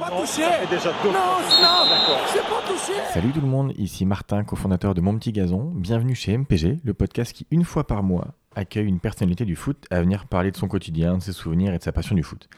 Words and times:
pas 0.00 0.10
touché 0.10 0.42
Non, 0.42 1.12
non, 1.12 2.16
c'est 2.26 2.40
pas 2.40 2.62
touché 2.66 2.92
Salut 3.12 3.32
tout 3.32 3.40
le 3.42 3.46
monde, 3.46 3.74
ici 3.76 4.06
Martin, 4.06 4.44
cofondateur 4.44 4.94
de 4.94 5.02
Mon 5.02 5.14
Petit 5.18 5.30
Gazon. 5.30 5.72
Bienvenue 5.74 6.14
chez 6.14 6.38
MPG, 6.38 6.78
le 6.82 6.94
podcast 6.94 7.34
qui, 7.34 7.46
une 7.50 7.64
fois 7.64 7.86
par 7.86 8.02
mois, 8.02 8.28
accueille 8.54 8.86
une 8.86 8.98
personnalité 8.98 9.44
du 9.44 9.56
foot 9.56 9.84
à 9.90 10.00
venir 10.00 10.26
parler 10.26 10.52
de 10.52 10.56
son 10.56 10.68
quotidien, 10.68 11.18
de 11.18 11.22
ses 11.22 11.32
souvenirs 11.32 11.74
et 11.74 11.78
de 11.78 11.82
sa 11.82 11.92
passion 11.92 12.14
du 12.14 12.22
foot. 12.22 12.48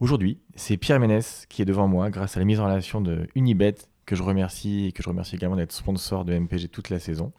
Aujourd'hui, 0.00 0.40
c'est 0.54 0.78
Pierre 0.78 0.98
Ménès 0.98 1.44
qui 1.50 1.60
est 1.60 1.66
devant 1.66 1.88
moi 1.88 2.08
grâce 2.08 2.38
à 2.38 2.40
la 2.40 2.46
mise 2.46 2.58
en 2.58 2.64
relation 2.64 3.02
de 3.02 3.28
Unibet, 3.34 3.74
que 4.06 4.16
je 4.16 4.22
remercie 4.22 4.86
et 4.86 4.92
que 4.92 5.02
je 5.02 5.10
remercie 5.10 5.36
également 5.36 5.56
d'être 5.56 5.72
sponsor 5.72 6.24
de 6.24 6.38
MPG 6.38 6.68
toute 6.68 6.88
la 6.88 6.98
saison. 6.98 7.32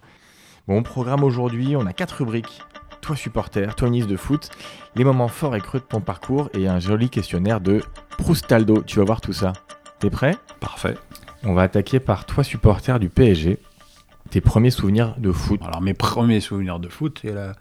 Bon, 0.68 0.84
programme 0.84 1.24
aujourd'hui, 1.24 1.76
on 1.76 1.88
a 1.88 1.94
quatre 1.94 2.18
rubriques. 2.20 2.62
Toi 3.02 3.16
supporter, 3.16 3.76
toi 3.76 3.90
ministre 3.90 4.12
de 4.12 4.18
foot, 4.18 4.50
les 4.96 5.04
moments 5.04 5.28
forts 5.28 5.56
et 5.56 5.62
creux 5.62 5.80
de 5.80 5.86
ton 5.86 6.02
parcours 6.02 6.50
et 6.54 6.68
un 6.68 6.80
joli 6.80 7.10
questionnaire 7.10 7.60
de 7.62 7.82
Proustaldo. 8.18 8.84
Tu 8.84 9.00
vas 9.00 9.06
voir 9.06 9.22
tout 9.22 9.34
ça. 9.34 9.54
T'es 10.00 10.10
prêt? 10.10 10.36
Parfait. 10.60 10.96
On 11.44 11.54
va 11.54 11.64
attaquer 11.64 12.00
par 12.00 12.26
toi 12.26 12.44
supporter 12.44 13.00
du 13.00 13.10
PSG. 13.10 13.58
Tes 14.30 14.42
premiers 14.42 14.70
souvenirs 14.70 15.16
de 15.18 15.32
foot. 15.32 15.60
Alors 15.64 15.82
mes 15.82 15.94
premiers 15.94 16.40
souvenirs 16.40 16.80
de 16.80 16.90
foot, 16.90 17.20
c'est 17.22 17.34
la 17.34 17.54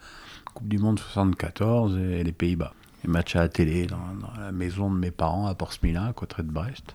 Coupe 0.53 0.67
du 0.67 0.77
Monde 0.77 0.99
74 0.99 1.97
et 1.97 2.23
les 2.23 2.31
Pays-Bas. 2.31 2.73
Les 3.03 3.09
matchs 3.09 3.35
à 3.35 3.39
la 3.39 3.49
télé, 3.49 3.87
dans, 3.87 3.97
dans 3.97 4.39
la 4.39 4.51
maison 4.51 4.91
de 4.91 4.97
mes 4.97 5.11
parents 5.11 5.47
à 5.47 5.55
Portsmouth, 5.55 5.95
à 5.95 6.13
côté 6.13 6.43
de 6.43 6.51
Brest. 6.51 6.93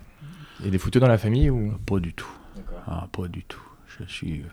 Et 0.65 0.71
des 0.71 0.79
footeux 0.79 1.01
dans 1.01 1.09
la 1.09 1.19
famille 1.19 1.51
ou? 1.51 1.73
Pas 1.87 1.99
du 1.99 2.13
tout. 2.13 2.31
Ah, 2.87 3.09
pas 3.11 3.27
du 3.27 3.43
tout. 3.43 3.63
Je 3.99 4.05
suis 4.05 4.45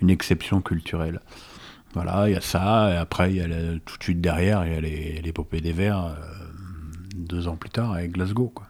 une 0.00 0.10
exception 0.10 0.60
culturelle. 0.60 1.20
Voilà, 1.96 2.28
il 2.28 2.34
y 2.34 2.36
a 2.36 2.42
ça, 2.42 2.92
et 2.92 2.96
après, 2.98 3.30
il 3.30 3.36
y 3.36 3.40
a 3.40 3.46
tout 3.82 3.96
de 3.96 4.02
suite 4.02 4.20
derrière, 4.20 4.66
il 4.66 4.72
y 4.74 4.76
a 4.76 5.22
l'épopée 5.22 5.62
des 5.62 5.72
Verts, 5.72 6.04
euh, 6.04 6.14
deux 7.16 7.48
ans 7.48 7.56
plus 7.56 7.70
tard, 7.70 7.92
avec 7.92 8.12
Glasgow. 8.12 8.52
Quoi. 8.54 8.66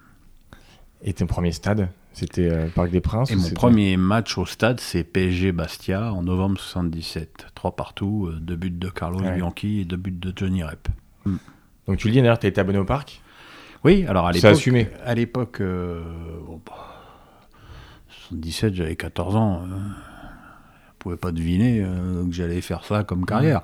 Et 1.02 1.12
ton 1.12 1.26
premier 1.26 1.50
stade 1.50 1.88
C'était 2.12 2.48
euh, 2.48 2.68
Parc 2.68 2.92
des 2.92 3.00
Princes 3.00 3.32
Et 3.32 3.34
mon 3.34 3.50
premier 3.50 3.96
match 3.96 4.38
au 4.38 4.46
stade, 4.46 4.78
c'est 4.78 5.02
PSG 5.02 5.50
Bastia 5.50 6.12
en 6.12 6.22
novembre 6.22 6.60
77. 6.60 7.48
Trois 7.56 7.74
partout, 7.74 8.28
euh, 8.30 8.38
deux 8.38 8.54
buts 8.54 8.70
de 8.70 8.88
Carlos 8.88 9.18
Ouais. 9.18 9.34
Bianchi 9.34 9.80
et 9.80 9.84
deux 9.84 9.96
buts 9.96 10.12
de 10.12 10.32
Johnny 10.34 10.62
Rep. 10.62 10.86
Donc 11.88 11.98
tu 11.98 12.06
le 12.06 12.12
dis 12.12 12.20
d'ailleurs, 12.20 12.38
t'as 12.38 12.46
été 12.46 12.60
abonné 12.60 12.78
au 12.78 12.84
parc? 12.84 13.22
Oui, 13.82 14.06
alors 14.08 14.28
à 14.28 14.32
l'époque. 14.32 14.52
assumé. 14.52 14.88
À 15.04 15.16
l'époque, 15.16 15.60
euh, 15.60 16.04
bon, 16.46 16.60
bah, 16.64 17.00
77, 18.28 18.72
j'avais 18.74 18.94
14 18.94 19.34
ans. 19.34 19.62
Je 21.06 21.10
pouvais 21.10 21.20
pas 21.20 21.30
deviner 21.30 21.82
euh, 21.84 22.26
que 22.26 22.32
j'allais 22.32 22.60
faire 22.60 22.84
ça 22.84 23.04
comme 23.04 23.26
carrière. 23.26 23.62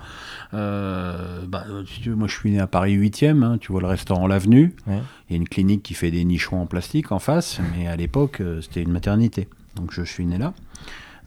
Euh, 0.55 1.45
bah, 1.49 1.65
si 1.93 2.01
tu 2.01 2.11
veux, 2.11 2.15
moi, 2.15 2.29
je 2.29 2.37
suis 2.37 2.53
né 2.53 2.61
à 2.61 2.69
Paris 2.69 2.97
8e. 2.97 3.59
tu 3.59 3.73
vois 3.73 3.81
le 3.81 3.89
restaurant 3.89 4.29
L'Avenue. 4.29 4.75
Ouais. 4.87 5.01
Il 5.29 5.33
y 5.33 5.34
a 5.34 5.37
une 5.39 5.49
clinique 5.49 5.83
qui 5.83 5.95
fait 5.95 6.12
des 6.12 6.25
nichons 6.25 6.61
en 6.61 6.67
plastique 6.67 7.11
en 7.11 7.19
face, 7.19 7.59
mais 7.77 7.89
à 7.89 7.97
l'époque, 7.97 8.41
euh, 8.41 8.61
c'était 8.61 8.83
une 8.83 8.93
maternité. 8.93 9.49
Donc 9.75 9.93
je 9.93 10.03
suis 10.03 10.25
né 10.25 10.39
là. 10.39 10.53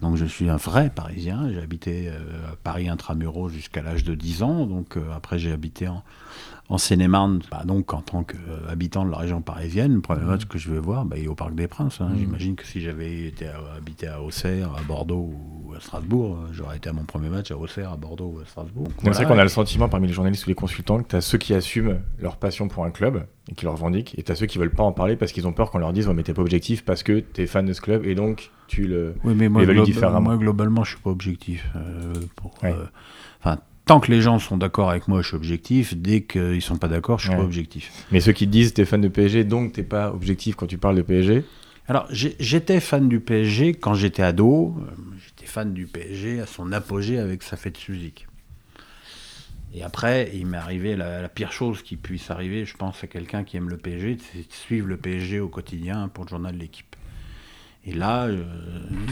Donc 0.02 0.16
je 0.16 0.26
suis 0.26 0.48
un 0.50 0.56
vrai 0.56 0.90
Parisien. 0.94 1.50
J'ai 1.50 1.60
habité 1.60 2.08
euh, 2.08 2.52
à 2.52 2.56
Paris 2.56 2.88
intramuros 2.88 3.48
jusqu'à 3.48 3.82
l'âge 3.82 4.04
de 4.04 4.14
10 4.14 4.42
ans. 4.42 4.66
Donc 4.66 4.96
euh, 4.96 5.02
après, 5.14 5.38
j'ai 5.38 5.52
habité 5.52 5.88
en, 5.88 6.02
en 6.68 6.78
Seine-et-Marne. 6.78 7.40
Bah, 7.50 7.62
donc 7.64 7.92
en 7.94 8.00
tant 8.02 8.24
qu'habitant 8.24 9.04
de 9.04 9.10
la 9.10 9.18
région 9.18 9.40
parisienne, 9.40 9.94
le 9.94 10.00
premier 10.00 10.24
match 10.24 10.46
que 10.46 10.58
je 10.58 10.70
vais 10.70 10.78
voir, 10.80 11.04
bah, 11.04 11.16
il 11.18 11.24
est 11.24 11.28
au 11.28 11.34
Parc 11.34 11.54
des 11.54 11.68
Princes. 11.68 12.00
hein. 12.00 12.08
Mhm. 12.10 12.18
J'imagine 12.18 12.54
que 12.56 12.64
si 12.66 12.80
j'avais 12.80 13.26
été 13.26 13.46
à- 13.46 13.60
habité 13.76 14.08
à 14.08 14.20
Auxerre, 14.20 14.70
à 14.76 14.82
Bordeaux 14.82 15.32
ou 15.64 15.74
à 15.74 15.80
Strasbourg, 15.80 16.36
euh, 16.36 16.48
j'aurais 16.52 16.78
été 16.78 16.88
à 16.88 16.92
mon 16.92 17.04
premier 17.04 17.28
match 17.28 17.50
à 17.50 17.56
Auxerre, 17.56 17.92
à 17.92 17.96
Bordeaux 17.96 18.34
ou 18.36 18.40
à 18.40 18.44
Strasbourg. 18.46 18.88
C'est 18.98 19.02
vrai 19.04 19.12
voilà. 19.12 19.26
qu'on 19.28 19.38
a 19.38 19.42
le 19.44 19.48
sentiment 19.48 19.88
parmi 19.88 20.06
les 20.08 20.12
journalistes 20.12 20.46
ou 20.46 20.48
les 20.50 20.54
consultants 20.54 20.98
que 21.02 21.08
t'as 21.08 21.20
ceux 21.20 21.38
qui 21.38 21.54
assument 21.54 22.00
leur 22.18 22.36
passion 22.36 22.66
pour 22.68 22.84
un 22.84 22.90
club 22.90 23.26
et 23.48 23.54
qui 23.54 23.64
le 23.64 23.70
revendiquent, 23.70 24.18
et 24.18 24.22
t'as 24.24 24.34
ceux 24.34 24.46
qui 24.46 24.58
veulent 24.58 24.72
pas 24.74 24.82
en 24.82 24.92
parler 24.92 25.14
parce 25.16 25.30
qu'ils 25.32 25.46
ont 25.46 25.52
peur 25.52 25.70
qu'on 25.70 25.78
leur 25.78 25.92
dise 25.92 26.08
ouais 26.08 26.14
mais 26.14 26.24
t'es 26.24 26.34
pas 26.34 26.42
objectif 26.42 26.84
parce 26.84 27.02
que 27.04 27.20
t'es 27.20 27.46
fan 27.46 27.64
de 27.64 27.72
ce 27.72 27.80
club 27.80 28.04
et 28.04 28.14
donc 28.16 28.50
tu 28.66 28.88
le... 28.88 29.14
Oui, 29.22 29.34
mais 29.36 29.48
moi, 29.48 29.62
évalue 29.62 29.76
globa- 29.78 29.84
différemment. 29.84 30.20
moi, 30.20 30.36
globalement, 30.36 30.82
je 30.82 30.90
suis 30.94 31.00
pas 31.00 31.10
objectif. 31.10 31.64
euh, 31.76 32.12
pour, 32.34 32.52
Ouais. 32.64 32.72
euh, 32.74 33.54
tant 33.86 34.00
que 34.00 34.10
les 34.10 34.20
gens 34.20 34.38
sont 34.38 34.56
d'accord 34.58 34.90
avec 34.90 35.08
moi, 35.08 35.22
je 35.22 35.28
suis 35.28 35.36
objectif. 35.36 35.96
Dès 35.96 36.22
qu'ils 36.22 36.60
sont 36.60 36.76
pas 36.76 36.88
d'accord, 36.88 37.18
je 37.18 37.24
suis 37.24 37.30
Ouais. 37.30 37.36
pas 37.38 37.44
objectif. 37.44 37.90
Mais 38.12 38.20
ceux 38.20 38.32
qui 38.32 38.46
disent 38.46 38.74
t'es 38.74 38.84
fan 38.84 39.00
de 39.00 39.08
PSG 39.08 39.44
donc 39.44 39.72
t'es 39.72 39.82
pas 39.84 40.12
objectif 40.12 40.54
quand 40.56 40.66
tu 40.66 40.76
parles 40.76 40.96
de 40.96 41.02
PSG, 41.02 41.44
Alors, 41.88 42.06
j'étais 42.10 42.80
fan 42.80 43.08
du 43.08 43.20
PSG 43.20 43.74
quand 43.74 43.94
j'étais 43.94 44.22
ado. 44.24 44.74
Euh, 44.80 44.90
J'étais 45.24 45.46
fan 45.46 45.72
du 45.72 45.86
PSG 45.86 46.40
à 46.40 46.46
son 46.46 46.72
apogée 46.72 47.18
avec 47.20 47.44
sa 47.44 47.56
fête 47.56 47.76
Suzik. 47.76 48.26
Et 49.72 49.82
après, 49.84 50.30
il 50.34 50.46
m'est 50.46 50.56
arrivé 50.56 50.96
la, 50.96 51.20
la 51.22 51.28
pire 51.28 51.52
chose 51.52 51.82
qui 51.82 51.96
puisse 51.96 52.30
arriver, 52.30 52.64
je 52.64 52.76
pense, 52.76 53.04
à 53.04 53.06
quelqu'un 53.06 53.44
qui 53.44 53.56
aime 53.56 53.68
le 53.68 53.76
PSG, 53.76 54.18
c'est 54.32 54.38
de 54.38 54.52
suivre 54.52 54.88
le 54.88 54.96
PSG 54.96 55.38
au 55.38 55.48
quotidien 55.48 56.08
pour 56.08 56.24
le 56.24 56.30
journal 56.30 56.54
de 56.54 56.58
l'équipe. 56.60 56.96
Et 57.84 57.92
là, 57.92 58.24
euh, 58.24 58.42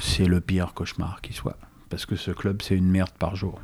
c'est 0.03 0.25
le 0.27 0.41
pire 0.41 0.73
cauchemar 0.75 1.21
qui 1.21 1.33
soit. 1.33 1.59
Parce 1.91 2.07
que 2.07 2.17
ce 2.17 2.33
club, 2.33 2.61
c'est 2.63 2.75
une 2.77 2.89
merde 2.91 3.13
par 3.21 3.37
jour. 3.37 3.61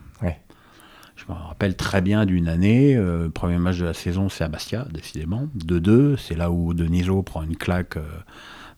Je 1.20 1.30
me 1.32 1.36
rappelle 1.36 1.76
très 1.76 2.00
bien 2.00 2.24
d'une 2.24 2.48
année, 2.48 2.96
euh, 2.96 3.24
le 3.24 3.30
premier 3.30 3.58
match 3.58 3.78
de 3.78 3.84
la 3.84 3.92
saison, 3.92 4.28
c'est 4.30 4.42
à 4.44 4.48
Bastia, 4.48 4.86
décidément. 4.90 5.48
2-2, 5.58 6.16
c'est 6.16 6.34
là 6.34 6.50
où 6.50 6.72
Deniso 6.72 7.22
prend 7.22 7.42
une 7.42 7.56
claque 7.56 7.98
euh, 7.98 8.08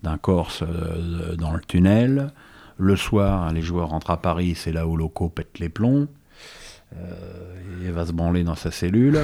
d'un 0.03 0.19
Corse 0.19 0.63
euh, 0.63 1.37
dans 1.37 1.53
le 1.53 1.61
tunnel. 1.61 2.33
Le 2.79 2.97
soir, 2.97 3.53
les 3.53 3.63
joueurs 3.63 3.91
rentrent 3.91 4.11
à 4.11 4.21
Paris, 4.21 4.55
c'est 4.57 4.73
là 4.73 4.89
où 4.89 4.97
Loco 4.97 5.29
pète 5.29 5.61
les 5.61 5.69
plombs. 5.69 6.09
Euh, 6.97 7.55
il 7.85 7.93
va 7.93 8.07
se 8.07 8.13
branler 8.13 8.43
dans 8.43 8.57
sa 8.57 8.73
cellule. 8.73 9.21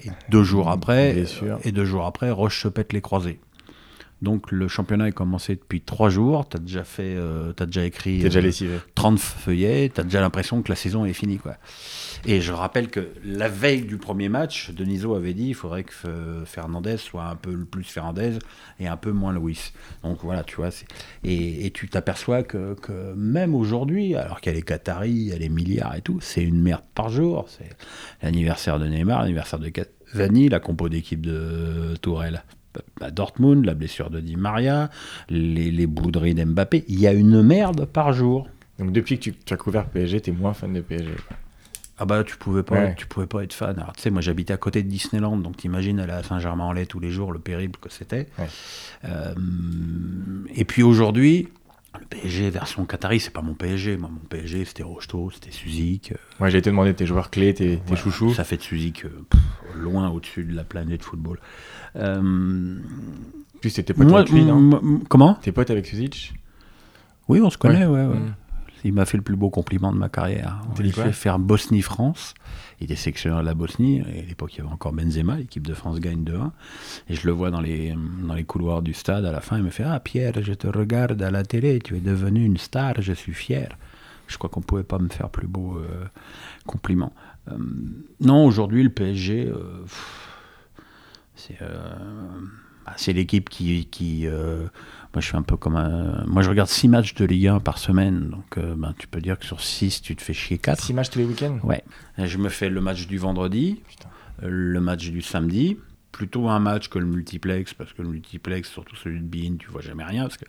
Et 0.00 0.10
deux 0.28 0.44
jours 0.44 0.70
après, 0.70 1.24
et 1.64 1.72
deux 1.72 1.84
jours 1.84 2.04
après, 2.04 2.30
Roche 2.30 2.62
se 2.62 2.68
pète 2.68 2.92
les 2.92 3.00
croisés. 3.00 3.40
Donc 4.24 4.50
le 4.50 4.66
championnat 4.66 5.08
est 5.08 5.12
commencé 5.12 5.54
depuis 5.54 5.82
trois 5.82 6.08
jours. 6.08 6.48
T'as 6.48 6.58
déjà 6.58 6.82
fait, 6.82 7.14
euh, 7.14 7.52
déjà 7.52 7.84
écrit 7.84 8.18
déjà 8.18 8.40
euh, 8.40 8.42
lessivé. 8.42 8.78
30 8.94 9.18
feuillets, 9.18 9.90
tu 9.94 10.00
as 10.00 10.04
déjà 10.04 10.20
l'impression 10.22 10.62
que 10.62 10.72
la 10.72 10.76
saison 10.76 11.04
est 11.04 11.12
finie. 11.12 11.36
Quoi. 11.36 11.56
Et 12.24 12.40
je 12.40 12.52
rappelle 12.52 12.88
que 12.88 13.10
la 13.24 13.48
veille 13.48 13.82
du 13.82 13.98
premier 13.98 14.30
match, 14.30 14.70
Deniso 14.70 15.14
avait 15.14 15.34
dit 15.34 15.48
il 15.48 15.54
faudrait 15.54 15.84
que 15.84 15.92
euh, 16.06 16.44
Fernandez 16.46 16.96
soit 16.96 17.24
un 17.24 17.36
peu 17.36 17.64
plus 17.64 17.84
Fernandez 17.84 18.38
et 18.80 18.88
un 18.88 18.96
peu 18.96 19.12
moins 19.12 19.34
Luis. 19.34 19.72
Donc 20.02 20.20
voilà, 20.22 20.42
tu 20.42 20.56
vois. 20.56 20.70
Et, 21.22 21.66
et 21.66 21.70
tu 21.70 21.88
t'aperçois 21.88 22.42
que, 22.42 22.74
que 22.74 23.12
même 23.14 23.54
aujourd'hui, 23.54 24.16
alors 24.16 24.40
qu'elle 24.40 24.56
est 24.56 24.62
Qatari, 24.62 25.10
il 25.10 25.28
y 25.28 25.32
a 25.32 25.38
les 25.38 25.50
milliards 25.50 25.94
et 25.96 26.00
tout, 26.00 26.20
c'est 26.22 26.42
une 26.42 26.60
merde 26.60 26.82
par 26.94 27.10
jour. 27.10 27.46
C'est 27.48 27.68
l'anniversaire 28.22 28.78
de 28.78 28.86
Neymar, 28.86 29.20
l'anniversaire 29.20 29.58
de 29.58 29.68
Cavani, 29.68 30.48
la 30.48 30.60
compo 30.60 30.88
d'équipe 30.88 31.20
de 31.20 31.94
Tourelle. 32.00 32.42
À 33.00 33.10
Dortmund, 33.10 33.64
la 33.64 33.74
blessure 33.74 34.08
de 34.10 34.20
Di 34.20 34.36
Maria, 34.36 34.88
les, 35.28 35.70
les 35.70 35.86
bouderies 35.86 36.34
d'Mbappé, 36.34 36.84
il 36.88 37.00
y 37.00 37.06
a 37.06 37.12
une 37.12 37.42
merde 37.42 37.84
par 37.86 38.12
jour. 38.12 38.48
Donc 38.78 38.92
depuis 38.92 39.18
que 39.18 39.22
tu, 39.24 39.34
tu 39.34 39.54
as 39.54 39.56
couvert 39.56 39.86
PSG, 39.86 40.20
t'es 40.20 40.32
moins 40.32 40.54
fan 40.54 40.72
de 40.72 40.80
PSG. 40.80 41.10
quoi. 41.28 41.36
Ah 41.96 42.06
bah 42.06 42.24
tu 42.24 42.36
pouvais 42.36 42.64
pas, 42.64 42.74
Ouais. 42.74 42.94
tu 42.98 43.06
pouvais 43.06 43.26
pas 43.28 43.44
être 43.44 43.52
fan. 43.52 43.76
Alors 43.78 43.92
tu 43.94 44.02
sais, 44.02 44.10
moi 44.10 44.20
j'habitais 44.20 44.52
à 44.52 44.56
côté 44.56 44.82
de 44.82 44.88
Disneyland, 44.88 45.36
donc 45.36 45.56
t'imagines 45.56 46.00
aller 46.00 46.12
à 46.12 46.22
Saint-Germain-en-Laye 46.24 46.88
tous 46.88 46.98
les 46.98 47.10
jours, 47.10 47.30
le 47.32 47.38
périple 47.38 47.78
que 47.80 47.88
c'était. 47.88 48.26
Ouais. 48.38 48.48
Euh, 49.04 49.34
et 50.54 50.64
puis 50.64 50.82
aujourd'hui, 50.82 51.48
le 52.00 52.06
PSG 52.06 52.50
version 52.50 52.84
Qatari, 52.84 53.20
c'est 53.20 53.30
pas 53.32 53.42
mon 53.42 53.54
PSG. 53.54 53.96
Moi, 53.96 54.10
mon 54.12 54.18
PSG, 54.28 54.64
c'était 54.64 54.82
Rocheteau, 54.82 55.30
c'était 55.32 55.50
Suzik. 55.50 56.12
euh, 56.12 56.16
Moi 56.40 56.48
j'ai 56.50 56.58
été 56.58 56.70
demandé 56.70 56.92
tes 56.94 57.06
joueurs 57.06 57.30
clés, 57.30 57.54
tes, 57.54 57.76
tes 57.76 57.82
voilà. 57.86 58.02
chouchous. 58.02 58.34
Ça 58.34 58.44
fait 58.44 58.56
de 58.56 58.62
Suzik 58.62 59.04
euh, 59.04 59.24
pff, 59.30 59.40
loin 59.76 60.08
au-dessus 60.10 60.44
de 60.44 60.54
la 60.54 60.64
planète 60.64 61.02
football. 61.02 61.38
Euh, 61.96 62.76
En 62.76 63.58
plus 63.60 63.72
t'étais 63.74 63.94
pote 63.94 64.06
moi, 64.08 64.20
avec 64.20 64.32
lui, 64.32 64.44
non 64.44 65.00
comment? 65.08 65.34
T'es 65.42 65.52
pote 65.52 65.70
avec 65.70 65.86
Suzic? 65.86 66.34
Oui, 67.28 67.40
on 67.40 67.48
se 67.50 67.56
connaît, 67.58 67.86
Ouais. 67.86 68.04
ouais. 68.04 68.06
ouais. 68.06 68.18
Mm. 68.18 68.34
Il 68.84 68.92
m'a 68.92 69.06
fait 69.06 69.16
le 69.16 69.22
plus 69.22 69.36
beau 69.36 69.48
compliment 69.48 69.92
de 69.92 69.96
ma 69.96 70.10
carrière. 70.10 70.60
On 70.70 70.74
quoi 70.74 71.04
fait 71.04 71.12
faire 71.12 71.38
Bosnie-France. 71.38 72.34
Il 72.80 72.84
était 72.84 72.96
sélectionneur 72.96 73.40
de 73.40 73.46
la 73.46 73.54
Bosnie. 73.54 74.02
Et 74.14 74.20
à 74.20 74.26
l'époque, 74.26 74.54
il 74.54 74.58
y 74.58 74.60
avait 74.60 74.70
encore 74.70 74.92
Benzema. 74.92 75.36
L'équipe 75.36 75.66
de 75.66 75.72
France 75.72 76.00
gagne 76.00 76.22
2-1. 76.22 76.50
Et 77.08 77.14
je 77.14 77.26
le 77.26 77.32
vois 77.32 77.50
dans 77.50 77.62
les, 77.62 77.94
dans 78.22 78.34
les 78.34 78.44
couloirs 78.44 78.82
du 78.82 78.92
stade. 78.92 79.24
À 79.24 79.32
la 79.32 79.40
fin, 79.40 79.56
il 79.56 79.64
me 79.64 79.70
fait 79.70 79.84
Ah, 79.84 79.98
Pierre, 80.00 80.34
je 80.42 80.52
te 80.52 80.66
regarde 80.66 81.22
à 81.22 81.30
la 81.30 81.44
télé. 81.44 81.78
Tu 81.78 81.96
es 81.96 82.00
devenu 82.00 82.44
une 82.44 82.58
star. 82.58 83.00
Je 83.00 83.14
suis 83.14 83.32
fier. 83.32 83.70
Je 84.26 84.36
crois 84.36 84.50
qu'on 84.50 84.60
ne 84.60 84.64
pouvait 84.64 84.84
pas 84.84 84.98
me 84.98 85.08
faire 85.08 85.30
plus 85.30 85.46
beau 85.46 85.78
euh, 85.78 86.04
compliment. 86.66 87.14
Euh, 87.48 87.56
non, 88.20 88.44
aujourd'hui, 88.44 88.82
le 88.82 88.90
PSG, 88.90 89.46
euh, 89.46 89.84
c'est 91.36 91.58
bah, 92.84 92.92
c'est 92.96 93.12
l'équipe 93.12 93.48
qui. 93.48 93.86
qui 93.86 94.26
euh, 94.26 94.64
moi, 95.14 95.20
je 95.20 95.26
suis 95.28 95.36
un 95.36 95.42
peu 95.42 95.56
comme 95.56 95.76
un. 95.76 96.24
Moi, 96.26 96.42
je 96.42 96.48
regarde 96.50 96.68
6 96.68 96.88
matchs 96.88 97.14
de 97.14 97.24
Ligue 97.24 97.46
1 97.46 97.60
par 97.60 97.78
semaine. 97.78 98.30
Donc, 98.30 98.58
euh, 98.58 98.74
ben, 98.76 98.94
tu 98.98 99.06
peux 99.06 99.20
dire 99.20 99.38
que 99.38 99.44
sur 99.46 99.60
6, 99.60 100.02
tu 100.02 100.16
te 100.16 100.22
fais 100.22 100.34
chier 100.34 100.58
4. 100.58 100.82
6 100.82 100.92
matchs 100.94 101.10
tous 101.10 101.18
les 101.20 101.24
week-ends? 101.24 101.58
Ouais. 101.62 101.84
Je 102.18 102.36
me 102.38 102.48
fais 102.48 102.68
le 102.68 102.80
match 102.80 103.06
du 103.06 103.18
vendredi, 103.18 103.80
Putain. 103.88 104.08
euh, 104.42 104.48
le 104.50 104.80
match 104.80 105.08
du 105.10 105.22
samedi. 105.22 105.76
Plutôt 106.10 106.48
un 106.48 106.60
match 106.60 106.88
que 106.88 106.98
le 107.00 107.06
multiplex, 107.06 107.74
parce 107.74 107.92
que 107.92 108.00
le 108.02 108.08
multiplex, 108.08 108.70
surtout 108.70 108.94
celui 108.94 109.18
de 109.20 109.24
Bean, 109.26 109.56
tu 109.56 109.68
vois 109.68 109.80
jamais 109.82 110.04
rien, 110.04 110.22
parce 110.22 110.36
que 110.36 110.44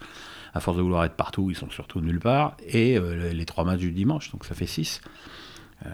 à 0.54 0.60
force 0.60 0.78
de 0.78 0.84
vouloir 0.84 1.04
être 1.06 1.16
partout, 1.16 1.50
ils 1.50 1.56
sont 1.56 1.72
surtout 1.72 2.02
nulle 2.02 2.20
part. 2.20 2.56
Et 2.68 2.98
euh, 3.00 3.34
les 3.34 3.46
trois 3.46 3.66
matchs 3.66 3.80
du 3.80 3.92
dimanche, 3.92 4.32
donc 4.32 4.46
ça 4.46 4.54
fait 4.54 4.68
6. 4.68 5.02
Euh, 5.86 5.90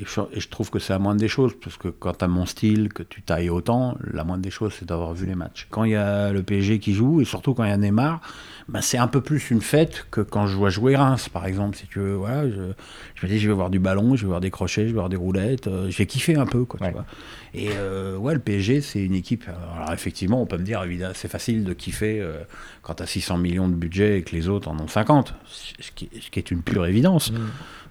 et, 0.00 0.40
je, 0.40 0.48
trouve 0.48 0.70
que 0.70 0.78
c'est 0.78 0.92
la 0.92 0.98
moindre 0.98 1.20
des 1.20 1.28
choses, 1.28 1.52
parce 1.62 1.76
que 1.76 1.88
quand 1.88 2.18
tu 2.18 2.24
as 2.24 2.28
mon 2.28 2.46
style, 2.46 2.92
que 2.92 3.02
tu 3.02 3.22
tailles 3.22 3.50
autant, 3.50 3.96
la 4.12 4.24
moindre 4.24 4.42
des 4.42 4.50
choses, 4.50 4.74
c'est 4.78 4.86
d'avoir 4.86 5.12
vu 5.14 5.26
les 5.26 5.34
matchs. 5.34 5.66
Quand 5.70 5.84
il 5.84 5.92
y 5.92 5.96
a 5.96 6.32
le 6.32 6.42
PSG 6.42 6.78
qui 6.78 6.94
joue, 6.94 7.20
et 7.20 7.24
surtout 7.24 7.52
quand 7.54 7.64
il 7.64 7.70
y 7.70 7.72
a 7.72 7.76
Neymar, 7.76 8.20
ben 8.68 8.80
c'est 8.80 8.98
un 8.98 9.08
peu 9.08 9.20
plus 9.20 9.50
une 9.50 9.60
fête 9.62 10.06
que 10.12 10.20
quand 10.20 10.46
je 10.46 10.56
vois 10.56 10.70
jouer 10.70 10.94
Reims, 10.94 11.28
par 11.28 11.44
exemple. 11.46 11.76
Si 11.76 11.86
tu 11.88 11.98
veux, 11.98 12.14
voilà, 12.14 12.48
je, 12.48 12.72
je 13.16 13.26
me 13.26 13.30
dis, 13.30 13.40
je 13.40 13.48
vais 13.48 13.54
voir 13.54 13.68
du 13.68 13.80
ballon, 13.80 14.14
je 14.14 14.22
vais 14.22 14.28
voir 14.28 14.40
des 14.40 14.50
crochets, 14.50 14.82
je 14.82 14.88
vais 14.88 14.92
voir 14.94 15.08
des 15.08 15.16
roulettes, 15.16 15.66
euh, 15.66 15.90
je 15.90 15.98
vais 15.98 16.06
kiffer 16.06 16.36
un 16.36 16.46
peu, 16.46 16.64
quoi, 16.64 16.78
tu 16.78 16.84
Ouais. 16.86 16.92
vois. 16.92 17.04
Et 17.52 17.70
euh, 17.74 18.16
ouais, 18.16 18.32
le 18.34 18.38
PSG, 18.40 18.80
c'est 18.80 19.02
une 19.02 19.14
équipe. 19.14 19.44
Alors 19.76 19.92
effectivement, 19.92 20.40
on 20.40 20.46
peut 20.46 20.56
me 20.56 20.62
dire, 20.62 20.82
évidemment, 20.84 21.14
c'est 21.16 21.26
facile 21.28 21.64
de 21.64 21.72
kiffer 21.72 22.20
euh, 22.20 22.38
quand 22.82 22.94
tu 22.94 23.02
as 23.02 23.06
600 23.06 23.38
millions 23.38 23.68
de 23.68 23.74
budget 23.74 24.18
et 24.18 24.22
que 24.22 24.36
les 24.36 24.48
autres 24.48 24.68
en 24.68 24.78
ont 24.78 24.86
50, 24.86 25.34
ce 25.46 25.90
qui, 25.90 26.08
ce 26.20 26.30
qui 26.30 26.38
est 26.38 26.50
une 26.52 26.62
pure 26.62 26.86
évidence. 26.86 27.32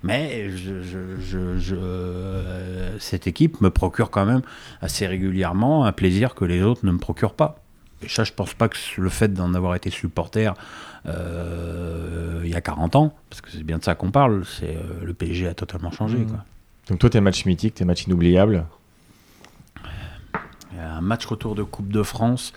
Mais 0.04 0.50
je, 0.52 0.82
je- 0.82 1.20
je- 1.20 1.58
je- 1.60 1.76
euh, 1.78 2.98
cette 3.00 3.28
équipe 3.28 3.60
me 3.62 3.70
procure 3.70 4.10
quand 4.12 4.26
même 4.26 4.42
assez 4.82 5.06
régulièrement 5.06 5.86
un 5.86 5.92
plaisir 5.92 6.36
que 6.36 6.46
les 6.46 6.62
autres 6.64 6.86
ne 6.86 6.92
me 6.92 7.00
procurent 7.00 7.34
pas. 7.34 7.60
Et 8.02 8.08
ça, 8.08 8.24
je 8.24 8.32
pense 8.32 8.54
pas 8.54 8.70
que 8.70 8.78
le 8.98 9.10
fait 9.10 9.34
d'en 9.34 9.54
avoir 9.54 9.76
été 9.76 9.90
supporter 9.90 10.54
euh, 11.06 12.42
il 12.46 12.50
y 12.50 12.56
a 12.56 12.62
40 12.62 12.96
ans, 12.96 13.14
parce 13.30 13.42
que 13.42 13.52
c'est 13.52 13.64
bien 13.64 13.78
de 13.78 13.84
ça 13.84 13.96
qu'on 13.96 14.12
parle, 14.12 14.46
c'est 14.46 14.78
euh, 14.78 15.04
le 15.04 15.14
PSG 15.14 15.48
a 15.48 15.54
totalement 15.54 15.92
changé. 15.92 16.20
Quoi. 16.26 16.46
Donc 16.88 17.00
toi, 17.00 17.10
tes 17.10 17.20
matchs 17.20 17.46
mythiques, 17.46 17.76
tes 17.76 17.86
matchs 17.86 18.06
inoubliables. 18.08 18.66
Un 20.80 21.02
match 21.02 21.26
retour 21.26 21.56
de 21.56 21.64
Coupe 21.64 21.90
de 21.90 22.04
France. 22.04 22.54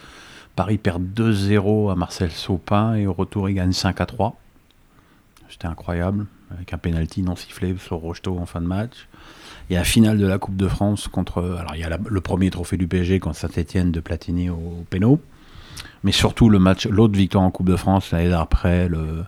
Paris 0.55 0.79
perd 0.79 1.03
2-0 1.03 1.91
à 1.91 1.97
Marcel 1.97 2.31
Saupin 2.31 2.95
et 2.95 3.07
au 3.07 3.13
retour 3.13 3.49
il 3.49 3.55
gagne 3.55 3.73
5 3.73 4.01
à 4.01 4.07
3. 4.07 4.37
C'était 5.53 5.67
incroyable, 5.67 6.25
avec 6.51 6.73
un 6.73 6.79
penalty 6.79 7.21
non 7.21 7.37
sifflé 7.37 7.77
sur 7.77 7.99
Rocheteau 7.99 8.39
en 8.39 8.47
fin 8.47 8.63
de 8.63 8.67
match. 8.67 9.07
A 9.71 9.75
la 9.75 9.85
finale 9.85 10.17
de 10.17 10.27
la 10.27 10.39
Coupe 10.39 10.57
de 10.57 10.67
France 10.67 11.09
contre. 11.09 11.43
Alors 11.59 11.75
il 11.75 11.81
y 11.81 11.85
a 11.85 11.99
le 12.05 12.21
premier 12.23 12.51
trophée 12.51 12.79
du 12.79 12.89
PSG 12.89 13.21
contre 13.21 13.37
Saint-Etienne 13.37 13.93
de 13.93 14.01
Platini 14.01 14.49
au, 14.49 14.87
au. 15.03 15.21
Mais 16.05 16.13
surtout 16.13 16.49
le 16.49 16.59
match, 16.59 16.87
l'autre 16.87 17.17
victoire 17.17 17.45
en 17.45 17.51
Coupe 17.51 17.69
de 17.69 17.77
France 17.77 18.13
l'année 18.13 18.31
d'après, 18.31 18.89
le, 18.89 19.25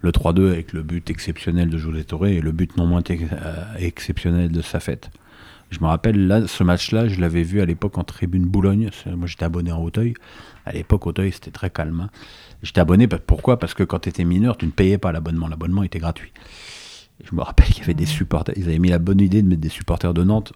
le 0.00 0.10
3-2 0.10 0.50
avec 0.50 0.72
le 0.72 0.82
but 0.82 1.10
exceptionnel 1.10 1.70
de 1.70 1.78
José 1.78 2.02
Toré 2.02 2.34
et 2.36 2.40
le 2.40 2.50
but 2.50 2.76
non 2.76 2.86
moins 2.86 3.02
euh, 3.08 3.64
exceptionnel 3.78 4.50
de 4.50 4.62
Safet. 4.62 5.00
Je 5.70 5.80
me 5.80 5.86
rappelle, 5.86 6.26
là, 6.26 6.46
ce 6.46 6.64
match-là, 6.64 7.08
je 7.08 7.20
l'avais 7.20 7.42
vu 7.42 7.60
à 7.60 7.66
l'époque 7.66 7.98
en 7.98 8.04
tribune 8.04 8.44
Boulogne. 8.44 8.90
Moi, 9.06 9.26
j'étais 9.26 9.44
abonné 9.44 9.70
en 9.70 9.82
Hauteuil. 9.82 10.14
À 10.64 10.72
l'époque, 10.72 11.06
Hauteuil, 11.06 11.32
c'était 11.32 11.50
très 11.50 11.70
calme. 11.70 12.00
hein. 12.00 12.10
J'étais 12.62 12.80
abonné, 12.80 13.06
pourquoi? 13.06 13.58
Parce 13.58 13.74
que 13.74 13.82
quand 13.82 14.00
tu 14.00 14.08
étais 14.08 14.24
mineur, 14.24 14.56
tu 14.56 14.66
ne 14.66 14.70
payais 14.70 14.98
pas 14.98 15.12
l'abonnement. 15.12 15.46
L'abonnement 15.46 15.82
était 15.82 15.98
gratuit. 15.98 16.32
Je 17.22 17.34
me 17.34 17.42
rappelle 17.42 17.66
qu'il 17.66 17.78
y 17.78 17.82
avait 17.82 17.94
des 17.94 18.06
supporters. 18.06 18.54
Ils 18.56 18.64
avaient 18.68 18.78
mis 18.78 18.88
la 18.88 18.98
bonne 18.98 19.20
idée 19.20 19.42
de 19.42 19.48
mettre 19.48 19.60
des 19.60 19.68
supporters 19.68 20.14
de 20.14 20.24
Nantes 20.24 20.52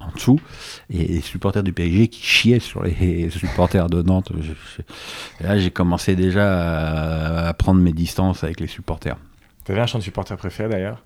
en 0.00 0.10
dessous 0.10 0.40
et 0.90 1.06
les 1.06 1.20
supporters 1.20 1.62
du 1.62 1.72
PSG 1.72 2.08
qui 2.08 2.22
chiaient 2.22 2.58
sur 2.58 2.82
les 2.82 3.30
supporters 3.36 3.88
de 3.88 4.02
Nantes. 4.02 4.32
Là, 5.40 5.58
j'ai 5.58 5.70
commencé 5.70 6.16
déjà 6.16 7.48
à, 7.48 7.54
prendre 7.54 7.80
mes 7.80 7.92
distances 7.92 8.44
avec 8.44 8.60
les 8.60 8.66
supporters. 8.66 9.16
T'avais 9.64 9.80
un 9.80 9.86
chant 9.86 9.98
de 9.98 10.04
supporter 10.04 10.36
préféré 10.36 10.68
d'ailleurs? 10.68 11.02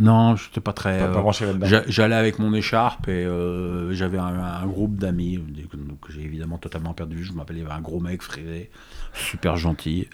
Non, 0.00 0.36
je 0.36 0.46
n'étais 0.46 0.60
pas 0.60 0.72
très. 0.72 0.98
Pas, 0.98 1.04
euh, 1.06 1.12
pas. 1.12 1.20
J'a- 1.66 1.82
J'allais 1.88 2.14
avec 2.14 2.38
mon 2.38 2.54
écharpe 2.54 3.08
et 3.08 3.24
euh, 3.24 3.92
j'avais 3.92 4.18
un, 4.18 4.24
un 4.38 4.66
groupe 4.66 4.96
d'amis 4.96 5.38
euh, 5.38 5.92
que 6.00 6.12
j'ai 6.12 6.22
évidemment 6.22 6.58
totalement 6.58 6.94
perdu. 6.94 7.24
Je 7.24 7.32
avait 7.62 7.72
un 7.72 7.80
gros 7.80 7.98
mec 8.00 8.22
frisé, 8.22 8.70
super 9.12 9.56
gentil. 9.56 10.08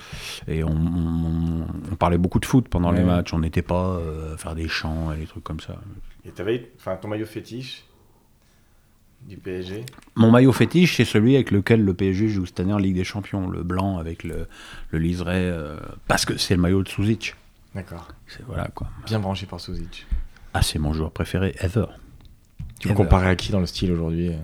Et 0.48 0.64
on, 0.64 0.70
on- 0.70 1.66
on 1.92 1.96
parlait 1.96 2.18
beaucoup 2.18 2.40
de 2.40 2.46
foot 2.46 2.68
pendant 2.68 2.90
les 2.92 3.00
matchs. 3.06 3.34
On 3.34 3.40
n'était 3.40 3.62
pas 3.62 3.96
euh, 3.98 4.34
à 4.34 4.36
faire 4.38 4.54
des 4.54 4.68
chants 4.68 5.12
et 5.12 5.18
des 5.18 5.26
trucs 5.26 5.44
comme 5.44 5.60
ça. 5.60 5.76
Et 6.24 6.30
t'avais 6.30 6.70
enfin, 6.78 6.96
ton 6.96 7.08
maillot 7.08 7.26
fétiche 7.26 7.84
du 9.28 9.36
PSG 9.38 9.84
Mon 10.16 10.30
maillot 10.30 10.52
fétiche, 10.52 10.96
c'est 10.96 11.04
celui 11.06 11.34
avec 11.34 11.50
lequel 11.50 11.82
le 11.84 11.94
PSG 11.94 12.28
joue 12.28 12.44
cette 12.46 12.60
année 12.60 12.72
en 12.74 12.78
Ligue 12.78 12.96
des 12.96 13.04
Champions. 13.04 13.48
Le 13.48 13.62
blanc 13.62 13.98
avec 13.98 14.22
le, 14.24 14.46
le 14.90 14.98
liseré. 14.98 15.32
euh, 15.48 15.76
parce 16.08 16.24
que 16.24 16.36
c'est 16.38 16.54
le 16.54 16.60
maillot 16.62 16.82
de 16.82 16.88
Souzic. 16.88 17.34
D'accord. 17.74 18.08
C'est- 18.26 18.42
Voilà 18.46 18.68
quoi. 18.68 18.88
Bien 19.06 19.18
branché 19.18 19.46
par 19.46 19.60
Souzic. 19.60 20.06
Ah, 20.52 20.62
c'est 20.62 20.78
mon 20.78 20.92
joueur 20.92 21.10
préféré 21.10 21.54
ever. 21.60 21.86
Tu 22.78 22.88
Ever. 22.88 22.96
comparer 22.96 23.28
à 23.28 23.36
qui 23.36 23.50
dans 23.52 23.60
le 23.60 23.66
style 23.66 23.90
aujourd'hui 23.92 24.28
euh 24.30 24.36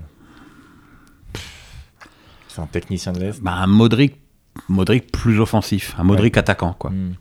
C'est 2.49 2.61
un 2.61 2.67
technicien 2.67 3.13
de 3.13 3.21
l'Est 3.21 3.41
Bah, 3.43 3.53
un 3.55 3.67
Modric, 3.67 4.17
Modric 4.69 5.13
plus 5.13 5.39
offensif. 5.41 5.95
Un 5.99 6.05
Modric 6.05 6.37
attaquant 6.37 6.73
quoi. 6.73 6.91
Hmm. 6.91 7.15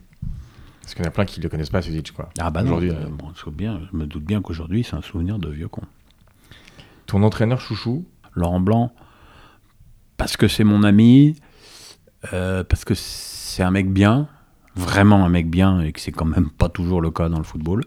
Parce 0.81 0.95
qu'il 0.95 1.03
y 1.03 1.07
en 1.07 1.09
a 1.09 1.13
plein 1.13 1.25
qui 1.25 1.39
ne 1.39 1.43
le 1.43 1.49
connaissent 1.49 1.69
pas, 1.69 1.83
Suzic, 1.83 2.11
quoi. 2.13 2.29
Ah 2.39 2.49
bah 2.49 2.63
Aujourd'hui, 2.63 2.89
euh, 2.89 2.95
euh, 2.95 3.09
bon, 3.09 3.31
je 3.35 3.95
me 3.95 4.05
doute 4.07 4.23
bien 4.23 4.41
qu'aujourd'hui 4.41 4.83
c'est 4.83 4.95
un 4.95 5.03
souvenir 5.03 5.37
de 5.37 5.47
vieux 5.47 5.67
con. 5.67 5.83
Ton 7.05 7.21
entraîneur 7.21 7.61
chouchou 7.61 8.07
Laurent 8.33 8.59
Blanc, 8.59 8.91
parce 10.17 10.35
que 10.35 10.47
c'est 10.47 10.63
mon 10.63 10.81
ami, 10.83 11.35
euh, 12.33 12.63
parce 12.63 12.85
que 12.85 12.95
c'est 12.95 13.61
un 13.61 13.69
mec 13.69 13.91
bien, 13.91 14.27
vraiment 14.75 15.25
un 15.25 15.29
mec 15.29 15.49
bien, 15.49 15.81
et 15.81 15.91
que 15.91 15.99
c'est 15.99 16.11
quand 16.11 16.25
même 16.25 16.49
pas 16.49 16.69
toujours 16.69 17.01
le 17.01 17.11
cas 17.11 17.29
dans 17.29 17.37
le 17.37 17.43
football, 17.43 17.83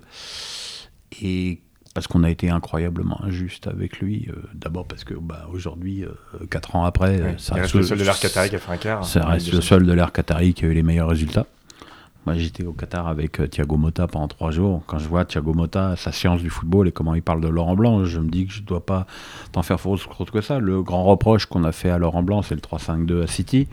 et 1.23 1.61
parce 1.95 2.07
qu'on 2.07 2.25
a 2.25 2.31
été 2.31 2.49
incroyablement 2.49 3.23
injuste 3.23 3.67
avec 3.67 3.99
lui, 3.99 4.29
euh, 4.31 4.35
d'abord 4.55 4.87
parce 4.87 5.05
que 5.05 5.13
bah, 5.15 5.47
aujourd'hui, 5.53 6.05
euh, 6.05 6.47
quatre 6.51 6.75
ans 6.75 6.85
après, 6.85 7.21
Ouais, 7.21 7.35
ça 7.39 7.55
reste 7.55 7.75
le 7.75 7.83
seul 7.83 7.99
de 7.99 8.05
l'air 8.05 8.19
Qatari 8.19 8.49
qui 8.49 8.57
a 8.57 8.59
fait 8.59 8.73
un 8.73 8.77
quart. 8.79 9.05
ça 9.05 9.27
reste 9.27 9.53
le 9.53 9.61
seul 9.61 9.85
de 9.85 9.93
l'ère 9.93 10.13
Qatari 10.13 10.55
qui 10.55 10.65
a 10.65 10.69
eu 10.69 10.73
les 10.75 10.83
meilleurs 10.83 11.09
résultats. 11.09 11.47
Moi, 12.25 12.37
j'étais 12.37 12.65
au 12.65 12.73
Qatar 12.73 13.09
avec 13.09 13.41
euh, 13.41 13.49
Thiago 13.49 13.77
Motta 13.77 14.07
pendant 14.07 14.29
trois 14.29 14.53
jours. 14.53 14.83
Quand 14.87 14.99
je 14.99 15.09
vois 15.09 15.25
Thiago 15.25 15.55
Motta, 15.55 15.97
sa 15.97 16.13
science 16.13 16.41
du 16.41 16.51
football 16.51 16.89
et 16.89 16.93
comment 16.93 17.15
il 17.15 17.23
parle 17.23 17.41
de 17.41 17.49
Laurent 17.49 17.75
Blanc, 17.75 18.05
je 18.05 18.21
me 18.21 18.31
dis 18.31 18.47
que 18.47 18.53
je 18.53 18.61
ne 18.61 18.67
dois 18.67 18.87
pas 18.87 19.07
t'en 19.51 19.63
faire 19.63 19.81
fausse 19.81 20.07
que 20.33 20.41
ça. 20.41 20.61
Le 20.61 20.83
grand 20.83 21.05
reproche 21.05 21.47
qu'on 21.47 21.65
a 21.65 21.73
fait 21.73 21.91
à 21.91 21.99
Laurent 21.99 22.23
Blanc, 22.23 22.43
c'est 22.43 22.55
le 22.55 22.61
3-5-2 22.61 23.25
à 23.25 23.27
City. 23.27 23.67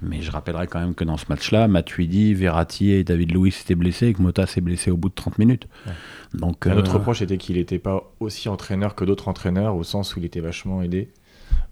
Mais 0.00 0.22
je 0.22 0.30
rappellerai 0.30 0.66
quand 0.66 0.78
même 0.78 0.94
que 0.94 1.02
dans 1.02 1.16
ce 1.16 1.24
match-là, 1.28 1.66
Matuidi, 1.66 2.34
Verratti 2.34 2.92
et 2.92 3.04
David 3.04 3.32
Luiz 3.32 3.58
étaient 3.60 3.74
blessés 3.74 4.08
et 4.08 4.12
que 4.12 4.22
Motta 4.22 4.46
s'est 4.46 4.60
blessé 4.60 4.90
au 4.90 4.96
bout 4.96 5.08
de 5.08 5.14
30 5.14 5.38
minutes. 5.38 5.66
Ouais. 5.86 5.92
Donc, 6.34 6.66
Un 6.66 6.76
autre 6.76 6.94
euh, 6.94 6.98
reproche 6.98 7.22
était 7.22 7.38
qu'il 7.38 7.56
n'était 7.56 7.78
pas 7.80 8.12
aussi 8.20 8.48
entraîneur 8.48 8.94
que 8.94 9.04
d'autres 9.04 9.28
entraîneurs, 9.28 9.74
au 9.74 9.82
sens 9.82 10.14
où 10.14 10.20
il 10.20 10.24
était 10.24 10.40
vachement 10.40 10.82
aidé 10.82 11.10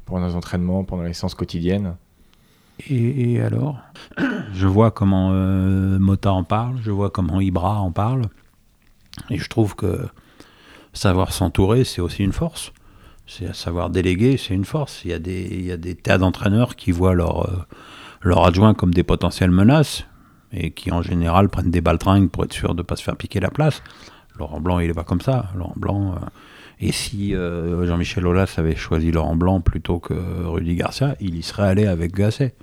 pendant 0.07 0.27
les 0.27 0.35
entraînements, 0.35 0.83
pendant 0.83 1.03
les 1.03 1.13
séances 1.13 1.35
quotidiennes. 1.35 1.97
Et, 2.89 3.41
alors 3.41 3.79
Je 4.53 4.67
vois 4.67 4.91
comment 4.91 5.31
euh, 5.33 5.99
Mota 5.99 6.33
en 6.33 6.45
parle, 6.45 6.77
je 6.83 6.91
vois 6.91 7.11
comment 7.11 7.41
Ibra 7.41 7.81
en 7.81 7.91
parle. 7.91 8.23
Et 9.31 9.39
je 9.39 9.49
trouve 9.49 9.75
que 9.75 10.07
savoir 10.93 11.33
s'entourer, 11.33 11.85
c'est 11.85 12.01
aussi 12.01 12.23
une 12.23 12.33
force. 12.33 12.73
C'est 13.27 13.55
savoir 13.55 13.91
déléguer, 13.91 14.37
c'est 14.37 14.55
une 14.55 14.65
force. 14.65 15.03
Il 15.05 15.11
y 15.11 15.15
a 15.15 15.19
des, 15.19 15.77
il 15.77 15.97
tas 15.97 16.19
d'entraîneurs 16.19 16.77
qui 16.77 16.93
voient 16.93 17.15
leur, 17.15 17.49
euh, 17.49 18.35
adjoint 18.45 18.75
comme 18.75 18.95
des 18.95 19.03
potentielles 19.03 19.51
menaces 19.51 20.05
et 20.53 20.71
qui 20.71 20.93
en 20.93 21.03
général 21.03 21.49
prennent 21.49 21.71
des 21.71 21.81
baltringues 21.81 22.31
pour 22.31 22.45
être 22.45 22.53
sûr 22.53 22.75
de 22.75 22.81
ne 22.81 22.83
pas 22.83 22.97
se 22.97 23.03
faire 23.03 23.17
piquer 23.17 23.41
la 23.41 23.51
place. 23.51 23.83
Laurent 24.39 24.61
Blanc, 24.61 24.79
il 24.79 24.91
est 24.91 24.95
pas 24.95 25.05
comme 25.05 25.21
ça. 25.21 25.51
Laurent 25.57 25.75
Blanc. 25.77 26.13
euh, 26.13 26.27
et 26.79 26.93
si 26.93 27.35
euh, 27.35 27.87
Jean-Michel 27.87 28.27
Aulas 28.27 28.55
avait 28.59 28.77
choisi 28.77 29.11
Laurent 29.11 29.35
Blanc 29.35 29.61
plutôt 29.61 29.99
que 29.99 30.15
Rudy 30.45 30.75
Garcia, 30.75 31.17
il 31.21 31.37
y 31.37 31.43
serait 31.43 31.67
allé 31.67 31.87
avec 31.87 32.15
Gasset. 32.15 32.55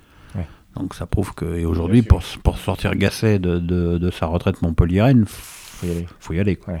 Donc 0.76 0.94
ça 0.94 1.06
prouve 1.06 1.34
que. 1.34 1.44
Et 1.56 1.64
aujourd'hui, 1.64 2.02
pour, 2.02 2.22
pour 2.42 2.58
sortir 2.58 2.94
Gasset 2.96 3.38
de, 3.38 3.58
de, 3.58 3.98
de 3.98 4.10
sa 4.10 4.26
retraite 4.26 4.60
montpelliéraine, 4.62 5.24
Faut 5.26 5.86
y 5.86 5.90
aller. 5.90 6.06
faut 6.20 6.32
y 6.32 6.40
aller. 6.40 6.56
Quoi. 6.56 6.74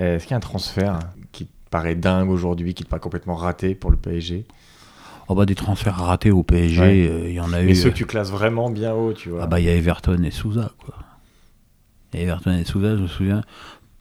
Euh, 0.00 0.16
Est-ce 0.16 0.24
qu'il 0.24 0.30
y 0.32 0.34
a 0.34 0.38
un 0.38 0.40
transfert 0.40 0.98
qui 1.32 1.46
te 1.46 1.50
paraît 1.70 1.94
dingue 1.94 2.30
aujourd'hui, 2.30 2.74
qui 2.74 2.84
te 2.84 2.88
paraît 2.88 3.00
complètement 3.00 3.34
raté 3.34 3.74
pour 3.74 3.90
le 3.90 3.96
PSG 3.96 4.46
Oh 5.28 5.34
bah 5.34 5.46
des 5.46 5.54
transferts 5.54 5.96
ratés 5.96 6.30
au 6.30 6.42
PSG, 6.42 6.80
Ouais. 6.82 7.08
euh, 7.08 7.28
il 7.28 7.34
y 7.34 7.40
en 7.40 7.52
a 7.52 7.62
eu. 7.62 7.66
Mais 7.66 7.74
ceux 7.74 7.88
euh, 7.88 7.90
que 7.92 7.96
tu 7.96 8.06
classes 8.06 8.30
vraiment 8.30 8.70
bien 8.70 8.92
haut, 8.92 9.12
tu 9.12 9.28
vois. 9.30 9.44
Ah 9.44 9.46
bah 9.46 9.60
il 9.60 9.66
y 9.66 9.68
a 9.68 9.74
Everton 9.74 10.20
et 10.24 10.30
Souza 10.30 10.72
quoi. 10.84 10.94
Et 12.12 12.22
Everton 12.22 12.52
et 12.52 12.64
Souza, 12.64 12.96
je 12.96 13.02
me 13.02 13.06
souviens 13.06 13.42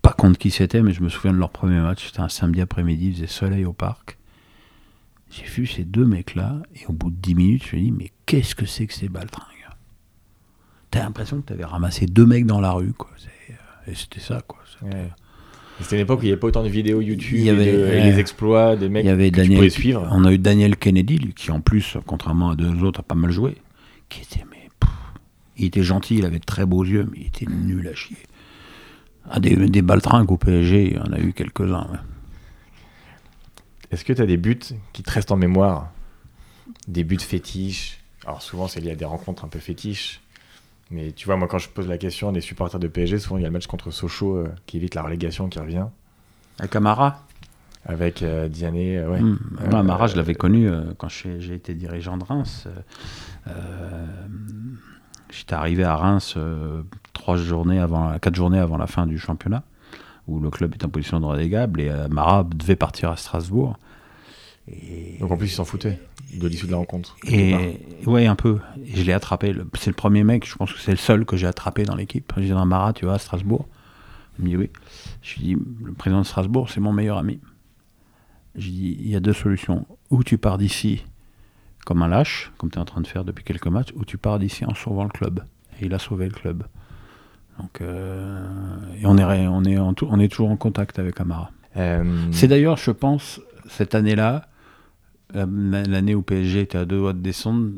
pas 0.02 0.14
contre 0.14 0.40
qui 0.40 0.50
c'était, 0.50 0.82
mais 0.82 0.94
je 0.94 1.02
me 1.04 1.10
souviens 1.10 1.32
de 1.32 1.38
leur 1.38 1.52
premier 1.52 1.80
match. 1.80 2.08
C'était 2.08 2.22
un 2.22 2.28
samedi 2.30 2.60
après-midi, 2.60 3.08
il 3.10 3.14
faisait 3.16 3.28
soleil 3.28 3.66
au 3.66 3.72
parc. 3.74 4.18
J'ai 5.32 5.46
vu 5.46 5.66
ces 5.66 5.84
deux 5.86 6.06
mecs-là, 6.06 6.62
et 6.76 6.86
au 6.88 6.94
bout 6.94 7.10
de 7.10 7.16
10 7.16 7.36
minutes, 7.36 7.64
je 7.72 7.76
me 7.78 7.82
dis, 7.82 7.92
mais 7.92 8.12
qu'est-ce 8.26 8.54
que 8.54 8.66
c'est 8.66 8.86
que 8.88 8.94
ces 8.94 9.08
baltringues? 9.10 9.48
T'as 10.90 11.04
l'impression 11.04 11.38
que 11.42 11.46
t'avais 11.48 11.64
ramassé 11.64 12.06
deux 12.06 12.26
mecs 12.26 12.46
dans 12.46 12.60
la 12.60 12.72
rue, 12.74 12.92
quoi. 12.94 13.10
Euh, 13.50 13.54
Et 13.92 13.96
c'était 13.96 14.20
ça, 14.20 14.42
quoi. 14.46 14.60
C'était- 14.70 14.94
Ouais. 14.94 15.10
Et 15.80 15.84
C'était 15.84 15.96
une 15.96 16.02
époque 16.02 16.20
où 16.20 16.24
il 16.24 16.26
n'y 16.26 16.32
avait 16.34 16.40
pas 16.40 16.48
autant 16.48 16.64
de 16.64 16.70
vidéos 16.70 17.00
YouTube 17.02 17.38
Il 17.40 17.46
y 17.46 17.50
avait- 17.50 17.66
et, 17.70 17.72
de- 17.72 17.78
et 17.80 17.84
ouais. 17.84 18.12
les 18.12 18.20
exploits 18.20 18.76
des 18.76 18.90
mecs 18.90 19.06
Il 19.06 19.08
y 19.08 19.10
avait 19.10 19.32
que 19.32 19.42
tu 19.42 19.52
pouvais 19.56 19.70
suivre. 19.70 20.06
on 20.12 20.26
a 20.26 20.32
eu 20.34 20.38
Daniel 20.38 20.76
Kennedy, 20.76 21.18
lui, 21.18 21.34
qui 21.34 21.50
en 21.50 21.62
plus, 21.62 21.98
contrairement 22.06 22.50
à 22.52 22.56
deux 22.56 22.84
autres, 22.84 23.00
a 23.00 23.04
pas 23.04 23.16
mal 23.16 23.32
joué, 23.32 23.56
qui 24.10 24.22
était, 24.22 24.44
mais, 24.52 24.70
pff, 24.80 24.90
il 25.58 25.66
était 25.66 25.82
gentil, 25.82 26.18
il 26.18 26.26
avait 26.26 26.40
de 26.40 26.46
très 26.46 26.66
beaux 26.66 26.84
yeux, 26.84 27.08
mais 27.12 27.20
il 27.22 27.28
était 27.28 27.46
nul 27.50 27.88
à 27.88 27.96
chier. 27.96 28.18
Ah, 29.30 29.40
des, 29.40 29.56
des 29.56 29.82
baltringues 29.82 30.30
au 30.32 30.38
PSG, 30.38 30.88
il 30.92 30.94
y 30.98 31.00
en 31.00 31.14
a 31.14 31.20
eu 31.20 31.32
quelques-uns. 31.32 31.88
ouais. 31.92 32.00
Est-ce 33.92 34.06
que 34.06 34.14
tu 34.14 34.22
as 34.22 34.26
des 34.26 34.38
buts 34.38 34.60
qui 34.94 35.04
te 35.04 35.12
restent 35.12 35.32
en 35.32 35.38
mémoire? 35.38 35.92
Des 36.88 37.04
buts 37.04 37.20
fétiches? 37.20 38.00
Alors 38.26 38.42
souvent 38.42 38.68
c'est 38.68 38.80
lié 38.80 38.92
à 38.92 38.96
des 38.96 39.06
rencontres 39.06 39.46
un 39.46 39.48
peu 39.50 39.60
fétiches. 39.60 40.22
Mais 40.92 41.14
tu 41.14 41.26
vois, 41.26 41.38
moi, 41.38 41.48
quand 41.48 41.58
je 41.58 41.70
pose 41.70 41.88
la 41.88 41.98
question 41.98 42.30
à 42.30 42.32
des 42.34 42.42
supporters 42.42 42.80
de 42.80 42.88
PSG, 42.88 43.18
souvent 43.20 43.38
il 43.38 43.42
y 43.42 43.46
a 43.46 43.48
le 43.48 43.54
match 43.54 43.68
contre 43.68 43.92
Sochaux 43.92 44.36
euh, 44.36 44.54
qui 44.66 44.76
évite 44.76 44.94
la 44.94 45.04
relégation 45.04 45.48
qui 45.48 45.58
revient. 45.58 45.86
Avec 46.60 46.76
Amara? 46.76 47.26
Avec 47.86 48.22
euh, 48.22 48.50
Diané, 48.50 48.98
euh, 48.98 49.10
ouais. 49.10 49.22
Mmh. 49.22 49.40
Euh, 49.62 49.70
Moi, 49.70 49.80
Amara, 49.80 50.08
je 50.08 50.18
l'avais 50.18 50.36
connu 50.36 50.70
quand 50.98 51.08
j'ai 51.08 51.54
été 51.54 51.74
dirigeant 51.74 52.18
de 52.18 52.24
Reims. 52.24 52.68
J'étais 55.30 55.54
arrivé 55.54 55.84
à 55.86 55.96
Reims 55.96 56.38
trois 57.14 57.38
journées 57.38 57.80
avant, 57.80 58.18
quatre 58.20 58.36
journées 58.36 58.60
avant 58.60 58.78
la 58.78 58.88
fin 58.88 59.08
du 59.08 59.18
championnat, 59.18 59.64
où 60.32 60.40
le 60.40 60.50
club 60.50 60.74
est 60.74 60.86
en 60.86 60.90
position 60.90 61.20
de 61.20 61.26
relégable, 61.26 61.82
et 61.82 61.90
Amara 61.90 62.44
devait 62.44 62.76
partir 62.76 63.12
à 63.12 63.18
Strasbourg. 63.18 63.78
Et, 64.68 65.18
Donc 65.20 65.32
en 65.32 65.38
plus, 65.38 65.48
ils 65.48 65.56
s'en 65.56 65.66
foutaient 65.66 66.00
de 66.34 66.48
l'issue 66.48 66.66
de 66.68 66.72
la 66.72 66.78
rencontre. 66.78 67.18
et 67.28 67.80
ouais, 68.06 68.28
un 68.28 68.36
peu. 68.36 68.60
Et 68.86 68.96
je 68.96 69.04
l'ai 69.04 69.14
attrapé. 69.14 69.54
C'est 69.78 69.90
le 69.90 69.96
premier 69.96 70.24
mec, 70.24 70.48
je 70.48 70.56
pense 70.56 70.72
que 70.72 70.80
c'est 70.80 70.92
le 70.92 70.98
seul 70.98 71.26
que 71.26 71.36
j'ai 71.36 71.48
attrapé 71.48 71.84
dans 71.84 71.96
l'équipe. 71.96 72.32
Je 72.38 72.44
dis 72.44 72.50
dans 72.50 72.66
Marat, 72.66 72.94
tu 72.94 73.06
vas 73.06 73.14
à 73.14 73.20
Strasbourg 73.20 73.68
Il 74.40 74.46
me 74.46 74.50
dit 74.50 74.58
oui. 74.58 74.70
Je 75.22 75.36
lui 75.36 75.44
dis, 75.44 75.58
le 75.84 75.94
président 75.94 76.22
de 76.22 76.26
Strasbourg, 76.26 76.70
c'est 76.70 76.80
mon 76.80 76.94
meilleur 76.94 77.18
ami. 77.18 77.40
Je 78.56 78.66
lui 78.66 78.72
dis, 78.72 78.98
il 79.00 79.10
y 79.10 79.16
a 79.16 79.20
deux 79.20 79.34
solutions. 79.34 79.86
Ou 80.10 80.24
tu 80.24 80.38
pars 80.38 80.58
d'ici 80.58 81.04
comme 81.86 82.04
un 82.04 82.08
lâche, 82.08 82.52
comme 82.58 82.70
tu 82.70 82.78
es 82.78 82.82
en 82.82 82.86
train 82.86 83.02
de 83.02 83.08
faire 83.08 83.26
depuis 83.26 83.44
quelques 83.44 83.68
matchs, 83.68 83.92
ou 83.96 84.06
tu 84.06 84.18
pars 84.18 84.40
d'ici 84.40 84.66
en 84.66 84.76
sauvant 84.76 85.04
le 85.04 85.10
club. 85.10 85.44
Et 85.80 85.86
il 85.86 85.94
a 85.94 86.00
sauvé 86.00 86.26
le 86.26 86.34
club. 86.34 86.64
Donc, 87.62 87.82
euh, 87.82 88.44
et 89.00 89.06
on 89.06 89.18
est, 89.18 89.48
on, 89.48 89.64
est 89.64 89.78
en 89.78 89.94
on 90.02 90.20
est 90.20 90.30
toujours 90.30 90.50
en 90.50 90.58
contact 90.58 90.98
avec 90.98 91.20
Amara. 91.22 91.52
Euh, 91.78 92.04
C'est 92.32 92.48
d'ailleurs, 92.48 92.78
je 92.78 92.92
pense, 92.92 93.40
cette 93.70 93.94
année-là, 93.94 94.48
l'année 95.34 96.16
où 96.16 96.22
PSG 96.22 96.62
était 96.62 96.78
à 96.78 96.86
deux 96.86 96.98
doigts 96.98 97.14
de 97.14 97.20
descendre, 97.20 97.70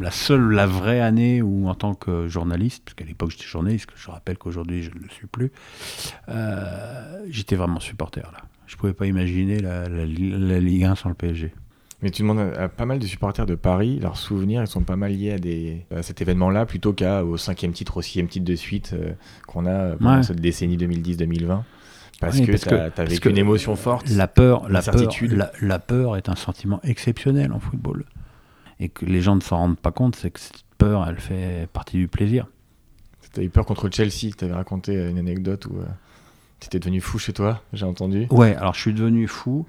la 0.00 0.10
seule, 0.10 0.50
la 0.50 0.66
vraie 0.66 1.00
année 1.00 1.42
où, 1.42 1.68
en 1.68 1.74
tant 1.74 1.94
que 1.94 2.26
journaliste, 2.28 2.82
parce 2.84 2.94
qu'à 2.94 3.04
l'époque 3.04 3.30
j'étais 3.30 3.44
journaliste, 3.44 3.86
que 3.86 3.92
je 3.96 4.10
rappelle 4.10 4.38
qu'aujourd'hui 4.38 4.82
je 4.82 4.90
ne 4.90 5.00
le 5.00 5.08
suis 5.10 5.26
plus, 5.26 5.52
euh, 6.28 7.24
j'étais 7.28 7.56
vraiment 7.56 7.80
supporter 7.80 8.22
là. 8.32 8.38
Je 8.66 8.76
pouvais 8.76 8.92
pas 8.92 9.06
imaginer 9.06 9.58
la, 9.60 9.88
la, 9.88 10.06
la 10.06 10.60
Ligue 10.60 10.84
1 10.84 10.94
sans 10.94 11.08
le 11.08 11.14
PSG. 11.16 11.52
Mais 12.02 12.10
tu 12.10 12.22
demandes 12.22 12.38
à, 12.40 12.62
à 12.64 12.68
pas 12.68 12.86
mal 12.86 12.98
de 12.98 13.06
supporters 13.06 13.44
de 13.46 13.54
Paris, 13.54 13.98
leurs 14.00 14.16
souvenirs, 14.16 14.62
ils 14.62 14.66
sont 14.66 14.82
pas 14.82 14.96
mal 14.96 15.12
liés 15.12 15.32
à, 15.32 15.38
des, 15.38 15.84
à 15.94 16.02
cet 16.02 16.22
événement-là 16.22 16.64
plutôt 16.66 16.92
qu'au 16.94 17.36
cinquième 17.36 17.72
titre, 17.72 17.98
au 17.98 18.02
sixième 18.02 18.26
titre 18.28 18.44
de 18.46 18.54
suite 18.56 18.92
euh, 18.94 19.12
qu'on 19.46 19.66
a 19.66 19.70
euh, 19.70 19.96
pendant 19.96 20.16
Ouais. 20.16 20.22
cette 20.22 20.40
décennie 20.40 20.76
2010-2020. 20.78 21.62
Parce 22.20 22.36
Oui, 22.36 22.46
que 22.46 22.52
parce 22.52 22.64
que- 22.64 23.00
as 23.00 23.04
vécu 23.04 23.30
une 23.30 23.38
émotion 23.38 23.76
forte. 23.76 24.08
La 24.10 24.28
peur, 24.28 24.68
la 24.68 24.82
peur, 24.82 25.10
la, 25.30 25.52
la 25.60 25.78
peur 25.78 26.16
est 26.16 26.28
un 26.28 26.36
sentiment 26.36 26.80
exceptionnel 26.84 27.52
en 27.52 27.60
football. 27.60 28.04
Et 28.78 28.88
que 28.88 29.04
les 29.04 29.20
gens 29.20 29.36
ne 29.36 29.40
s'en 29.42 29.56
rendent 29.58 29.78
pas 29.78 29.92
compte, 29.92 30.16
c'est 30.16 30.30
que 30.30 30.40
cette 30.40 30.62
peur, 30.78 31.06
elle 31.08 31.18
fait 31.20 31.68
partie 31.72 31.96
du 31.98 32.08
plaisir. 32.08 32.46
T'as 33.32 33.42
eu 33.42 33.48
peur 33.50 33.64
contre 33.66 33.88
Chelsea, 33.92 34.32
t'avais 34.36 34.54
raconté 34.54 34.96
euh, 34.96 35.10
une 35.10 35.18
anecdote 35.18 35.66
où 35.66 35.76
euh, 35.78 35.84
t'étais 36.60 36.78
devenu 36.78 37.00
fou 37.00 37.18
chez 37.18 37.32
toi, 37.32 37.62
j'ai 37.72 37.84
entendu. 37.86 38.26
Ouais, 38.30 38.54
alors 38.56 38.74
je 38.74 38.80
suis 38.80 38.94
devenu 38.94 39.26
fou. 39.26 39.66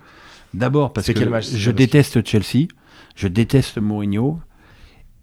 D'abord 0.54 0.92
parce 0.94 1.08
que 1.08 1.14
quel 1.14 1.30
match, 1.30 1.46
c'est 1.46 1.58
je 1.58 1.72
déteste 1.72 2.26
Chelsea, 2.28 2.68
je 3.16 3.28
déteste 3.28 3.78
Mourinho, 3.78 4.40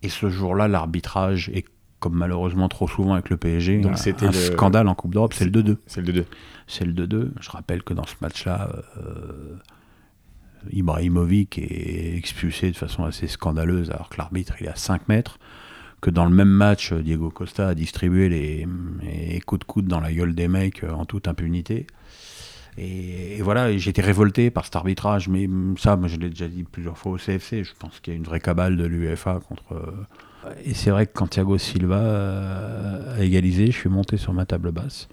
et 0.03 0.09
ce 0.09 0.31
jour-là, 0.31 0.69
l'arbitrage 0.69 1.51
est, 1.53 1.65
comme 2.01 2.15
malheureusement 2.15 2.69
trop 2.69 2.89
souvent 2.89 3.13
avec 3.15 3.29
le 3.29 3.37
PSG, 3.37 3.81
Donc 3.81 3.93
un, 3.93 3.97
c'était 3.97 4.27
un 4.27 4.31
le- 4.31 4.37
scandale 4.37 4.89
en 4.89 4.95
Coupe 4.95 5.13
d'Europe, 5.13 5.35
c'est 5.35 5.45
le 5.45 5.51
2-2. 5.51 5.77
C'est 5.87 6.01
le 6.01 6.13
2-2. 6.13 6.25
C'est 6.67 6.85
le 6.85 6.93
2-2. 7.07 7.31
Je 7.41 7.51
rappelle 7.51 7.83
que 7.83 7.93
dans 7.95 8.07
ce 8.07 8.15
match-là, 8.23 8.71
euh, 8.99 9.57
Ibrahimovic 10.73 11.59
est 11.59 12.17
expulsé 12.17 12.71
de 12.71 12.77
façon 12.77 13.05
assez 13.05 13.27
scandaleuse 13.27 13.91
alors 13.91 14.09
que 14.09 14.17
l'arbitre 14.19 14.55
il 14.61 14.67
est 14.67 14.71
à 14.71 14.75
5 14.77 15.09
mètres. 15.09 15.39
Que 16.01 16.11
dans 16.11 16.25
le 16.25 16.31
même 16.31 16.49
match, 16.49 16.93
Diego 16.93 17.31
Costa 17.31 17.69
a 17.69 17.75
distribué 17.75 18.29
les, 18.29 19.41
coups 19.45 19.59
de 19.61 19.65
coude 19.65 19.87
dans 19.89 19.99
la 20.01 20.13
gueule 20.13 20.35
des 20.35 20.47
mecs 20.47 20.85
euh, 20.85 20.93
en 20.93 21.05
toute 21.05 21.27
impunité. 21.27 21.87
Et, 22.77 23.43
voilà, 23.43 23.77
j'étais 23.77 24.03
révolté 24.03 24.51
par 24.53 24.65
cet 24.65 24.77
arbitrage, 24.77 25.29
mais 25.29 25.49
ça, 25.77 25.97
moi, 25.97 26.07
je 26.07 26.17
l'ai 26.17 26.29
déjà 26.29 26.47
dit 26.47 26.63
plusieurs 26.63 26.97
fois 26.97 27.13
au 27.13 27.17
CFC, 27.17 27.65
je 27.65 27.73
pense 27.77 27.99
qu'il 27.99 28.13
y 28.13 28.17
a 28.17 28.17
une 28.17 28.25
vraie 28.25 28.39
cabale 28.39 28.77
de 28.77 28.85
l'UEFA 28.85 29.41
contre. 29.49 29.73
euh, 29.73 30.53
Et 30.65 30.75
c'est 30.75 30.91
vrai 30.91 31.07
que 31.07 31.13
quand 31.13 31.27
Thiago 31.27 31.59
Silva 31.59 31.97
euh, 31.99 33.19
a 33.19 33.25
égalisé, 33.25 33.67
je 33.67 33.73
suis 33.77 33.89
monté 33.89 34.17
sur 34.17 34.33
ma 34.33 34.47
table 34.47 34.71
basse. 34.71 35.09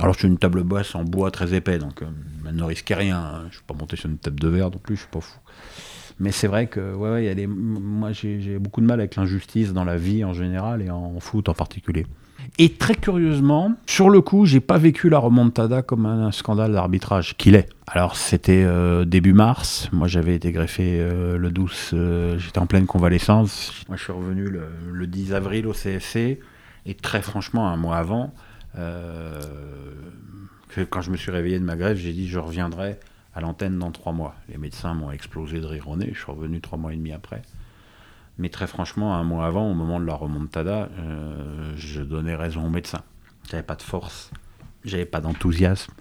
Alors, 0.00 0.14
c'est 0.14 0.26
une 0.26 0.36
table 0.36 0.62
basse 0.62 0.94
en 0.94 1.04
bois 1.04 1.30
très 1.30 1.54
épais, 1.54 1.78
donc 1.78 2.02
elle 2.46 2.54
ne 2.54 2.62
risquait 2.64 2.94
rien. 2.94 3.18
hein. 3.18 3.38
Je 3.44 3.46
ne 3.46 3.52
suis 3.52 3.62
pas 3.66 3.72
monté 3.72 3.96
sur 3.96 4.10
une 4.10 4.18
table 4.18 4.38
de 4.38 4.48
verre 4.48 4.70
non 4.70 4.78
plus, 4.78 4.96
je 4.96 5.00
suis 5.00 5.10
pas 5.10 5.22
fou. 5.22 5.38
Mais 6.18 6.32
c'est 6.32 6.46
vrai 6.46 6.66
que 6.66 6.94
ouais, 6.94 7.10
ouais, 7.10 7.46
moi, 7.46 8.12
j'ai 8.12 8.58
beaucoup 8.58 8.80
de 8.80 8.86
mal 8.86 9.00
avec 9.00 9.16
l'injustice 9.16 9.72
dans 9.72 9.84
la 9.84 9.96
vie 9.96 10.24
en 10.24 10.32
général 10.32 10.82
et 10.82 10.90
en 10.90 11.18
foot 11.20 11.48
en 11.48 11.54
particulier. 11.54 12.06
Et 12.58 12.72
très 12.72 12.94
curieusement, 12.94 13.74
sur 13.86 14.08
le 14.08 14.20
coup, 14.20 14.46
j'ai 14.46 14.60
pas 14.60 14.78
vécu 14.78 15.10
la 15.10 15.18
remontada 15.18 15.82
comme 15.82 16.06
un 16.06 16.32
scandale 16.32 16.72
d'arbitrage, 16.72 17.36
qu'il 17.36 17.54
est. 17.54 17.68
Alors 17.86 18.16
c'était 18.16 18.64
euh, 18.64 19.04
début 19.04 19.34
mars, 19.34 19.88
moi 19.92 20.08
j'avais 20.08 20.34
été 20.34 20.52
greffé 20.52 20.98
euh, 20.98 21.36
le 21.36 21.50
12, 21.50 21.90
euh, 21.92 22.38
j'étais 22.38 22.58
en 22.58 22.66
pleine 22.66 22.86
convalescence. 22.86 23.84
Moi 23.88 23.96
je 23.96 24.04
suis 24.04 24.12
revenu 24.12 24.48
le, 24.48 24.68
le 24.90 25.06
10 25.06 25.34
avril 25.34 25.66
au 25.66 25.72
CFC, 25.72 26.40
et 26.86 26.94
très 26.94 27.22
franchement, 27.22 27.68
un 27.68 27.76
mois 27.76 27.96
avant, 27.96 28.32
quand 28.74 28.80
je 31.00 31.10
me 31.10 31.16
suis 31.16 31.30
réveillé 31.30 31.58
de 31.58 31.64
ma 31.64 31.76
grève, 31.76 31.96
j'ai 31.96 32.12
dit 32.12 32.28
je 32.28 32.38
reviendrai 32.38 32.98
à 33.36 33.40
l'antenne 33.42 33.78
dans 33.78 33.92
trois 33.92 34.12
mois. 34.12 34.34
Les 34.48 34.56
médecins 34.56 34.94
m'ont 34.94 35.12
explosé 35.12 35.60
de 35.60 35.66
rire 35.66 35.88
au 35.88 35.96
nez, 35.96 36.10
je 36.12 36.18
suis 36.18 36.32
revenu 36.32 36.60
trois 36.62 36.78
mois 36.78 36.94
et 36.94 36.96
demi 36.96 37.12
après. 37.12 37.42
Mais 38.38 38.48
très 38.48 38.66
franchement, 38.66 39.14
un 39.14 39.24
mois 39.24 39.46
avant, 39.46 39.70
au 39.70 39.74
moment 39.74 40.00
de 40.00 40.06
la 40.06 40.14
remontada, 40.14 40.88
euh, 40.98 41.72
je 41.76 42.00
donnais 42.00 42.34
raison 42.34 42.66
aux 42.66 42.70
médecins. 42.70 43.02
J'avais 43.50 43.62
pas 43.62 43.76
de 43.76 43.82
force, 43.82 44.30
j'avais 44.84 45.04
pas 45.04 45.20
d'enthousiasme, 45.20 45.92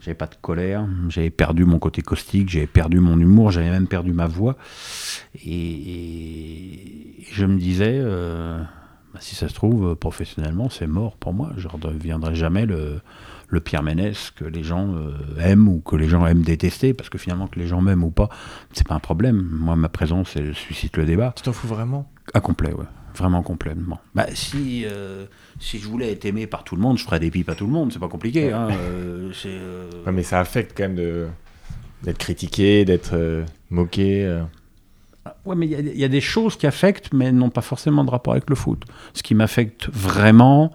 j'avais 0.00 0.14
pas 0.14 0.28
de 0.28 0.36
colère, 0.40 0.86
j'avais 1.08 1.30
perdu 1.30 1.64
mon 1.64 1.80
côté 1.80 2.00
caustique, 2.00 2.48
j'avais 2.48 2.68
perdu 2.68 3.00
mon 3.00 3.18
humour, 3.18 3.50
j'avais 3.50 3.70
même 3.70 3.88
perdu 3.88 4.12
ma 4.12 4.28
voix. 4.28 4.56
Et, 5.44 7.26
je 7.32 7.44
me 7.44 7.58
disais, 7.58 7.98
euh, 8.00 8.62
si 9.20 9.34
ça 9.34 9.48
se 9.48 9.54
trouve, 9.54 9.94
professionnellement, 9.96 10.68
c'est 10.68 10.86
mort 10.86 11.16
pour 11.16 11.32
moi. 11.32 11.50
Je 11.56 11.66
ne 11.66 11.72
redeviendrai 11.72 12.34
jamais 12.34 12.66
le, 12.66 13.00
le 13.48 13.60
Pierre 13.60 13.82
Ménès 13.82 14.30
que 14.30 14.44
les 14.44 14.62
gens 14.62 14.94
euh, 14.94 15.12
aiment 15.40 15.68
ou 15.68 15.80
que 15.80 15.96
les 15.96 16.08
gens 16.08 16.26
aiment 16.26 16.42
détester, 16.42 16.94
parce 16.94 17.08
que 17.08 17.18
finalement, 17.18 17.46
que 17.46 17.58
les 17.58 17.66
gens 17.66 17.80
m'aiment 17.80 18.04
ou 18.04 18.10
pas, 18.10 18.28
c'est 18.72 18.86
pas 18.86 18.94
un 18.94 19.00
problème. 19.00 19.48
Moi, 19.52 19.76
ma 19.76 19.88
présence, 19.88 20.36
elle 20.36 20.54
suscite 20.54 20.96
le 20.96 21.04
débat. 21.06 21.32
Tu 21.36 21.42
t'en 21.42 21.52
fous 21.52 21.68
vraiment? 21.68 22.10
À 22.34 22.40
complet, 22.40 22.72
ouais. 22.72 22.84
Vraiment 23.14 23.42
complètement. 23.42 24.00
Bah, 24.14 24.26
si, 24.34 24.84
euh, 24.86 25.24
si 25.58 25.78
je 25.78 25.88
voulais 25.88 26.12
être 26.12 26.24
aimé 26.24 26.46
par 26.46 26.62
tout 26.62 26.76
le 26.76 26.82
monde, 26.82 26.98
je 26.98 27.04
ferais 27.04 27.18
des 27.18 27.30
pipes 27.30 27.48
à 27.48 27.54
tout 27.56 27.66
le 27.66 27.72
monde, 27.72 27.92
c'est 27.92 27.98
pas 27.98 28.08
compliqué. 28.08 28.52
Hein. 28.52 28.68
euh, 28.70 29.32
euh, 29.46 29.90
Ouais, 30.06 30.12
mais 30.12 30.22
ça 30.22 30.38
affecte 30.38 30.76
quand 30.76 30.84
même 30.84 30.94
de 30.94 31.26
d'être 32.04 32.18
critiqué, 32.18 32.84
d'être 32.84 33.14
euh, 33.14 33.44
moqué. 33.70 34.40
Ouais, 35.48 35.56
mais 35.56 35.66
il 35.66 35.72
y 35.72 35.74
a- 35.74 35.80
il 35.80 35.98
y, 35.98 36.04
a 36.04 36.08
des 36.08 36.20
choses 36.20 36.56
qui 36.56 36.66
affectent, 36.66 37.12
mais 37.14 37.32
n'ont 37.32 37.48
pas 37.50 37.62
forcément 37.62 38.04
de 38.04 38.10
rapport 38.10 38.34
avec 38.34 38.48
le 38.50 38.54
foot. 38.56 38.82
Ce 39.14 39.22
qui 39.22 39.34
m'affecte 39.34 39.88
vraiment, 39.92 40.72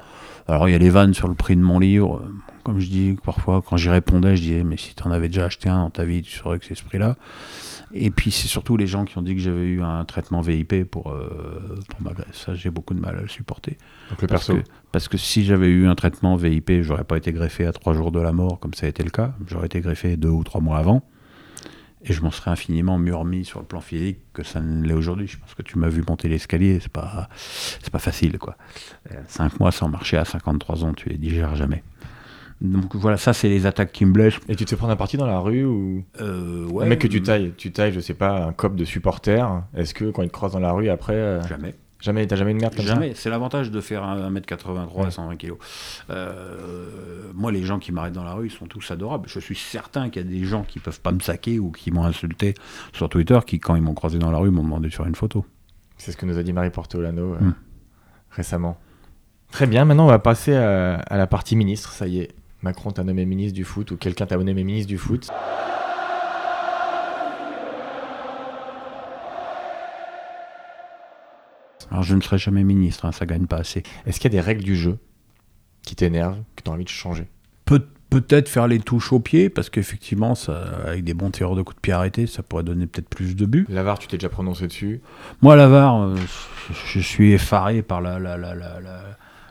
alors 0.47 0.67
il 0.67 0.71
y 0.71 0.75
a 0.75 0.79
les 0.79 0.89
vannes 0.89 1.13
sur 1.13 1.27
le 1.27 1.35
prix 1.35 1.55
de 1.55 1.61
mon 1.61 1.77
livre. 1.79 2.23
Comme 2.63 2.79
je 2.79 2.87
dis 2.89 3.15
parfois, 3.23 3.61
quand 3.61 3.77
j'y 3.77 3.89
répondais, 3.89 4.35
je 4.35 4.41
disais, 4.41 4.63
mais 4.63 4.77
si 4.77 4.95
tu 4.95 5.03
en 5.03 5.11
avais 5.11 5.27
déjà 5.27 5.45
acheté 5.45 5.69
un 5.69 5.79
dans 5.83 5.89
ta 5.89 6.05
vie, 6.05 6.21
tu 6.23 6.31
saurais 6.35 6.59
que 6.59 6.65
c'est 6.65 6.75
ce 6.75 6.83
prix-là. 6.83 7.17
Et 7.93 8.09
puis 8.09 8.31
c'est 8.31 8.47
surtout 8.47 8.75
les 8.77 8.87
gens 8.87 9.05
qui 9.05 9.17
ont 9.19 9.21
dit 9.21 9.35
que 9.35 9.41
j'avais 9.41 9.65
eu 9.65 9.83
un 9.83 10.03
traitement 10.05 10.41
VIP 10.41 10.83
pour, 10.89 11.11
euh, 11.11 11.77
pour 11.89 12.01
ma 12.01 12.13
greffe. 12.13 12.33
Ça, 12.35 12.55
j'ai 12.55 12.71
beaucoup 12.71 12.95
de 12.95 12.99
mal 12.99 13.17
à 13.17 13.21
le 13.21 13.27
supporter. 13.27 13.77
Donc 14.09 14.21
le 14.23 14.27
Parce 14.27 14.47
perso. 14.47 14.63
que, 14.63 14.67
parce 14.91 15.07
que 15.07 15.17
si 15.17 15.43
j'avais 15.45 15.67
eu 15.67 15.85
un 15.87 15.93
traitement 15.93 16.35
VIP, 16.35 16.81
j'aurais 16.81 17.03
pas 17.03 17.17
été 17.17 17.31
greffé 17.31 17.65
à 17.67 17.73
trois 17.73 17.93
jours 17.93 18.11
de 18.11 18.19
la 18.19 18.31
mort, 18.31 18.59
comme 18.59 18.73
ça 18.73 18.87
a 18.87 18.89
été 18.89 19.03
le 19.03 19.11
cas. 19.11 19.35
J'aurais 19.45 19.67
été 19.67 19.79
greffé 19.81 20.17
deux 20.17 20.29
ou 20.29 20.43
trois 20.43 20.61
mois 20.61 20.77
avant. 20.79 21.03
Et 22.05 22.11
je 22.13 22.21
m'en 22.21 22.31
serais 22.31 22.51
infiniment 22.51 22.97
mieux 22.97 23.15
remis 23.15 23.45
sur 23.45 23.59
le 23.59 23.65
plan 23.65 23.79
physique 23.79 24.19
que 24.33 24.43
ça 24.43 24.59
ne 24.59 24.85
l'est 24.85 24.93
aujourd'hui. 24.93 25.27
Je 25.27 25.37
pense 25.37 25.53
que 25.53 25.61
tu 25.61 25.77
m'as 25.79 25.87
vu 25.87 26.03
monter 26.07 26.27
l'escalier, 26.27 26.79
c'est 26.81 26.91
pas, 26.91 27.29
c'est 27.37 27.91
pas 27.91 27.99
facile, 27.99 28.37
quoi. 28.39 28.57
Euh, 29.11 29.15
Cinq 29.27 29.59
mois 29.59 29.71
sans 29.71 29.87
marcher 29.87 30.17
à 30.17 30.25
53 30.25 30.83
ans, 30.83 30.93
tu 30.93 31.09
les 31.09 31.17
digères 31.17 31.55
jamais. 31.55 31.81
Donc 32.61 32.95
voilà, 32.95 33.17
ça, 33.17 33.33
c'est 33.33 33.49
les 33.49 33.65
attaques 33.65 33.91
qui 33.91 34.05
me 34.05 34.11
blessent. 34.13 34.39
Et 34.47 34.55
tu 34.55 34.63
te 34.63 34.69
fais 34.69 34.75
prendre 34.75 34.93
un 34.93 34.97
parti 34.97 35.17
dans 35.17 35.25
la 35.25 35.39
rue 35.39 35.65
ou? 35.65 36.05
Euh, 36.21 36.65
ouais, 36.67 36.85
un 36.85 36.87
mec 36.87 36.99
que 36.99 37.07
tu 37.07 37.21
tailles, 37.21 37.53
tu 37.57 37.71
tailles, 37.71 37.91
je 37.93 37.99
sais 37.99 38.13
pas, 38.13 38.45
un 38.45 38.53
cop 38.53 38.75
de 38.75 38.85
supporter. 38.85 39.63
Est-ce 39.75 39.93
que 39.93 40.11
quand 40.11 40.23
il 40.23 40.29
te 40.29 40.33
croise 40.33 40.53
dans 40.53 40.59
la 40.59 40.71
rue 40.71 40.89
après, 40.89 41.13
euh, 41.15 41.41
Jamais. 41.47 41.75
Jamais, 42.03 42.27
t'as 42.27 42.35
jamais 42.35 42.51
une 42.51 42.59
merde 42.59 42.75
comme 42.75 42.85
Jamais. 42.85 43.13
C'est 43.15 43.29
l'avantage 43.31 43.71
de 43.71 43.81
faire 43.81 44.03
un 44.03 44.29
1m83 44.31 44.95
Ouais. 44.95 45.05
à 45.07 45.11
120 45.11 45.35
kg. 45.37 45.53
moi, 47.33 47.51
les 47.51 47.63
gens 47.63 47.79
qui 47.79 47.91
m'arrêtent 47.91 48.13
dans 48.13 48.23
la 48.23 48.33
rue, 48.33 48.47
ils 48.47 48.51
sont 48.51 48.65
tous 48.67 48.91
adorables. 48.91 49.27
Je 49.27 49.39
suis 49.39 49.55
certain 49.55 50.09
qu'il 50.09 50.21
y 50.21 50.25
a 50.25 50.29
des 50.29 50.45
gens 50.45 50.63
qui 50.63 50.79
peuvent 50.79 51.01
pas 51.01 51.11
me 51.11 51.19
saquer 51.19 51.59
ou 51.59 51.71
qui 51.71 51.91
m'ont 51.91 52.03
insulté 52.05 52.53
sur 52.93 53.09
Twitter, 53.09 53.39
qui, 53.45 53.59
quand 53.59 53.75
ils 53.75 53.81
m'ont 53.81 53.93
croisé 53.95 54.19
dans 54.19 54.31
la 54.31 54.37
rue, 54.37 54.51
m'ont 54.51 54.63
demandé 54.63 54.89
de 54.89 54.93
faire 54.93 55.05
une 55.07 55.15
photo. 55.15 55.45
C'est 55.97 56.11
ce 56.11 56.17
que 56.17 56.25
nous 56.25 56.37
a 56.37 56.43
dit 56.43 56.53
Marie 56.53 56.69
Portolano 56.69 57.33
euh, 57.35 57.39
Mm. 57.39 57.55
récemment. 58.31 58.77
Très 59.51 59.67
bien, 59.67 59.85
maintenant 59.85 60.05
on 60.05 60.09
va 60.09 60.19
passer 60.19 60.55
à, 60.55 60.95
à 60.95 61.17
la 61.17 61.27
partie 61.27 61.55
ministre. 61.55 61.91
Ça 61.91 62.07
y 62.07 62.19
est, 62.19 62.31
Macron 62.63 62.91
t'a 62.91 63.03
nommé 63.03 63.25
ministre 63.25 63.53
du 63.55 63.63
foot 63.63 63.91
ou 63.91 63.97
quelqu'un 63.97 64.25
t'a 64.25 64.37
nommé 64.37 64.63
ministre 64.63 64.87
du 64.87 64.97
foot. 64.97 65.29
Alors 71.91 72.03
je 72.03 72.15
ne 72.15 72.21
serai 72.21 72.37
jamais 72.37 72.63
ministre, 72.63 73.05
hein, 73.05 73.11
ça 73.11 73.25
gagne 73.25 73.45
pas 73.47 73.57
assez. 73.57 73.83
Est-ce 74.05 74.19
qu'il 74.19 74.31
y 74.31 74.35
a 74.35 74.39
des 74.39 74.45
règles 74.45 74.63
du 74.63 74.75
jeu 74.75 74.97
qui 75.83 75.95
t'énervent, 75.95 76.37
que 76.55 76.63
tu 76.63 76.69
as 76.69 76.73
envie 76.73 76.83
de 76.85 76.89
changer? 76.89 77.27
Peut- 77.65 77.87
Peut-être 78.09 78.47
faire 78.47 78.67
les 78.67 78.77
touches 78.79 79.11
au 79.11 79.19
pied, 79.19 79.49
parce 79.49 79.71
qu'effectivement, 79.71 80.35
ça, 80.35 80.65
avec 80.85 81.03
des 81.03 81.15
bons 81.15 81.31
tireurs 81.31 81.55
de 81.55 81.63
coups 81.63 81.77
de 81.77 81.81
pied 81.81 81.93
arrêtés, 81.93 82.27
ça 82.27 82.43
pourrait 82.43 82.61
donner 82.61 82.85
peut-être 82.85 83.09
plus 83.09 83.35
de 83.35 83.47
buts. 83.47 83.65
L'avare, 83.69 83.97
tu 83.97 84.07
t'es 84.07 84.17
déjà 84.17 84.29
prononcé 84.29 84.67
dessus? 84.67 85.01
Moi, 85.41 85.55
la 85.55 85.67
VAR, 85.67 85.99
euh, 85.99 86.15
je 86.85 86.99
suis 86.99 87.31
effaré 87.31 87.81
par 87.81 88.01
la, 88.01 88.19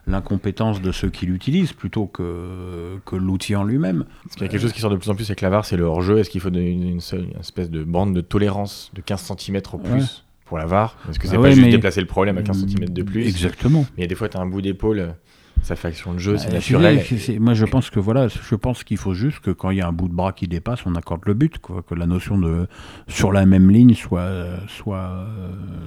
l'incompétence 0.07 0.81
de 0.81 0.91
ceux 0.93 1.11
qui 1.11 1.27
l'utilisent 1.27 1.73
plutôt 1.73 2.07
que, 2.07 2.99
que 3.05 3.17
l'outil 3.17 3.55
en 3.57 3.65
lui-même. 3.65 4.05
Parce 4.25 4.35
qu'il 4.37 4.43
y 4.43 4.45
a 4.47 4.49
quelque 4.49 4.61
chose 4.61 4.73
qui 4.73 4.81
sort 4.81 4.91
de 4.91 4.97
plus 4.97 5.11
en 5.11 5.15
plus 5.15 5.25
avec 5.31 5.41
l'avare, 5.41 5.65
c'est 5.65 5.77
le 5.77 5.85
hors-jeu. 5.85 6.19
Est-ce 6.19 6.31
qu'il 6.31 6.41
faut 6.41 6.51
donner 6.51 6.71
une, 6.71 6.85
une 6.89 7.01
seule 7.01 7.25
une 7.33 7.41
espèce 7.41 7.71
de 7.71 7.85
bande 7.85 8.15
de 8.15 8.21
tolérance 8.21 8.91
de 8.95 9.01
15 9.01 9.33
cm 9.39 9.61
au 9.73 9.79
plus? 9.79 9.93
Ouais. 9.93 10.01
Pour 10.45 10.59
l'avare 10.59 10.97
Est-ce 11.09 11.19
que 11.19 11.27
c'est 11.29 11.37
Ah 11.37 11.41
pas 11.41 11.51
juste 11.51 11.63
mais- 11.63 11.71
déplacer 11.71 12.01
le 12.01 12.07
problème 12.07 12.39
à 12.39 12.43
15 12.43 12.67
cm 12.67 12.89
de 12.91 13.03
plus 13.03 13.27
Exactement. 13.27 13.81
Mais 13.97 13.99
il 13.99 14.01
y 14.03 14.05
a 14.05 14.07
des 14.09 14.15
fois, 14.15 14.29
tu 14.29 14.37
as 14.37 14.41
un 14.41 14.47
bout 14.47 14.61
d'épaule, 14.61 15.15
ça 15.63 15.77
fait 15.77 15.89
action 15.89 16.13
de 16.13 16.19
jeu, 16.19 16.37
c'est 16.39 16.49
Euh, 16.49 16.53
naturel. 16.55 17.03
c'est- 17.07 17.19
c'est- 17.19 17.39
moi, 17.39 17.55
je 17.55 17.65
pense 17.65 17.91
que 17.91 18.01
voilà, 18.01 18.29
je 18.29 18.55
pense 18.55 18.83
qu'il 18.85 18.97
faut 18.97 19.15
juste 19.15 19.41
que 19.41 19.51
quand 19.51 19.71
il 19.71 19.79
y 19.79 19.81
a 19.81 19.87
un 19.87 19.93
bout 19.93 20.09
de 20.09 20.15
bras 20.15 20.33
qui 20.33 20.49
dépasse, 20.49 20.81
on 20.87 20.95
accorde 20.97 21.21
le 21.27 21.35
but, 21.35 21.59
quoi, 21.59 21.83
que 21.89 21.95
la 21.95 22.07
notion 22.07 22.39
de 22.39 22.67
sur 23.09 23.33
la 23.33 23.47
même 23.47 23.71
ligne 23.71 23.95
soit 23.95 24.31
soit 24.69 24.99
euh, 24.99 25.27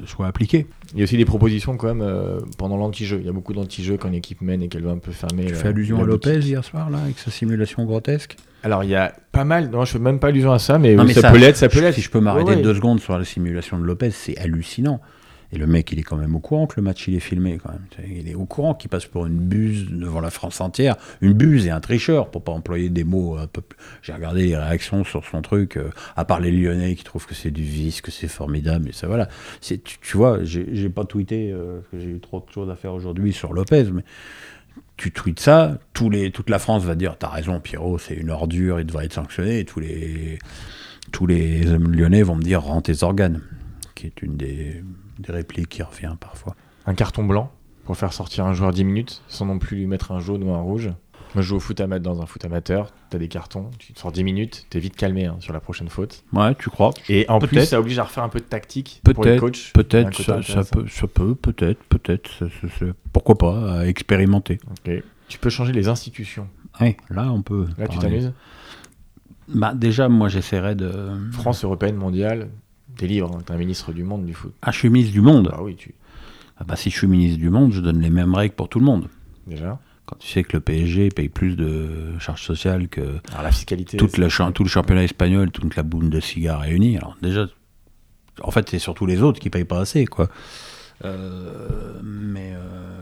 soit 0.05 0.27
appliquée. 0.27 0.67
Il 0.93 0.99
y 0.99 1.01
a 1.01 1.03
aussi 1.03 1.17
des 1.17 1.25
propositions 1.25 1.75
quand 1.77 1.87
même 1.87 2.01
euh, 2.01 2.39
pendant 2.57 2.77
l'anti-jeu. 2.77 3.17
Il 3.19 3.25
y 3.25 3.29
a 3.29 3.33
beaucoup 3.33 3.53
d'anti-jeux 3.53 3.97
quand 3.97 4.09
l'équipe 4.09 4.41
mène 4.41 4.61
et 4.63 4.67
qu'elle 4.69 4.83
veut 4.83 4.89
un 4.91 4.97
peu 4.97 5.11
fermer. 5.11 5.45
Tu 5.45 5.53
la- 5.53 5.57
fais 5.59 5.67
allusion 5.69 5.97
la 5.97 6.03
à 6.03 6.05
Lopez 6.07 6.33
boutique. 6.35 6.47
hier 6.49 6.63
soir 6.63 6.89
là, 6.89 6.99
avec 7.03 7.17
sa 7.19 7.31
simulation 7.31 7.83
grotesque? 7.85 8.37
Alors 8.63 8.83
il 8.83 8.89
y 8.89 8.95
a 8.95 9.13
pas 9.31 9.43
mal. 9.43 9.69
Non, 9.69 9.85
je 9.85 9.91
fais 9.91 9.99
même 9.99 10.19
pas 10.19 10.27
allusion 10.29 10.51
à 10.51 10.59
ça, 10.59 10.79
mais, 10.79 10.95
Non, 10.95 11.03
mais 11.03 11.13
ça, 11.13 11.21
ça, 11.21 11.31
peut 11.31 11.37
l'être, 11.37 11.55
ça 11.57 11.69
peut 11.69 11.81
l'être. 11.81 11.93
Si 11.95 12.01
je 12.01 12.09
peux 12.09 12.19
m'arrêter 12.19 12.51
Ouais, 12.51 12.55
ouais. 12.55 12.61
deux 12.63 12.73
secondes 12.73 12.99
sur 12.99 13.17
la 13.17 13.23
simulation 13.25 13.77
de 13.77 13.83
Lopez, 13.83 14.09
c'est 14.11 14.37
hallucinant. 14.39 15.01
Le 15.57 15.67
mec, 15.67 15.91
il 15.91 15.99
est 15.99 16.03
quand 16.03 16.17
même 16.17 16.35
au 16.35 16.39
courant 16.39 16.67
que 16.67 16.75
le 16.77 16.83
match, 16.83 17.07
il 17.07 17.15
est 17.15 17.19
filmé 17.19 17.57
quand 17.61 17.71
même. 17.71 17.85
Il 18.09 18.29
est 18.29 18.35
au 18.35 18.45
courant 18.45 18.73
qu'il 18.73 18.89
passe 18.89 19.05
pour 19.05 19.25
une 19.25 19.37
buse 19.37 19.87
devant 19.89 20.19
la 20.19 20.29
France 20.29 20.61
entière. 20.61 20.95
Une 21.21 21.33
buse 21.33 21.67
et 21.67 21.71
un 21.71 21.79
tricheur, 21.79 22.29
pour 22.31 22.43
pas 22.43 22.51
employer 22.51 22.89
des 22.89 23.03
mots. 23.03 23.37
J'ai 24.01 24.13
regardé 24.13 24.47
les 24.47 24.57
réactions 24.57 25.03
sur 25.03 25.25
son 25.25 25.41
truc, 25.41 25.77
euh, 25.77 25.89
à 26.15 26.25
part 26.25 26.39
les 26.39 26.51
Lyonnais 26.51 26.95
qui 26.95 27.03
trouvent 27.03 27.25
que 27.25 27.35
c'est 27.35 27.51
du 27.51 27.63
vice, 27.63 28.01
que 28.01 28.11
c'est 28.11 28.27
formidable, 28.27 28.89
et 28.89 28.93
ça 28.93 29.07
voilà. 29.07 29.27
Tu, 29.61 29.79
tu 29.79 30.17
vois, 30.17 30.39
j'ai 30.43 30.89
pas 30.89 31.05
tweeté, 31.05 31.51
euh, 31.51 31.79
parce 31.79 31.91
que 31.91 31.99
j'ai 31.99 32.15
eu 32.15 32.19
trop 32.19 32.39
de 32.45 32.51
choses 32.51 32.69
à 32.69 32.75
faire 32.75 32.93
aujourd'hui 32.93 33.33
sur 33.33 33.53
Lopez, 33.53 33.85
mais 33.91 34.03
tu 34.97 35.11
tweets 35.11 35.39
ça, 35.39 35.77
toute 35.93 36.49
la 36.49 36.59
France 36.59 36.83
va 36.83 36.95
dire 36.95 37.17
T'as 37.17 37.29
raison, 37.29 37.59
Pierrot, 37.59 37.97
c'est 37.97 38.15
une 38.15 38.29
ordure, 38.29 38.79
il 38.79 38.85
devrait 38.85 39.05
être 39.05 39.13
sanctionné. 39.13 39.65
Tous 39.65 39.79
les, 39.79 40.39
tous 41.11 41.27
les 41.27 41.63
Lyonnais 41.63 42.23
vont 42.23 42.35
me 42.35 42.43
dire 42.43 42.61
Rends 42.61 42.81
tes 42.81 43.03
organes, 43.03 43.41
qui 43.93 44.07
est 44.07 44.21
une 44.21 44.37
des, 44.37 44.83
des 45.19 45.31
répliques 45.31 45.69
qui 45.69 45.83
revient 45.83 46.15
parfois. 46.19 46.55
Un 46.85 46.93
carton 46.93 47.23
blanc 47.23 47.51
pour 47.85 47.97
faire 47.97 48.13
sortir 48.13 48.45
un 48.45 48.53
joueur 48.53 48.71
10 48.71 48.83
minutes 48.83 49.21
sans 49.27 49.45
non 49.45 49.59
plus 49.59 49.77
lui 49.77 49.87
mettre 49.87 50.11
un 50.11 50.19
jaune 50.19 50.43
ou 50.43 50.53
un 50.53 50.61
rouge. 50.61 50.91
Moi, 51.33 51.41
je 51.41 51.49
joue 51.49 51.57
au 51.57 51.59
foot 51.59 51.81
amateur 51.81 52.15
dans 52.15 52.21
un 52.21 52.25
foot 52.25 52.45
amateur. 52.45 52.93
T'as 53.09 53.17
des 53.17 53.27
cartons, 53.27 53.69
tu 53.77 53.91
te 53.91 53.99
sors 53.99 54.11
10 54.11 54.23
minutes, 54.23 54.67
t'es 54.69 54.79
vite 54.79 54.95
calmé 54.95 55.25
hein, 55.25 55.35
sur 55.39 55.51
la 55.51 55.59
prochaine 55.59 55.89
faute. 55.89 56.23
Ouais, 56.31 56.55
tu 56.55 56.69
crois 56.69 56.91
Et 57.09 57.25
en 57.29 57.39
plus, 57.39 57.65
ça 57.65 57.79
oblige 57.79 57.99
à 57.99 58.03
refaire 58.03 58.23
un 58.23 58.29
peu 58.29 58.39
de 58.39 58.45
tactique 58.45 59.01
pour 59.03 59.23
les 59.25 59.31
Peut-être, 59.31 59.39
coachs. 59.41 59.71
Peut-être, 59.73 60.21
ça, 60.21 60.63
peut, 60.63 60.87
ça 60.87 61.07
peut, 61.07 61.35
peut-être, 61.35 61.83
peut-être, 61.83 62.45
pourquoi 63.11 63.37
pas, 63.37 63.79
à 63.79 63.85
expérimenter. 63.85 64.59
Tu 65.27 65.37
peux 65.37 65.49
changer 65.49 65.73
les 65.73 65.87
institutions. 65.89 66.47
Ouais, 66.79 66.95
là, 67.09 67.31
on 67.31 67.41
peut. 67.41 67.67
Là, 67.77 67.87
tu 67.87 67.97
t'amuses? 67.99 68.31
Bah, 69.47 69.73
Déjà, 69.75 70.07
moi, 70.07 70.29
j'essaierais 70.29 70.75
de. 70.75 70.91
France 71.31 71.63
européenne, 71.63 71.95
mondiale, 71.95 72.49
t'es 72.97 73.07
libre. 73.07 73.31
hein, 73.35 73.41
T'es 73.45 73.53
un 73.53 73.57
ministre 73.57 73.91
du 73.93 74.03
monde 74.03 74.25
du 74.25 74.33
foot. 74.33 74.53
Ah, 74.61 74.71
je 74.71 74.77
suis 74.79 74.89
ministre 74.89 75.13
du 75.13 75.21
monde. 75.21 75.49
Bah 75.51 75.59
oui, 75.61 75.75
tu. 75.75 75.93
Ah 76.57 76.63
bah, 76.63 76.75
si 76.75 76.89
je 76.89 76.97
suis 76.97 77.07
ministre 77.07 77.39
du 77.39 77.49
monde, 77.49 77.71
je 77.73 77.81
donne 77.81 77.99
les 78.01 78.09
mêmes 78.09 78.33
règles 78.33 78.55
pour 78.55 78.69
tout 78.69 78.79
le 78.79 78.85
monde. 78.85 79.07
Déjà. 79.47 79.79
Quand 80.05 80.17
tu 80.19 80.27
sais 80.27 80.43
que 80.43 80.55
le 80.57 80.61
PSG 80.61 81.09
paye 81.09 81.29
plus 81.29 81.55
de 81.55 82.17
charges 82.19 82.43
sociales 82.43 82.87
que 82.87 83.01
Alors 83.31 83.41
la 83.43 83.51
fiscalité. 83.51 83.97
toute 83.97 84.11
c'est- 84.11 84.21
la 84.21 84.29
cha- 84.29 84.51
tout 84.51 84.63
le 84.63 84.69
championnat 84.69 85.03
espagnol, 85.03 85.49
toute 85.51 85.75
la 85.75 85.83
boune 85.83 86.09
de 86.11 86.19
cigares 86.19 86.61
réunie. 86.61 86.95
Alors 86.97 87.17
déjà, 87.21 87.47
en 88.41 88.51
fait, 88.51 88.69
c'est 88.69 88.79
surtout 88.79 89.05
les 89.07 89.21
autres 89.23 89.39
qui 89.39 89.49
payent 89.49 89.63
pas 89.65 89.79
assez, 89.79 90.05
quoi. 90.05 90.29
Euh, 91.03 91.99
mais 92.03 92.53
euh, 92.53 92.59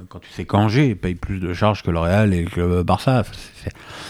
quand 0.10 0.20
tu 0.20 0.30
sais 0.30 0.46
qu'Angers 0.46 0.96
paye 0.96 1.14
plus 1.16 1.40
de 1.40 1.54
charges 1.54 1.84
que 1.84 1.92
le 1.92 2.00
Real 2.00 2.34
et 2.34 2.46
que 2.46 2.82
Barça, 2.82 3.24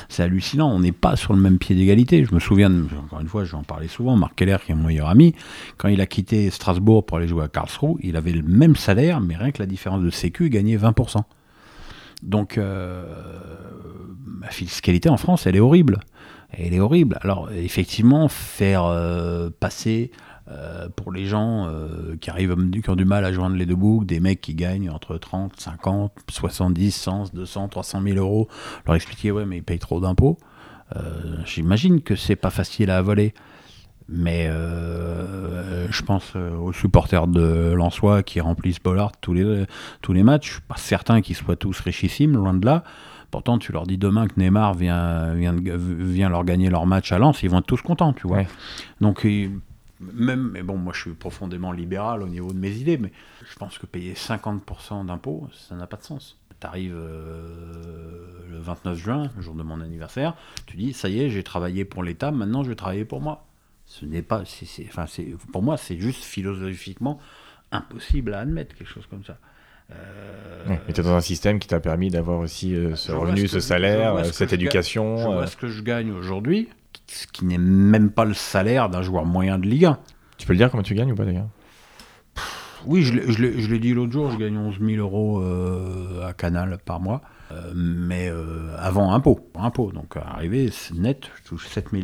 c'est- 0.08 0.24
hallucinant. 0.24 0.72
On 0.72 0.80
n'est 0.80 0.92
pas 0.94 1.16
sur 1.18 1.34
le 1.34 1.40
même 1.42 1.58
pied 1.58 1.76
d'égalité. 1.76 2.24
Je 2.24 2.34
me 2.34 2.40
souviens, 2.40 2.72
encore 3.04 3.20
une 3.20 3.28
fois, 3.28 3.44
je 3.44 3.52
vais 3.52 3.58
en 3.58 3.64
parler 3.64 3.88
souvent, 3.90 4.16
Marc 4.16 4.36
Keller, 4.36 4.58
qui 4.66 4.72
est 4.72 4.76
mon 4.76 4.88
meilleur 4.88 5.10
ami, 5.10 5.36
quand 5.78 5.90
il 5.90 6.00
a 6.02 6.06
quitté 6.06 6.50
Strasbourg 6.50 7.06
pour 7.06 7.18
aller 7.18 7.28
jouer 7.28 7.44
à 7.44 7.48
Karlsruhe, 7.50 7.98
il 8.02 8.16
avait 8.16 8.32
le 8.32 8.44
même 8.44 8.76
salaire, 8.76 9.20
mais 9.20 9.36
rien 9.36 9.52
que 9.52 9.60
la 9.62 9.66
différence 9.66 10.02
de 10.02 10.10
sécu, 10.12 10.46
il 10.46 10.50
gagnait 10.50 10.78
20%. 10.78 11.24
Donc, 12.22 12.58
euh, 12.58 13.04
la 14.42 14.50
fiscalité 14.50 15.10
en 15.10 15.18
France, 15.18 15.46
elle 15.46 15.56
est 15.56 15.60
horrible. 15.62 16.00
Elle 16.52 16.74
est 16.74 16.80
horrible. 16.80 17.18
Alors, 17.22 17.50
effectivement, 17.52 18.28
faire 18.30 18.86
euh, 18.86 19.50
passer 19.60 20.12
euh, 20.50 20.90
pour 20.94 21.14
les 21.14 21.26
gens 21.26 21.68
euh, 21.68 22.18
qui 22.20 22.30
arrivent, 22.30 22.54
qui 22.82 22.90
ont 22.90 22.98
du 22.98 23.06
mal 23.06 23.24
à 23.24 23.32
joindre 23.32 23.56
les 23.56 23.66
deux 23.66 23.78
boucles, 23.78 24.06
des 24.06 24.20
mecs 24.20 24.42
qui 24.42 24.56
gagnent 24.56 24.90
entre 24.90 25.18
30, 25.18 25.58
50, 25.58 26.12
70, 26.30 26.92
100, 26.92 27.34
200, 27.34 27.70
300 27.70 28.02
000 28.02 28.18
euros, 28.18 28.50
leur 28.86 28.96
expliquer, 28.96 29.32
ouais, 29.32 29.46
mais 29.46 29.58
ils 29.58 29.64
payent 29.64 29.80
trop 29.80 30.02
d'impôts. 30.02 30.38
Euh, 30.98 31.38
J'imagine 31.46 32.02
que 32.02 32.18
c'est 32.18 32.36
pas 32.36 32.50
facile 32.50 32.92
à 32.92 32.98
avaler. 32.98 33.34
Mais 34.10 34.50
je 34.50 36.02
pense 36.04 36.36
aux 36.36 36.74
supporters 36.74 37.26
de 37.26 37.72
Lensois 37.74 38.22
qui 38.22 38.42
remplissent 38.42 38.84
Bollard 38.84 39.14
tous 39.22 39.34
les, 39.34 39.66
tous 40.02 40.12
les 40.12 40.24
matchs. 40.24 40.48
Je 40.48 40.54
suis 40.56 40.62
pas 40.62 40.76
certain 40.76 41.22
qu'ils 41.22 41.38
soient 41.38 41.56
tous 41.56 41.80
richissimes, 41.80 42.36
loin 42.36 42.54
de 42.54 42.66
là. 42.66 42.84
Pourtant, 43.32 43.58
tu 43.58 43.72
leur 43.72 43.88
dis 43.88 43.98
demain 43.98 44.28
que 44.28 44.34
Neymar 44.38 44.74
vient, 44.74 45.34
vient, 45.34 45.56
vient 45.56 46.28
leur 46.28 46.44
gagner 46.44 46.70
leur 46.70 46.86
match 46.86 47.14
à 47.14 47.18
Lens, 47.18 47.42
ils 47.44 47.50
vont 47.50 47.60
être 47.60 47.66
tous 47.66 47.82
contents, 47.82 48.12
tu 48.12 48.28
vois. 48.28 48.40
Ouais. 48.40 48.48
Donc, 49.00 49.26
même, 50.14 50.50
mais 50.54 50.62
bon, 50.64 50.78
moi 50.78 50.94
je 50.94 51.02
suis 51.02 51.12
profondément 51.14 51.72
libéral 51.72 52.22
au 52.24 52.28
niveau 52.28 52.52
de 52.54 52.58
mes 52.60 52.72
idées, 52.72 52.98
mais 52.98 53.12
je 53.50 53.56
pense 53.58 53.78
que 53.78 53.86
payer 53.86 54.14
50% 54.14 55.06
d'impôts, 55.06 55.48
ça 55.54 55.76
n'a 55.76 55.88
pas 55.88 55.98
de 55.98 56.04
sens. 56.04 56.38
Tu 56.60 56.68
arrives 56.68 56.96
le 56.96 58.60
29 58.60 58.98
juin, 58.98 59.30
le 59.36 59.42
jour 59.42 59.56
de 59.56 59.64
mon 59.64 59.82
anniversaire, 59.82 60.36
tu 60.66 60.78
dis 60.78 60.94
ça 60.94 61.10
y 61.10 61.22
est, 61.22 61.30
j'ai 61.30 61.44
travaillé 61.44 61.86
pour 61.86 62.04
l'État, 62.04 62.32
maintenant 62.32 62.64
je 62.64 62.70
vais 62.70 62.76
travailler 62.76 63.06
pour 63.06 63.22
moi. 63.22 63.46
Ce 63.86 64.06
n'est 64.06 64.22
pas, 64.22 64.44
c'est- 64.46 64.66
c'est- 64.66 64.86
enfin, 64.88 65.06
c'est, 65.08 65.36
pour 65.52 65.62
moi, 65.62 65.76
c'est 65.78 65.98
juste 66.00 66.24
philosophiquement 66.24 67.20
impossible 67.72 68.34
à 68.34 68.40
admettre 68.40 68.76
quelque 68.76 68.88
chose 68.90 69.06
comme 69.10 69.24
ça. 69.26 69.38
Euh, 69.92 70.70
Ouais, 70.70 70.82
mais 70.88 70.94
t'es 70.94 71.02
dans 71.04 71.14
un 71.14 71.20
système 71.22 71.60
qui 71.60 71.68
t'a 71.68 71.82
permis 71.82 72.10
d'avoir 72.10 72.40
aussi 72.40 72.74
euh, 72.74 72.96
ce 72.96 73.12
revenu, 73.12 73.48
ce 73.50 73.60
salaire, 73.60 74.16
euh, 74.16 74.24
ce 74.24 74.32
cette 74.32 74.52
je 74.52 74.56
gagne. 74.56 74.62
éducation. 74.64 75.18
Je 75.18 75.24
euh, 75.28 75.34
vois 75.34 75.48
ce 75.48 75.58
que 75.58 75.68
je 75.68 75.82
gagne 75.82 76.12
aujourd'hui, 76.12 76.70
ce 77.08 77.28
qui 77.28 77.46
n'est 77.46 77.58
même 77.58 78.10
pas 78.12 78.26
le 78.26 78.34
salaire 78.34 78.90
d'un 78.90 79.02
joueur 79.02 79.26
moyen 79.26 79.58
de 79.60 79.66
Ligue 79.68 79.86
1. 79.86 80.00
Tu 80.38 80.48
peux 80.48 80.54
le 80.54 80.58
dire 80.58 80.70
comment 80.72 80.84
tu 80.84 80.96
gagnes 80.96 81.12
ou 81.12 81.16
pas 81.16 81.26
d'ailleurs? 81.26 81.48
Oui, 82.86 83.02
je 83.04 83.14
l'ai- 83.42 83.80
dit 83.80 83.94
l'autre 83.94 84.12
jour, 84.12 84.30
je 84.32 84.38
gagne 84.38 84.58
11 84.58 84.76
000 84.82 84.98
euros 84.98 85.40
euh, 85.42 86.26
à 86.28 86.34
Canal 86.34 86.78
par 86.84 87.00
mois, 87.00 87.22
euh, 87.52 87.72
mais 87.74 88.28
euh, 88.30 88.76
avant 88.78 89.14
impôt, 89.14 89.50
impôt. 89.56 89.92
Donc 89.94 90.18
arrivé 90.18 90.70
net, 90.96 91.30
je 91.38 91.50
touche 91.50 91.68
7 91.68 91.92
000. 91.92 92.04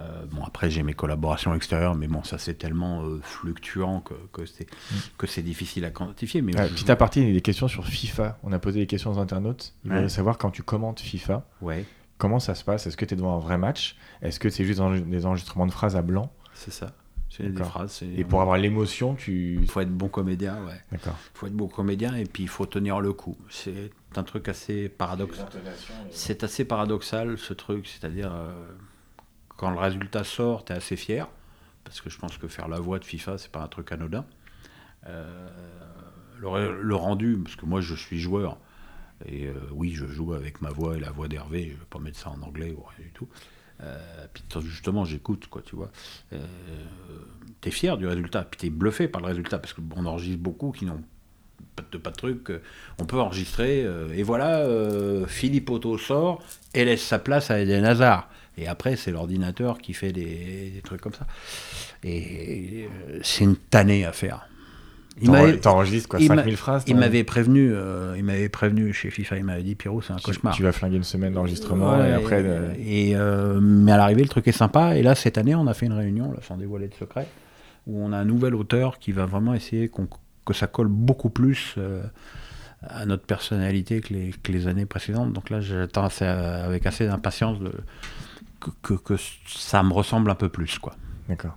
Euh, 0.00 0.24
bon, 0.30 0.42
après, 0.44 0.70
j'ai 0.70 0.82
mes 0.82 0.92
collaborations 0.94 1.54
extérieures, 1.54 1.94
mais 1.94 2.06
bon, 2.06 2.22
ça 2.22 2.38
c'est 2.38 2.54
tellement 2.54 3.02
fluctuant 3.22 4.00
que, 4.32 4.44
c'est 4.46 4.66
que 5.18 5.26
c'est 5.26 5.42
difficile 5.42 5.84
à 5.84 5.90
quantifier. 5.90 6.40
Mais 6.40 6.56
Ouais, 6.58 6.68
je- 6.68 6.74
Petit 6.74 6.90
aparté, 6.90 7.20
il 7.20 7.28
y 7.28 7.30
a 7.30 7.34
des 7.34 7.40
questions 7.42 7.68
sur 7.68 7.84
FIFA. 7.86 8.38
On 8.42 8.52
a 8.52 8.58
posé 8.58 8.80
des 8.80 8.86
questions 8.86 9.12
aux 9.12 9.18
internautes. 9.18 9.74
Ils 9.84 9.90
Ouais. 9.92 10.00
veulent 10.00 10.10
savoir 10.10 10.38
quand 10.38 10.50
tu 10.50 10.62
commentes 10.62 11.00
FIFA, 11.00 11.46
ouais, 11.60 11.84
comment 12.18 12.38
ça 12.38 12.54
se 12.54 12.64
passe? 12.64 12.86
Est-ce 12.86 12.96
que 12.96 13.04
tu 13.04 13.14
es 13.14 13.16
devant 13.16 13.36
un 13.36 13.40
vrai 13.40 13.58
match? 13.58 13.96
Est-ce 14.22 14.38
que 14.40 14.50
c'est 14.50 14.64
juste 14.64 14.80
des 14.82 15.26
enregistrements 15.26 15.66
de 15.66 15.72
phrases 15.72 15.96
à 15.96 16.02
blanc? 16.02 16.32
C'est 16.54 16.70
ça. 16.72 16.92
C'est 17.28 17.42
des 17.42 17.50
D'accord. 17.50 17.68
phrases. 17.72 17.92
c'est- 17.92 18.06
Et 18.06 18.24
pour 18.24 18.40
avoir 18.40 18.56
l'émotion, 18.56 19.14
tu. 19.14 19.58
Il 19.60 19.68
faut 19.70 19.80
être 19.80 19.90
bon 19.92 20.08
comédien, 20.08 20.56
ouais. 20.64 20.80
D'accord. 20.92 21.16
Il 21.34 21.38
faut 21.38 21.46
être 21.48 21.52
bon 21.56 21.66
comédien 21.68 22.14
et 22.14 22.24
puis 22.24 22.44
il 22.44 22.48
faut 22.48 22.64
tenir 22.66 23.00
le 23.00 23.12
coup. 23.12 23.36
C'est 23.50 23.90
un 24.16 24.22
truc 24.22 24.48
assez 24.48 24.88
paradoxal. 24.88 25.46
C'est 26.10 26.44
assez 26.44 26.64
paradoxal 26.64 27.36
ce 27.36 27.52
truc, 27.52 27.86
c'est-à-dire 27.88 28.32
euh, 28.32 28.52
quand 29.56 29.70
le 29.70 29.78
résultat 29.78 30.24
sort, 30.24 30.64
tu 30.64 30.72
es 30.72 30.76
assez 30.76 30.96
fier, 30.96 31.28
parce 31.84 32.00
que 32.00 32.08
je 32.08 32.18
pense 32.18 32.38
que 32.38 32.48
faire 32.48 32.68
la 32.68 32.78
voix 32.80 32.98
de 32.98 33.04
FIFA, 33.04 33.36
c'est 33.38 33.50
pas 33.50 33.60
un 33.62 33.68
truc 33.68 33.92
anodin. 33.92 34.24
Euh, 35.06 35.48
le, 36.38 36.82
le 36.82 36.94
rendu, 36.94 37.38
parce 37.42 37.56
que 37.56 37.66
moi 37.66 37.80
je 37.80 37.94
suis 37.94 38.18
joueur, 38.18 38.58
et 39.24 39.46
euh, 39.46 39.54
oui, 39.72 39.92
je 39.94 40.06
joue 40.06 40.34
avec 40.34 40.60
ma 40.60 40.70
voix 40.70 40.96
et 40.96 41.00
la 41.00 41.10
voix 41.10 41.28
d'Hervé, 41.28 41.64
je 41.64 41.78
vais 41.78 41.86
pas 41.88 41.98
mettre 41.98 42.18
ça 42.18 42.30
en 42.30 42.42
anglais 42.42 42.74
ou 42.76 42.82
rien 42.82 43.06
du 43.06 43.12
tout. 43.12 43.28
Euh, 43.82 44.26
puis 44.32 44.44
justement, 44.60 45.04
j'écoute, 45.04 45.46
quoi, 45.48 45.62
tu 45.62 45.76
vois. 45.76 45.90
Euh, 46.32 46.44
t'es 47.60 47.70
fier 47.70 47.96
du 47.96 48.06
résultat, 48.06 48.44
puis 48.44 48.58
t'es 48.58 48.70
bluffé 48.70 49.08
par 49.08 49.20
le 49.20 49.28
résultat, 49.28 49.58
parce 49.58 49.72
qu'on 49.72 50.04
enregistre 50.06 50.42
beaucoup 50.42 50.72
qui 50.72 50.84
n'ont 50.84 51.02
pas 51.74 51.84
de, 51.90 51.98
pas 51.98 52.10
de 52.10 52.16
truc. 52.16 52.50
euh, 52.50 52.62
On 52.98 53.04
peut 53.06 53.20
enregistrer, 53.20 53.86
et 54.14 54.22
voilà, 54.22 54.66
Philippe 55.26 55.70
Otto 55.70 55.98
sort 55.98 56.42
et 56.74 56.84
laisse 56.84 57.02
sa 57.02 57.18
place 57.18 57.50
à 57.50 57.60
Eden 57.60 57.84
Hazard. 57.84 58.28
Et 58.58 58.66
après, 58.66 58.96
c'est 58.96 59.10
l'ordinateur 59.10 59.78
qui 59.78 59.92
fait 59.92 60.12
des, 60.12 60.70
des 60.70 60.80
trucs 60.82 61.02
comme 61.02 61.12
ça. 61.12 61.26
Et 62.02 62.88
c'est 63.22 63.44
une 63.44 63.56
tannée 63.56 64.06
à 64.06 64.12
faire. 64.12 64.48
Il 65.22 65.30
m'avait- 65.30 65.56
T'enregistres 65.58 66.08
quoi 66.10 66.20
il 66.20 66.26
5000 66.26 66.50
m'a- 66.52 66.56
phrases 66.56 66.84
Il 66.86 66.96
m'avait 66.96 67.24
prévenu, 67.24 67.70
euh, 67.72 68.14
il 68.18 68.24
m'avait 68.24 68.48
prévenu 68.50 68.92
chez 68.92 69.10
FIFA, 69.10 69.38
il 69.38 69.44
m'avait 69.44 69.62
dit 69.62 69.74
Pierrot, 69.74 70.02
c'est 70.02 70.12
un 70.12 70.16
cauchemar. 70.18 70.54
tu 70.54 70.62
vas 70.62 70.72
flinguer 70.72 70.96
une 70.96 71.04
semaine 71.04 71.32
d'enregistrement 71.32 71.96
Ouais, 71.98 72.10
et 72.10 72.12
après. 72.12 72.42
euh, 72.44 72.72
et, 72.78 73.16
euh, 73.16 73.58
mais 73.60 73.92
à 73.92 73.96
l'arrivée, 73.96 74.22
le 74.22 74.28
truc 74.28 74.46
est 74.48 74.52
sympa. 74.52 74.96
Et 74.96 75.02
là, 75.02 75.14
cette 75.14 75.38
année, 75.38 75.54
on 75.54 75.66
a 75.66 75.72
fait 75.74 75.86
une 75.86 75.94
réunion, 75.94 76.32
là, 76.32 76.38
sans 76.42 76.56
dévoiler 76.58 76.88
de 76.88 76.94
secret, 76.94 77.26
où 77.86 77.98
on 78.04 78.12
a 78.12 78.18
un 78.18 78.24
nouvel 78.26 78.54
auteur 78.54 78.98
qui 78.98 79.12
va 79.12 79.24
vraiment 79.24 79.54
essayer 79.54 79.90
que 80.44 80.52
ça 80.54 80.66
colle 80.66 80.88
beaucoup 80.88 81.30
plus 81.30 81.76
à 82.82 83.06
notre 83.06 83.24
personnalité 83.24 84.00
que 84.02 84.12
les, 84.12 84.30
que 84.42 84.52
les 84.52 84.66
années 84.68 84.86
précédentes. 84.86 85.32
Donc 85.32 85.48
là, 85.50 85.60
j'attends 85.60 86.08
avec 86.20 86.84
assez 86.86 87.06
d'impatience 87.06 87.58
que, 88.82 88.94
que 88.94 89.14
ça 89.46 89.82
me 89.82 89.92
ressemble 89.92 90.30
un 90.30 90.34
peu 90.34 90.48
plus, 90.50 90.78
quoi. 90.78 90.94
D'accord. 91.28 91.56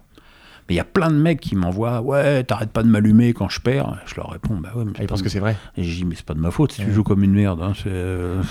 Mais 0.69 0.75
il 0.75 0.77
y 0.77 0.81
a 0.81 0.85
plein 0.85 1.09
de 1.09 1.15
mecs 1.15 1.39
qui 1.41 1.55
m'envoient 1.55 2.01
Ouais, 2.01 2.43
t'arrêtes 2.43 2.71
pas 2.71 2.83
de 2.83 2.87
m'allumer 2.87 3.33
quand 3.33 3.49
je 3.49 3.59
perds. 3.59 3.99
Je 4.05 4.15
leur 4.15 4.29
réponds 4.29 4.55
Bah 4.57 4.69
ouais, 4.75 4.85
mais 4.85 4.91
Ah, 4.99 5.03
ils 5.03 5.07
pensent 5.07 5.23
que 5.23 5.29
c'est 5.29 5.39
vrai. 5.39 5.57
Et 5.75 5.83
je 5.83 5.95
dis 5.95 6.05
Mais 6.05 6.15
c'est 6.15 6.25
pas 6.25 6.35
de 6.35 6.39
ma 6.39 6.51
faute 6.51 6.71
si 6.73 6.81
Ouais. 6.81 6.87
tu 6.87 6.93
joues 6.93 7.03
comme 7.03 7.23
une 7.23 7.33
merde. 7.33 7.61
hein, 7.61 7.73
euh, 7.87 8.41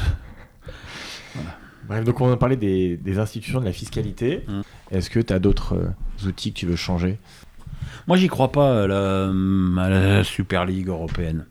Bref, 1.86 2.04
donc 2.04 2.20
on 2.20 2.30
a 2.30 2.36
parlé 2.36 2.56
des, 2.56 2.96
des 2.98 3.18
institutions 3.18 3.60
de 3.60 3.64
la 3.64 3.72
fiscalité. 3.72 4.44
Mm. 4.46 4.60
Est-ce 4.90 5.08
que 5.08 5.20
tu 5.20 5.32
as 5.32 5.38
d'autres 5.38 5.74
euh, 5.76 6.28
outils 6.28 6.52
que 6.52 6.58
tu 6.58 6.66
veux 6.66 6.76
changer? 6.76 7.18
Moi, 8.06 8.16
j'y 8.18 8.28
crois 8.28 8.52
pas 8.52 8.84
à 8.84 8.86
la, 8.86 9.28
à 9.28 9.88
la 9.88 10.24
Super 10.24 10.66
League 10.66 10.88
européenne. 10.88 11.46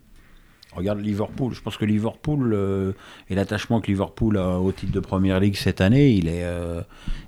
Regarde 0.72 1.00
Liverpool. 1.00 1.54
Je 1.54 1.62
pense 1.62 1.76
que 1.76 1.84
Liverpool 1.84 2.52
euh, 2.52 2.92
et 3.30 3.34
l'attachement 3.34 3.80
que 3.80 3.86
Liverpool 3.86 4.36
a 4.36 4.58
au 4.58 4.70
titre 4.70 4.92
de 4.92 5.00
Première 5.00 5.40
Ligue 5.40 5.56
cette 5.56 5.80
année, 5.80 6.10
il 6.10 6.28
est, 6.28 6.44
euh, 6.44 6.82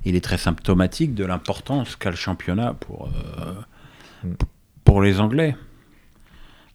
il 0.04 0.14
est 0.14 0.20
très 0.20 0.38
symptomatique 0.38 1.14
de 1.14 1.24
l'importance 1.24 1.96
qu'a 1.96 2.10
le 2.10 2.16
championnat 2.16 2.74
pour, 2.74 3.08
euh, 3.08 3.54
Mm. 4.22 4.34
pour 4.84 5.00
les 5.00 5.20
Anglais. 5.20 5.56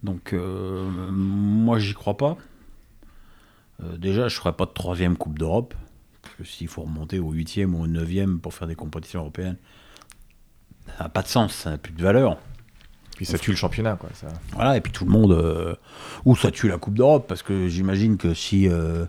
Donc, 0.01 0.33
moi, 0.33 1.79
j'y 1.79 1.93
crois 1.93 2.17
pas. 2.17 2.37
Déjà, 3.97 4.27
je 4.27 4.35
ferai 4.35 4.53
pas 4.53 4.65
de 4.65 4.71
troisième 4.71 5.17
Coupe 5.17 5.39
d'Europe. 5.39 5.73
Parce 6.21 6.35
que 6.35 6.43
s'il 6.43 6.67
faut 6.67 6.83
remonter 6.83 7.19
au 7.19 7.31
huitième 7.31 7.75
ou 7.75 7.83
au 7.83 7.87
neuvième 7.87 8.39
pour 8.39 8.53
faire 8.53 8.67
des 8.67 8.75
compétitions 8.75 9.21
européennes, 9.21 9.57
ça 10.97 11.03
n'a 11.03 11.09
pas 11.09 11.21
de 11.21 11.27
sens, 11.27 11.53
ça 11.53 11.71
n'a 11.71 11.77
plus 11.77 11.93
de 11.93 12.01
valeur. 12.01 12.37
Puis 13.15 13.25
ça 13.25 13.37
tue 13.37 13.51
le 13.51 13.57
championnat, 13.57 13.95
quoi. 13.95 14.09
Voilà, 14.53 14.77
et 14.77 14.81
puis 14.81 14.91
tout 14.91 15.05
le 15.05 15.11
monde. 15.11 15.31
euh, 15.31 15.75
ou 16.25 16.35
ça 16.35 16.51
tue 16.51 16.67
la 16.67 16.77
Coupe 16.77 16.95
d'Europe, 16.95 17.25
parce 17.27 17.43
que 17.43 17.67
j'imagine 17.67 18.17
que 18.17 18.33
si 18.33 18.67
euh, 18.67 19.05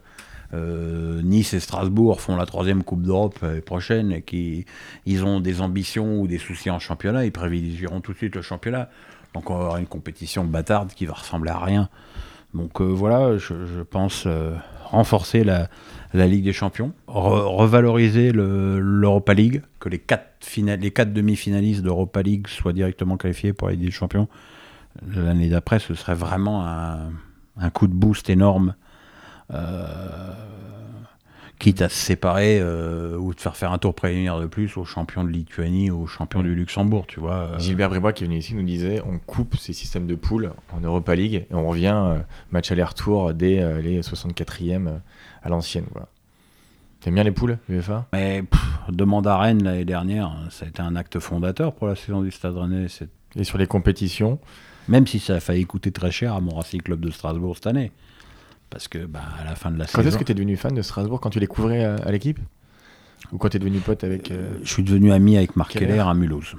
euh, 0.54 1.22
Nice 1.22 1.54
et 1.54 1.60
Strasbourg 1.60 2.20
font 2.20 2.36
la 2.36 2.46
troisième 2.46 2.84
Coupe 2.84 3.02
d'Europe 3.02 3.44
prochaine 3.64 4.12
et 4.12 4.22
qu'ils 4.22 5.24
ont 5.24 5.40
des 5.40 5.60
ambitions 5.60 6.20
ou 6.20 6.26
des 6.28 6.38
soucis 6.38 6.70
en 6.70 6.78
championnat, 6.78 7.24
ils 7.24 7.32
privilégieront 7.32 8.00
tout 8.00 8.12
de 8.12 8.18
suite 8.18 8.36
le 8.36 8.42
championnat. 8.42 8.88
Donc 9.34 9.50
on 9.50 9.54
va 9.56 9.64
avoir 9.64 9.76
une 9.78 9.86
compétition 9.86 10.44
bâtarde 10.44 10.92
qui 10.94 11.04
va 11.06 11.14
ressembler 11.14 11.50
à 11.50 11.58
rien. 11.58 11.88
Donc 12.54 12.80
voilà, 12.80 13.36
je, 13.36 13.82
pense 13.82 14.26
renforcer 14.84 15.42
la, 15.42 15.68
la 16.18 16.26
Ligue 16.26 16.44
des 16.44 16.52
Champions, 16.52 16.92
re- 17.08 17.44
revaloriser 17.56 18.32
le- 18.32 18.78
l'Europa 18.80 19.34
League, 19.34 19.62
que 19.80 19.88
les 19.88 19.98
quatre, 19.98 20.26
demi-finalistes 21.12 21.82
d'Europa 21.82 22.22
League 22.22 22.46
soient 22.48 22.72
directement 22.72 23.16
qualifiés 23.16 23.52
pour 23.52 23.68
la 23.68 23.74
des 23.76 23.90
Champions. 23.90 24.28
L'année 25.14 25.48
d'après, 25.48 25.78
ce 25.78 25.94
serait 25.94 26.14
vraiment 26.14 26.66
un, 26.66 27.10
coup 27.70 27.86
de 27.86 27.94
boost 27.94 28.30
énorme, 28.30 28.74
euh, 29.52 30.32
quitte 31.58 31.80
à 31.80 31.88
se 31.88 31.96
séparer 31.96 32.58
euh, 32.60 33.16
ou 33.16 33.32
de 33.34 33.40
faire 33.40 33.56
faire 33.56 33.72
un 33.72 33.78
tour 33.78 33.94
préliminaire 33.94 34.38
de 34.40 34.46
plus 34.46 34.76
aux 34.76 34.84
champions 34.84 35.24
de 35.24 35.30
Lituanie 35.30 35.90
ou 35.90 36.02
aux 36.02 36.06
champions 36.06 36.42
du 36.42 36.54
Luxembourg, 36.54 37.06
tu 37.06 37.18
vois. 37.18 37.34
euh. 37.54 37.58
Gilbert 37.58 37.88
Bribois 37.88 38.12
qui 38.12 38.24
est 38.24 38.26
venu 38.26 38.38
ici 38.38 38.54
nous 38.54 38.62
disait 38.62 39.00
on 39.06 39.18
coupe 39.18 39.56
ces 39.56 39.72
systèmes 39.72 40.06
de 40.06 40.14
poules 40.16 40.52
en 40.76 40.80
Europa 40.80 41.14
League 41.14 41.46
et 41.50 41.54
on 41.54 41.66
revient 41.66 41.94
euh, 41.96 42.18
match 42.50 42.70
aller-retour 42.72 43.32
dès 43.32 43.60
euh, 43.62 43.80
les 43.80 44.00
64e 44.02 44.86
euh, 44.88 44.98
à 45.46 45.48
l'ancienne. 45.48 45.86
Quoi. 45.92 46.08
T'aimes 47.00 47.14
bien 47.14 47.24
les 47.24 47.30
poules, 47.32 47.58
UEFA 47.68 48.06
Mais 48.12 48.42
pff, 48.42 48.60
demande 48.90 49.26
à 49.26 49.36
Rennes 49.38 49.62
l'année 49.62 49.84
dernière, 49.84 50.34
ça 50.50 50.64
a 50.64 50.68
été 50.68 50.80
un 50.82 50.96
acte 50.96 51.18
fondateur 51.18 51.74
pour 51.74 51.86
la 51.86 51.94
saison 51.94 52.22
du 52.22 52.30
Stade 52.30 52.56
Rennais. 52.56 52.86
Et 53.36 53.44
sur 53.44 53.58
les 53.58 53.66
compétitions, 53.66 54.38
Même 54.88 55.06
si 55.06 55.18
ça 55.18 55.34
a 55.36 55.40
failli 55.40 55.64
coûter 55.66 55.90
très 55.92 56.10
cher 56.10 56.34
à 56.34 56.40
mon 56.40 56.54
Racing 56.54 56.80
Club 56.82 57.00
de 57.00 57.10
Strasbourg 57.10 57.54
cette 57.56 57.66
année. 57.66 57.92
Parce 58.70 58.88
que 58.88 59.04
bah, 59.06 59.20
à 59.40 59.44
la 59.44 59.54
fin 59.56 59.70
de 59.70 59.78
la 59.78 59.84
quand 59.84 59.98
saison. 59.98 60.08
est-ce 60.08 60.18
que 60.18 60.24
tu 60.24 60.32
es 60.32 60.34
devenu 60.34 60.56
fan 60.56 60.74
de 60.74 60.82
Strasbourg 60.82 61.20
Quand 61.20 61.30
tu 61.30 61.38
les 61.40 61.46
couvrais 61.46 61.84
à, 61.84 61.96
à 61.96 62.10
l'équipe? 62.12 62.38
Ou 63.32 63.38
quand 63.38 63.48
tu 63.48 63.56
es 63.56 63.60
devenu 63.60 63.78
pote 63.80 64.02
avec. 64.04 64.30
euh, 64.30 64.58
Je 64.62 64.68
suis 64.72 64.82
devenu 64.82 65.12
ami 65.12 65.36
avec 65.36 65.54
Marc 65.56 65.72
Keller? 65.72 65.98
À 66.00 66.14
Mulhouse. 66.14 66.54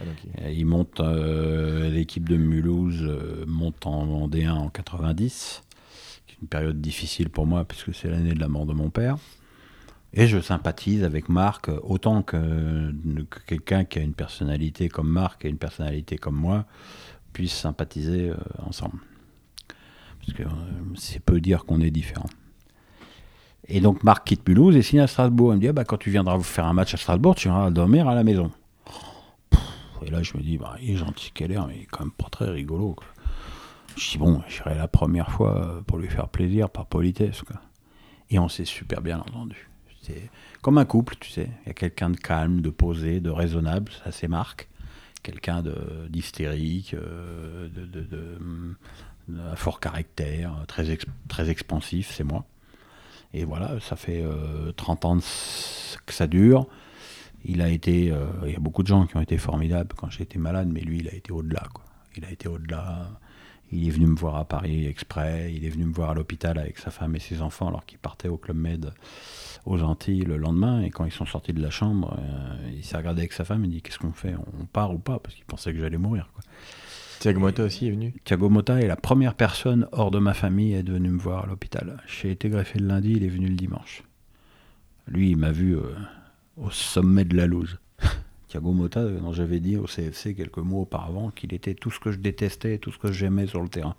ah, 0.00 0.50
il- 0.50 0.64
monte, 0.66 1.00
euh, 1.00 1.88
l'équipe 1.90 2.28
de 2.28 2.36
Mulhouse 2.36 3.00
euh, 3.02 3.44
monte 3.46 3.86
en, 3.86 4.02
en 4.02 4.28
D1 4.28 4.50
en 4.50 4.68
90, 4.68 5.62
qui 5.67 5.67
est 5.67 5.67
une 6.42 6.48
période 6.48 6.80
difficile 6.80 7.30
pour 7.30 7.46
moi 7.46 7.64
puisque 7.64 7.94
c'est 7.94 8.08
l'année 8.08 8.34
de 8.34 8.40
la 8.40 8.48
mort 8.48 8.66
de 8.66 8.72
mon 8.72 8.90
père. 8.90 9.16
Et 10.14 10.26
je 10.26 10.40
sympathise 10.40 11.04
avec 11.04 11.28
Marc 11.28 11.68
euh, 11.68 11.78
autant 11.82 12.22
que, 12.22 12.92
que 13.30 13.40
quelqu'un 13.40 13.84
qui 13.84 13.98
a 13.98 14.02
une 14.02 14.14
personnalité 14.14 14.88
comme 14.88 15.08
Marc 15.08 15.44
et 15.44 15.48
une 15.48 15.58
personnalité 15.58 16.16
comme 16.16 16.36
moi 16.36 16.64
puisse 17.34 17.52
sympathiser 17.52 18.30
euh, 18.30 18.36
ensemble. 18.66 18.98
Parce 20.20 20.32
que 20.32 20.44
euh, 20.44 20.46
c'est 20.94 21.20
peu 21.20 21.40
dire 21.40 21.66
qu'on 21.66 21.80
est 21.80 21.90
différents. 21.90 22.30
Et 23.66 23.80
donc 23.80 24.02
Marc 24.02 24.26
quitte 24.26 24.48
Mulhouse 24.48 24.76
et 24.76 24.82
signe 24.82 25.00
à 25.00 25.06
Strasbourg. 25.06 25.52
Il 25.52 25.56
me 25.56 25.60
dit 25.60 25.68
ah 25.68 25.72
bah, 25.74 25.84
quand 25.84 25.98
tu 25.98 26.10
viendras 26.10 26.40
faire 26.40 26.64
un 26.64 26.72
match 26.72 26.94
à 26.94 26.96
Strasbourg, 26.96 27.34
tu 27.34 27.48
viendras 27.48 27.70
dormir 27.70 28.08
à 28.08 28.14
la 28.14 28.24
maison. 28.24 28.50
Et 30.04 30.10
là, 30.10 30.22
je 30.22 30.36
me 30.36 30.42
dis, 30.42 30.58
bah, 30.58 30.76
il 30.80 30.92
est 30.92 30.96
gentil 30.96 31.30
Keller, 31.32 31.60
mais 31.66 31.76
il 31.76 31.82
est 31.82 31.86
quand 31.86 32.04
même 32.04 32.12
pas 32.12 32.28
très 32.30 32.50
rigolo. 32.50 32.96
Je 33.98 34.10
dis, 34.12 34.18
bon, 34.18 34.42
j'irai 34.48 34.74
la 34.74 34.88
première 34.88 35.30
fois 35.30 35.56
euh, 35.56 35.80
pour 35.82 35.98
lui 35.98 36.08
faire 36.08 36.28
plaisir, 36.28 36.70
par 36.70 36.86
politesse. 36.86 37.42
Quoi. 37.42 37.56
Et 38.30 38.38
on 38.38 38.48
s'est 38.48 38.64
super 38.64 39.00
bien 39.00 39.18
entendu. 39.18 39.68
C'est 40.02 40.30
comme 40.62 40.78
un 40.78 40.84
couple, 40.84 41.16
tu 41.20 41.30
sais. 41.30 41.48
Il 41.64 41.68
y 41.68 41.70
a 41.70 41.74
quelqu'un 41.74 42.10
de 42.10 42.16
calme, 42.16 42.60
de 42.60 42.70
posé, 42.70 43.20
de 43.20 43.30
raisonnable, 43.30 43.90
ça 44.04 44.12
c'est 44.12 44.28
Marc. 44.28 44.68
Quelqu'un 45.22 45.62
de- 45.62 46.06
d'hystérique, 46.08 46.94
euh, 46.94 47.68
de, 47.68 47.84
de, 47.84 48.02
de, 48.02 48.38
à 49.52 49.56
fort 49.56 49.80
caractère, 49.80 50.54
très, 50.68 50.96
très 51.28 51.50
expansif, 51.50 52.12
c'est 52.14 52.24
moi. 52.24 52.44
Et 53.34 53.44
voilà, 53.44 53.78
ça 53.80 53.96
fait 53.96 54.22
euh, 54.22 54.72
30 54.72 55.04
ans 55.04 55.16
de 55.16 55.22
que 56.06 56.14
ça 56.14 56.26
dure. 56.26 56.66
Il 57.44 57.60
a 57.60 57.68
été, 57.68 58.10
euh, 58.10 58.26
il 58.46 58.52
y 58.52 58.56
a 58.56 58.60
beaucoup 58.60 58.82
de 58.82 58.88
gens 58.88 59.06
qui 59.06 59.16
ont 59.16 59.20
été 59.20 59.36
formidables 59.36 59.94
quand 59.96 60.08
j'ai 60.10 60.22
été 60.22 60.38
malade, 60.38 60.68
mais 60.72 60.80
lui, 60.80 60.98
il 61.00 61.08
a 61.08 61.14
été 61.14 61.32
au-delà. 61.32 61.64
Il 62.16 62.24
a 62.24 62.30
été 62.30 62.48
au-delà. 62.48 63.10
Il 63.70 63.86
est 63.86 63.90
venu 63.90 64.06
me 64.06 64.16
voir 64.16 64.36
à 64.36 64.44
Paris 64.44 64.86
exprès. 64.86 65.52
Il 65.54 65.64
est 65.64 65.68
venu 65.68 65.84
me 65.84 65.92
voir 65.92 66.10
à 66.10 66.14
l'hôpital 66.14 66.58
avec 66.58 66.78
sa 66.78 66.90
femme 66.90 67.14
et 67.16 67.18
ses 67.18 67.42
enfants 67.42 67.68
alors 67.68 67.84
qu'il 67.84 67.98
partait 67.98 68.28
au 68.28 68.36
Club 68.36 68.56
Med 68.56 68.92
aux 69.66 69.82
Antilles 69.82 70.22
le 70.22 70.36
lendemain. 70.36 70.82
Et 70.82 70.90
quand 70.90 71.04
ils 71.04 71.12
sont 71.12 71.26
sortis 71.26 71.52
de 71.52 71.60
la 71.60 71.70
chambre, 71.70 72.16
euh, 72.18 72.70
il 72.74 72.84
s'est 72.84 72.96
regardé 72.96 73.20
avec 73.22 73.32
sa 73.32 73.44
femme 73.44 73.64
et 73.64 73.68
dit 73.68 73.82
Qu'est-ce 73.82 73.98
qu'on 73.98 74.12
fait? 74.12 74.34
On 74.60 74.64
part 74.64 74.92
ou 74.94 74.98
pas? 74.98 75.18
Parce 75.18 75.34
qu'il 75.34 75.44
pensait 75.44 75.72
que 75.72 75.80
j'allais 75.80 75.98
mourir. 75.98 76.30
Quoi. 76.34 76.42
Thiago 77.20 77.40
Motta 77.40 77.64
aussi 77.64 77.88
est 77.88 77.90
venu? 77.90 78.14
Thiago 78.24 78.48
Motta 78.48 78.80
est 78.80 78.86
la 78.86 78.96
première 78.96 79.34
personne 79.34 79.88
hors 79.92 80.10
de 80.10 80.18
ma 80.18 80.34
famille 80.34 80.74
à 80.74 80.78
être 80.78 80.90
venu 80.90 81.10
me 81.10 81.18
voir 81.18 81.44
à 81.44 81.46
l'hôpital. 81.46 82.00
J'ai 82.06 82.30
été 82.30 82.48
greffé 82.48 82.78
le 82.78 82.86
lundi, 82.86 83.12
il 83.12 83.24
est 83.24 83.28
venu 83.28 83.48
le 83.48 83.56
dimanche. 83.56 84.04
Lui, 85.08 85.30
il 85.30 85.36
m'a 85.36 85.50
vu 85.50 85.76
euh, 85.76 85.94
au 86.56 86.70
sommet 86.70 87.24
de 87.24 87.36
la 87.36 87.46
loose. 87.46 87.78
Thiago 88.48 88.72
Motta, 88.72 89.00
euh, 89.00 89.18
dont 89.20 89.32
j'avais 89.32 89.60
dit 89.60 89.76
au 89.76 89.84
CFC 89.86 90.34
quelques 90.34 90.58
mois 90.58 90.80
auparavant 90.80 91.30
qu'il 91.30 91.52
était 91.54 91.74
tout 91.74 91.90
ce 91.90 92.00
que 92.00 92.10
je 92.12 92.18
détestais 92.18 92.74
et 92.74 92.78
tout 92.78 92.90
ce 92.92 92.98
que 92.98 93.12
j'aimais 93.12 93.46
sur 93.46 93.62
le 93.62 93.68
terrain. 93.68 93.94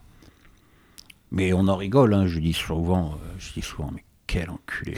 Mais 1.32 1.54
on 1.54 1.68
en 1.68 1.76
rigole, 1.76 2.14
hein, 2.14 2.26
je 2.26 2.40
dis 2.40 2.54
souvent, 2.54 3.12
euh, 3.14 3.36
je 3.38 3.54
dis 3.54 3.62
souvent, 3.62 3.92
mais 3.94 4.04
quel 4.26 4.50
enculé. 4.50 4.94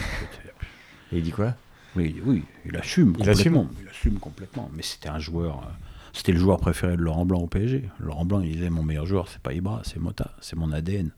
Et 1.11 1.17
il 1.17 1.23
dit 1.23 1.31
quoi? 1.31 1.55
Oui, 1.95 2.21
oui, 2.25 2.43
il 2.65 2.75
assume 2.77 3.13
Il 3.19 3.25
complètement. 3.25 3.67
Il 3.81 3.89
assume 3.89 4.19
complètement. 4.19 4.71
Mais 4.73 4.81
c'était 4.81 5.09
un 5.09 5.19
joueur. 5.19 5.57
euh, 5.57 5.71
c'était 6.13 6.31
le 6.31 6.39
joueur 6.39 6.57
préféré 6.59 6.95
de 6.95 7.01
Laurent 7.01 7.25
Blanc 7.25 7.39
au 7.39 7.47
PSG. 7.47 7.89
Laurent 7.99 8.25
Blanc, 8.25 8.39
il 8.41 8.53
disait 8.53 8.69
mon 8.69 8.83
meilleur 8.83 9.05
joueur, 9.05 9.27
c'est 9.27 9.41
pas 9.41 9.53
Ibra, 9.53 9.81
c'est 9.83 9.99
Mota, 9.99 10.31
c'est 10.41 10.55
mon 10.57 10.71
ADN. 10.71 11.11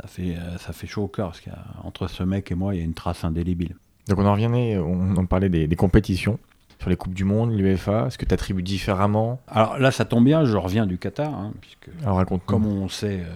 Ça 0.00 0.06
fait, 0.06 0.36
ça 0.60 0.72
fait 0.72 0.86
chaud 0.86 1.02
au 1.04 1.08
cœur 1.08 1.28
parce 1.30 1.40
qu'entre 1.40 2.06
ce 2.06 2.22
mec 2.22 2.52
et 2.52 2.54
moi, 2.54 2.74
il 2.74 2.78
y 2.78 2.80
a 2.80 2.84
une 2.84 2.94
trace 2.94 3.24
indélébile. 3.24 3.74
Donc 4.08 4.18
on 4.18 4.26
en 4.26 4.32
revenait, 4.34 4.78
on 4.78 5.26
parlait 5.26 5.48
des, 5.48 5.66
des 5.66 5.76
compétitions. 5.76 6.38
Sur 6.80 6.90
les 6.90 6.96
Coupes 6.96 7.14
du 7.14 7.24
Monde, 7.24 7.52
l'UEFA, 7.52 8.06
est-ce 8.06 8.18
que 8.18 8.24
tu 8.24 8.32
attribues 8.32 8.62
différemment 8.62 9.40
Alors 9.48 9.78
là, 9.78 9.90
ça 9.90 10.04
tombe 10.04 10.24
bien, 10.24 10.44
je 10.44 10.56
reviens 10.56 10.86
du 10.86 10.96
Qatar, 10.96 11.34
hein, 11.34 11.52
puisque 11.60 11.88
Alors 12.02 12.16
raconte 12.16 12.44
comme 12.44 12.66
on 12.66 12.88
sait, 12.88 13.20
euh, 13.20 13.34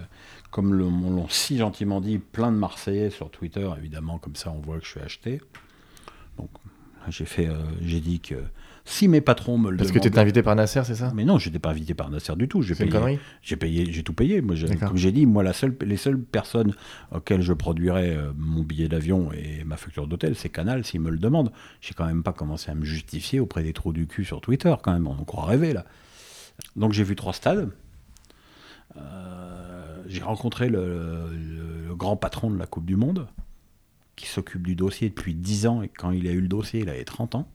comme 0.49 0.73
l'ont 0.73 1.27
si 1.27 1.57
gentiment 1.57 1.99
dit, 1.99 2.19
plein 2.19 2.51
de 2.51 2.57
Marseillais 2.57 3.09
sur 3.09 3.29
Twitter, 3.29 3.69
évidemment, 3.77 4.17
comme 4.17 4.35
ça 4.35 4.51
on 4.51 4.59
voit 4.59 4.79
que 4.79 4.85
je 4.85 4.91
suis 4.91 5.01
acheté. 5.01 5.41
Donc 6.37 6.49
j'ai 7.09 7.25
fait, 7.25 7.47
euh, 7.47 7.57
j'ai 7.81 7.99
dit 7.99 8.21
que 8.21 8.35
si 8.85 9.07
mes 9.07 9.21
patrons 9.21 9.57
me 9.57 9.71
le 9.71 9.77
Parce 9.77 9.91
que 9.91 9.99
tu 9.99 10.09
étais 10.09 10.19
invité 10.19 10.43
par 10.43 10.55
Nasser, 10.55 10.81
c'est 10.83 10.95
ça? 10.95 11.11
Mais 11.15 11.23
non, 11.23 11.37
j'étais 11.37 11.59
pas 11.59 11.69
invité 11.69 11.93
par 11.93 12.09
Nasser 12.09 12.35
du 12.35 12.49
tout. 12.49 12.61
J'ai 12.61 12.75
payé, 12.75 13.19
j'ai 13.41 13.55
payé, 13.55 13.91
j'ai 13.91 14.03
tout 14.03 14.13
payé. 14.13 14.41
Moi, 14.41 14.55
comme 14.79 14.97
j'ai 14.97 15.13
dit, 15.13 15.25
moi, 15.25 15.41
la 15.41 15.53
seule, 15.53 15.75
les 15.85 15.95
seules 15.95 16.19
personnes 16.19 16.75
auxquelles 17.11 17.41
je 17.41 17.53
produirais 17.53 18.15
euh, 18.15 18.33
mon 18.35 18.61
billet 18.61 18.89
d'avion 18.89 19.31
et 19.31 19.63
ma 19.63 19.77
facture 19.77 20.05
d'hôtel, 20.05 20.35
c'est 20.35 20.49
Canal, 20.49 20.83
s'ils 20.83 20.99
me 20.99 21.11
le 21.11 21.17
demandent. 21.17 21.51
J'ai 21.79 21.93
quand 21.93 22.05
même 22.05 22.23
pas 22.23 22.33
commencé 22.33 22.71
à 22.71 22.75
me 22.75 22.83
justifier 22.83 23.39
auprès 23.39 23.63
des 23.63 23.71
trous 23.71 23.93
du 23.93 24.05
cul 24.05 24.25
sur 24.25 24.41
Twitter, 24.41 24.75
quand 24.83 24.91
même. 24.91 25.07
On 25.07 25.23
croit 25.23 25.45
rêver, 25.45 25.71
là. 25.71 25.85
Donc, 26.75 26.91
j'ai 26.91 27.05
vu 27.05 27.15
trois 27.15 27.33
stades. 27.33 27.69
Euh, 28.97 30.03
j'ai 30.07 30.21
rencontré 30.23 30.67
le, 30.67 31.29
le 31.87 31.95
grand 31.95 32.17
patron 32.17 32.51
de 32.51 32.59
la 32.59 32.67
Coupe 32.67 32.85
du 32.85 32.97
Monde, 32.97 33.27
qui 34.17 34.27
s'occupe 34.27 34.63
du 34.67 34.75
dossier 34.75 35.07
depuis 35.07 35.33
10 35.35 35.67
ans, 35.67 35.81
et 35.83 35.87
quand 35.87 36.11
il 36.11 36.27
a 36.27 36.31
eu 36.31 36.41
le 36.41 36.49
dossier, 36.49 36.81
il 36.81 36.89
avait 36.89 37.05
30 37.05 37.35
ans. 37.35 37.47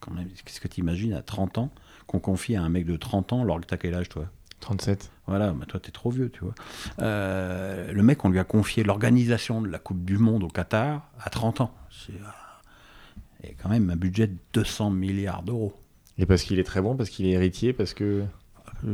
Quand 0.00 0.12
même, 0.12 0.28
Qu'est-ce 0.44 0.60
que 0.60 0.68
tu 0.68 0.80
imagines 0.80 1.12
à 1.14 1.22
30 1.22 1.58
ans 1.58 1.70
qu'on 2.06 2.20
confie 2.20 2.54
à 2.56 2.62
un 2.62 2.68
mec 2.68 2.86
de 2.86 2.96
30 2.96 3.32
ans 3.32 3.42
alors 3.42 3.60
que 3.60 3.66
t'as 3.66 3.76
quel 3.76 3.94
âge 3.94 4.08
toi? 4.08 4.26
37. 4.60 5.10
Voilà, 5.26 5.52
bah 5.52 5.66
toi 5.66 5.78
t'es 5.80 5.90
trop 5.90 6.10
vieux, 6.10 6.30
tu 6.30 6.40
vois. 6.40 6.54
Euh, 7.00 7.92
le 7.92 8.02
mec, 8.02 8.24
on 8.24 8.30
lui 8.30 8.38
a 8.38 8.44
confié 8.44 8.84
l'organisation 8.84 9.60
de 9.60 9.68
la 9.68 9.78
Coupe 9.78 10.04
du 10.04 10.18
Monde 10.18 10.44
au 10.44 10.48
Qatar 10.48 11.10
à 11.20 11.30
30 11.30 11.60
ans. 11.62 11.74
C'est 11.90 12.12
euh, 12.14 13.46
et 13.48 13.54
quand 13.62 13.68
même 13.68 13.90
un 13.90 13.96
budget 13.96 14.28
de 14.28 14.36
200 14.54 14.90
milliards 14.90 15.42
d'euros. 15.42 15.74
Et 16.18 16.26
parce 16.26 16.42
qu'il 16.42 16.58
est 16.58 16.64
très 16.64 16.80
bon, 16.80 16.96
parce 16.96 17.10
qu'il 17.10 17.26
est 17.26 17.30
héritier, 17.32 17.72
parce 17.72 17.92
que. 17.94 18.24
Je 18.82 18.88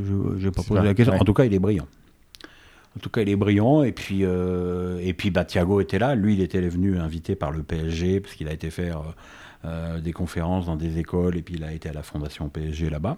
n'ai 0.47 0.51
pas 0.51 0.63
posé 0.63 0.81
pas- 0.81 0.83
la 0.85 0.95
question. 0.95 1.15
ouais. 1.15 1.21
En 1.21 1.25
tout 1.25 1.35
cas, 1.35 1.45
il 1.45 1.55
est 1.55 1.59
brillant. 1.59 1.87
En 2.97 3.01
tout 3.01 3.09
cas, 3.11 3.23
il 3.23 3.29
est 3.29 3.37
brillant. 3.37 3.83
Et 3.85 3.93
puis, 3.93 4.25
euh, 4.25 4.99
et 5.01 5.15
puis 5.15 5.31
bah, 5.31 5.45
Thiago 5.45 5.81
était 5.81 5.99
là. 5.99 6.15
Lui, 6.15 6.35
il 6.35 6.41
était 6.41 6.61
venu 6.61 6.99
invité 6.99 7.37
par 7.37 7.51
le 7.53 7.63
PSG, 7.63 8.21
parce 8.21 8.35
qu'il 8.35 8.49
a 8.49 8.53
été 8.53 8.71
faire 8.71 8.99
euh, 9.01 9.13
des 9.65 10.13
conférences 10.13 10.67
dans 10.67 10.77
des 10.77 10.99
écoles, 10.99 11.37
et 11.37 11.43
puis 11.43 11.55
il 11.55 11.65
a 11.65 11.73
été 11.73 11.89
à 11.89 11.93
la 11.93 12.03
fondation 12.03 12.49
PSG 12.49 12.91
là-bas. 12.91 13.17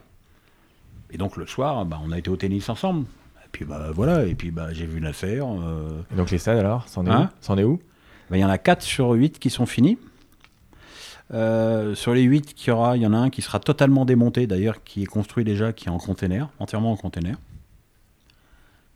Et 1.10 1.16
donc, 1.16 1.36
le 1.36 1.46
soir, 1.46 1.84
bah, 1.86 2.00
on 2.02 2.10
a 2.12 2.18
été 2.18 2.28
au 2.30 2.36
tennis 2.36 2.68
ensemble. 2.68 3.06
Et 3.44 3.48
puis, 3.52 3.64
bah, 3.64 3.90
voilà. 3.94 4.24
Et 4.26 4.34
puis, 4.34 4.50
bah, 4.50 4.72
j'ai 4.72 4.84
vu 4.86 5.00
Nasser. 5.00 5.40
euh, 5.40 6.02
Et 6.12 6.16
donc 6.16 6.30
les 6.30 6.38
stades 6.38 6.58
alors, 6.58 6.88
c'en 6.88 7.06
est 7.06 7.10
Hein 7.10 7.30
est 7.56 7.62
où? 7.64 7.80
Bah, 8.30 8.36
Il 8.36 8.40
y 8.40 8.44
en 8.44 8.48
a 8.50 8.58
4 8.58 8.82
sur 8.82 9.10
8 9.12 9.38
qui 9.38 9.48
sont 9.50 9.64
finis. 9.66 9.98
Euh, 11.32 11.94
sur 11.94 12.12
les 12.12 12.22
8 12.22 12.52
qu'il 12.54 12.68
y 12.68 12.70
aura, 12.72 12.96
il 12.96 13.02
y 13.02 13.06
en 13.06 13.12
a 13.14 13.16
un 13.16 13.30
qui 13.30 13.40
sera 13.42 13.58
totalement 13.60 14.04
démonté, 14.04 14.46
d'ailleurs, 14.46 14.82
qui 14.84 15.02
est 15.04 15.06
construit 15.06 15.44
déjà, 15.44 15.72
qui 15.72 15.86
est 15.86 15.90
en 15.90 15.98
container, 15.98 16.50
entièrement 16.58 16.92
en 16.92 16.96
container. 16.96 17.36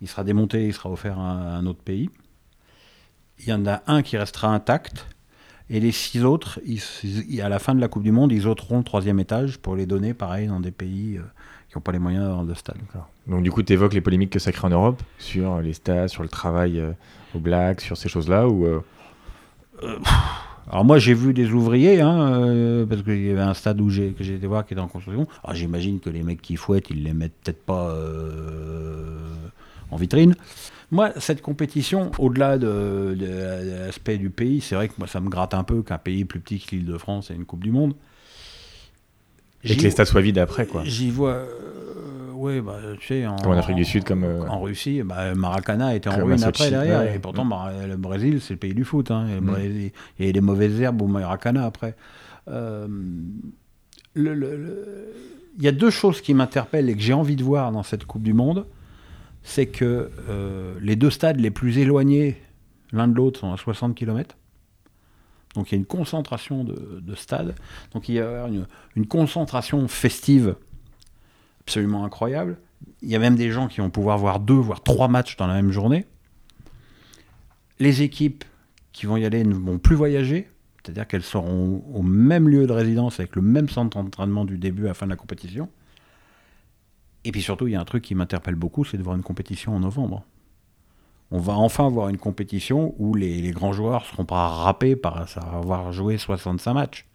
Il 0.00 0.08
sera 0.08 0.24
démonté, 0.24 0.66
il 0.66 0.74
sera 0.74 0.90
offert 0.90 1.18
à 1.18 1.56
un 1.56 1.66
autre 1.66 1.82
pays. 1.82 2.10
Il 3.40 3.46
y 3.48 3.52
en 3.52 3.66
a 3.66 3.82
un 3.86 4.02
qui 4.02 4.16
restera 4.16 4.48
intact. 4.48 5.06
Et 5.70 5.80
les 5.80 5.92
six 5.92 6.24
autres, 6.24 6.60
ils- 6.64 7.42
à 7.42 7.48
la 7.48 7.58
fin 7.58 7.74
de 7.74 7.80
la 7.80 7.88
Coupe 7.88 8.02
du 8.02 8.12
Monde, 8.12 8.32
ils 8.32 8.46
ôteront 8.46 8.78
le 8.78 8.84
troisième 8.84 9.20
étage 9.20 9.58
pour 9.58 9.76
les 9.76 9.84
donner, 9.86 10.14
pareil, 10.14 10.46
dans 10.48 10.60
des 10.60 10.70
pays 10.70 11.18
euh, 11.18 11.22
qui 11.68 11.76
n'ont 11.76 11.82
pas 11.82 11.92
les 11.92 11.98
moyens 11.98 12.24
d'avoir 12.24 12.44
de 12.44 12.54
stade. 12.54 12.78
Donc 13.26 13.42
du 13.42 13.50
coup, 13.50 13.62
tu 13.62 13.74
évoques 13.74 13.92
les 13.92 14.00
polémiques 14.00 14.30
que 14.30 14.38
ça 14.38 14.50
crée 14.50 14.66
en 14.66 14.70
Europe 14.70 15.02
sur 15.18 15.60
les 15.60 15.74
stades, 15.74 16.08
sur 16.08 16.22
le 16.22 16.28
travail 16.30 16.80
euh, 16.80 16.92
au 17.34 17.38
black, 17.38 17.82
sur 17.82 17.96
ces 17.98 18.08
choses-là 18.08 18.48
ou 18.48 18.64
euh, 18.64 18.80
Alors 20.70 20.84
moi 20.84 20.98
j'ai 20.98 21.14
vu 21.14 21.32
des 21.34 21.50
ouvriers, 21.52 22.00
hein, 22.00 22.32
euh, 22.32 22.86
parce 22.86 23.02
qu'il 23.02 23.26
y 23.26 23.30
avait 23.30 23.40
un 23.40 23.54
stade 23.54 23.80
où 23.80 23.90
j'ai, 23.90 24.12
que 24.12 24.24
j'ai 24.24 24.34
été 24.34 24.46
voir 24.46 24.64
qui 24.66 24.72
était 24.74 24.82
en 24.82 24.88
construction. 24.88 25.26
Alors 25.44 25.54
j'imagine 25.54 26.00
que 26.00 26.10
les 26.10 26.22
mecs 26.22 26.42
qui 26.42 26.56
fouettent, 26.56 26.90
ils 26.90 27.02
les 27.04 27.12
mettent 27.12 27.34
peut-être 27.44 27.62
pas 27.64 27.90
euh, 27.90 29.28
en 29.90 29.96
vitrine. 29.96 30.34
Moi, 30.90 31.12
cette 31.18 31.42
compétition, 31.42 32.10
au-delà 32.18 32.56
de, 32.56 33.14
l'aspect 33.86 34.16
du 34.16 34.30
pays, 34.30 34.60
c'est 34.62 34.74
vrai 34.74 34.88
que 34.88 34.94
moi 34.98 35.06
ça 35.06 35.20
me 35.20 35.28
gratte 35.28 35.52
un 35.54 35.62
peu 35.64 35.82
qu'un 35.82 35.98
pays 35.98 36.24
plus 36.24 36.40
petit 36.40 36.58
que 36.60 36.74
l'Île-de-France 36.74 37.30
ait 37.30 37.34
une 37.34 37.44
Coupe 37.44 37.62
du 37.62 37.70
Monde. 37.72 37.94
et 39.64 39.76
que 39.76 39.82
les 39.82 39.90
stades 39.90 40.06
soient 40.06 40.20
vides 40.22 40.38
après 40.38 40.66
quoi. 40.66 40.82
J'y 40.84 41.10
vois, 41.10 41.32
euh, 41.32 42.30
ouais, 42.32 42.60
bah, 42.62 42.78
tu 43.00 43.06
sais, 43.08 43.26
en, 43.26 43.36
Comme 43.36 43.52
en 43.52 43.58
Afrique 43.58 43.76
du 43.76 43.84
Sud, 43.84 44.04
comme, 44.04 44.24
euh, 44.24 44.46
en 44.48 44.60
Russie, 44.60 45.02
bah, 45.02 45.34
Maracana 45.34 45.94
était 45.94 46.08
en 46.08 46.24
ruine 46.24 46.42
après 46.42 46.70
derrière, 46.70 47.00
ouais. 47.00 47.16
et 47.16 47.18
pourtant 47.18 47.44
Mar- 47.44 47.70
le 47.86 47.96
Brésil 47.96 48.40
c'est 48.40 48.54
le 48.54 48.58
pays 48.58 48.72
du 48.74 48.84
foot, 48.84 49.10
hein, 49.10 49.26
et 49.28 49.34
le 49.34 49.40
Mm. 49.42 49.46
Brésil- 49.46 49.92
il 50.18 50.26
y 50.26 50.28
a 50.28 50.32
des 50.32 50.40
mauvaises 50.40 50.80
herbes 50.80 51.02
au 51.02 51.06
Maracana 51.06 51.64
après. 51.66 51.96
Euh, 52.48 52.86
le- 54.14 54.34
le- 54.34 54.56
le- 54.56 55.14
Il 55.58 55.64
y 55.64 55.68
a 55.68 55.72
deux 55.72 55.90
choses 55.90 56.20
qui 56.20 56.34
m'interpellent 56.34 56.88
et 56.88 56.94
que 56.94 57.02
j'ai 57.02 57.12
envie 57.12 57.34
de 57.36 57.42
voir 57.42 57.72
dans 57.72 57.82
cette 57.82 58.04
Coupe 58.06 58.22
du 58.22 58.32
Monde, 58.32 58.64
c'est 59.42 59.66
que 59.66 60.10
euh, 60.28 60.74
les 60.80 60.96
deux 60.96 61.10
stades 61.10 61.40
les 61.40 61.50
plus 61.50 61.78
éloignés 61.78 62.36
l'un 62.92 63.08
de 63.08 63.14
l'autre 63.14 63.40
sont 63.40 63.52
à 63.52 63.56
60 63.56 63.94
km. 63.94 64.36
Donc 65.54 65.70
il 65.70 65.74
y 65.74 65.76
a 65.76 65.78
une 65.78 65.86
concentration 65.86 66.64
de, 66.64 67.00
de 67.00 67.14
stades. 67.14 67.54
Donc 67.92 68.08
il 68.08 68.16
y 68.16 68.20
a 68.20 68.46
une, 68.46 68.66
une 68.96 69.06
concentration 69.06 69.86
festive 69.88 70.56
absolument 71.60 72.04
incroyable. 72.04 72.58
Il 73.02 73.08
y 73.08 73.16
a 73.16 73.18
même 73.18 73.36
des 73.36 73.50
gens 73.50 73.68
qui 73.68 73.80
vont 73.80 73.90
pouvoir 73.90 74.18
voir 74.18 74.40
deux, 74.40 74.54
voire 74.54 74.82
trois 74.82 75.08
matchs 75.08 75.36
dans 75.36 75.46
la 75.46 75.54
même 75.54 75.70
journée. 75.70 76.06
Les 77.78 78.02
équipes 78.02 78.44
qui 78.92 79.06
vont 79.06 79.16
y 79.16 79.24
aller 79.24 79.44
ne 79.44 79.54
vont 79.54 79.78
plus 79.78 79.94
voyager, 79.94 80.48
c'est-à-dire 80.82 81.06
qu'elles 81.06 81.22
seront 81.22 81.82
au 81.92 82.02
même 82.02 82.48
lieu 82.48 82.66
de 82.66 82.72
résidence 82.72 83.20
avec 83.20 83.36
le 83.36 83.42
même 83.42 83.68
centre 83.68 83.96
d'entraînement 83.96 84.44
du 84.44 84.58
début 84.58 84.84
à 84.84 84.88
la 84.88 84.94
fin 84.94 85.06
de 85.06 85.10
la 85.10 85.16
compétition. 85.16 85.68
Et 87.28 87.30
puis 87.30 87.42
surtout, 87.42 87.66
il 87.66 87.74
y 87.74 87.76
a 87.76 87.80
un 87.80 87.84
truc 87.84 88.04
qui 88.04 88.14
m'interpelle 88.14 88.54
beaucoup, 88.54 88.86
c'est 88.86 88.96
de 88.96 89.02
voir 89.02 89.14
une 89.14 89.22
compétition 89.22 89.76
en 89.76 89.80
novembre. 89.80 90.24
On 91.30 91.38
va 91.38 91.52
enfin 91.52 91.90
voir 91.90 92.08
une 92.08 92.16
compétition 92.16 92.94
où 92.96 93.14
les, 93.14 93.42
les 93.42 93.50
grands 93.50 93.74
joueurs 93.74 94.00
ne 94.00 94.06
seront 94.06 94.24
pas 94.24 94.48
râpés 94.48 94.96
par 94.96 95.26
avoir 95.52 95.92
joué 95.92 96.16
65 96.16 96.72
matchs. 96.72 97.06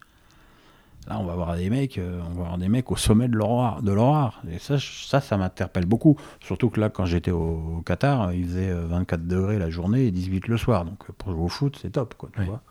Là, 1.08 1.18
on 1.20 1.26
va 1.26 1.34
voir 1.34 1.56
des 1.56 1.72
mecs, 1.72 1.98
euh, 1.98 2.22
on 2.28 2.34
va 2.36 2.44
voir 2.44 2.58
des 2.60 2.70
mecs 2.70 2.92
au 2.92 2.96
sommet 2.96 3.28
de 3.28 3.36
leur. 3.36 3.82
De 3.82 3.92
leur. 3.92 4.40
Et 4.52 4.60
ça, 4.60 4.78
ça, 4.80 5.20
ça 5.20 5.36
m'interpelle 5.36 5.88
beaucoup. 5.88 6.16
Surtout 6.42 6.70
que 6.70 6.80
là, 6.80 6.92
quand 6.92 7.06
j'étais 7.06 7.32
au, 7.32 7.80
au 7.80 7.82
Qatar, 7.82 8.34
il 8.34 8.46
faisait 8.46 8.70
euh, 8.70 8.86
24 8.86 9.26
degrés 9.26 9.58
la 9.58 9.72
journée 9.72 10.06
et 10.06 10.12
18 10.12 10.48
le 10.48 10.58
soir. 10.58 10.86
Donc 10.86 11.10
euh, 11.10 11.14
pour 11.18 11.32
jouer 11.32 11.44
au 11.44 11.50
foot, 11.50 11.80
c'est 11.82 11.94
top, 11.94 12.14
quoi. 12.14 12.30
Tu 12.36 12.44
vois 12.44 12.62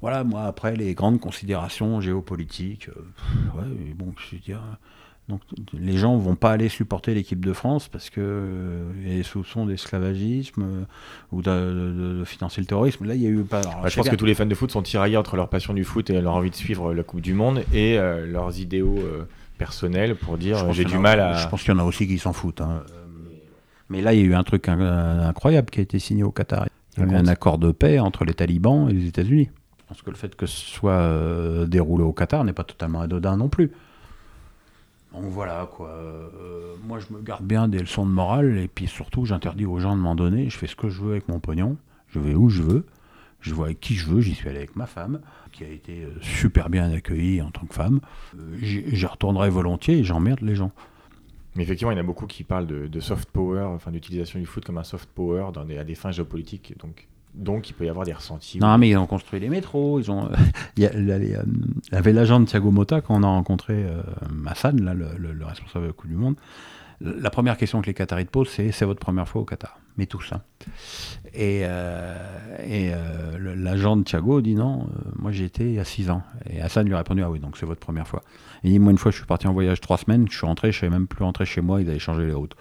voilà, 0.00 0.22
moi, 0.22 0.44
après, 0.44 0.76
les 0.76 0.94
grandes 0.94 1.20
considérations 1.20 2.00
géopolitiques, 2.00 2.88
euh, 2.88 3.58
ouais, 3.58 3.94
bon, 3.94 4.14
je 4.16 4.36
veux 4.36 4.42
dire, 4.42 4.62
donc, 5.28 5.40
les 5.78 5.96
gens 5.98 6.16
vont 6.16 6.36
pas 6.36 6.52
aller 6.52 6.68
supporter 6.70 7.12
l'équipe 7.14 7.44
de 7.44 7.52
France 7.52 7.88
parce 7.88 8.08
que 8.08 8.20
euh, 8.22 8.90
a 9.04 9.08
des 9.16 9.22
soupçons 9.22 9.66
d'esclavagisme 9.66 10.62
euh, 10.62 10.84
ou 11.32 11.42
de, 11.42 11.50
de- 11.50 12.18
de 12.20 12.24
financer 12.24 12.60
le 12.62 12.66
terrorisme. 12.66 13.04
Là, 13.04 13.14
il 13.14 13.22
y 13.22 13.26
a 13.26 13.30
eu 13.30 13.42
pas. 13.44 13.60
alors, 13.60 13.82
Bah, 13.82 13.88
je 13.88 13.96
pense 13.96 14.08
que 14.08 14.16
tous 14.16 14.24
les 14.24 14.34
fans 14.34 14.46
de 14.46 14.54
foot 14.54 14.70
sont 14.70 14.82
tiraillés 14.82 15.16
entre 15.18 15.36
leur 15.36 15.48
passion 15.48 15.74
du 15.74 15.84
foot 15.84 16.08
et 16.10 16.20
leur 16.20 16.34
envie 16.34 16.50
de 16.50 16.54
suivre 16.54 16.94
la 16.94 17.02
Coupe 17.02 17.20
du 17.20 17.34
Monde 17.34 17.62
et 17.74 17.98
euh, 17.98 18.26
leurs 18.26 18.58
idéaux 18.58 18.96
euh, 18.98 19.24
personnels 19.58 20.14
pour 20.16 20.38
dire 20.38 20.64
euh, 20.64 20.72
j'ai 20.72 20.84
du 20.84 20.96
a- 20.96 20.98
mal 20.98 21.20
à. 21.20 21.34
Je 21.34 21.48
pense 21.48 21.62
qu'il 21.62 21.74
y 21.74 21.76
en 21.76 21.80
a 21.80 21.84
aussi 21.84 22.06
qui 22.06 22.18
s'en 22.18 22.32
foutent. 22.32 22.60
hein. 22.62 22.82
Euh, 22.90 22.94
Mais 23.90 24.00
là, 24.00 24.14
il 24.14 24.20
y 24.20 24.22
a 24.22 24.26
eu 24.26 24.34
un 24.34 24.44
truc 24.44 24.68
in- 24.68 24.80
incroyable 25.28 25.68
qui 25.70 25.80
a 25.80 25.82
été 25.82 25.98
signé 25.98 26.22
au 26.22 26.30
Qatar. 26.30 26.66
Il 26.96 27.04
y 27.04 27.06
a 27.06 27.12
eu 27.12 27.14
un 27.16 27.26
accord 27.26 27.58
de 27.58 27.70
paix 27.70 27.98
entre 28.00 28.24
les 28.24 28.34
talibans 28.34 28.88
et 28.88 28.92
les 28.92 29.06
États-Unis. 29.06 29.50
Je 29.78 29.84
pense 29.94 30.02
que 30.02 30.10
le 30.10 30.16
fait 30.16 30.34
que 30.34 30.46
ce 30.46 30.56
soit 30.66 30.92
euh, 30.92 31.66
déroulé 31.66 32.02
au 32.04 32.12
Qatar 32.12 32.44
n'est 32.44 32.52
pas 32.52 32.64
totalement 32.64 33.00
anodin 33.00 33.36
non 33.36 33.48
plus. 33.48 33.70
Donc 35.12 35.24
voilà, 35.24 35.68
quoi. 35.70 35.88
Euh, 35.88 36.74
moi, 36.84 36.98
je 36.98 37.12
me 37.12 37.22
garde 37.22 37.44
bien 37.44 37.68
des 37.68 37.78
leçons 37.78 38.04
de 38.04 38.10
morale 38.10 38.58
et 38.58 38.68
puis 38.68 38.86
surtout, 38.86 39.24
j'interdis 39.24 39.66
aux 39.66 39.78
gens 39.78 39.96
de 39.96 40.00
m'en 40.00 40.14
donner. 40.14 40.50
Je 40.50 40.58
fais 40.58 40.66
ce 40.66 40.76
que 40.76 40.88
je 40.88 41.00
veux 41.00 41.12
avec 41.12 41.28
mon 41.28 41.40
pognon. 41.40 41.76
Je 42.08 42.18
vais 42.18 42.34
où 42.34 42.48
je 42.48 42.62
veux. 42.62 42.86
Je 43.40 43.54
vois 43.54 43.66
avec 43.66 43.80
qui 43.80 43.94
je 43.94 44.06
veux. 44.06 44.20
J'y 44.20 44.34
suis 44.34 44.48
allé 44.48 44.58
avec 44.58 44.76
ma 44.76 44.86
femme, 44.86 45.20
qui 45.52 45.64
a 45.64 45.68
été 45.68 46.04
euh, 46.04 46.10
super 46.20 46.70
bien 46.70 46.90
accueillie 46.90 47.40
en 47.40 47.50
tant 47.50 47.66
que 47.66 47.74
femme. 47.74 48.00
Euh, 48.36 48.56
j'y 48.60 49.06
retournerai 49.06 49.48
volontiers 49.48 49.98
et 49.98 50.04
j'emmerde 50.04 50.40
les 50.40 50.56
gens. 50.56 50.72
Mais 51.54 51.62
effectivement, 51.62 51.90
il 51.90 51.96
y 51.96 51.98
en 51.98 52.02
a 52.02 52.06
beaucoup 52.06 52.26
qui 52.26 52.44
parlent 52.44 52.66
de, 52.66 53.00
soft 53.00 53.30
power, 53.30 53.62
enfin 53.62 53.90
d'utilisation 53.90 54.38
du 54.38 54.46
foot 54.46 54.64
comme 54.64 54.78
un 54.78 54.84
soft 54.84 55.08
power 55.08 55.46
dans 55.52 55.62
à 55.62 55.84
des 55.84 55.94
fins 55.94 56.10
géopolitiques. 56.10 56.74
Donc, 56.78 57.08
donc 57.38 57.70
il 57.70 57.72
peut 57.72 57.84
y 57.86 57.88
avoir 57.88 58.04
des 58.04 58.12
ressentis. 58.12 58.58
Non, 58.58 58.76
mais 58.78 58.90
ils 58.90 58.96
ont 58.96 59.06
construit 59.06 59.40
les 59.40 59.48
métros. 59.48 60.00
Ils 60.00 60.10
ont. 60.10 60.28
Il 60.76 60.82
y, 60.82 60.86
a- 60.86 60.92
il 60.94 61.06
y 61.08 61.12
a 61.12 61.18
les, 61.18 61.34
euh, 61.34 61.42
il 61.88 61.94
y 61.94 61.96
avait 61.96 62.12
l'agent 62.12 62.40
de 62.40 62.44
Thiago 62.46 62.70
Motta 62.70 63.00
quand 63.00 63.14
on 63.18 63.22
a 63.22 63.26
rencontré 63.28 63.74
euh, 63.84 64.02
Hassan, 64.46 64.80
là, 64.84 64.92
le, 64.94 65.06
le- 65.16 65.32
le 65.32 65.44
responsable 65.44 65.84
de 65.84 65.90
la 65.90 65.92
Coupe 65.94 66.10
du 66.10 66.16
Monde. 66.16 66.36
La 67.00 67.30
première 67.30 67.56
question 67.56 67.80
que 67.80 67.86
les 67.86 67.94
Qataris 67.94 68.26
te 68.26 68.30
posent, 68.30 68.48
c'est 68.48 68.72
c'est 68.72 68.84
votre 68.84 68.98
première 68.98 69.28
fois 69.28 69.42
au 69.42 69.44
Qatar? 69.44 69.78
Mais 69.96 70.06
tous. 70.06 70.32
Hein. 70.32 70.42
Et, 71.32 71.60
euh, 71.64 72.16
et 72.64 72.90
euh, 72.92 73.54
l'agent 73.56 73.96
de 73.96 74.02
Thiago 74.02 74.40
dit 74.40 74.54
non, 74.56 74.82
euh, 74.82 75.10
moi 75.16 75.30
j'y 75.30 75.44
étais 75.44 75.64
il 75.64 75.74
y 75.74 75.78
a 75.78 75.84
6 75.84 76.10
ans. 76.10 76.22
Et 76.50 76.60
Hassan 76.60 76.86
lui 76.86 76.94
a 76.94 76.98
répondu 76.98 77.22
ah 77.22 77.30
oui, 77.30 77.38
donc 77.38 77.56
c'est 77.56 77.66
votre 77.66 77.80
première 77.80 78.08
fois. 78.08 78.22
Il 78.64 78.70
dit 78.72 78.78
moi 78.80 78.90
une 78.90 78.98
fois 78.98 79.12
je 79.12 79.16
suis 79.16 79.26
parti 79.26 79.46
en 79.46 79.52
voyage 79.52 79.80
3 79.80 79.98
semaines, 79.98 80.26
je 80.30 80.36
suis 80.36 80.46
rentré, 80.46 80.72
je 80.72 80.78
savais 80.80 80.90
même 80.90 81.06
plus 81.06 81.22
rentrer 81.24 81.46
chez 81.46 81.60
moi, 81.60 81.80
ils 81.80 81.88
avaient 81.88 81.98
changé 82.00 82.26
les 82.26 82.32
routes. 82.32 82.54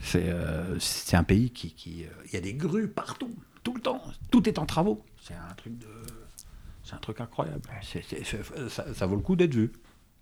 C'est 0.00 0.24
euh, 0.26 0.78
un 1.12 1.24
pays 1.24 1.50
qui. 1.50 1.72
qui, 1.74 2.04
euh, 2.04 2.08
Il 2.26 2.34
y 2.34 2.36
a 2.36 2.40
des 2.40 2.54
grues 2.54 2.88
partout, 2.88 3.34
tout 3.66 3.74
le 3.74 3.80
temps. 3.80 4.00
Tout 4.30 4.48
est 4.48 4.58
en 4.60 4.64
travaux. 4.66 5.04
C'est 5.20 5.34
un 5.34 5.54
truc 5.56 5.76
de. 5.78 5.86
C'est 6.84 6.94
un 6.94 6.98
truc 6.98 7.20
incroyable. 7.20 7.62
Ça, 8.68 8.84
ça 8.94 9.06
vaut 9.06 9.16
le 9.16 9.22
coup 9.22 9.34
d'être 9.34 9.54
vu. 9.54 9.72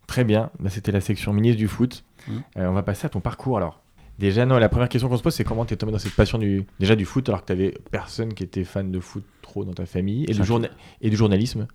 Très 0.06 0.24
bien, 0.24 0.50
Bah, 0.58 0.70
c'était 0.70 0.92
la 0.92 1.00
section 1.02 1.32
ministre 1.34 1.58
du 1.58 1.68
foot. 1.68 2.04
Mhm. 2.26 2.42
Euh, 2.56 2.66
on 2.68 2.72
va 2.72 2.82
passer 2.82 3.04
à 3.06 3.10
ton 3.10 3.20
parcours 3.20 3.58
alors. 3.58 3.82
Déjà, 4.18 4.46
non, 4.46 4.56
la 4.58 4.68
première 4.70 4.88
question 4.88 5.08
qu'on 5.10 5.16
se 5.18 5.22
pose, 5.22 5.34
c'est 5.34 5.44
comment 5.44 5.66
tu 5.66 5.74
es 5.74 5.76
tombé 5.76 5.92
dans 5.92 5.98
cette 5.98 6.14
passion 6.14 6.38
du, 6.38 6.64
déjà 6.80 6.94
du 6.96 7.04
foot 7.04 7.28
alors 7.28 7.42
que 7.42 7.46
tu 7.46 7.52
avais 7.52 7.74
personne 7.90 8.32
qui 8.32 8.44
était 8.44 8.64
fan 8.64 8.90
de 8.92 9.00
foot 9.00 9.24
trop 9.42 9.64
dans 9.64 9.72
ta 9.74 9.84
famille 9.86 10.24
et, 10.24 10.32
du, 10.34 10.44
journa- 10.44 10.68
et 11.02 11.10
du 11.10 11.16
journalisme. 11.16 11.66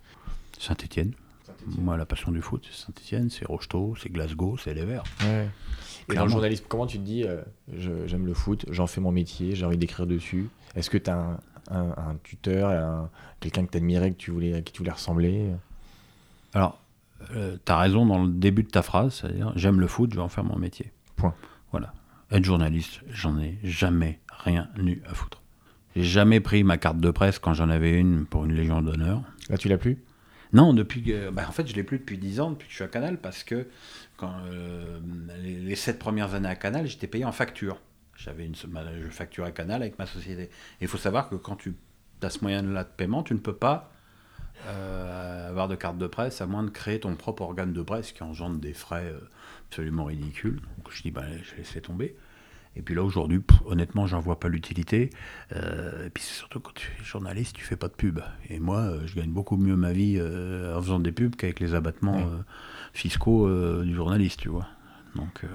Saint-Etienne. 0.58 1.12
Moi, 1.78 1.96
la 1.96 2.06
passion 2.06 2.32
du 2.32 2.40
foot, 2.40 2.66
c'est 2.70 2.86
Saint-Etienne, 2.86 3.30
c'est 3.30 3.44
Rocheteau, 3.46 3.94
c'est 4.00 4.08
Glasgow, 4.10 4.56
c'est 4.58 4.74
les 4.74 4.84
Verts. 4.84 5.04
Et 6.10 6.14
dans 6.14 6.24
le 6.24 6.30
journalisme, 6.30 6.64
comment 6.68 6.86
tu 6.86 6.98
te 6.98 7.04
dis 7.04 7.24
euh, 7.24 7.42
je- 7.76 8.06
j'aime 8.06 8.26
le 8.26 8.34
foot, 8.34 8.64
j'en 8.70 8.86
fais 8.88 9.00
mon 9.00 9.12
métier, 9.12 9.54
j'ai 9.54 9.64
envie 9.66 9.76
d'écrire 9.76 10.06
dessus 10.06 10.48
Est-ce 10.74 10.88
que 10.90 10.98
tu 10.98 11.10
as 11.10 11.16
un, 11.18 11.38
un- 11.70 11.94
un 12.10 12.16
tuteur, 12.22 12.70
un- 12.70 13.10
quelqu'un 13.40 13.64
que 13.66 13.70
tu 13.72 13.76
admirais, 13.78 14.10
que 14.12 14.16
tu 14.16 14.30
voulais, 14.30 14.54
à 14.54 14.62
qui 14.62 14.72
tu 14.72 14.78
voulais 14.78 14.90
ressembler 14.92 15.50
Alors, 16.54 16.80
tu 17.30 17.72
as 17.72 17.78
raison 17.78 18.06
dans 18.06 18.22
le 18.24 18.30
début 18.30 18.62
de 18.62 18.68
ta 18.70 18.82
phrase, 18.82 19.14
c'est-à-dire 19.20 19.52
j'aime 19.56 19.80
le 19.80 19.86
foot, 19.86 20.10
je 20.10 20.16
vais 20.16 20.22
en 20.22 20.28
faire 20.28 20.44
mon 20.44 20.56
métier. 20.58 20.90
Point. 21.16 21.34
Voilà. 21.70 21.92
Être 22.30 22.44
journaliste, 22.44 23.00
j'en 23.10 23.38
ai 23.38 23.58
jamais 23.64 24.20
rien 24.30 24.68
eu 24.78 25.00
à 25.08 25.14
foutre. 25.14 25.42
J'ai 25.96 26.04
jamais 26.04 26.38
pris 26.40 26.62
ma 26.62 26.78
carte 26.78 26.98
de 26.98 27.10
presse 27.10 27.38
quand 27.38 27.52
j'en 27.54 27.68
avais 27.68 27.98
une 27.98 28.24
pour 28.24 28.44
une 28.44 28.52
Légion 28.54 28.80
d'honneur. 28.82 29.22
Là, 29.48 29.58
tu 29.58 29.68
l'as 29.68 29.78
plus? 29.78 29.98
Non, 30.52 30.72
depuis 30.74 31.12
bah, 31.32 31.42
en 31.48 31.52
fait, 31.52 31.66
je 31.66 31.74
l'ai 31.74 31.82
plus 31.84 31.98
depuis 31.98 32.18
10 32.18 32.40
ans, 32.40 32.50
depuis 32.50 32.66
que 32.66 32.70
je 32.70 32.76
suis 32.76 32.84
à 32.84 32.88
Canal, 32.88 33.18
parce 33.18 33.42
que 33.44 33.66
quand, 34.16 34.32
euh, 34.52 34.98
les, 35.42 35.54
les 35.56 35.76
sept 35.76 35.98
premières 35.98 36.34
années 36.34 36.48
à 36.48 36.54
Canal, 36.56 36.86
j'étais 36.86 37.06
payé 37.06 37.24
en 37.24 37.32
facture. 37.32 37.78
J'avais 38.24 38.46
une, 38.46 38.54
je 38.54 39.08
facturais 39.10 39.52
Canal 39.52 39.82
avec 39.82 39.98
ma 39.98 40.06
société. 40.06 40.50
Il 40.80 40.88
faut 40.88 40.98
savoir 40.98 41.28
que 41.28 41.36
quand 41.36 41.56
tu 41.56 41.74
as 42.22 42.30
ce 42.30 42.40
moyen-là 42.42 42.84
de 42.84 42.88
paiement, 42.88 43.22
tu 43.22 43.34
ne 43.34 43.38
peux 43.38 43.56
pas 43.56 43.92
euh, 44.66 45.48
avoir 45.48 45.68
de 45.68 45.74
carte 45.74 45.98
de 45.98 46.06
presse 46.06 46.40
à 46.40 46.46
moins 46.46 46.62
de 46.62 46.70
créer 46.70 47.00
ton 47.00 47.14
propre 47.16 47.42
organe 47.42 47.72
de 47.72 47.82
presse 47.82 48.12
qui 48.12 48.22
engendre 48.22 48.58
des 48.58 48.74
frais 48.74 49.06
euh, 49.06 49.20
absolument 49.68 50.04
ridicules. 50.04 50.60
Donc 50.76 50.90
je 50.90 51.02
dis, 51.02 51.10
bah, 51.10 51.24
je 51.42 51.56
laissais 51.56 51.80
tomber. 51.80 52.16
Et 52.76 52.82
puis 52.82 52.94
là, 52.94 53.02
aujourd'hui, 53.02 53.42
honnêtement, 53.64 54.06
j'en 54.06 54.20
vois 54.20 54.38
pas 54.38 54.48
l'utilité. 54.48 55.10
Euh, 55.52 56.06
et 56.06 56.10
puis 56.10 56.22
c'est 56.22 56.34
surtout 56.34 56.60
quand 56.60 56.72
tu 56.74 56.88
es 57.00 57.04
journaliste, 57.04 57.56
tu 57.56 57.64
fais 57.64 57.76
pas 57.76 57.88
de 57.88 57.94
pub. 57.94 58.20
Et 58.48 58.60
moi, 58.60 58.78
euh, 58.78 59.06
je 59.06 59.16
gagne 59.16 59.30
beaucoup 59.30 59.56
mieux 59.56 59.76
ma 59.76 59.92
vie 59.92 60.16
euh, 60.18 60.76
en 60.76 60.82
faisant 60.82 61.00
des 61.00 61.12
pubs 61.12 61.34
qu'avec 61.34 61.58
les 61.58 61.74
abattements 61.74 62.30
fiscaux 62.92 63.48
du 63.82 63.94
journaliste, 63.94 64.40
tu 64.40 64.48
vois. 64.48 64.66
Donc, 65.16 65.40
euh, 65.44 65.48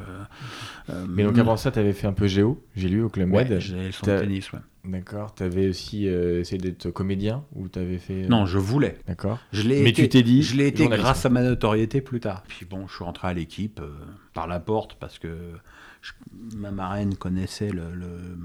euh, 0.90 1.06
Mais 1.10 1.24
donc 1.24 1.38
avant 1.38 1.56
ça, 1.58 1.72
tu 1.72 1.80
avais 1.80 1.94
fait 1.94 2.08
un 2.08 2.14
peu 2.14 2.28
géo, 2.28 2.64
j'ai 2.76 2.90
lu 2.90 3.02
au 3.02 3.10
Club 3.10 3.32
ouais, 3.34 3.48
Med. 3.48 3.60
j'ai 3.60 3.76
le 3.76 3.88
de 3.90 4.20
tennis, 4.20 4.52
ouais. 4.52 4.60
D'accord. 4.84 5.34
Tu 5.34 5.42
avais 5.44 5.70
aussi 5.70 6.08
euh, 6.08 6.42
essayé 6.42 6.60
d'être 6.60 6.92
comédien 6.92 7.44
ou 7.56 7.68
tu 7.70 7.80
avais 7.80 7.98
fait. 7.98 8.26
euh, 8.26 8.28
Non, 8.28 8.46
je 8.46 8.58
voulais. 8.60 8.98
D'accord. 9.08 9.40
Je 9.52 9.64
l'ai 9.64 9.82
Mais 9.82 9.90
été, 9.90 10.04
tu 10.04 10.10
t'es 10.10 10.24
dit 10.24 10.44
Je 10.44 10.56
l'ai 10.58 10.68
été 10.68 10.88
grâce 10.88 11.26
à 11.26 11.30
ma 11.30 11.42
notoriété 11.42 12.02
plus 12.02 12.20
tard. 12.20 12.44
Puis 12.48 12.66
bon, 12.66 12.86
je 12.88 12.94
suis 12.94 13.04
rentré 13.04 13.28
à 13.30 13.34
l'équipe 13.34 13.80
euh, 13.80 13.90
par 14.34 14.46
la 14.48 14.60
porte 14.60 14.96
parce 15.00 15.18
que 15.18 15.54
je- 16.02 16.12
ma 16.56 16.70
marraine 16.70 17.16
connaissait 17.16 17.70
le, 17.72 17.96
le 17.96 18.38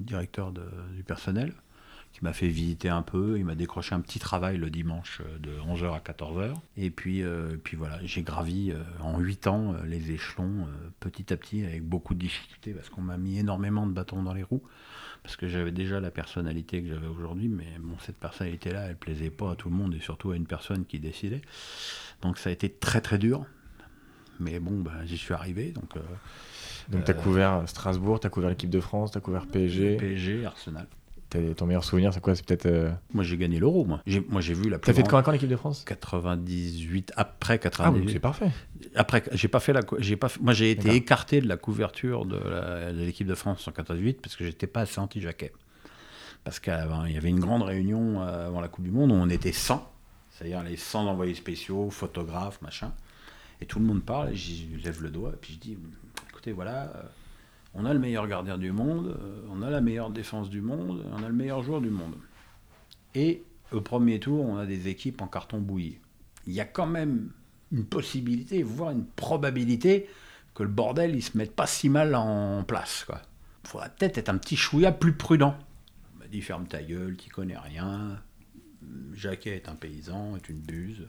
directeur 0.00 0.50
de- 0.50 0.62
du 0.96 1.04
personnel 1.04 1.52
qui 2.16 2.24
m'a 2.24 2.32
fait 2.32 2.48
visiter 2.48 2.88
un 2.88 3.02
peu. 3.02 3.36
Il 3.36 3.44
m'a 3.44 3.54
décroché 3.54 3.94
un 3.94 4.00
petit 4.00 4.18
travail 4.18 4.56
le 4.56 4.70
dimanche 4.70 5.20
euh, 5.20 5.38
de 5.38 5.50
11h 5.60 5.94
à 5.94 5.98
14h. 5.98 6.54
Et 6.78 6.88
puis, 6.88 7.22
euh, 7.22 7.58
puis 7.62 7.76
voilà, 7.76 7.98
j'ai 8.04 8.22
gravi 8.22 8.70
euh, 8.70 8.82
en 9.02 9.18
8 9.18 9.46
ans 9.48 9.74
euh, 9.74 9.84
les 9.84 10.12
échelons 10.12 10.66
petit 10.98 11.30
à 11.30 11.36
petit 11.36 11.62
avec 11.62 11.84
beaucoup 11.84 12.14
de 12.14 12.20
difficultés 12.20 12.72
parce 12.72 12.88
qu'on 12.88 13.02
m'a 13.02 13.18
mis 13.18 13.38
énormément 13.38 13.86
de 13.86 13.92
bâtons 13.92 14.22
dans 14.22 14.32
les 14.32 14.42
roues. 14.42 14.62
Parce 15.22 15.36
que 15.36 15.46
j'avais 15.46 15.72
déjà 15.72 16.00
la 16.00 16.10
personnalité 16.10 16.82
que 16.82 16.88
j'avais 16.88 17.06
aujourd'hui, 17.06 17.48
mais 17.48 17.66
bon, 17.80 17.96
cette 18.00 18.16
personnalité-là, 18.16 18.86
elle 18.88 18.96
plaisait 18.96 19.30
pas 19.30 19.50
à 19.50 19.56
tout 19.56 19.68
le 19.68 19.74
monde 19.74 19.94
et 19.94 20.00
surtout 20.00 20.30
à 20.30 20.36
une 20.36 20.46
personne 20.46 20.86
qui 20.86 20.98
décidait. 20.98 21.42
Donc 22.22 22.38
ça 22.38 22.48
a 22.48 22.52
été 22.52 22.70
très 22.70 23.02
très 23.02 23.18
dur. 23.18 23.44
Mais 24.40 24.58
bon, 24.58 24.80
bah, 24.80 25.04
j'y 25.04 25.18
suis 25.18 25.34
arrivé. 25.34 25.72
Donc 25.72 25.98
Donc 26.88 27.04
tu 27.04 27.10
as 27.10 27.14
couvert 27.14 27.64
Strasbourg, 27.66 28.20
tu 28.20 28.26
as 28.26 28.30
couvert 28.30 28.48
l'équipe 28.48 28.70
de 28.70 28.80
France, 28.80 29.10
tu 29.10 29.18
as 29.18 29.20
couvert 29.20 29.46
PSG. 29.46 29.96
PSG, 29.96 30.46
Arsenal. 30.46 30.86
Ton 31.56 31.66
meilleur 31.66 31.84
souvenir, 31.84 32.12
c'est 32.14 32.20
quoi? 32.20 32.34
C'est 32.34 32.44
peut-être. 32.44 32.66
euh, 32.66 32.90
Moi 33.12 33.24
j'ai 33.24 33.36
gagné 33.36 33.58
l'euro, 33.58 33.84
moi. 33.84 34.00
J'ai, 34.06 34.20
moi 34.28 34.40
j'ai 34.40 34.54
vu 34.54 34.68
la 34.70 34.78
plus 34.78 34.86
T'as 34.86 34.92
fait 34.94 35.02
de 35.02 35.08
quand 35.08 35.18
à 35.18 35.22
quand 35.22 35.32
l'équipe 35.32 35.48
de 35.48 35.56
France? 35.56 35.84
98 35.86 37.12
après 37.16 37.54
Ah, 37.54 37.58
98. 37.58 38.06
oui, 38.06 38.12
c'est 38.12 38.18
parfait. 38.20 38.50
après 38.94 39.22
j'ai 39.32 39.48
pas 39.48 39.60
fait 39.60 39.72
la 39.72 39.80
j'ai 39.98 40.16
pas 40.16 40.28
moi 40.40 40.52
j'ai 40.52 40.70
été 40.70 40.94
écarté 40.94 41.40
de 41.40 41.48
la 41.48 41.56
couverture 41.56 42.24
de, 42.24 42.36
la- 42.38 42.92
de 42.92 42.98
l'équipe 43.00 43.26
de 43.26 43.34
France 43.34 43.66
en 43.68 43.72
98 43.72 44.20
parce 44.22 44.36
que 44.36 44.44
j'étais 44.44 44.66
pas 44.66 44.80
assez 44.82 44.98
anti-jaquet. 45.00 45.52
Parce 46.44 46.60
qu'il 46.60 46.72
y 46.72 47.16
avait 47.16 47.28
une 47.28 47.40
grande 47.40 47.62
réunion 47.62 48.22
euh, 48.22 48.46
avant 48.46 48.60
la 48.60 48.68
Coupe 48.68 48.84
du 48.84 48.92
Monde 48.92 49.10
où 49.10 49.14
on 49.14 49.28
était 49.28 49.50
100, 49.52 49.84
c'est-à-dire 50.30 50.62
les 50.62 50.76
100 50.76 51.08
envoyés 51.08 51.34
spéciaux, 51.34 51.90
photographes, 51.90 52.62
machin. 52.62 52.92
Et 53.60 53.66
tout 53.66 53.80
le 53.80 53.84
monde 53.84 54.02
parle, 54.04 54.30
et 54.32 54.36
j'y 54.36 54.68
lève 54.84 55.02
le 55.02 55.10
doigt, 55.10 55.30
et 55.34 55.38
puis 55.40 55.54
je 55.54 55.58
dis 55.58 55.78
écoutez, 56.30 56.52
voilà, 56.52 56.82
euh, 56.94 57.02
on 57.76 57.84
a 57.84 57.92
le 57.92 57.98
meilleur 57.98 58.26
gardien 58.26 58.58
du 58.58 58.72
monde, 58.72 59.16
euh, 59.20 59.42
on 59.50 59.62
a 59.62 59.70
la 59.70 59.80
meilleure 59.80 60.10
défense 60.10 60.48
du 60.48 60.60
monde, 60.60 61.04
on 61.12 61.22
a 61.22 61.28
le 61.28 61.34
meilleur 61.34 61.62
joueur 61.62 61.80
du 61.80 61.90
monde. 61.90 62.14
Et 63.14 63.42
au 63.72 63.80
premier 63.80 64.18
tour, 64.18 64.44
on 64.44 64.56
a 64.56 64.66
des 64.66 64.88
équipes 64.88 65.20
en 65.20 65.26
carton 65.26 65.58
bouilli. 65.58 65.98
Il 66.46 66.54
y 66.54 66.60
a 66.60 66.64
quand 66.64 66.86
même 66.86 67.30
une 67.72 67.84
possibilité, 67.84 68.62
voire 68.62 68.90
une 68.92 69.04
probabilité 69.04 70.08
que 70.54 70.62
le 70.62 70.68
bordel, 70.68 71.14
il 71.14 71.22
se 71.22 71.36
mette 71.36 71.54
pas 71.54 71.66
si 71.66 71.88
mal 71.88 72.14
en 72.14 72.64
place. 72.64 73.06
Il 73.64 73.68
faudrait 73.68 73.90
peut-être 73.98 74.18
être 74.18 74.28
un 74.28 74.38
petit 74.38 74.56
chouïa 74.56 74.92
plus 74.92 75.12
prudent. 75.12 75.56
On 76.14 76.20
m'a 76.20 76.28
dit 76.28 76.40
ferme 76.40 76.66
ta 76.66 76.82
gueule, 76.82 77.16
tu 77.16 77.28
connais 77.28 77.58
rien. 77.58 78.22
Jacquet 79.12 79.56
est 79.56 79.68
un 79.68 79.74
paysan, 79.74 80.36
est 80.36 80.48
une 80.48 80.60
buse. 80.60 81.08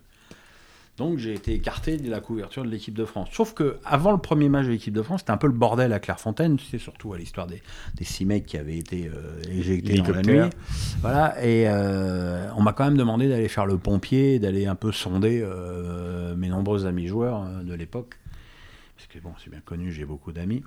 Donc 0.98 1.20
j'ai 1.20 1.34
été 1.34 1.54
écarté 1.54 1.98
de 1.98 2.10
la 2.10 2.20
couverture 2.20 2.64
de 2.64 2.70
l'équipe 2.70 2.96
de 2.96 3.06
France. 3.06 3.30
Sauf 3.32 3.54
que 3.54 3.78
avant 3.86 4.12
le 4.12 4.18
premier 4.18 4.50
match 4.50 4.66
de 4.66 4.72
l'équipe 4.72 4.94
de 4.94 5.04
France, 5.04 5.20
c'était 5.22 5.32
un 5.32 5.38
peu 5.38 5.46
le 5.46 5.54
bordel 5.54 5.94
à 5.94 6.00
Clairefontaine, 6.00 6.58
c'est 6.60 6.80
surtout 6.80 7.14
à 7.14 7.20
l'histoire 7.20 7.46
des, 7.46 7.62
des 7.94 8.04
six 8.04 8.26
mecs 8.26 8.48
qui 8.48 8.58
avaient 8.58 8.78
été 8.80 9.08
euh, 9.08 9.40
éjectés 9.48 9.98
dans 9.98 10.10
la 10.10 10.24
nuit. 10.24 10.50
Voilà, 11.02 11.46
et 11.46 11.66
euh, 11.68 12.50
on 12.56 12.64
m'a 12.64 12.74
quand 12.74 12.86
même 12.86 12.98
demandé 12.98 13.30
d'aller 13.30 13.48
faire 13.48 13.68
le 13.68 13.78
pompier, 13.78 14.40
d'aller 14.40 14.66
un 14.66 14.74
peu 14.74 14.92
sonder 14.92 15.42
euh, 15.44 16.36
mes 16.36 16.50
nombreux 16.50 16.88
amis 16.88 17.06
joueurs 17.06 17.44
euh, 17.44 17.62
de 17.62 17.76
l'époque. 17.76 18.18
Parce 18.96 19.08
que 19.08 19.20
bon, 19.20 19.34
c'est 19.44 19.52
bien 19.52 19.62
connu, 19.62 19.92
j'ai 19.92 20.06
beaucoup 20.06 20.32
d'amis. 20.32 20.64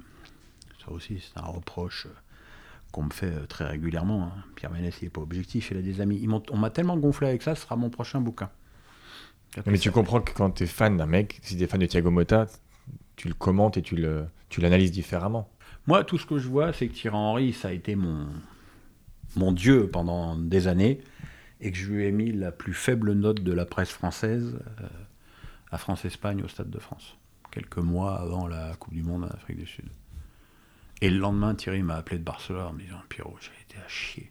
Ça 0.85 0.93
aussi, 0.93 1.19
c'est 1.21 1.41
un 1.41 1.47
reproche 1.47 2.07
qu'on 2.93 3.03
me 3.03 3.11
fait 3.11 3.33
très 3.49 3.65
régulièrement. 3.67 4.23
hein. 4.23 4.45
Pierre 4.55 4.71
Ménès, 4.71 4.95
il 5.01 5.07
n'est 5.07 5.11
pas 5.11 5.21
objectif, 5.23 5.73
il 5.73 5.77
a 5.77 5.83
des 5.83 6.01
amis. 6.01 6.21
Ils 6.23 6.31
on 6.31 6.57
m'a 6.57 6.71
tellement 6.71 6.97
gonflé 6.97 7.27
avec 7.27 7.43
ça, 7.43 7.57
ce 7.57 7.63
sera 7.63 7.75
mon 7.75 7.91
prochain 7.91 8.21
bouquin. 8.21 8.49
Mais 9.67 9.79
tu 9.79 9.91
comprends 9.91 10.21
que 10.21 10.33
quand 10.33 10.51
tu 10.51 10.65
es 10.65 10.67
fan 10.67 10.97
d'un 10.97 11.07
mec, 11.07 11.39
si 11.43 11.57
tu 11.57 11.63
es 11.65 11.67
fan 11.67 11.81
de 11.81 11.87
Thiago 11.87 12.11
Motta, 12.11 12.47
tu 13.17 13.29
le 13.29 13.35
commentes 13.35 13.77
et 13.77 13.83
tu 13.83 13.97
le- 13.97 14.27
tu 14.49 14.61
l'analyses 14.61 14.93
différemment. 14.93 15.51
Moi, 15.87 16.05
tout 16.05 16.19
ce 16.19 16.27
que 16.27 16.39
je 16.39 16.49
vois, 16.49 16.73
c'est 16.73 16.89
que 16.89 16.95
Thierry 16.95 17.17
Henry, 17.17 17.53
ça 17.53 17.69
a 17.69 17.73
été 17.73 17.97
mon, 17.97 18.27
mon 19.37 19.53
dieu 19.53 19.89
pendant 19.89 20.37
des 20.37 20.69
années, 20.69 21.01
et 21.61 21.73
que 21.73 21.77
je 21.79 21.91
lui 21.91 22.05
ai 22.07 22.13
mis 22.13 22.33
la 22.33 22.53
plus 22.53 22.75
faible 22.75 23.13
note 23.13 23.43
de 23.43 23.53
la 23.53 23.67
presse 23.67 23.91
française 23.91 24.59
euh, 24.81 24.87
à 25.73 25.79
France-Espagne 25.79 26.43
au 26.43 26.49
Stade 26.49 26.71
de 26.71 26.79
France, 26.79 27.17
quelques 27.51 27.79
mois 27.79 28.19
avant 28.21 28.47
la 28.47 28.75
Coupe 28.79 28.95
du 28.95 29.03
Monde 29.03 29.25
en 29.25 29.29
Afrique 29.29 29.59
du 29.59 29.67
Sud. 29.67 29.87
Et 31.03 31.11
le 31.11 31.19
lendemain, 31.19 31.55
Thierry 31.55 31.83
m'a 31.83 31.97
appelé 31.97 32.19
de 32.19 32.25
Barcelone 32.25 32.67
en 32.67 32.73
me 32.73 32.81
disant 32.83 33.01
Pierrot, 33.09 33.37
j'ai 33.41 33.51
été 33.69 33.83
à 33.85 33.89
chier. 33.89 34.31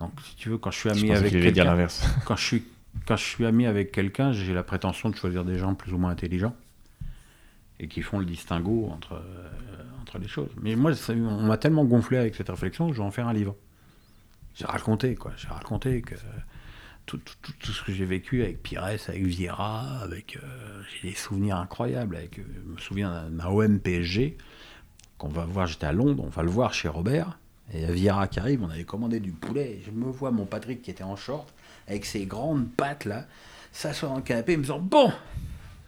Donc, 0.00 0.12
si 0.22 0.36
tu 0.36 0.48
veux, 0.50 0.58
quand 0.58 0.70
je 0.70 0.78
suis 0.78 0.90
Je 0.90 0.94
ami 0.94 1.08
pensais 1.08 1.18
avec 1.20 1.30
qu'il 1.32 1.40
allait 1.40 1.52
dire 1.52 1.64
l'inverse. 1.64 2.06
quand 2.26 2.36
je 2.36 2.44
suis 2.44 2.64
quand 3.06 3.16
je 3.16 3.24
suis 3.24 3.44
ami 3.46 3.66
avec 3.66 3.92
quelqu'un, 3.92 4.32
j'ai 4.32 4.54
la 4.54 4.62
prétention 4.62 5.10
de 5.10 5.16
choisir 5.16 5.44
des 5.44 5.58
gens 5.58 5.74
plus 5.74 5.92
ou 5.92 5.98
moins 5.98 6.10
intelligents 6.10 6.54
et 7.78 7.88
qui 7.88 8.02
font 8.02 8.18
le 8.18 8.24
distinguo 8.24 8.88
entre, 8.90 9.14
euh, 9.14 9.82
entre 10.00 10.18
les 10.18 10.28
choses. 10.28 10.50
Mais 10.62 10.76
moi, 10.76 10.92
on 11.10 11.42
m'a 11.42 11.58
tellement 11.58 11.84
gonflé 11.84 12.16
avec 12.18 12.34
cette 12.34 12.48
réflexion 12.48 12.88
que 12.88 12.94
je 12.94 13.00
vais 13.00 13.06
en 13.06 13.10
faire 13.10 13.28
un 13.28 13.32
livre. 13.34 13.54
J'ai 14.54 14.64
raconté, 14.64 15.14
quoi. 15.14 15.32
J'ai 15.36 15.48
raconté 15.48 16.00
que 16.00 16.14
tout, 17.04 17.18
tout- 17.18 17.52
tout- 17.60 17.72
ce 17.72 17.82
que 17.84 17.92
j'ai 17.92 18.06
vécu 18.06 18.42
avec 18.42 18.62
Pires, 18.62 18.82
avec 18.84 19.22
Vieira, 19.24 19.98
avec. 20.02 20.36
euh, 20.42 20.82
j'ai 21.02 21.10
des 21.10 21.14
souvenirs 21.14 21.56
incroyables. 21.58 22.16
Euh, 22.16 22.26
je 22.38 22.72
me 22.72 22.78
souviens 22.78 23.28
d'un 23.30 23.46
OM 23.46 23.78
PSG 23.78 24.38
qu'on 25.18 25.28
va 25.28 25.44
voir, 25.44 25.66
j'étais 25.66 25.86
à 25.86 25.92
Londres, 25.92 26.24
on 26.26 26.30
va 26.30 26.42
le 26.42 26.50
voir 26.50 26.72
chez 26.74 26.88
Robert. 26.88 27.38
Et 27.72 27.78
il 27.78 27.82
y 27.82 27.84
a 27.84 27.92
Vieira 27.92 28.28
qui 28.28 28.38
arrive, 28.40 28.62
on 28.62 28.70
avait 28.70 28.84
commandé 28.84 29.20
du 29.20 29.32
poulet. 29.32 29.72
Et 29.72 29.82
je 29.84 29.90
me 29.90 30.06
vois 30.10 30.30
mon 30.30 30.46
Patrick 30.46 30.80
qui 30.82 30.90
était 30.90 31.04
en 31.04 31.16
short, 31.16 31.52
avec 31.86 32.04
ses 32.04 32.26
grandes 32.26 32.70
pattes 32.70 33.04
là, 33.04 33.26
s'asseoir 33.72 34.12
dans 34.12 34.18
le 34.18 34.24
canapé, 34.24 34.56
me 34.56 34.62
disant 34.62 34.80
Bon, 34.80 35.12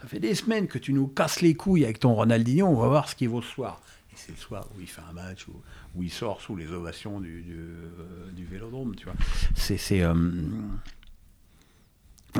ça 0.00 0.08
fait 0.08 0.20
des 0.20 0.34
semaines 0.34 0.66
que 0.66 0.78
tu 0.78 0.92
nous 0.92 1.06
casses 1.08 1.40
les 1.40 1.54
couilles 1.54 1.84
avec 1.84 2.00
ton 2.00 2.14
Ronaldinho, 2.14 2.66
on 2.66 2.80
va 2.80 2.88
voir 2.88 3.08
ce 3.08 3.16
qu'il 3.16 3.28
vaut 3.28 3.42
ce 3.42 3.50
soir. 3.50 3.80
Et 4.12 4.16
c'est 4.16 4.32
le 4.32 4.38
soir 4.38 4.66
où 4.76 4.80
il 4.80 4.86
fait 4.86 5.02
un 5.08 5.12
match, 5.12 5.46
où, 5.48 6.02
il 6.02 6.10
sort 6.10 6.40
sous 6.40 6.56
les 6.56 6.70
ovations 6.70 7.20
du, 7.20 7.42
du, 7.42 7.58
euh, 7.58 8.30
vélodrome, 8.48 8.94
tu 8.94 9.04
vois. 9.04 9.14
C'est. 9.54 10.02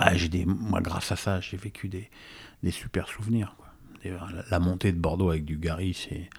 ah, 0.01 0.15
j'ai 0.15 0.29
des, 0.29 0.45
moi, 0.45 0.81
grâce 0.81 1.11
à 1.13 1.17
ça, 1.17 1.41
j'ai 1.41 1.57
vécu 1.57 1.89
des, 1.89 2.09
des 2.63 2.71
super 2.71 3.09
souvenirs. 3.09 3.57
La, 4.05 4.29
la 4.49 4.59
montée 4.61 4.93
de 4.93 4.99
Bordeaux 4.99 5.31
avec 5.31 5.45
du 5.45 5.59
Gary, 5.59 5.93
c'est, 5.93 6.31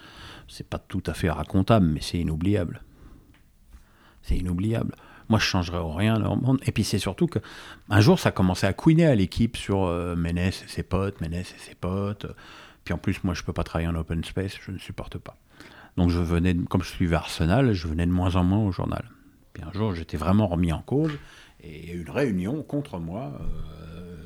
c'est 0.48 0.68
pas 0.68 0.80
tout 0.80 1.04
à 1.06 1.14
fait 1.14 1.30
racontable, 1.30 1.86
mais 1.86 2.02
c'est 2.02 2.20
inoubliable. 2.20 2.82
C'est 4.22 4.38
inoubliable. 4.38 4.96
Moi, 5.30 5.40
je 5.40 5.46
changerais 5.46 5.80
rien 5.96 6.18
le 6.18 6.28
monde. 6.28 6.60
Et 6.66 6.72
puis, 6.72 6.84
c'est 6.84 7.00
surtout 7.00 7.28
que 7.28 7.40
un 7.90 8.02
jour, 8.02 8.20
ça 8.20 8.32
commençait 8.32 8.68
à 8.68 8.74
couiner 8.74 9.06
à 9.06 9.16
l'équipe 9.16 9.56
sur 9.56 9.84
euh, 9.84 10.16
Ménès 10.16 10.64
et 10.64 10.68
ses 10.68 10.84
potes, 10.84 11.22
Ménès 11.22 11.50
et 11.52 11.60
ses 11.60 11.76
potes. 11.76 12.26
Puis 12.84 12.94
en 12.94 12.98
plus, 12.98 13.24
moi, 13.24 13.34
je 13.34 13.44
peux 13.44 13.54
pas 13.54 13.64
travailler 13.64 13.88
en 13.88 13.96
open 13.96 14.24
space, 14.24 14.56
je 14.66 14.72
ne 14.72 14.80
supporte 14.80 15.18
pas. 15.18 15.38
Donc, 15.98 16.10
je 16.10 16.20
venais, 16.20 16.56
comme 16.70 16.84
je 16.84 16.90
suivais 16.90 17.16
Arsenal, 17.16 17.74
je 17.74 17.88
venais 17.88 18.06
de 18.06 18.12
moins 18.12 18.36
en 18.36 18.44
moins 18.44 18.60
au 18.60 18.72
journal. 18.72 19.04
Puis 19.54 19.64
un 19.64 19.72
jour, 19.72 19.94
j'étais 19.94 20.18
vraiment 20.18 20.48
remis 20.48 20.72
en 20.72 20.82
cause. 20.82 21.12
Et 21.62 21.84
il 21.84 21.90
y 21.90 21.92
a 21.92 21.96
eu 21.96 22.02
une 22.02 22.10
réunion 22.10 22.64
contre 22.64 23.00
moi, 23.00 23.34
euh, 23.42 24.20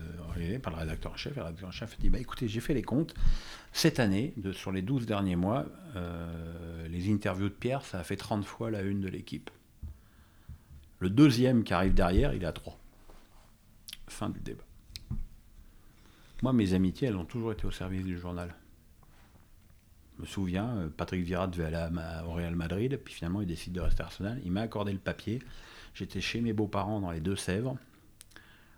par 0.60 0.74
le 0.74 0.80
rédacteur 0.80 1.12
en 1.12 1.16
chef. 1.16 1.36
Le 1.36 1.42
rédacteur 1.42 1.70
en 1.70 1.72
chef 1.72 1.98
dit 2.00 2.10
bah, 2.10 2.20
écoutez, 2.20 2.48
j'ai 2.48 2.60
fait 2.60 2.74
les 2.74 2.82
comptes. 2.82 3.14
Cette 3.72 4.00
année, 4.00 4.34
sur 4.54 4.72
les 4.72 4.82
12 4.82 5.06
derniers 5.06 5.36
mois, 5.36 5.66
euh, 5.96 6.88
les 6.88 7.12
interviews 7.12 7.50
de 7.50 7.54
Pierre, 7.54 7.84
ça 7.84 8.00
a 8.00 8.04
fait 8.04 8.16
30 8.16 8.46
fois 8.46 8.72
la 8.72 8.82
une 8.82 9.02
de 9.02 9.08
l'équipe. 9.08 9.50
Le 11.04 11.10
deuxième 11.10 11.66
qui 11.66 11.74
arrive 11.74 11.94
derrière, 11.94 12.34
il 12.34 12.44
est 12.44 12.46
à 12.46 12.54
3. 12.54 12.80
Fin 14.08 14.30
du 14.30 14.40
débat. 14.40 14.64
Moi, 16.42 16.54
mes 16.54 16.74
amitiés, 16.74 17.10
elles 17.10 17.18
ont 17.18 17.26
toujours 17.26 17.52
été 17.52 17.66
au 17.66 17.72
service 17.72 18.06
du 18.06 18.18
journal. 18.18 18.56
me 20.18 20.26
souviens, 20.26 20.78
euh, 20.78 20.88
Patrick 20.88 21.26
Vieira 21.26 21.48
devait 21.48 21.66
aller 21.66 21.76
à 21.76 22.26
au 22.26 22.32
Real 22.32 22.56
Madrid, 22.56 22.98
puis 23.04 23.14
finalement 23.14 23.42
il 23.42 23.48
décide 23.48 23.74
de 23.74 23.82
rester 23.82 24.02
à 24.02 24.06
Arsenal. 24.06 24.40
Il 24.46 24.54
m'a 24.54 24.62
accordé 24.62 24.94
le 24.94 24.98
papier. 24.98 25.40
J'étais 25.94 26.22
chez 26.22 26.40
mes 26.40 26.54
beaux-parents 26.54 27.02
dans 27.02 27.12
les 27.12 27.20
Deux-Sèvres, 27.20 27.76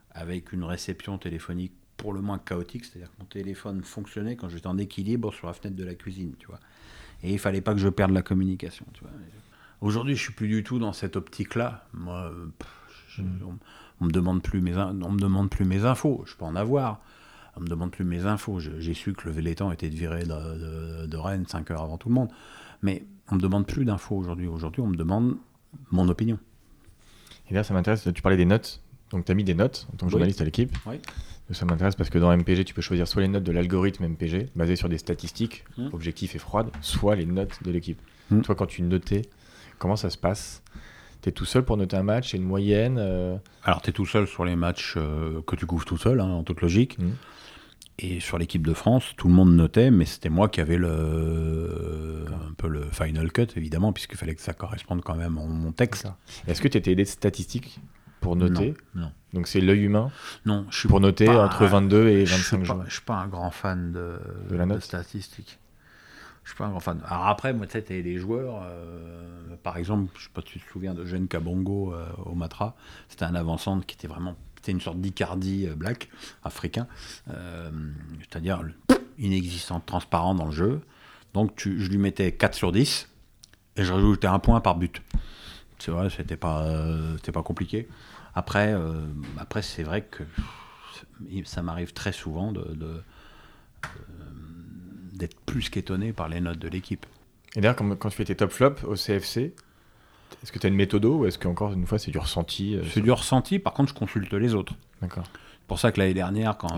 avec 0.10 0.52
une 0.52 0.64
réception 0.64 1.20
téléphonique 1.20 1.74
pour 1.96 2.12
le 2.12 2.22
moins 2.22 2.40
chaotique, 2.40 2.86
c'est-à-dire 2.86 3.12
que 3.12 3.20
mon 3.20 3.26
téléphone 3.26 3.84
fonctionnait 3.84 4.36
quand 4.36 4.50
j'étais 4.50 4.66
en 4.66 4.80
équilibre 4.80 5.32
sur 5.32 5.46
la 5.46 5.54
fenêtre 5.54 5.76
de 5.76 5.84
la 5.84 5.94
cuisine, 5.94 6.34
tu 6.40 6.48
vois. 6.48 6.60
Et 7.22 7.34
il 7.34 7.38
fallait 7.38 7.62
pas 7.62 7.74
que 7.74 7.80
je 7.80 7.90
perde 7.90 8.14
la 8.14 8.24
communication, 8.24 8.88
tu 8.94 9.02
vois. 9.02 9.12
Aujourd'hui, 9.86 10.16
je 10.16 10.22
suis 10.22 10.34
plus 10.34 10.48
du 10.48 10.64
tout 10.64 10.80
dans 10.80 10.94
cette 10.94 11.16
optique-là. 11.16 11.86
Moi, 11.94 12.32
je- 13.10 13.22
on, 13.22 13.58
on 14.02 14.06
me 14.06 14.12
demande 14.12 14.42
plus 14.42 14.60
mes, 14.60 14.76
on 14.76 15.12
me 15.12 15.20
demande 15.20 15.52
plus 15.52 15.64
mes 15.64 15.86
infos. 15.86 16.24
Je 16.26 16.34
peux 16.36 16.44
en 16.46 16.56
avoir. 16.56 17.02
On 17.56 17.62
me 17.62 17.68
demande 17.68 17.92
plus 17.92 18.04
mes 18.04 18.26
infos. 18.26 18.60
J'ai 18.60 18.94
su 18.96 19.14
que 19.14 19.26
le 19.28 19.32
Vélétan 19.32 19.72
était 19.72 19.88
viré 19.88 20.24
de, 20.24 20.28
de, 21.04 21.06
de 21.06 21.18
Rennes 21.18 21.46
5 21.48 21.70
heures 21.70 21.84
avant 21.84 21.98
tout 22.00 22.10
le 22.10 22.16
monde. 22.16 22.30
Mais 22.82 23.06
on 23.30 23.36
me 23.36 23.40
demande 23.40 23.68
plus 23.68 23.86
d'infos 23.86 24.16
aujourd'hui. 24.16 24.48
Aujourd'hui, 24.48 24.82
on 24.82 24.88
me 24.88 24.96
demande 24.96 25.38
mon 25.92 26.10
opinion. 26.10 26.40
Et 27.52 27.54
là, 27.54 27.64
ça 27.64 27.76
m'intéresse, 27.76 28.08
tu 28.14 28.22
parlais 28.24 28.38
des 28.38 28.46
notes. 28.46 28.82
Donc, 29.12 29.26
tu 29.26 29.32
as 29.32 29.36
mis 29.36 29.44
des 29.44 29.54
notes 29.54 29.88
en 29.94 29.98
tant 29.98 29.98
que 30.00 30.06
Oui. 30.06 30.12
journaliste 30.14 30.42
à 30.42 30.46
l'équipe. 30.46 30.76
Oui. 30.88 30.96
Ça 31.52 31.64
m'intéresse 31.66 31.94
parce 31.96 32.10
que 32.10 32.18
dans 32.18 32.32
MPG, 32.36 32.66
tu 32.66 32.74
peux 32.74 32.82
choisir 32.82 33.08
soit 33.08 33.22
les 33.22 33.28
notes 33.28 33.44
de 33.44 33.52
l'algorithme 33.52 34.04
MPG, 34.06 34.50
basées 34.56 34.76
sur 34.76 34.90
des 34.90 34.98
statistiques 34.98 35.64
Mm. 35.78 35.90
objectives 35.94 36.32
et 36.36 36.40
froides, 36.40 36.72
soit 36.82 37.16
les 37.16 37.28
notes 37.28 37.62
de 37.64 37.70
l'équipe. 37.70 38.02
Mm. 38.32 38.42
Toi, 38.42 38.56
quand 38.56 38.66
tu 38.66 38.82
notais, 38.82 39.22
comment 39.78 39.96
ça 39.96 40.10
se 40.10 40.18
passe? 40.18 40.62
Tu 41.22 41.30
es 41.30 41.32
tout 41.32 41.46
seul 41.46 41.64
pour 41.66 41.78
noter 41.78 41.98
un 41.98 42.04
match? 42.04 42.32
C'est 42.32 42.38
une 42.38 42.44
moyenne 42.44 42.98
euh, 43.00 43.38
Alors, 43.64 43.82
tu 43.82 43.90
es 43.90 43.94
tout 43.94 44.06
seul 44.06 44.28
sur 44.28 44.46
les 44.46 44.56
matchs 44.56 44.96
euh, 44.98 45.42
que 45.48 45.56
tu 45.56 45.66
couvres 45.66 45.86
tout 45.86 45.98
seul, 45.98 46.20
hein, 46.22 46.26
en 46.30 46.44
toute 46.44 46.62
logique. 46.62 47.00
Mm. 47.00 47.12
Et 47.98 48.20
sur 48.20 48.38
l'équipe 48.38 48.66
de 48.68 48.74
France, 48.74 49.14
tout 49.16 49.30
le 49.30 49.34
monde 49.34 49.56
notait, 49.56 49.90
mais 49.90 50.04
c'était 50.06 50.28
moi 50.30 50.50
qui 50.50 50.60
avais 50.60 50.76
le, 50.78 52.26
un 52.50 52.54
peu 52.58 52.68
le 52.68 52.84
final 52.92 53.32
cut, 53.32 53.48
évidemment, 53.56 53.94
puisqu'il 53.94 54.18
fallait 54.18 54.36
que 54.36 54.42
ça 54.42 54.54
corresponde 54.54 55.02
quand 55.02 55.16
même 55.16 55.38
à 55.38 55.42
mon 55.46 55.72
texte. 55.72 56.08
Est-ce 56.48 56.62
que 56.62 56.68
tu 56.68 56.78
étais 56.78 56.92
aidé 56.92 57.04
de 57.04 57.08
statistiques 57.08 57.80
pour 58.20 58.36
noter? 58.36 58.74
Non, 58.96 59.04
non. 59.04 59.12
Donc, 59.34 59.48
c'est 59.48 59.62
l'œil 59.62 59.84
humain? 59.84 60.12
Non, 60.46 60.66
je 60.70 60.78
suis 60.80 60.90
pour 60.90 61.00
noter 61.00 61.26
pas- 61.26 61.46
entre 61.46 61.66
22 61.66 62.08
et 62.10 62.26
je 62.26 62.34
suis 62.36 62.58
25 62.58 62.58
pas- 62.60 62.64
jours. 62.66 62.84
Je 62.88 62.94
suis 62.94 63.02
pas 63.04 63.16
un 63.16 63.28
grand 63.28 63.52
fan 63.52 63.92
de, 63.92 64.20
De 64.50 64.56
la 64.58 64.66
note? 64.66 64.82
statistiques. 64.82 65.58
Je 66.46 66.52
suis 66.52 66.58
pas 66.58 66.72
fan. 66.80 67.02
Alors 67.08 67.28
après, 67.28 67.54
moi, 67.54 67.66
tu 67.66 67.74
sais, 67.74 67.82
t'as 67.82 67.96
les 67.96 68.18
joueurs. 68.18 68.62
euh, 68.64 69.56
par 69.64 69.78
exemple, 69.78 70.12
je 70.18 70.26
sais 70.26 70.30
pas 70.34 70.42
si 70.42 70.54
tu 70.54 70.60
te 70.60 70.72
souviens 70.72 70.94
de 70.94 71.04
Jeanne 71.06 71.28
Kabongo 71.28 71.94
euh, 71.94 72.08
au 72.26 72.36
Matra. 72.36 72.76
C'était 73.10 73.26
un 73.26 73.36
avant-centre 73.36 73.86
qui 73.86 73.96
était 73.96 74.08
vraiment. 74.08 74.36
C'était 74.58 74.72
une 74.72 74.82
sorte 74.82 75.02
d'Icardi 75.02 75.68
euh, 75.68 75.76
black, 75.76 76.10
africain. 76.44 76.88
Euh, 77.32 77.72
C'est-à-dire 78.20 78.64
inexistant, 79.18 79.80
transparent 79.80 80.36
dans 80.36 80.46
le 80.46 80.52
jeu. 80.52 80.82
Donc 81.34 81.64
je 81.66 81.90
lui 81.90 81.98
mettais 81.98 82.32
4 82.32 82.54
sur 82.54 82.72
10 82.72 83.10
et 83.78 83.84
je 83.84 83.92
rajoutais 83.92 84.28
un 84.28 84.40
point 84.40 84.62
par 84.62 84.76
but. 84.76 85.02
C'est 85.80 85.92
vrai, 85.92 86.10
c'était 86.10 86.38
pas, 86.38 86.64
euh, 86.64 87.16
c'était 87.18 87.32
pas 87.32 87.44
compliqué. 87.44 87.88
Après, 88.34 88.74
euh, 88.74 89.06
après 89.38 89.62
c'est 89.62 89.84
vrai 89.84 90.04
que 90.04 90.24
ça 91.46 91.62
m'arrive 91.62 91.94
très 91.94 92.12
souvent 92.12 92.52
de, 92.52 92.62
euh, 92.82 93.02
d'être 95.16 95.40
plus 95.46 95.70
qu'étonné 95.70 96.14
par 96.14 96.28
les 96.30 96.42
notes 96.42 96.60
de 96.60 96.68
l'équipe. 96.68 97.06
Et 97.56 97.62
d'ailleurs, 97.62 97.76
quand, 97.76 97.96
quand 97.96 98.10
tu 98.10 98.16
fais 98.18 98.26
tes 98.26 98.36
top 98.36 98.52
flops 98.52 98.84
au 98.84 98.96
CFC, 98.96 99.54
est-ce 100.44 100.52
que 100.52 100.60
tu 100.60 100.68
as 100.68 100.70
une 100.70 100.76
méthode 100.76 101.06
ou 101.06 101.26
est-ce 101.26 101.38
qu'encore 101.40 101.72
une 101.74 101.86
fois, 101.88 101.98
c'est 102.00 102.12
du 102.12 102.18
ressenti 102.18 102.76
euh, 102.76 102.84
C'est 102.92 103.02
du 103.02 103.12
ressenti, 103.12 103.60
par 103.60 103.74
contre, 103.74 103.90
je 103.90 103.96
consulte 103.98 104.34
les 104.34 104.54
autres. 104.54 104.74
D'accord. 105.02 105.24
C'est 105.26 105.68
pour 105.68 105.80
ça 105.80 105.92
que 105.92 106.00
l'année 106.00 106.14
dernière, 106.14 106.58
quand 106.58 106.68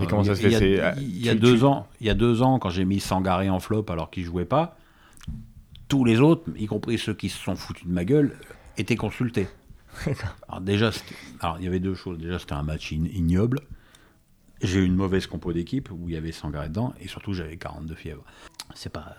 y 1.22 1.28
a- 1.28 1.34
deux 1.34 1.58
tu- 1.58 1.64
ans, 1.64 1.86
il 2.00 2.06
y 2.06 2.10
a 2.10 2.14
deux 2.14 2.40
ans, 2.42 2.58
quand 2.58 2.70
j'ai 2.70 2.84
mis 2.86 3.00
Sangaré 3.00 3.50
en 3.50 3.60
flop 3.60 3.84
alors 3.88 4.10
qu'il 4.10 4.24
jouait 4.24 4.44
pas, 4.46 4.78
tous 5.88 6.04
les 6.04 6.20
autres, 6.20 6.44
y 6.56 6.66
compris 6.66 6.98
ceux 6.98 7.14
qui 7.14 7.28
se 7.28 7.38
sont 7.42 7.56
foutus 7.56 7.86
de 7.86 7.92
ma 7.92 8.04
gueule, 8.04 8.36
étaient 8.76 8.96
consultés. 8.96 9.48
Alors 10.48 10.60
déjà, 10.60 10.90
alors 11.40 11.56
il 11.58 11.64
y 11.64 11.66
avait 11.66 11.80
deux 11.80 11.94
choses. 11.94 12.18
Déjà, 12.18 12.38
c'était 12.38 12.52
un 12.52 12.62
match 12.62 12.92
ignoble. 12.92 13.60
J'ai 14.60 14.80
eu 14.80 14.84
une 14.84 14.96
mauvaise 14.96 15.26
compo 15.26 15.52
d'équipe 15.52 15.90
où 15.90 16.08
il 16.08 16.14
y 16.14 16.16
avait 16.16 16.32
Sangaré 16.32 16.68
dedans, 16.68 16.94
et 17.00 17.08
surtout 17.08 17.32
j'avais 17.32 17.56
42 17.56 17.94
fièvres. 17.94 18.24
C'est 18.74 18.92
pas, 18.92 19.14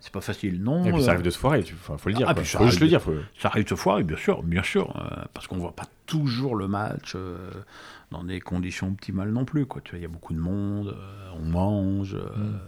c'est 0.00 0.12
pas 0.12 0.20
facile, 0.20 0.62
non. 0.62 0.84
Et 0.84 0.92
puis 0.92 1.02
ça 1.02 1.08
euh, 1.08 1.12
arrive 1.14 1.24
de 1.24 1.30
se 1.30 1.38
foirer, 1.38 1.60
il 1.60 1.74
faut 1.74 1.96
le 2.08 2.14
dire. 2.14 2.28
Ah, 2.28 2.34
puis 2.34 2.46
ça 2.46 2.58
faut 2.58 2.64
juste 2.66 2.76
arrive 2.76 2.84
le 2.84 2.88
dire. 2.88 3.02
Faut... 3.02 3.14
Ça 3.38 3.48
arrive 3.48 3.66
de 3.66 3.74
foirer, 3.74 4.04
bien 4.04 4.16
sûr, 4.16 4.42
bien 4.42 4.62
sûr, 4.62 4.94
euh, 4.96 5.24
parce 5.34 5.46
qu'on 5.46 5.58
voit 5.58 5.74
pas 5.74 5.86
toujours 6.06 6.54
le 6.54 6.68
match 6.68 7.14
euh, 7.16 7.50
dans 8.10 8.22
des 8.22 8.40
conditions 8.40 8.88
optimales 8.88 9.30
non 9.30 9.44
plus. 9.44 9.66
Quoi. 9.66 9.82
Tu 9.82 9.90
vois, 9.90 9.98
il 9.98 10.02
y 10.02 10.06
a 10.06 10.08
beaucoup 10.08 10.34
de 10.34 10.38
monde, 10.38 10.96
euh, 10.96 11.30
on 11.34 11.44
mange, 11.44 12.14
Mm. 12.14 12.58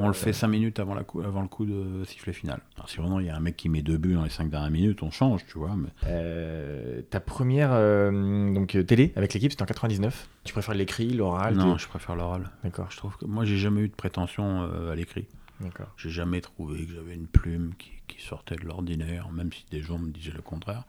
On 0.00 0.08
le 0.08 0.14
fait 0.14 0.32
5 0.32 0.48
minutes 0.48 0.80
avant, 0.80 0.94
la 0.94 1.04
coup, 1.04 1.20
avant 1.20 1.42
le 1.42 1.48
coup 1.48 1.64
de 1.64 2.04
sifflet 2.04 2.32
final. 2.32 2.60
Alors, 2.76 2.88
si 2.88 2.96
vraiment 2.96 3.20
il 3.20 3.26
y 3.26 3.30
a 3.30 3.36
un 3.36 3.40
mec 3.40 3.56
qui 3.56 3.68
met 3.68 3.82
deux 3.82 3.98
buts 3.98 4.14
dans 4.14 4.24
les 4.24 4.30
5 4.30 4.50
dernières 4.50 4.70
minutes, 4.70 5.02
on 5.02 5.10
change, 5.10 5.44
tu 5.46 5.58
vois. 5.58 5.76
Mais... 5.76 5.88
Euh, 6.06 7.02
ta 7.10 7.20
première 7.20 7.70
euh, 7.72 8.52
donc, 8.52 8.74
euh, 8.74 8.82
télé 8.82 9.12
avec 9.16 9.34
l'équipe, 9.34 9.50
c'était 9.50 9.62
en 9.62 9.66
99. 9.66 10.28
Tu 10.44 10.52
préfères 10.52 10.74
l'écrit, 10.74 11.10
l'oral 11.10 11.54
non, 11.54 11.76
je 11.78 11.88
préfère 11.88 12.16
l'oral. 12.16 12.50
D'accord. 12.64 12.86
Je 12.90 12.96
trouve 12.96 13.16
que 13.16 13.26
moi, 13.26 13.44
j'ai 13.44 13.58
jamais 13.58 13.82
eu 13.82 13.88
de 13.88 13.94
prétention 13.94 14.62
euh, 14.62 14.92
à 14.92 14.94
l'écrit. 14.94 15.26
D'accord. 15.60 15.92
J'ai 15.96 16.10
jamais 16.10 16.40
trouvé 16.40 16.86
que 16.86 16.94
j'avais 16.94 17.14
une 17.14 17.26
plume 17.26 17.74
qui, 17.78 17.90
qui 18.08 18.24
sortait 18.24 18.56
de 18.56 18.64
l'ordinaire, 18.64 19.30
même 19.30 19.52
si 19.52 19.66
des 19.70 19.82
gens 19.82 19.98
me 19.98 20.10
disaient 20.10 20.32
le 20.32 20.42
contraire. 20.42 20.84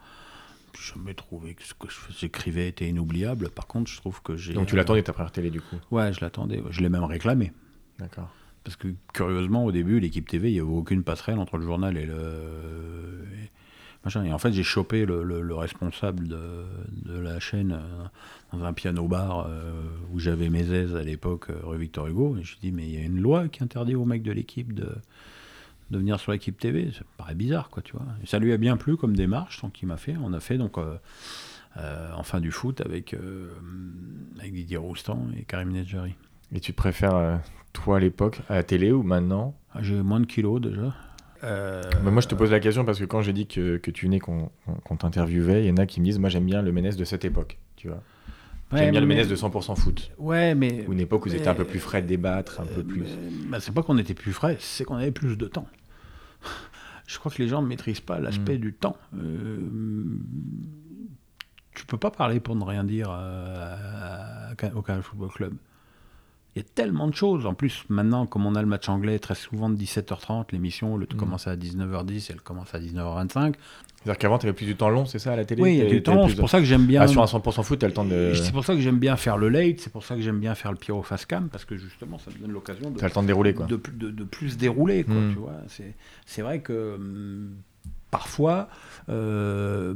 J'ai 0.73 0.93
jamais 0.95 1.13
trouvé 1.13 1.53
que 1.53 1.63
ce 1.63 1.73
que 1.73 1.87
j'écrivais 2.17 2.69
était 2.69 2.87
inoubliable. 2.87 3.49
Par 3.49 3.67
contre, 3.67 3.91
je 3.91 3.97
trouve 3.97 4.21
que 4.21 4.37
j'ai. 4.37 4.53
Donc 4.53 4.67
tu 4.67 4.77
l'attendais 4.77 5.03
ta 5.03 5.11
première 5.11 5.31
télé 5.31 5.49
du 5.49 5.59
coup? 5.59 5.75
Ouais, 5.91 6.13
je 6.13 6.21
l'attendais. 6.21 6.63
Je 6.69 6.79
l'ai 6.79 6.89
même 6.89 7.03
réclamé. 7.03 7.51
D'accord. 7.99 8.29
Parce 8.63 8.75
que 8.75 8.89
curieusement, 9.13 9.65
au 9.65 9.71
début, 9.71 9.99
l'équipe 9.99 10.27
TV, 10.27 10.49
il 10.49 10.53
n'y 10.53 10.59
avait 10.59 10.69
aucune 10.69 11.03
passerelle 11.03 11.39
entre 11.39 11.57
le 11.57 11.65
journal 11.65 11.97
et 11.97 12.05
le. 12.05 13.25
et. 13.43 13.49
Et 14.25 14.33
en 14.33 14.39
fait, 14.39 14.51
j'ai 14.51 14.63
chopé 14.63 15.05
le, 15.05 15.21
le- 15.23 15.41
le 15.41 15.53
responsable 15.55 16.27
de, 16.27 16.65
la 17.05 17.39
chaîne 17.39 17.73
euh, 17.73 18.05
dans 18.51 18.63
un 18.65 18.73
piano-bar 18.73 19.45
euh, 19.47 19.73
où 20.11 20.17
j'avais 20.17 20.49
mes 20.49 20.71
aises 20.71 20.95
à 20.95 21.03
l'époque, 21.03 21.51
euh, 21.51 21.59
rue 21.61 21.77
Victor 21.77 22.07
Hugo. 22.07 22.35
Et 22.37 22.43
je 22.43 22.53
lui 22.53 22.59
dis, 22.63 22.71
mais 22.71 22.83
il 22.87 22.95
y 22.95 22.97
a 22.97 23.01
une 23.05 23.21
loi 23.21 23.47
qui 23.47 23.63
interdit 23.63 23.93
aux 23.93 24.05
mecs 24.05 24.23
de 24.23 24.31
l'équipe 24.31 24.73
de, 24.73 24.89
venir 25.91 26.19
sur 26.19 26.31
l'équipe 26.31 26.57
TV. 26.57 26.91
Ça 26.93 27.03
paraît 27.17 27.35
bizarre, 27.35 27.69
quoi, 27.69 27.83
tu 27.83 27.93
vois. 27.93 28.05
Et 28.23 28.25
ça 28.25 28.39
lui 28.39 28.51
a 28.53 28.57
bien 28.57 28.75
plu 28.75 28.97
comme 28.97 29.15
démarche, 29.15 29.61
donc 29.61 29.79
il 29.83 29.85
m'a 29.85 29.97
fait. 29.97 30.15
On 30.23 30.33
a 30.33 30.39
fait 30.39 30.57
donc. 30.57 30.77
en 30.77 32.23
fin 32.23 32.39
du 32.39 32.51
foot 32.51 32.81
avec, 32.81 33.15
Didier 34.43 34.77
Roustan 34.77 35.27
et 35.37 35.43
Karim 35.43 35.69
Nedjari. 35.71 36.15
Et 36.53 36.59
tu 36.59 36.73
préfères, 36.73 37.39
toi 37.73 37.97
à 37.97 37.99
l'époque, 37.99 38.39
à 38.49 38.55
la 38.55 38.63
télé 38.63 38.91
ou 38.91 39.03
maintenant 39.03 39.55
Ah, 39.73 39.79
J'ai 39.81 40.01
moins 40.01 40.19
de 40.19 40.25
kilos 40.25 40.61
déjà. 40.61 40.93
Euh, 41.43 41.81
Mais 42.03 42.11
Moi 42.11 42.21
je 42.21 42.27
te 42.27 42.35
pose 42.35 42.51
la 42.51 42.59
question 42.59 42.85
parce 42.85 42.99
que 42.99 43.05
quand 43.05 43.21
j'ai 43.21 43.33
dit 43.33 43.47
que, 43.47 43.77
que 43.77 43.89
tu 43.91 44.05
venais 44.05 44.19
qu'on 44.19 44.51
qu'on- 44.65 44.73
qu'on 44.75 44.95
t'interviewait, 44.97 45.63
il 45.63 45.67
y 45.67 45.71
en 45.71 45.77
a 45.77 45.85
qui 45.85 45.99
me 45.99 46.05
disent 46.05 46.19
Moi 46.19 46.29
j'aime 46.29 46.45
bien 46.45 46.61
le 46.61 46.71
Ménès 46.71 46.95
de 46.97 47.03
cette 47.05 47.25
époque. 47.25 47.57
Tu 47.75 47.87
vois 47.87 47.97
ouais, 48.73 48.77
J'aime 48.79 48.91
bien 48.91 48.99
le 49.01 49.07
mais- 49.07 49.15
Ménès 49.15 49.27
de 49.27 49.35
100% 49.35 49.75
foot. 49.75 50.11
Ouais, 50.19 50.53
mais. 50.53 50.85
Ou 50.87 50.93
une 50.93 50.99
époque 50.99 51.25
où 51.25 51.29
vous 51.29 51.35
étiez 51.35 51.45
mais- 51.45 51.51
un 51.51 51.55
peu 51.55 51.65
plus 51.65 51.79
frais 51.79 52.01
de 52.03 52.07
débattre, 52.07 52.59
un 52.61 52.65
peu 52.65 52.81
euh, 52.81 52.83
plus. 52.83 53.01
mais- 53.01 53.49
bah, 53.49 53.59
c'est 53.59 53.73
pas 53.73 53.81
qu'on 53.83 53.97
était 53.97 54.13
plus 54.13 54.33
frais, 54.33 54.57
c'est 54.59 54.83
qu'on 54.83 54.95
avait 54.97 55.11
plus 55.11 55.35
de 55.37 55.47
temps. 55.47 55.67
Je 57.07 57.17
crois 57.19 57.31
que 57.31 57.41
les 57.41 57.47
gens 57.47 57.61
ne 57.63 57.67
maîtrisent 57.67 57.99
pas 58.01 58.19
l'aspect 58.19 58.57
Mm. 58.57 58.61
du 58.61 58.73
temps. 58.73 58.95
Euh, 59.17 59.57
tu 61.73 61.85
peux 61.85 61.97
pas 61.97 62.11
parler 62.11 62.39
pour 62.39 62.55
ne 62.55 62.63
rien 62.63 62.83
dire 62.83 63.09
à- 63.09 64.51
à- 64.51 64.75
au 64.75 64.81
Canal 64.81 65.01
Football 65.03 65.29
Club. 65.29 65.53
Il 66.55 66.61
y 66.61 66.65
a 66.65 66.67
tellement 66.75 67.07
de 67.07 67.15
choses. 67.15 67.45
En 67.45 67.53
plus, 67.53 67.85
maintenant, 67.87 68.25
comme 68.25 68.45
on 68.45 68.55
a 68.55 68.61
le 68.61 68.67
match 68.67 68.89
anglais 68.89 69.19
très 69.19 69.35
souvent 69.35 69.69
de 69.69 69.75
17h30, 69.75 70.47
l'émission, 70.51 70.97
le 70.97 71.05
Mm. 71.05 71.15
commence 71.17 71.47
à 71.47 71.55
19h10, 71.55 72.29
elle 72.29 72.41
commence 72.41 72.75
à 72.75 72.79
19h25. 72.79 73.53
C'est-à-dire 74.03 74.17
qu'avant 74.17 74.37
tu 74.39 74.47
avais 74.47 74.53
plus 74.53 74.65
du 74.65 74.75
temps 74.75 74.89
long, 74.89 75.05
c'est 75.05 75.19
ça 75.19 75.31
à 75.33 75.35
la 75.37 75.45
télé? 75.45 75.61
Oui, 75.61 75.73
il 75.75 75.77
y 75.77 75.81
a 75.81 75.85
du 75.89 76.01
temps. 76.03 76.15
t'avais 76.21 76.29
C'est 76.33 76.39
pour 76.39 76.49
ça 76.49 76.57
que 76.59 76.65
j'aime 76.65 76.87
bien. 76.87 77.01
Ah, 77.03 77.07
sur 77.07 77.21
un 77.21 77.25
100% 77.27 77.63
foot, 77.63 77.79
t'as 77.79 77.87
le 77.87 77.93
temps 77.93 78.03
de. 78.03 78.33
C'est 78.33 78.51
pour 78.51 78.65
ça 78.65 78.73
que 78.75 78.81
j'aime 78.81 78.97
bien 78.99 79.15
faire 79.15 79.37
le 79.37 79.47
late, 79.47 79.79
c'est 79.79 79.91
pour 79.93 80.03
ça 80.03 80.15
que 80.15 80.21
j'aime 80.21 80.39
bien 80.39 80.53
faire 80.55 80.71
le 80.71 80.77
pyro 80.77 81.03
face 81.03 81.25
cam, 81.25 81.47
parce 81.49 81.63
que 81.65 81.77
justement, 81.77 82.17
ça 82.17 82.31
me 82.31 82.37
donne 82.41 82.51
l'occasion 82.51 82.89
de, 82.91 82.99
le 83.01 83.09
temps 83.11 83.21
de 83.21 83.27
dérouler 83.27 83.53
quoi. 83.53 83.67
de, 83.67 83.79
de- 83.93 84.09
de 84.11 84.23
plus 84.25 84.57
dérouler. 84.57 85.03
Quoi, 85.03 85.15
Mm. 85.15 85.31
tu 85.33 85.37
vois. 85.39 85.53
C'est, 86.25 86.41
vrai 86.41 86.59
que 86.61 86.95
hum, 86.95 87.51
parfois, 88.09 88.67
euh, 89.09 89.93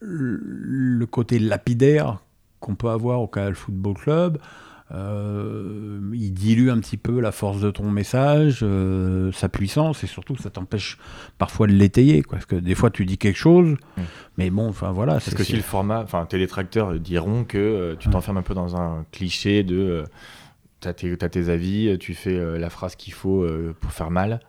le 0.00 1.06
côté 1.06 1.38
lapidaire 1.38 2.18
qu'on 2.60 2.74
peut 2.74 2.88
avoir 2.90 3.20
au 3.20 3.26
Canal 3.28 3.54
Football 3.54 3.94
Club, 3.94 4.38
euh, 4.92 6.00
il 6.12 6.32
dilue 6.32 6.68
un 6.70 6.78
petit 6.80 6.96
peu 6.96 7.20
la 7.20 7.32
force 7.32 7.60
de 7.60 7.70
ton 7.70 7.90
message, 7.90 8.60
euh, 8.62 9.30
sa 9.32 9.48
puissance, 9.48 10.02
et 10.04 10.06
surtout 10.06 10.36
ça 10.36 10.50
t'empêche 10.50 10.98
parfois 11.38 11.66
de 11.66 11.72
l'étayer. 11.72 12.22
Parce 12.28 12.46
que 12.46 12.56
des 12.56 12.74
fois 12.74 12.90
tu 12.90 13.04
dis 13.06 13.18
quelque 13.18 13.36
chose, 13.38 13.76
Mm. 13.96 14.02
mais 14.38 14.50
bon, 14.50 14.68
enfin 14.68 14.90
voilà. 14.92 15.14
Parce 15.14 15.34
que 15.34 15.44
si 15.44 15.54
le 15.56 15.62
format, 15.62 16.00
enfin, 16.02 16.26
tes 16.26 16.38
détracteurs 16.38 16.98
diront 16.98 17.44
que 17.44 17.58
euh, 17.58 17.94
tu 17.98 18.08
t'enfermes 18.08 18.38
un 18.38 18.42
peu 18.42 18.54
dans 18.54 18.76
un 18.76 19.04
cliché 19.12 19.62
de 19.62 20.04
t'as 20.80 20.92
tes, 20.94 21.16
tes 21.16 21.48
avis, 21.50 21.96
tu 21.98 22.14
fais 22.14 22.58
la 22.58 22.70
phrase 22.70 22.96
qu'il 22.96 23.12
faut 23.12 23.46
pour 23.80 23.92
faire 23.92 24.10
mal. 24.10 24.40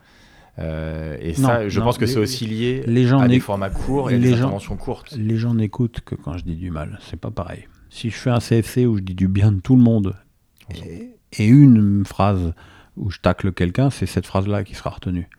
Euh, 0.59 1.17
et 1.21 1.33
Non, 1.39 1.47
ça, 1.47 1.69
je 1.69 1.79
non, 1.79 1.85
pense 1.85 1.97
que 1.97 2.05
c'est 2.05 2.19
aussi 2.19 2.45
lié 2.45 2.83
les 2.85 3.05
gens 3.05 3.19
à 3.19 3.27
des 3.27 3.39
formats 3.39 3.69
courts 3.69 4.11
et 4.11 4.15
à 4.15 4.17
les 4.17 4.23
des 4.23 4.29
gens- 4.31 4.43
interventions 4.43 4.75
courtes. 4.77 5.13
Les 5.17 5.37
gens 5.37 5.53
n'écoutent 5.53 6.01
que 6.01 6.15
quand 6.15 6.37
je 6.37 6.43
dis 6.43 6.55
du 6.55 6.71
mal. 6.71 6.99
C'est 7.09 7.19
pas 7.19 7.31
pareil. 7.31 7.67
Si 7.89 8.09
je 8.09 8.15
fais 8.15 8.29
un 8.29 8.39
CFC 8.39 8.85
où 8.85 8.97
je 8.97 9.01
dis 9.01 9.15
du 9.15 9.27
bien 9.27 9.51
de 9.51 9.59
tout 9.59 9.75
le 9.75 9.81
monde 9.81 10.15
et, 10.75 11.15
et 11.43 11.45
une 11.47 12.03
phrase 12.05 12.53
où 12.97 13.09
je 13.09 13.19
tacle 13.19 13.51
quelqu'un, 13.53 13.89
c'est 13.89 14.05
cette 14.05 14.25
phrase-là 14.25 14.63
qui 14.63 14.75
sera 14.75 14.89
retenue. 14.91 15.29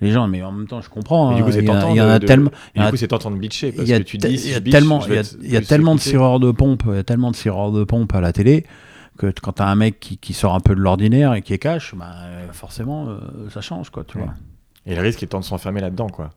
Les 0.00 0.10
gens, 0.12 0.26
mais 0.28 0.42
en 0.42 0.50
même 0.50 0.66
temps, 0.66 0.80
je 0.80 0.88
comprends. 0.88 1.30
Mais 1.30 1.36
du 1.36 1.42
hein, 1.42 1.44
coup, 1.44 1.52
c'est 1.52 1.58
il 1.58 1.66
y, 1.66 1.70
en 1.70 1.74
a- 1.74 1.80
tentant 1.80 1.92
il 1.94 1.96
y 1.98 2.00
en 2.00 2.08
a 2.08 2.14
de- 2.18 2.22
de- 2.22 2.26
tellement. 2.26 2.50
du 2.74 2.82
coup, 2.90 2.96
c'est 2.96 3.08
tentant 3.08 3.30
de 3.30 3.36
bitcher 3.36 3.70
parce 3.72 3.88
que 3.88 3.98
tu 4.02 4.16
dis, 4.16 4.28
il 4.28 4.50
y 4.50 4.54
a 4.54 4.60
tellement, 4.60 5.00
il 5.06 5.14
y 5.50 5.56
a, 5.56 5.60
tellement 5.60 5.94
de 5.94 5.98
écouté. 5.98 6.10
sireurs 6.10 6.40
de 6.40 6.50
pompe, 6.52 6.84
il 6.86 6.94
y 6.94 6.98
a 6.98 7.04
tellement 7.04 7.30
de 7.32 7.36
de 7.78 7.84
pompe 7.84 8.14
à 8.14 8.20
la 8.22 8.32
télé 8.32 8.64
que 9.18 9.30
quand 9.42 9.52
t'as 9.52 9.66
un 9.66 9.74
mec 9.74 10.00
qui, 10.00 10.16
qui 10.16 10.32
sort 10.32 10.54
un 10.54 10.60
peu 10.60 10.74
de 10.74 10.80
l'ordinaire 10.80 11.34
et 11.34 11.42
qui 11.42 11.52
est 11.52 11.58
cash, 11.58 11.94
bah, 11.94 12.14
forcément, 12.52 13.08
euh, 13.10 13.18
ça 13.50 13.60
change, 13.60 13.90
quoi, 13.90 14.04
tu 14.04 14.16
Ouais. 14.16 14.24
vois. 14.24 14.34
Et 14.86 14.94
le 14.94 15.02
risque 15.02 15.22
étant 15.22 15.40
de 15.40 15.44
s'enfermer 15.44 15.82
là-dedans, 15.82 16.08
quoi. 16.08 16.30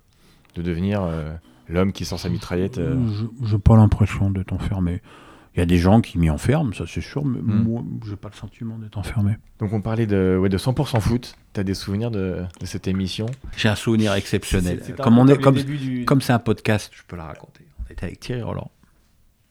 De 0.56 0.62
devenir 0.62 1.02
euh, 1.02 1.32
l'homme 1.70 1.94
qui 1.94 2.04
sort 2.04 2.20
sa 2.20 2.28
mitraillette. 2.28 2.78
euh, 2.80 2.98
Je 3.14 3.48
J'ai 3.48 3.58
pas 3.58 3.78
l'impression 3.78 4.30
d'être 4.30 4.52
enfermé. 4.52 5.02
Il 5.56 5.60
y 5.60 5.62
a 5.62 5.66
des 5.68 5.78
gens 5.78 6.01
qui 6.01 6.18
m'y 6.18 6.30
enferment, 6.32 6.74
ça 6.74 6.86
c'est 6.88 7.01
sûr, 7.01 7.24
mais 7.24 7.39
Mm. 7.39 7.64
moi, 7.64 7.84
j'ai 8.08 8.16
pas 8.16 8.30
le 8.30 8.36
sentiment 8.36 8.78
d'être 8.80 8.97
enfermé. 8.97 9.38
Donc 9.60 9.72
on 9.74 9.82
parlait 9.82 10.08
de, 10.08 10.38
ouais, 10.41 10.49
de 10.49 10.58
100% 10.58 10.99
foot. 10.99 11.36
T'as 11.54 11.64
des 11.64 11.76
souvenirs 11.76 12.10
de, 12.10 12.43
de 12.60 12.66
cette 12.66 12.88
émission? 12.88 13.28
J'ai 13.56 13.70
un 13.70 13.76
souvenir 13.76 14.14
exceptionnel. 14.14 14.80
C'est- 14.80 14.88
c'est 14.93 14.99
un 14.99 15.04
Comme 15.04 15.16
peu 15.16 15.20
on 15.22 15.28
est, 15.28 15.36
le 15.36 15.43
comme, 15.43 15.56
début 15.56 15.78
du- 15.78 16.06
comme 16.06 16.22
c'est 16.22 16.34
un 16.34 16.39
podcast, 16.39 16.91
je 16.95 17.04
peux 17.08 17.16
la 17.16 17.26
raconter. 17.26 17.66
On 17.88 17.91
était 17.91 18.06
avec 18.06 18.20
Thierry 18.20 18.41
Roland, 18.41 18.72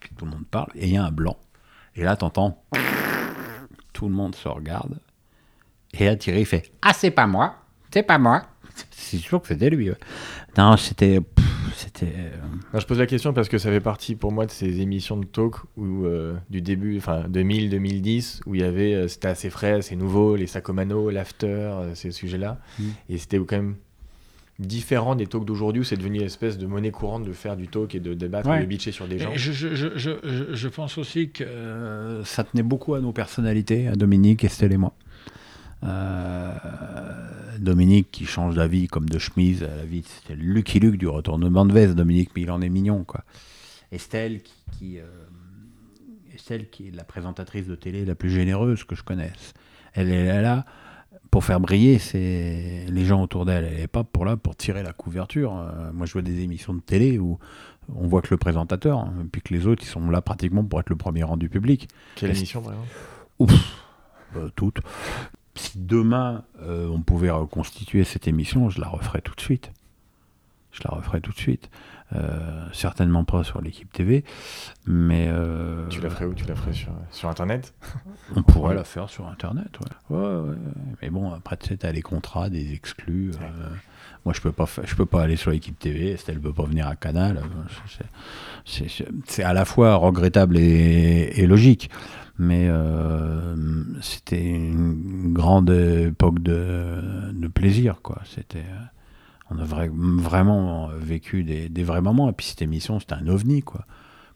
puis 0.00 0.10
tout 0.16 0.24
le 0.24 0.32
monde 0.32 0.46
parle, 0.50 0.70
et 0.74 0.88
il 0.88 0.94
y 0.94 0.96
a 0.96 1.04
un 1.04 1.12
blanc. 1.12 1.36
Et 1.94 2.02
là, 2.02 2.16
t'entends, 2.16 2.60
tout 3.92 4.08
le 4.08 4.14
monde 4.14 4.34
se 4.34 4.48
regarde, 4.48 4.98
et 5.92 6.06
là, 6.06 6.16
Thierry 6.16 6.44
fait 6.44 6.72
Ah, 6.82 6.92
c'est 6.94 7.10
pas 7.12 7.26
moi, 7.28 7.54
c'est 7.92 8.02
pas 8.02 8.18
moi. 8.18 8.42
C'est 8.90 9.18
sûr 9.18 9.40
que 9.42 9.48
c'était 9.48 9.70
lui. 9.70 9.90
ouais. 9.90 9.96
Non, 10.56 10.76
c'était. 10.76 11.20
C'était. 11.74 12.06
euh, 12.16 12.30
Non, 12.74 12.80
je 12.80 12.86
pose 12.86 12.98
la 12.98 13.06
question 13.06 13.32
parce 13.32 13.48
que 13.48 13.58
ça 13.58 13.70
fait 13.70 13.80
partie 13.80 14.14
pour 14.14 14.30
moi 14.32 14.46
de 14.46 14.50
ces 14.50 14.80
émissions 14.80 15.16
de 15.16 15.24
talk 15.26 15.56
où, 15.76 16.04
euh, 16.04 16.34
du 16.50 16.60
début, 16.62 16.96
enfin 16.98 17.24
2000-2010, 17.28 18.40
où 18.46 18.54
il 18.54 18.60
y 18.60 18.64
avait, 18.64 18.94
euh, 18.94 19.08
c'était 19.08 19.28
assez 19.28 19.50
frais, 19.50 19.72
assez 19.72 19.96
nouveau, 19.96 20.36
les 20.36 20.46
Sacomano, 20.46 21.10
l'after, 21.10 21.46
euh, 21.46 21.94
ces 21.94 22.10
sujets-là. 22.10 22.58
Mm. 22.78 22.82
Et 23.10 23.18
c'était 23.18 23.38
quand 23.38 23.56
même 23.56 23.76
différent 24.58 25.14
des 25.16 25.26
talks 25.26 25.44
d'aujourd'hui 25.44 25.80
où 25.80 25.84
c'est 25.84 25.96
devenu 25.96 26.18
une 26.18 26.24
espèce 26.24 26.56
de 26.58 26.66
monnaie 26.66 26.90
courante 26.90 27.24
de 27.24 27.32
faire 27.32 27.56
du 27.56 27.68
talk 27.68 27.94
et 27.94 28.00
de 28.00 28.14
débattre 28.14 28.48
Ouais. 28.48 28.58
et 28.58 28.62
de 28.62 28.66
bitcher 28.66 28.92
sur 28.92 29.08
des 29.08 29.18
gens. 29.18 29.30
Je, 29.34 29.50
je- 29.50 29.74
je- 29.74 29.96
je- 29.96 30.10
je- 30.22 30.54
je 30.54 30.68
pense 30.68 30.98
aussi 30.98 31.30
que 31.30 31.42
euh, 31.42 32.22
ça 32.24 32.44
tenait 32.44 32.62
beaucoup 32.62 32.94
à 32.94 33.00
nos 33.00 33.12
personnalités, 33.12 33.88
à 33.88 33.96
Dominique, 33.96 34.44
Estelle 34.44 34.72
et 34.72 34.76
moi. 34.76 34.94
Euh, 35.84 36.52
Dominique 37.58 38.10
qui 38.10 38.24
change 38.24 38.56
d'avis 38.56 38.88
comme 38.88 39.08
de 39.08 39.18
chemise 39.18 39.62
à 39.62 39.76
la 39.76 39.84
vie, 39.84 40.04
c'était 40.06 40.34
Lucky 40.34 40.80
Luke 40.80 40.96
du 40.96 41.08
retournement 41.08 41.64
de 41.64 41.72
veste, 41.72 41.94
Dominique, 41.94 42.30
mais 42.34 42.42
il 42.42 42.50
en 42.50 42.60
est 42.60 42.68
mignon, 42.68 43.04
quoi. 43.04 43.24
Estelle 43.92 44.42
qui, 44.42 44.54
qui, 44.72 44.98
euh, 44.98 45.04
Estelle 46.34 46.70
qui 46.70 46.88
est 46.88 46.90
la 46.90 47.04
présentatrice 47.04 47.66
de 47.66 47.74
télé 47.74 48.04
la 48.04 48.14
plus 48.14 48.30
généreuse 48.30 48.84
que 48.84 48.94
je 48.94 49.02
connaisse. 49.02 49.52
Elle 49.94 50.10
est 50.10 50.42
là 50.42 50.64
pour 51.30 51.44
faire 51.44 51.60
briller 51.60 51.98
c'est 51.98 52.86
les 52.88 53.04
gens 53.04 53.22
autour 53.22 53.44
d'elle. 53.44 53.64
Elle 53.64 53.78
n'est 53.78 53.88
pas 53.88 54.04
pour 54.04 54.24
là 54.24 54.36
pour 54.36 54.56
tirer 54.56 54.82
la 54.82 54.92
couverture. 54.92 55.56
Euh, 55.56 55.92
moi, 55.92 56.06
je 56.06 56.12
vois 56.12 56.22
des 56.22 56.40
émissions 56.40 56.74
de 56.74 56.80
télé 56.80 57.18
où 57.18 57.38
on 57.94 58.06
voit 58.06 58.22
que 58.22 58.28
le 58.30 58.38
présentateur, 58.38 58.98
hein, 58.98 59.12
puis 59.30 59.42
que 59.42 59.52
les 59.52 59.66
autres, 59.66 59.82
ils 59.82 59.88
sont 59.88 60.10
là 60.10 60.22
pratiquement 60.22 60.64
pour 60.64 60.80
être 60.80 60.90
le 60.90 60.96
premier 60.96 61.22
rang 61.22 61.36
du 61.36 61.48
public. 61.48 61.88
Quelle 62.16 62.30
émission, 62.36 62.62
par 62.62 62.72
exemple 62.72 62.88
Ouf, 63.38 63.86
euh, 64.36 64.50
toutes. 64.54 64.80
Si 65.54 65.78
demain 65.78 66.44
euh, 66.62 66.88
on 66.88 67.02
pouvait 67.02 67.30
reconstituer 67.30 68.04
cette 68.04 68.26
émission, 68.26 68.70
je 68.70 68.80
la 68.80 68.88
referais 68.88 69.20
tout 69.20 69.34
de 69.34 69.40
suite. 69.40 69.72
Je 70.72 70.80
la 70.88 70.94
referais 70.96 71.20
tout 71.20 71.32
de 71.32 71.38
suite. 71.38 71.68
Euh, 72.14 72.66
certainement 72.74 73.24
pas 73.24 73.42
sur 73.42 73.62
l'équipe 73.62 73.90
TV, 73.90 74.22
mais 74.86 75.28
euh, 75.30 75.86
Tu 75.88 76.00
la 76.02 76.10
ferais 76.10 76.26
où? 76.26 76.34
Tu 76.34 76.44
la 76.44 76.54
ferais 76.54 76.74
sur, 76.74 76.92
sur 77.10 77.28
Internet? 77.30 77.72
On 78.36 78.42
pourrait 78.42 78.74
la 78.74 78.84
faire 78.84 79.08
sur 79.08 79.26
Internet. 79.28 79.68
Ouais. 80.10 80.18
Ouais. 80.18 80.54
Mais 81.00 81.08
bon, 81.08 81.32
après, 81.32 81.56
tu 81.56 81.68
sais, 81.68 81.76
t'as 81.78 81.90
les 81.92 82.02
contrats, 82.02 82.50
des 82.50 82.72
exclus. 82.74 83.32
moi, 84.26 84.34
je 84.34 84.42
peux 84.42 84.52
pas, 84.52 84.66
je 84.84 84.94
peux 84.94 85.06
pas 85.06 85.22
aller 85.22 85.36
sur 85.36 85.50
l'équipe 85.52 85.78
TV. 85.78 86.10
Estelle 86.10 86.38
peut 86.40 86.52
pas 86.52 86.64
venir 86.64 86.86
à 86.86 86.96
Canal. 86.96 87.40
c'est- 88.66 89.42
à 89.42 89.52
la 89.54 89.64
fois 89.64 89.94
regrettable 89.96 90.58
et, 90.58 91.32
et 91.36 91.46
logique. 91.46 91.90
Mais 92.38 92.66
euh, 92.68 93.54
c'était 94.00 94.42
une 94.42 95.32
grande 95.32 95.70
époque 95.70 96.40
de, 96.40 97.48
plaisir, 97.54 98.00
quoi. 98.02 98.20
C'était, 98.24 98.60
euh, 98.60 98.84
on 99.50 99.58
a 99.58 99.64
vra- 99.64 99.90
vraiment 99.90 100.88
vécu 100.98 101.44
des, 101.44 101.84
vrais 101.84 102.00
moments. 102.00 102.30
Et 102.30 102.32
puis 102.32 102.46
cette 102.46 102.62
émission, 102.62 102.98
c'était 103.00 103.14
un 103.14 103.28
ovni, 103.28 103.62
quoi. 103.62 103.84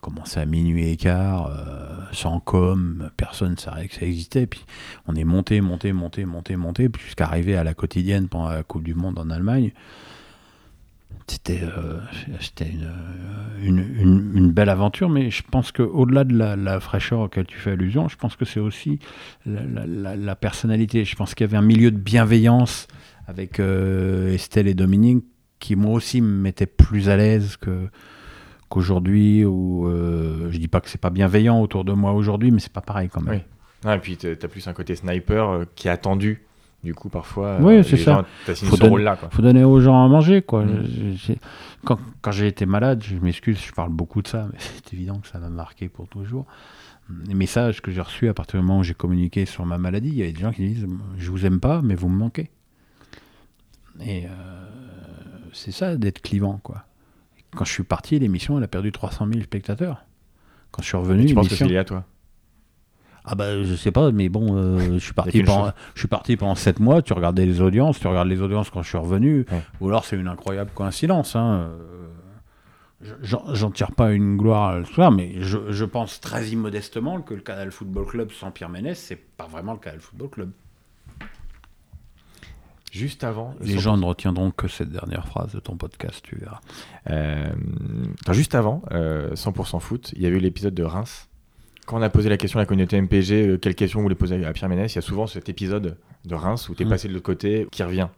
Commençait 0.01 0.41
à 0.41 0.47
minuit 0.47 0.89
et 0.89 0.97
quart, 0.97 1.47
euh, 1.47 1.97
sans 2.13 2.39
com, 2.39 3.11
personne 3.17 3.53
ne 3.53 3.57
savait 3.57 3.89
que 3.89 3.95
ça 3.95 4.07
existait. 4.07 4.47
Puis 4.47 4.65
on 5.09 5.15
est 5.15 5.25
monté, 5.25 5.61
monté, 5.61 5.93
monté, 5.93 6.27
monté, 6.27 6.57
monté, 6.57 6.89
jusqu'à 7.03 7.25
arriver 7.25 7.57
à 7.57 7.65
la 7.65 7.75
quotidienne 7.75 8.29
pendant 8.29 8.51
la 8.51 8.63
Coupe 8.63 8.85
du 8.85 8.95
Monde 8.95 9.19
en 9.19 9.31
Allemagne. 9.31 9.73
C'était 11.29 11.61
euh, 11.63 11.99
une, 13.61 14.53
belle 14.53 14.69
aventure, 14.69 15.09
mais 15.09 15.31
je 15.31 15.43
pense 15.43 15.73
qu'au-delà 15.73 16.25
de 16.25 16.37
la, 16.37 16.55
la 16.55 16.79
fraîcheur 16.79 17.21
auquel 17.21 17.47
tu 17.47 17.59
fais 17.59 17.73
allusion, 17.73 18.09
je 18.09 18.17
pense 18.17 18.37
que 18.37 18.45
c'est 18.45 18.61
aussi 18.61 19.01
la, 19.45 20.37
personnalité. 20.37 21.05
Je 21.05 21.17
pense 21.17 21.35
qu'il 21.35 21.45
y 21.45 21.49
avait 21.49 21.57
un 21.57 21.67
milieu 21.67 21.91
de 21.91 21.99
bienveillance 21.99 22.87
avec 23.27 23.59
euh, 23.59 24.35
Estelle 24.35 24.69
et 24.69 24.75
Dominique 24.75 25.25
qui, 25.59 25.75
moi 25.75 25.93
aussi, 25.93 26.21
me 26.21 26.29
mettait 26.29 26.67
plus 26.67 27.09
à 27.09 27.17
l'aise 27.17 27.57
qu'aujourd'hui. 28.69 29.45
Ou 29.45 29.89
euh, 29.89 30.49
je 30.53 30.59
dis 30.59 30.69
pas 30.69 30.81
que 30.81 30.89
c'est 30.89 31.01
pas 31.01 31.11
bienveillant 31.11 31.61
autour 31.61 31.85
de 31.85 31.93
moi 31.93 32.13
aujourd'hui, 32.13 32.53
mais 32.53 32.61
c'est 32.61 32.73
pas 32.73 32.81
pareil 32.83 33.09
quand 33.09 33.21
même. 33.21 33.35
Oui. 33.35 33.43
Non, 33.85 33.93
et 33.93 33.99
puis 33.99 34.17
t'as 34.17 34.35
t'as 34.37 34.49
plus 34.49 34.67
un 34.69 34.73
côté 34.73 34.97
sniper 34.97 35.49
euh, 35.49 35.65
qui 35.75 35.89
est 35.89 35.91
attendu. 35.91 36.46
Du 36.87 36.95
coup, 36.95 37.09
parfois, 37.09 37.59
Oui, 37.61 37.74
euh, 37.78 37.82
c'est 37.82 37.97
ça. 37.97 38.24
Faut 38.45 38.55
ce 38.55 38.70
donner- 38.76 38.89
rôle-là. 38.89 39.16
quoi. 39.16 39.28
faut 39.32 39.43
donner 39.43 39.64
aux 39.64 39.80
gens 39.80 40.05
à 40.05 40.09
manger 40.09 40.41
quoi. 40.41 40.64
Mm. 40.64 40.87
Quand, 41.84 41.99
quand 42.22 42.30
j'ai 42.30 42.47
été 42.47 42.64
malade, 42.64 43.03
je 43.03 43.16
m'excuse, 43.16 43.59
je 43.61 43.72
parle 43.72 43.91
beaucoup 43.91 44.22
de 44.22 44.28
ça, 44.28 44.47
mais 44.53 44.59
c'est 44.84 44.95
évident 44.95 45.18
que 45.18 45.26
ça 45.26 45.41
m'a 45.41 45.49
marqué 45.49 45.89
pour 45.89 46.07
toujours. 46.07 46.47
Les 47.26 47.34
messages 47.34 47.82
que 47.82 47.91
j'ai 47.91 48.01
reçus 48.01 48.28
à 48.28 48.34
partir 48.34 48.61
du 48.61 48.64
moment 48.66 48.78
où 48.78 48.82
j'ai 48.84 48.95
communiqué 48.95 49.47
sur 49.47 49.66
ma 49.66 49.78
maladie, 49.78 50.11
il 50.11 50.14
y 50.14 50.22
avait 50.22 50.32
des 50.32 50.41
gens 50.41 50.53
qui 50.53 50.64
disent 50.68 50.87
Je 51.18 51.30
vous 51.32 51.45
aime 51.45 51.59
pas, 51.59 51.82
mais 51.82 51.97
vous 51.97 52.09
me 52.09 52.16
manquez. 52.16 52.51
Et 54.01 54.26
euh, 54.26 54.30
c'est 55.53 55.72
ça 55.72 55.97
d'être 55.97 56.22
clivant 56.22 56.61
quoi. 56.62 56.84
Quand 57.57 57.64
je 57.64 57.72
suis 57.72 57.82
parti, 57.82 58.16
l'émission 58.20 58.59
elle 58.59 58.64
a 58.64 58.68
perdu 58.68 58.93
300 58.93 59.26
000 59.28 59.43
spectateurs. 59.43 60.05
Quand 60.70 60.82
je 60.82 60.87
suis 60.89 60.97
revenu, 60.97 61.26
Tu 61.26 61.34
penses 61.34 61.49
que 61.49 61.55
c'est 61.57 61.64
lié 61.66 61.78
à 61.78 61.84
toi? 61.84 62.05
Ah 63.27 63.35
bah 63.35 63.62
je 63.64 63.74
sais 63.74 63.91
pas, 63.93 64.11
mais 64.12 64.29
bon, 64.29 64.57
euh, 64.57 64.95
je 64.95 64.99
suis 64.99 65.12
parti 65.12 65.43
pendant, 65.43 65.72
je 65.95 65.99
suis 66.01 66.09
parti 66.09 66.37
pendant 66.37 66.55
7 66.55 66.79
mois. 66.81 67.03
Tu 67.03 67.12
regardais 67.12 67.45
les 67.47 67.61
audiences, 67.61 67.99
tu 68.01 68.07
regardes 68.07 68.29
les 68.29 68.41
audiences 68.41 68.70
quand 68.70 68.83
je 68.83 68.89
suis 68.89 68.99
revenu, 68.99 69.45
Ouais. 69.51 69.62
ou 69.81 69.89
alors 69.89 70.05
c'est 70.05 70.16
une 70.16 70.29
incroyable 70.29 70.70
coïncidence. 70.74 71.35
Hein. 71.37 71.68
euh, 71.70 71.83
J'en 73.22 73.70
tire 73.70 73.93
pas 73.93 74.12
une 74.12 74.37
gloire 74.39 74.85
ce 74.87 74.93
soir, 74.95 75.12
mais 75.12 75.35
je, 75.41 75.59
je 75.70 75.85
pense 75.85 76.18
très 76.20 76.47
immodestement 76.49 77.20
que 77.20 77.35
le 77.35 77.41
Canal 77.43 77.70
Football 77.70 78.07
Club 78.07 78.31
sans 78.33 78.51
Pierre 78.51 78.70
Ménès, 78.70 78.99
c'est 78.99 79.16
pas 79.37 79.47
vraiment 79.47 79.74
le 79.74 79.79
Canal 79.79 80.01
Football 80.01 80.31
Club. 80.31 80.51
Juste 82.93 83.24
avant. 83.24 83.55
Les 83.61 83.79
gens 83.79 83.99
ne 83.99 84.05
retiendront 84.07 84.51
que 84.51 84.68
cette 84.68 84.89
dernière 84.89 85.27
phrase 85.27 85.53
de 85.53 85.61
ton 85.61 85.77
podcast, 85.77 86.20
tu 86.22 86.37
verras. 86.37 86.61
Euh, 87.11 87.53
juste 88.31 88.55
avant, 88.55 88.83
euh, 88.93 89.35
100% 89.35 89.81
foot, 89.81 90.12
il 90.16 90.22
y 90.22 90.27
avait 90.27 90.37
eu 90.37 90.41
l'épisode 90.41 90.72
de 90.74 90.83
Reims. 90.85 91.29
Quand 91.87 91.99
on 91.99 92.03
a 92.03 92.11
posé 92.11 92.28
la 92.28 92.37
question 92.37 92.59
à 92.59 92.62
la 92.62 92.66
communauté 92.66 93.01
MPG, 93.01 93.32
euh, 93.49 93.59
quelle 93.59 93.74
question 93.76 94.01
vous 94.01 94.05
voulez 94.05 94.14
poser 94.16 94.45
à 94.45 94.53
Pierre 94.53 94.68
Ménès, 94.68 94.93
il 94.93 94.97
y 94.97 94.99
a 94.99 95.03
souvent 95.03 95.26
cet 95.26 95.49
épisode 95.49 95.97
de 96.24 96.34
Reims 96.34 96.68
où 96.68 96.74
tu 96.74 96.82
es 96.82 96.87
Mm. 96.87 96.89
passé 96.89 97.09
de 97.09 97.12
l'autre 97.12 97.24
côté 97.26 97.68
qui 97.70 97.82
revient. 97.84 98.09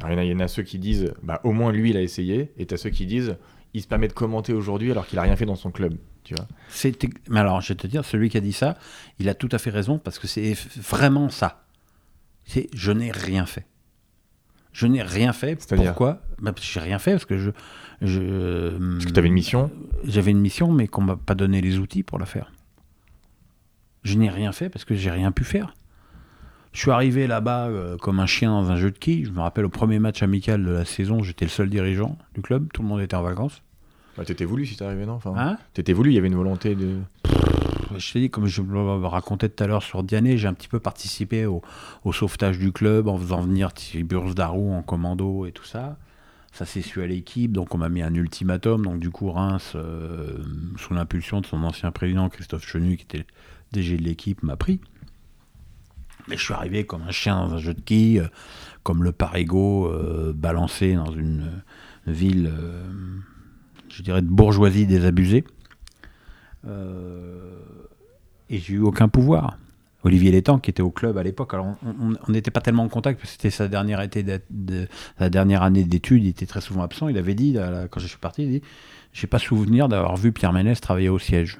Alors, 0.00 0.10
il 0.10 0.14
y 0.14 0.16
en 0.16 0.18
a- 0.18 0.24
il 0.24 0.30
y, 0.32 0.34
en 0.34 0.40
a 0.40 0.48
ceux 0.48 0.64
qui 0.64 0.78
disent, 0.80 1.14
bah, 1.22 1.40
au 1.44 1.52
moins 1.52 1.70
lui, 1.70 1.90
il 1.90 1.96
a 1.96 2.02
essayé, 2.02 2.50
et 2.58 2.66
tu 2.66 2.74
as 2.74 2.76
ceux 2.76 2.90
qui 2.90 3.06
disent, 3.06 3.36
il 3.72 3.82
se 3.82 3.86
permet 3.86 4.08
de 4.08 4.12
commenter 4.12 4.52
aujourd'hui 4.52 4.90
alors 4.90 5.06
qu'il 5.06 5.18
a 5.20 5.22
rien 5.22 5.36
fait 5.36 5.46
dans 5.46 5.54
son 5.54 5.70
club. 5.70 5.94
Tu 6.24 6.34
vois 6.34 6.46
Mais 7.28 7.38
alors, 7.40 7.60
je 7.60 7.68
vais 7.68 7.74
te 7.76 7.86
dire, 7.86 8.04
celui 8.04 8.30
qui 8.30 8.36
a 8.36 8.40
dit 8.40 8.52
ça, 8.52 8.76
il 9.20 9.28
a 9.28 9.34
tout 9.34 9.48
à 9.52 9.58
fait 9.58 9.70
raison 9.70 9.98
parce 9.98 10.18
que 10.18 10.26
c'est 10.26 10.54
vraiment 10.76 11.28
ça. 11.28 11.64
C'est 12.44 12.68
je 12.74 12.90
n'ai 12.92 13.12
rien 13.12 13.46
fait. 13.46 13.66
Je 14.72 14.86
n'ai 14.88 15.02
rien 15.02 15.32
fait. 15.32 15.54
Pourquoi? 15.90 16.22
Bah, 16.40 16.52
parce 16.52 16.66
que 16.66 16.72
J'ai 16.72 16.80
rien 16.80 16.98
fait 16.98 17.12
parce 17.12 17.26
que 17.26 17.38
je. 17.38 17.50
je 18.02 18.20
Parce 18.94 19.04
que 19.06 19.12
tu 19.12 19.18
avais 19.18 19.28
une 19.28 19.34
mission. 19.34 19.70
J'avais 20.04 20.32
une 20.32 20.40
mission, 20.40 20.72
mais 20.72 20.88
qu'on 20.88 21.02
m'a 21.02 21.16
pas 21.16 21.34
donné 21.36 21.60
les 21.60 21.78
outils 21.78 22.02
pour 22.02 22.18
la 22.18 22.26
faire. 22.26 22.50
Je 24.04 24.16
n'ai 24.16 24.30
rien 24.30 24.52
fait 24.52 24.68
parce 24.68 24.84
que 24.84 24.94
j'ai 24.94 25.10
rien 25.10 25.32
pu 25.32 25.44
faire. 25.44 25.74
Je 26.72 26.80
suis 26.80 26.90
arrivé 26.90 27.26
là-bas 27.26 27.68
euh, 27.68 27.96
comme 27.96 28.20
un 28.20 28.26
chien 28.26 28.50
dans 28.50 28.70
un 28.70 28.76
jeu 28.76 28.90
de 28.90 28.98
quilles. 28.98 29.24
Je 29.24 29.30
me 29.30 29.40
rappelle 29.40 29.64
au 29.64 29.70
premier 29.70 29.98
match 29.98 30.22
amical 30.22 30.62
de 30.64 30.70
la 30.70 30.84
saison, 30.84 31.22
j'étais 31.22 31.44
le 31.44 31.50
seul 31.50 31.70
dirigeant 31.70 32.18
du 32.34 32.42
club. 32.42 32.68
Tout 32.72 32.82
le 32.82 32.88
monde 32.88 33.00
était 33.00 33.14
en 33.14 33.22
vacances. 33.22 33.62
Bah, 34.16 34.24
t'étais 34.24 34.44
voulu 34.44 34.66
si 34.66 34.76
t'es 34.76 34.84
arrivé, 34.84 35.06
non 35.06 35.14
enfin, 35.14 35.34
Hein 35.36 35.58
T'étais 35.72 35.92
voulu, 35.92 36.10
il 36.10 36.14
y 36.14 36.18
avait 36.18 36.28
une 36.28 36.36
volonté 36.36 36.74
de. 36.74 36.98
Je 37.96 38.12
t'ai 38.12 38.20
dit, 38.20 38.30
comme 38.30 38.46
je 38.46 38.62
le 38.62 39.06
racontais 39.06 39.48
tout 39.48 39.62
à 39.62 39.66
l'heure 39.66 39.82
sur 39.82 40.02
Diané, 40.02 40.36
j'ai 40.36 40.48
un 40.48 40.54
petit 40.54 40.68
peu 40.68 40.80
participé 40.80 41.46
au, 41.46 41.62
au 42.04 42.12
sauvetage 42.12 42.58
du 42.58 42.72
club 42.72 43.06
en 43.06 43.18
faisant 43.18 43.40
venir 43.40 43.72
Tiburce 43.72 44.34
Darou 44.34 44.72
en 44.72 44.82
commando 44.82 45.46
et 45.46 45.52
tout 45.52 45.64
ça. 45.64 45.96
Ça 46.52 46.64
s'est 46.64 46.82
su 46.82 47.02
à 47.02 47.06
l'équipe, 47.06 47.52
donc 47.52 47.74
on 47.74 47.78
m'a 47.78 47.88
mis 47.88 48.02
un 48.02 48.14
ultimatum. 48.14 48.84
Donc 48.84 49.00
du 49.00 49.10
coup, 49.10 49.30
Reims, 49.30 49.72
euh, 49.74 50.38
sous 50.76 50.94
l'impulsion 50.94 51.40
de 51.40 51.46
son 51.46 51.62
ancien 51.64 51.90
président 51.90 52.28
Christophe 52.28 52.66
Chenu, 52.66 52.96
qui 52.96 53.04
était 53.04 53.26
DG 53.74 53.96
de 53.96 54.02
l'équipe, 54.02 54.42
m'a 54.42 54.56
pris. 54.56 54.80
Mais 56.28 56.36
je 56.38 56.42
suis 56.42 56.54
arrivé 56.54 56.86
comme 56.86 57.02
un 57.02 57.10
chien 57.10 57.36
dans 57.46 57.54
un 57.54 57.58
jeu 57.58 57.74
de 57.74 57.80
quilles, 57.80 58.20
euh, 58.20 58.28
comme 58.82 59.04
le 59.04 59.12
parigot 59.12 59.86
euh, 59.86 60.32
balancé 60.34 60.94
dans 60.94 61.12
une, 61.12 61.62
une 62.06 62.12
ville, 62.12 62.50
euh, 62.50 62.82
je 63.90 64.02
dirais, 64.02 64.22
de 64.22 64.28
bourgeoisie 64.28 64.86
désabusée. 64.86 65.44
Euh, 66.66 67.58
et 68.48 68.58
j'ai 68.58 68.74
eu 68.74 68.80
aucun 68.80 69.08
pouvoir. 69.08 69.58
Olivier 70.02 70.30
Létang, 70.30 70.58
qui 70.58 70.68
était 70.70 70.82
au 70.82 70.90
club 70.90 71.16
à 71.16 71.22
l'époque, 71.22 71.54
alors 71.54 71.76
on- 71.82 72.30
n'était 72.30 72.50
pas 72.50 72.60
tellement 72.60 72.82
en 72.84 72.88
contact 72.88 73.18
parce 73.20 73.30
que 73.30 73.36
c'était 73.36 73.50
sa 73.50 73.68
dernière, 73.68 74.00
année 75.62 75.84
d'études, 75.84 76.24
il 76.24 76.28
était 76.28 76.44
très 76.44 76.60
souvent 76.60 76.82
absent. 76.82 77.08
Il 77.08 77.16
avait 77.16 77.34
dit, 77.34 77.56
quand 77.90 78.00
je 78.00 78.06
suis 78.06 78.18
parti, 78.18 78.42
il 78.44 78.50
dit 78.50 78.62
J'ai 79.14 79.26
pas 79.26 79.38
souvenir 79.38 79.88
d'avoir 79.88 80.16
vu 80.16 80.30
Pierre 80.32 80.52
Ménès 80.52 80.78
travailler 80.80 81.08
au 81.08 81.18
siège. 81.18 81.58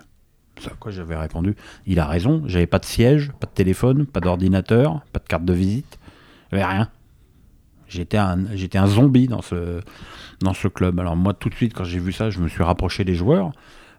Ça, 0.61 0.71
quoi, 0.79 0.93
j'avais 0.93 1.17
répondu 1.17 1.57
Il 1.87 1.99
a 1.99 2.07
raison, 2.07 2.43
j'avais 2.47 2.67
pas 2.67 2.79
de 2.79 2.85
siège, 2.85 3.33
pas 3.41 3.47
de 3.47 3.53
téléphone, 3.53 4.07
pas 4.07 4.21
d'ordinateur, 4.21 5.01
pas 5.13 5.19
de 5.19 5.27
carte 5.27 5.45
de 5.45 5.53
visite, 5.53 5.99
j'avais 6.51 6.65
rien. 6.65 6.89
J'étais 7.89 8.17
un, 8.17 8.55
j'étais 8.55 8.79
un 8.79 8.87
zombie 8.87 9.29
dans 9.29 9.43
ce, 9.43 9.81
dans 10.41 10.55
ce 10.55 10.69
club. 10.69 10.99
Alors 11.01 11.17
moi, 11.17 11.35
tout 11.35 11.49
de 11.49 11.55
suite, 11.55 11.75
quand 11.75 11.85
j'ai 11.85 11.99
vu 11.99 12.13
ça, 12.13 12.31
je 12.31 12.41
me 12.41 12.49
suis 12.49 12.63
rapproché 12.63 13.05
des 13.05 13.15
joueurs, 13.15 13.53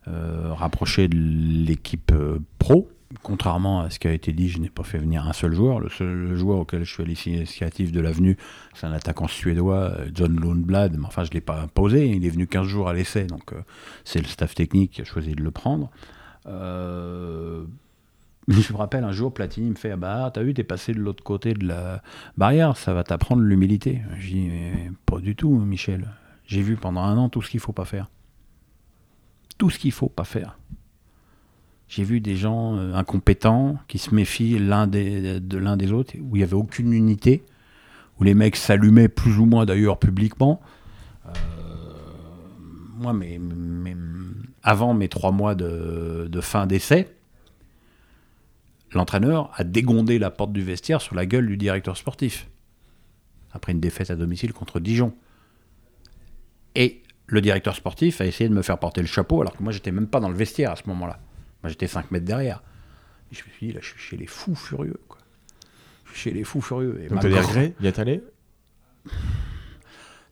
euh, 0.07 0.53
rapproché 0.53 1.07
de 1.07 1.15
l'équipe 1.17 2.11
euh, 2.11 2.39
pro. 2.59 2.89
Contrairement 3.21 3.81
à 3.81 3.89
ce 3.89 3.99
qui 3.99 4.07
a 4.07 4.11
été 4.11 4.33
dit, 4.33 4.49
je 4.49 4.59
n'ai 4.59 4.69
pas 4.69 4.83
fait 4.83 4.97
venir 4.97 5.25
un 5.27 5.33
seul 5.33 5.53
joueur. 5.53 5.79
Le 5.79 5.89
seul 5.89 6.35
joueur 6.35 6.59
auquel 6.59 6.83
je 6.83 6.91
suis 6.91 7.03
à 7.03 7.05
l'initiative 7.05 7.91
de 7.91 8.01
l'avenue, 8.01 8.35
c'est 8.73 8.87
un 8.87 8.91
attaquant 8.91 9.27
suédois, 9.27 9.91
euh, 9.97 10.09
John 10.13 10.39
Lundblad. 10.39 10.97
Mais 10.97 11.05
enfin, 11.05 11.23
je 11.23 11.29
ne 11.29 11.35
l'ai 11.35 11.41
pas 11.41 11.67
posé. 11.73 12.07
Il 12.07 12.25
est 12.25 12.29
venu 12.29 12.47
15 12.47 12.67
jours 12.67 12.89
à 12.89 12.93
l'essai, 12.93 13.25
donc 13.25 13.53
c'est 14.03 14.19
le 14.19 14.27
staff 14.27 14.55
technique 14.55 14.91
qui 14.91 15.01
a 15.01 15.05
choisi 15.05 15.33
de 15.33 15.43
le 15.43 15.51
prendre. 15.51 15.91
Euh, 16.47 17.63
je 18.47 18.73
me 18.73 18.77
rappelle 18.77 19.03
un 19.03 19.11
jour, 19.11 19.33
Platini 19.33 19.69
me 19.69 19.75
fait 19.75 19.91
ah 19.91 19.97
Bah, 19.97 20.31
t'as 20.33 20.43
vu, 20.43 20.53
t'es 20.53 20.63
passé 20.63 20.93
de 20.93 20.99
l'autre 20.99 21.23
côté 21.23 21.53
de 21.53 21.67
la 21.67 22.03
barrière, 22.37 22.77
ça 22.77 22.93
va 22.93 23.03
t'apprendre 23.03 23.41
l'humilité. 23.41 24.01
Je 24.19 24.27
dis 24.27 24.49
Pas 25.05 25.19
du 25.19 25.35
tout, 25.35 25.49
Michel. 25.49 26.07
J'ai 26.45 26.61
vu 26.61 26.75
pendant 26.75 27.01
un 27.01 27.17
an 27.17 27.29
tout 27.29 27.41
ce 27.41 27.49
qu'il 27.49 27.59
faut 27.59 27.73
pas 27.73 27.85
faire. 27.85 28.09
Tout 29.57 29.69
ce 29.69 29.79
qu'il 29.79 29.91
faut 29.91 30.09
pas 30.09 30.25
faire. 30.25 30.57
J'ai 31.87 32.03
vu 32.03 32.19
des 32.19 32.35
gens 32.35 32.75
euh, 32.75 32.93
incompétents 32.93 33.77
qui 33.87 33.97
se 33.97 34.13
méfient 34.13 34.57
l'un 34.59 34.87
des, 34.87 35.39
de 35.39 35.57
l'un 35.57 35.77
des 35.77 35.91
autres, 35.91 36.15
où 36.19 36.35
il 36.35 36.39
n'y 36.39 36.43
avait 36.43 36.55
aucune 36.55 36.93
unité, 36.93 37.43
où 38.19 38.23
les 38.23 38.33
mecs 38.33 38.55
s'allumaient 38.55 39.07
plus 39.07 39.37
ou 39.37 39.45
moins 39.45 39.65
d'ailleurs 39.65 39.99
publiquement. 39.99 40.61
Moi, 42.95 43.13
mes- 43.13 43.39
mes- 43.39 43.95
avant 44.63 44.93
mes 44.93 45.09
trois 45.09 45.31
mois 45.31 45.53
de, 45.55 46.27
de 46.29 46.41
fin 46.41 46.65
d'essai, 46.67 47.13
l'entraîneur 48.91 49.51
a 49.55 49.63
dégondé 49.63 50.17
la 50.19 50.31
porte 50.31 50.53
du 50.53 50.61
vestiaire 50.61 51.01
sur 51.01 51.15
la 51.15 51.25
gueule 51.25 51.47
du 51.47 51.57
directeur 51.57 51.97
sportif, 51.97 52.47
après 53.51 53.71
une 53.73 53.79
défaite 53.81 54.09
à 54.11 54.15
domicile 54.15 54.53
contre 54.53 54.79
Dijon. 54.79 55.13
Et 56.75 57.01
le 57.27 57.41
directeur 57.41 57.75
sportif 57.75 58.21
a 58.21 58.25
essayé 58.25 58.49
de 58.49 58.53
me 58.53 58.61
faire 58.61 58.77
porter 58.79 59.01
le 59.01 59.07
chapeau, 59.07 59.41
alors 59.41 59.55
que 59.57 59.63
moi, 59.63 59.71
j'étais 59.71 59.91
même 59.91 60.07
pas 60.07 60.19
dans 60.19 60.29
le 60.29 60.35
vestiaire 60.35 60.71
à 60.71 60.75
ce 60.75 60.83
moment-là. 60.87 61.19
Moi, 61.63 61.69
j'étais 61.69 61.87
5 61.87 62.11
mètres 62.11 62.25
derrière. 62.25 62.63
Et 63.31 63.35
je 63.35 63.43
me 63.43 63.49
suis 63.49 63.67
dit, 63.67 63.73
là, 63.73 63.79
je 63.81 63.87
suis 63.89 63.99
chez 63.99 64.17
les 64.17 64.27
fous 64.27 64.55
furieux. 64.55 64.99
Quoi. 65.07 65.17
Je 66.05 66.11
suis 66.11 66.19
chez 66.29 66.31
les 66.31 66.43
fous 66.43 66.61
furieux. 66.61 67.01
Et 67.03 67.07
Donc 67.09 67.21
t'as 67.21 67.29
regrets 67.41 67.73
d'y 67.79 67.87
être 67.87 67.99
allé 67.99 68.21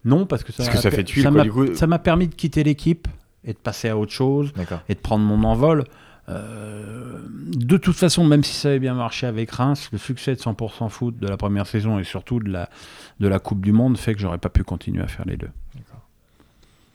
Non, 0.06 0.26
parce 0.26 0.43
que 0.43 0.51
ça 0.51 0.64
Parce 0.64 0.70
m'a 0.70 0.74
que 0.76 0.82
ça 0.82 0.91
fait 0.91 1.04
tuile, 1.04 1.24
ça 1.24 1.32
quoi, 1.32 1.43
du 1.43 1.51
coup. 1.51 1.74
Ça 1.76 1.88
m'a 1.88 1.99
permis 1.99 2.28
de 2.28 2.36
quitter 2.36 2.64
l'équipe 2.64 3.08
et 3.45 3.54
de 3.54 3.58
passer 3.58 3.89
à 3.89 3.97
autre 3.97 4.12
chose 4.12 4.51
et 4.89 4.95
de 4.95 4.99
prendre 4.99 5.24
mon 5.26 5.43
envol. 5.43 5.86
Euh, 6.30 7.20
de 7.56 7.78
toute 7.78 7.95
façon, 7.95 8.24
même 8.26 8.43
si 8.43 8.54
ça 8.54 8.70
avait 8.70 8.80
bien 8.80 8.93
marché 8.93 9.28
avec 9.28 9.51
Reims, 9.51 9.89
le 9.91 9.97
succès 9.97 10.36
de 10.36 10.39
100% 10.39 10.89
foot 10.89 11.18
de 11.18 11.28
la 11.28 11.36
première 11.38 11.68
saison 11.68 11.99
et 11.99 12.04
surtout 12.06 12.39
de 12.39 12.49
la, 12.49 12.70
de 13.20 13.28
la 13.28 13.39
Coupe 13.39 13.62
du 13.62 13.72
Monde 13.74 13.97
fait 13.97 14.14
que 14.14 14.20
j'aurais 14.22 14.38
pas 14.38 14.49
pu 14.49 14.64
continuer 14.64 15.01
à 15.04 15.08
faire 15.08 15.26
les 15.26 15.36
deux. 15.38 15.49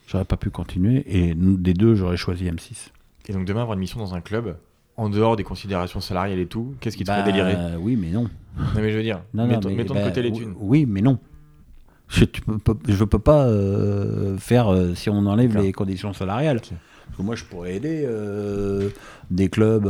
J'aurais 0.07 0.25
pas 0.25 0.37
pu 0.39 0.49
continuer 0.51 1.05
et 1.07 1.35
des 1.35 1.75
deux, 1.75 1.95
j'aurais 1.95 2.17
choisi 2.17 2.45
M6. 2.47 2.89
Et 3.29 3.33
donc 3.35 3.45
demain 3.45 3.61
avoir 3.61 3.75
une 3.75 3.81
mission 3.81 3.99
dans 4.01 4.15
un 4.15 4.23
club, 4.23 4.57
en 4.97 5.11
dehors 5.11 5.37
des 5.37 5.45
considérations 5.45 6.01
salariales 6.01 6.39
et 6.39 6.47
tout, 6.47 6.75
qu'est-ce 6.81 6.97
qui 6.97 7.05
te 7.05 7.09
Bah, 7.09 7.19
ferait 7.21 7.31
délirer? 7.31 7.57
Oui, 7.79 7.97
mais 7.97 8.11
non. 8.11 8.23
Non 8.57 8.65
mais 8.77 8.91
je 8.91 8.97
veux 8.97 9.03
dire, 9.03 9.21
Non, 9.35 9.43
non, 9.45 9.49
mettons, 9.51 9.69
mais- 9.69 9.75
mettons 9.77 9.95
de 9.95 9.99
bah, 10.01 10.07
côté 10.07 10.23
les 10.23 10.33
thunes. 10.33 10.55
Oui, 10.59 10.87
mais 10.89 11.03
non. 11.03 11.19
Je 12.09 12.25
ne 12.25 13.05
peux, 13.05 13.19
pas 13.19 13.47
euh, 13.47 14.37
faire 14.39 14.73
euh, 14.73 14.95
si 14.95 15.11
on 15.11 15.27
enlève 15.27 15.57
les 15.59 15.73
conditions 15.73 16.13
salariales. 16.13 16.57
Ok. 16.59 16.71
Parce 17.07 17.17
que 17.19 17.23
moi, 17.23 17.35
je 17.35 17.45
pourrais 17.45 17.75
aider 17.77 18.05
euh, 18.07 18.91
des 19.31 19.49
clubs. 19.49 19.87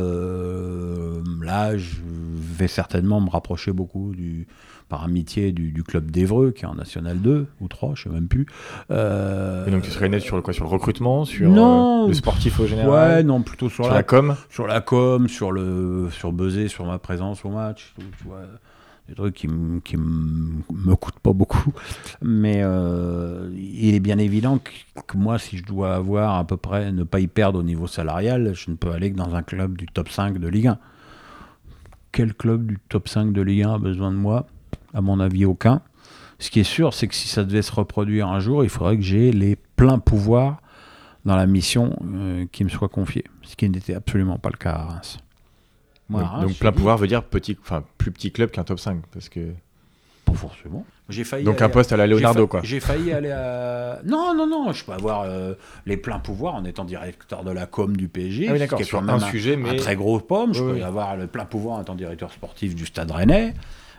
là, 1.42 1.76
je 1.76 1.96
vais 2.04 2.68
certainement 2.68 3.20
me 3.20 3.28
rapprocher 3.30 3.72
beaucoup 3.72 4.12
du, 4.14 4.46
par 4.88 5.02
amitié 5.04 5.52
du, 5.52 5.70
du 5.72 5.82
club 5.82 6.10
d'Evreux, 6.10 6.52
qui 6.52 6.64
est 6.64 6.68
en 6.68 6.74
National 6.76 7.18
2 7.20 7.46
ou 7.60 7.68
3, 7.68 7.92
je 7.96 8.04
sais 8.04 8.08
même 8.08 8.28
plus. 8.28 8.46
Et 8.90 9.70
donc 9.70 9.82
tu 9.82 9.90
serais 9.90 10.08
net 10.08 10.22
sur 10.22 10.36
le 10.36 10.42
quoi 10.42 10.52
Sur 10.54 10.64
le 10.64 10.70
recrutement, 10.70 11.24
sur 11.24 11.50
Non. 11.50 12.06
le 12.08 12.14
sportif 12.14 12.58
au 12.60 12.62
Ouais, 12.62 12.68
général, 12.68 13.24
non, 13.26 13.42
plutôt 13.42 13.68
sur, 13.68 13.84
sur 13.84 13.92
la 13.92 13.98
la 13.98 14.02
com. 14.04 14.36
sur 14.48 14.66
la 14.66 14.80
com, 14.80 15.28
sur 15.28 15.50
le 15.52 16.08
sur 16.10 16.32
buzzer, 16.32 16.68
sur 16.68 16.86
ma 16.86 16.98
présence 16.98 17.44
au 17.44 17.50
match, 17.50 17.92
tout, 17.96 18.02
tu 18.18 18.24
vois, 18.28 18.42
des 19.08 19.14
trucs 19.14 19.34
qui, 19.34 19.48
qui 19.84 19.96
me 19.96 20.94
coûtent 20.94 21.18
pas 21.20 21.32
beaucoup. 21.32 21.72
Mais 22.22 22.60
euh, 22.62 23.50
il 23.56 23.94
est 23.94 24.00
bien 24.00 24.18
évident 24.18 24.58
que, 24.58 24.70
que 25.06 25.16
moi, 25.16 25.38
si 25.38 25.58
je 25.58 25.64
dois 25.64 25.94
avoir 25.94 26.36
à 26.36 26.46
peu 26.46 26.56
près, 26.56 26.92
ne 26.92 27.04
pas 27.04 27.20
y 27.20 27.26
perdre 27.26 27.58
au 27.58 27.62
niveau 27.62 27.86
salarial, 27.86 28.52
je 28.54 28.70
ne 28.70 28.76
peux 28.76 28.90
aller 28.90 29.10
que 29.10 29.16
dans 29.16 29.34
un 29.34 29.42
club 29.42 29.76
du 29.76 29.86
top 29.86 30.10
5 30.10 30.38
de 30.38 30.48
Ligue 30.48 30.68
1. 30.68 30.78
Quel 32.12 32.34
club 32.34 32.66
du 32.66 32.78
top 32.88 33.08
5 33.08 33.32
de 33.32 33.42
Ligue 33.42 33.62
1 33.62 33.74
a 33.74 33.78
besoin 33.78 34.10
de 34.10 34.16
moi? 34.16 34.46
À 34.92 35.00
mon 35.00 35.20
avis, 35.20 35.44
aucun. 35.44 35.82
Ce 36.38 36.50
qui 36.50 36.60
est 36.60 36.64
sûr, 36.64 36.94
c'est 36.94 37.08
que 37.08 37.14
si 37.14 37.28
ça 37.28 37.44
devait 37.44 37.62
se 37.62 37.72
reproduire 37.72 38.28
un 38.28 38.40
jour, 38.40 38.62
il 38.62 38.70
faudrait 38.70 38.96
que 38.96 39.02
j'ai 39.02 39.32
les 39.32 39.56
pleins 39.76 39.98
pouvoirs 39.98 40.60
dans 41.24 41.36
la 41.36 41.46
mission 41.46 41.98
euh, 42.14 42.46
qui 42.52 42.64
me 42.64 42.68
soit 42.68 42.88
confiée, 42.88 43.24
ce 43.42 43.56
qui 43.56 43.68
n'était 43.68 43.94
absolument 43.94 44.38
pas 44.38 44.50
le 44.50 44.56
cas 44.56 44.72
à 44.72 44.84
Reims. 44.84 45.18
Moi, 46.08 46.22
donc, 46.40 46.54
plein 46.58 46.70
dit, 46.70 46.76
pouvoir 46.76 46.96
veut 46.98 47.06
dire 47.06 47.22
petit, 47.22 47.56
enfin 47.62 47.84
plus 47.98 48.10
petit 48.10 48.32
club 48.32 48.50
qu'un 48.50 48.64
top 48.64 48.80
5 48.80 49.02
parce 49.12 49.28
que 49.28 49.40
Pas 50.24 50.32
forcément. 50.32 50.84
J'ai 51.10 51.24
failli. 51.24 51.44
donc 51.44 51.62
un 51.62 51.68
poste 51.70 51.92
à 51.92 51.96
la 51.96 52.06
Leonardo 52.06 52.46
quoi. 52.46 52.60
J'ai 52.64 52.80
failli 52.80 53.12
aller 53.12 53.30
à. 53.30 54.00
Non, 54.04 54.34
non, 54.34 54.46
non, 54.46 54.72
je 54.72 54.84
peux 54.84 54.92
avoir 54.92 55.22
euh, 55.22 55.54
les 55.86 55.96
pleins 55.96 56.18
pouvoirs 56.18 56.54
en 56.54 56.64
étant 56.64 56.84
directeur 56.84 57.44
de 57.44 57.50
la 57.50 57.66
com 57.66 57.96
du 57.96 58.08
PSG. 58.08 58.46
Ah 58.48 58.52
oui 58.52 58.58
d'accord 58.58 58.82
sur 58.84 59.00
quand 59.00 59.08
un 59.08 59.18
même 59.18 59.30
sujet 59.30 59.54
un 59.54 59.58
mais 59.58 59.76
très 59.76 59.96
gros 59.96 60.18
pomme. 60.20 60.52
Je 60.54 60.62
Oui, 60.62 60.68
peux 60.70 60.74
oui. 60.76 60.82
avoir 60.82 61.16
le 61.16 61.26
plein 61.26 61.44
pouvoir 61.46 61.78
en 61.78 61.82
étant 61.82 61.94
directeur 61.94 62.30
sportif 62.32 62.74
du 62.74 62.84
Stade 62.86 63.10
Rennais. 63.10 63.54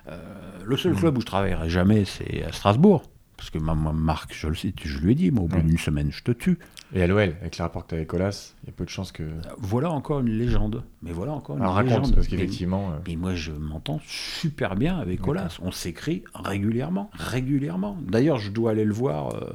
Euh, 0.07 0.18
le 0.66 0.78
seul 0.78 0.93
club 0.95 1.18
où 1.18 1.22
je 1.22 1.26
travaillerai 1.26 1.70
jamais, 1.70 2.05
c'est 2.05 2.43
à 2.43 2.51
Strasbourg. 2.51 3.03
Parce 3.39 3.51
que 3.51 3.57
ma, 3.57 3.73
ma 3.73 3.93
Marc, 3.93 4.33
je 4.37 4.47
le 4.47 4.53
cite, 4.55 4.75
je 4.83 4.99
lui 4.99 5.13
ai 5.13 5.15
dit, 5.15 5.31
moi, 5.31 5.45
au 5.45 5.47
bout 5.47 5.55
Ouais. 5.55 5.63
d'une 5.63 5.77
semaine, 5.77 6.11
je 6.11 6.21
te 6.23 6.31
tue. 6.31 6.59
et 6.93 7.01
à 7.01 7.07
l'OL 7.07 7.21
avec 7.41 7.57
les 7.57 7.63
rapports 7.63 7.83
que 7.85 7.89
tu 7.89 7.95
avec 7.95 8.07
Colas, 8.09 8.53
il 8.63 8.67
y 8.67 8.69
a 8.69 8.73
peu 8.73 8.83
de 8.83 8.89
chances 8.89 9.13
que 9.13 9.23
Voilà 9.57 9.89
encore 9.91 10.19
une 10.19 10.27
légende. 10.37 10.83
Mais 11.03 11.11
voilà 11.13 11.31
encore 11.31 11.55
une 11.55 11.61
Alors, 11.63 11.81
légende. 11.81 11.99
raconte 11.99 12.15
parce 12.15 12.27
qu'effectivement 12.27 12.91
euh, 12.91 12.97
Mais 13.07 13.15
moi, 13.15 13.35
je 13.35 13.51
m'entends 13.53 14.01
super 14.05 14.75
bien 14.75 14.97
avec 14.99 15.25
Olas. 15.25 15.57
On 15.61 15.71
s'écrit 15.71 16.23
régulièrement, 16.35 17.09
régulièrement. 17.13 17.97
D'ailleurs, 18.05 18.39
je 18.39 18.51
dois 18.51 18.71
aller 18.71 18.83
le 18.85 18.93
voir 18.93 19.33
euh, 19.35 19.53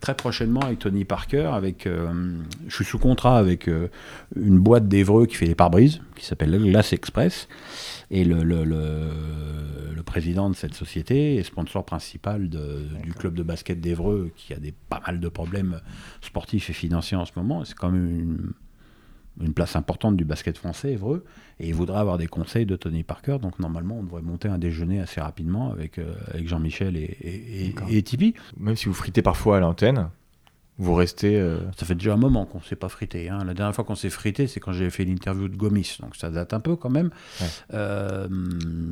très 0.00 0.16
prochainement 0.16 0.60
avec 0.60 0.80
Tony 0.80 1.04
Parker. 1.04 1.50
Avec, 1.54 1.86
euh, 1.86 2.12
je 2.66 2.74
suis 2.74 2.84
sous 2.84 2.98
contrat 2.98 3.38
avec 3.38 3.68
euh, 3.68 3.86
une 4.34 4.58
boîte 4.58 4.88
d'Evreux 4.88 5.26
qui 5.26 5.36
fait 5.36 5.46
des 5.46 5.54
pare-brises, 5.54 6.00
qui 6.16 6.24
s'appelle 6.26 6.58
Glass 6.60 6.92
Express. 6.92 7.46
Et 8.14 8.24
le, 8.24 8.44
le, 8.44 8.64
le- 8.64 9.94
le 9.96 10.02
président 10.02 10.50
de 10.50 10.54
cette 10.54 10.74
société 10.74 11.36
est 11.36 11.42
sponsor 11.44 11.84
principal 11.86 12.48
de- 12.50 12.86
du 13.02 13.14
club 13.14 13.34
de 13.34 13.42
basket 13.42 13.80
d'Evreux, 13.80 14.30
qui 14.36 14.52
a 14.52 14.58
des, 14.58 14.72
pas 14.72 15.00
mal 15.06 15.18
de 15.20 15.28
problèmes 15.28 15.80
sportifs 16.20 16.68
et 16.70 16.72
financiers 16.74 17.16
en 17.16 17.24
ce 17.24 17.32
moment. 17.36 17.64
C'est 17.64 17.74
quand 17.74 17.90
même 17.90 18.10
une, 18.20 18.52
une 19.40 19.54
place 19.54 19.76
importante 19.76 20.16
du 20.18 20.24
basket 20.26 20.58
français, 20.58 20.92
Évreux, 20.92 21.24
et 21.58 21.68
il 21.68 21.74
voudrait 21.74 21.98
avoir 22.00 22.18
des 22.18 22.26
conseils 22.26 22.66
de 22.66 22.76
Tony 22.76 23.02
Parker. 23.02 23.38
Donc 23.40 23.58
normalement, 23.58 23.98
on 24.00 24.02
devrait 24.02 24.20
monter 24.22 24.48
un 24.48 24.58
déjeuner 24.58 25.00
assez 25.00 25.20
rapidement 25.22 25.70
avec, 25.72 25.98
euh, 25.98 26.12
avec 26.34 26.46
Jean-Michel 26.48 26.96
et, 26.96 27.16
et, 27.20 27.74
et 27.96 28.02
Tipeee. 28.02 28.34
même 28.58 28.76
si 28.76 28.86
vous 28.86 28.94
fritez 28.94 29.22
parfois 29.22 29.56
à 29.56 29.60
l'antenne, 29.60 30.10
vous 30.82 30.94
restez 30.94 31.36
euh, 31.38 31.58
Ça 31.78 31.86
fait 31.86 31.94
déjà 31.94 32.14
un 32.14 32.16
moment 32.16 32.44
qu'on 32.44 32.58
ne 32.58 32.62
s'est 32.64 32.76
pas 32.76 32.88
frité. 32.88 33.28
hein. 33.28 33.44
La 33.44 33.54
dernière 33.54 33.74
fois 33.74 33.84
qu'on 33.84 33.94
s'est 33.94 34.10
frité, 34.10 34.46
c'est 34.46 34.60
quand 34.60 34.72
j'avais 34.72 34.90
fait 34.90 35.04
l'interview 35.04 35.48
de 35.48 35.56
Gomis. 35.56 35.96
Donc 36.00 36.16
ça 36.16 36.30
date 36.30 36.52
un 36.52 36.60
peu 36.60 36.76
quand 36.76 36.90
même. 36.90 37.10
Ouais. 37.40 37.46
Euh, 37.74 38.28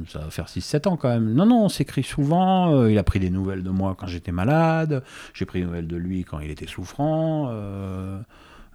ça 0.08 0.20
va 0.20 0.30
faire 0.30 0.46
6-7 0.46 0.88
ans 0.88 0.96
quand 0.96 1.08
même. 1.08 1.32
Non, 1.34 1.46
non, 1.46 1.64
on 1.64 1.68
s'écrit 1.68 2.02
souvent. 2.02 2.74
Euh, 2.74 2.90
il 2.90 2.98
a 2.98 3.02
pris 3.02 3.18
des 3.20 3.30
nouvelles 3.30 3.62
de 3.62 3.70
moi 3.70 3.96
quand 3.98 4.06
j'étais 4.06 4.32
malade. 4.32 5.02
J'ai 5.34 5.44
pris 5.46 5.60
des 5.60 5.66
nouvelles 5.66 5.88
de 5.88 5.96
lui 5.96 6.24
quand 6.24 6.40
il 6.40 6.50
était 6.50 6.66
souffrant. 6.66 7.48
Euh, 7.50 8.18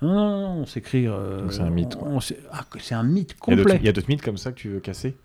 Non, 0.02 0.14
non, 0.14 0.42
non, 0.42 0.62
on 0.62 0.66
s'écrit. 0.66 1.08
c'est 1.52 1.62
un 1.62 1.70
mythe, 1.70 1.96
on- 2.02 2.18
on 2.18 2.20
ah, 2.52 2.66
c'est 2.80 2.96
un 2.96 3.04
mythe 3.04 3.38
complet. 3.40 3.78
il 3.80 3.86
y 3.86 3.90
a 3.90 3.94
d'autres 3.94 4.10
mythes 4.10 4.22
comme 4.22 4.38
ça 4.38 4.52
que 4.52 4.58
tu 4.58 4.70
veux 4.70 4.80
casser? 4.82 5.16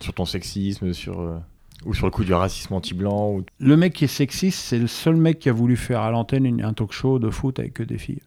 Sur 0.00 0.12
ton 0.12 0.24
sexisme, 0.26 0.92
sur 0.92 1.40
ou 1.84 1.94
sur 1.94 2.06
le 2.06 2.10
coup 2.10 2.24
du 2.24 2.32
racisme 2.34 2.74
anti-blanc 2.74 3.32
ou... 3.32 3.44
Le 3.58 3.76
mec 3.76 3.92
qui 3.92 4.04
est 4.04 4.08
sexiste, 4.08 4.58
c'est 4.58 4.78
le 4.78 4.86
seul 4.86 5.16
mec 5.16 5.38
qui 5.38 5.48
a 5.48 5.52
voulu 5.52 5.76
faire 5.76 6.00
à 6.00 6.10
l'antenne 6.10 6.60
un 6.62 6.72
talk 6.72 6.92
show 6.92 7.18
de 7.18 7.30
foot 7.30 7.58
avec 7.58 7.74
que 7.74 7.82
des 7.82 7.98
filles. 7.98 8.22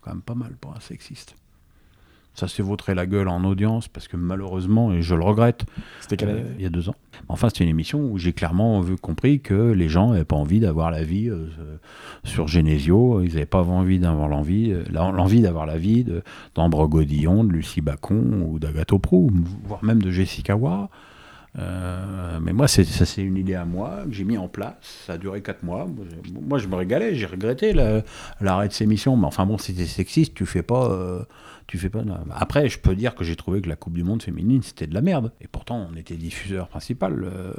Quand 0.00 0.10
même 0.12 0.22
pas 0.22 0.34
mal 0.34 0.56
pour 0.60 0.74
un 0.76 0.80
sexiste. 0.80 1.34
Ça 2.36 2.48
s'est 2.48 2.64
vautré 2.64 2.96
la 2.96 3.06
gueule 3.06 3.28
en 3.28 3.44
audience 3.44 3.86
parce 3.86 4.08
que 4.08 4.16
malheureusement, 4.16 4.92
et 4.92 5.02
je 5.02 5.14
le 5.14 5.22
regrette, 5.22 5.64
C'était 6.00 6.26
euh, 6.26 6.42
il 6.58 6.62
y 6.64 6.66
a 6.66 6.68
deux 6.68 6.88
ans. 6.88 6.96
Enfin, 7.28 7.48
c'était 7.48 7.62
une 7.62 7.70
émission 7.70 8.00
où 8.10 8.18
j'ai 8.18 8.32
clairement 8.32 8.80
vu, 8.80 8.96
compris 8.96 9.38
que 9.40 9.70
les 9.70 9.88
gens 9.88 10.10
n'avaient 10.10 10.24
pas 10.24 10.34
envie 10.34 10.58
d'avoir 10.58 10.90
la 10.90 11.04
vie 11.04 11.30
euh, 11.30 11.46
sur 12.24 12.48
Genesio, 12.48 13.22
ils 13.22 13.34
n'avaient 13.34 13.46
pas 13.46 13.62
envie 13.62 14.00
d'avoir 14.00 14.26
l'envie, 14.26 14.72
euh, 14.72 14.82
l'envie 14.90 15.42
d'avoir 15.42 15.64
la 15.64 15.78
vie 15.78 16.02
de- 16.02 16.24
d'Ambre 16.56 16.88
Godillon, 16.88 17.44
de 17.44 17.52
Lucie 17.52 17.80
Bacon 17.80 18.42
ou 18.48 18.58
d'Agathe 18.58 18.98
Prou, 18.98 19.30
voire 19.64 19.84
même 19.84 20.02
de 20.02 20.10
Jessica 20.10 20.56
Ward. 20.56 20.88
Euh, 21.58 22.38
mais 22.42 22.52
moi, 22.52 22.66
c'est- 22.68 22.84
ça 22.84 23.06
c'est 23.06 23.22
une 23.22 23.36
idée 23.36 23.54
à 23.54 23.64
moi 23.64 24.02
que 24.06 24.12
j'ai 24.12 24.24
mis 24.24 24.36
en 24.38 24.48
place. 24.48 24.74
Ça 25.06 25.12
a 25.14 25.18
duré 25.18 25.40
quatre 25.40 25.62
mois. 25.62 25.86
Moi, 26.48 26.58
je- 26.58 26.66
me 26.68 26.74
régalais. 26.74 27.14
J'ai 27.14 27.26
regretté 27.26 27.72
la- 27.72 28.02
l'arrêt 28.40 28.68
de 28.68 28.72
ces 28.72 28.84
émissions. 28.84 29.16
Mais 29.16 29.26
enfin 29.26 29.46
bon, 29.46 29.56
si 29.58 29.74
t'es 29.74 29.86
sexiste, 29.86 30.34
tu 30.34 30.46
fais 30.46 30.62
pas. 30.62 30.90
euh, 30.90 31.22
tu 31.66 31.78
fais 31.78 31.88
pas. 31.88 32.02
Après, 32.32 32.68
je 32.68 32.78
peux 32.78 32.94
dire 32.94 33.14
que 33.14 33.24
j'ai 33.24 33.36
trouvé 33.36 33.62
que 33.62 33.68
la 33.70 33.76
Coupe 33.76 33.94
du 33.94 34.04
Monde 34.04 34.22
féminine 34.22 34.62
c'était 34.62 34.86
de 34.86 34.92
la 34.94 35.00
merde. 35.00 35.32
Et 35.40 35.46
pourtant, 35.48 35.88
on 35.90 35.96
était 35.96 36.16
diffuseur 36.16 36.68
principal. 36.68 37.24
euh, 37.24 37.52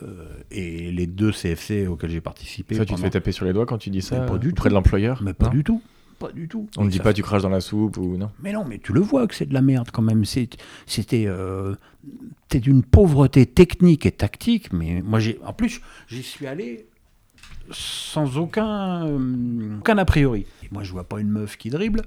et 0.51 0.91
les 0.91 1.07
deux 1.07 1.31
CFC 1.31 1.87
auxquels 1.87 2.11
j'ai 2.11 2.21
participé. 2.21 2.75
Ça, 2.75 2.85
tu 2.85 2.93
te 2.93 2.99
fais 2.99 3.09
taper 3.09 3.31
sur 3.31 3.45
les 3.45 3.53
doigts 3.53 3.65
quand 3.65 3.77
tu 3.79 3.89
dis 3.89 4.01
ça 4.01 4.19
pas 4.21 4.37
du 4.37 4.53
tout. 4.53 4.67
de 4.67 4.73
l'employeur 4.73 5.21
Mais 5.23 5.33
pas 5.33 5.45
Non 5.47 5.51
du 5.51 5.63
tout. 5.63 5.81
Pas 6.19 6.31
du 6.31 6.47
tout. 6.47 6.67
On 6.77 6.85
ne 6.85 6.89
dit 6.89 6.97
ça 6.97 7.03
pas 7.03 7.13
tu 7.13 7.21
craches 7.21 7.41
dans 7.41 7.49
la 7.49 7.61
soupe 7.61 7.97
ou 7.97 8.17
non? 8.17 8.31
Mais 8.41 8.53
non, 8.53 8.63
mais 8.65 8.79
tu 8.79 8.93
le 8.93 9.01
vois 9.01 9.27
que 9.27 9.35
c'est 9.35 9.45
de 9.45 9.53
la 9.53 9.61
merde 9.61 9.89
quand 9.91 10.01
même. 10.01 10.23
C'était 10.25 11.25
euh, 11.27 11.75
d'une 12.53 12.83
pauvreté 12.83 13.45
technique 13.45 14.05
et 14.05 14.11
tactique. 14.11 14.71
Mais 14.71 15.01
moi, 15.01 15.19
j'ai 15.19 15.39
en 15.45 15.53
plus, 15.53 15.81
j'y 16.07 16.23
suis 16.23 16.47
allé 16.47 16.85
sans 17.71 18.37
aucun, 18.37 19.05
euh, 19.07 19.77
aucun 19.79 19.97
a 19.97 20.05
priori. 20.05 20.45
Et 20.63 20.69
moi, 20.71 20.83
je 20.83 20.91
vois 20.91 21.03
pas 21.03 21.19
une 21.19 21.29
meuf 21.29 21.57
qui 21.57 21.69
dribble. 21.69 22.01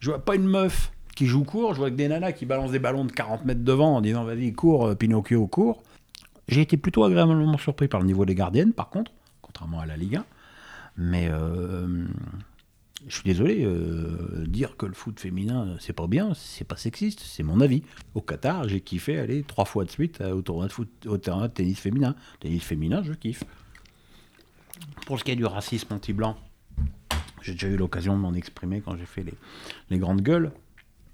Je 0.00 0.10
vois 0.10 0.24
pas 0.24 0.34
une 0.34 0.46
meuf 0.46 0.90
qui 1.14 1.26
joue 1.26 1.44
court. 1.44 1.74
Je 1.74 1.78
vois 1.78 1.90
que 1.90 1.96
des 1.96 2.08
nanas 2.08 2.32
qui 2.32 2.46
balancent 2.46 2.72
des 2.72 2.78
ballons 2.78 3.04
de 3.04 3.12
40 3.12 3.44
mètres 3.44 3.62
devant 3.62 3.96
en 3.96 4.00
disant 4.00 4.24
vas-y, 4.24 4.52
cours, 4.52 4.86
euh, 4.86 4.94
Pinocchio, 4.94 5.46
cours. 5.46 5.82
J'ai 6.48 6.62
été 6.62 6.76
plutôt 6.76 7.04
agréablement 7.04 7.58
surpris 7.58 7.88
par 7.88 8.00
le 8.00 8.06
niveau 8.06 8.24
des 8.24 8.34
gardiennes, 8.34 8.72
par 8.72 8.90
contre, 8.90 9.12
contrairement 9.42 9.80
à 9.80 9.86
la 9.86 9.96
Ligue 9.96 10.16
1. 10.16 10.24
Mais 10.98 11.28
euh, 11.30 12.06
je 13.08 13.14
suis 13.14 13.24
désolé, 13.24 13.64
euh, 13.64 14.44
dire 14.46 14.76
que 14.76 14.86
le 14.86 14.92
foot 14.92 15.18
féminin 15.18 15.76
c'est 15.80 15.92
pas 15.92 16.06
bien, 16.06 16.34
c'est 16.34 16.66
pas 16.66 16.76
sexiste, 16.76 17.20
c'est 17.20 17.42
mon 17.42 17.60
avis. 17.60 17.82
Au 18.14 18.20
Qatar, 18.20 18.68
j'ai 18.68 18.80
kiffé 18.80 19.18
aller 19.18 19.42
trois 19.42 19.64
fois 19.64 19.84
de 19.84 19.90
suite 19.90 20.20
euh, 20.20 20.34
au 20.34 20.42
tournoi 20.42 20.66
de 20.66 20.72
foot, 20.72 20.88
au 21.06 21.18
terrain 21.18 21.42
de 21.42 21.52
tennis 21.52 21.78
féminin. 21.78 22.14
Tennis 22.40 22.62
féminin, 22.62 23.02
je 23.02 23.12
kiffe. 23.12 23.44
Pour 25.06 25.18
ce 25.18 25.24
qui 25.24 25.32
est 25.32 25.36
du 25.36 25.46
racisme 25.46 25.92
anti-blanc, 25.94 26.36
j'ai 27.42 27.52
déjà 27.52 27.68
eu 27.68 27.76
l'occasion 27.76 28.16
de 28.16 28.20
m'en 28.20 28.34
exprimer 28.34 28.80
quand 28.80 28.96
j'ai 28.96 29.06
fait 29.06 29.24
les, 29.90 29.98
grandes 29.98 30.22
gueules. 30.22 30.52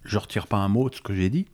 Je 0.04 0.18
retire 0.18 0.46
pas 0.46 0.58
un 0.58 0.68
mot 0.68 0.90
de 0.90 0.94
ce 0.94 1.02
que 1.02 1.14
j'ai 1.14 1.30
dit. 1.30 1.46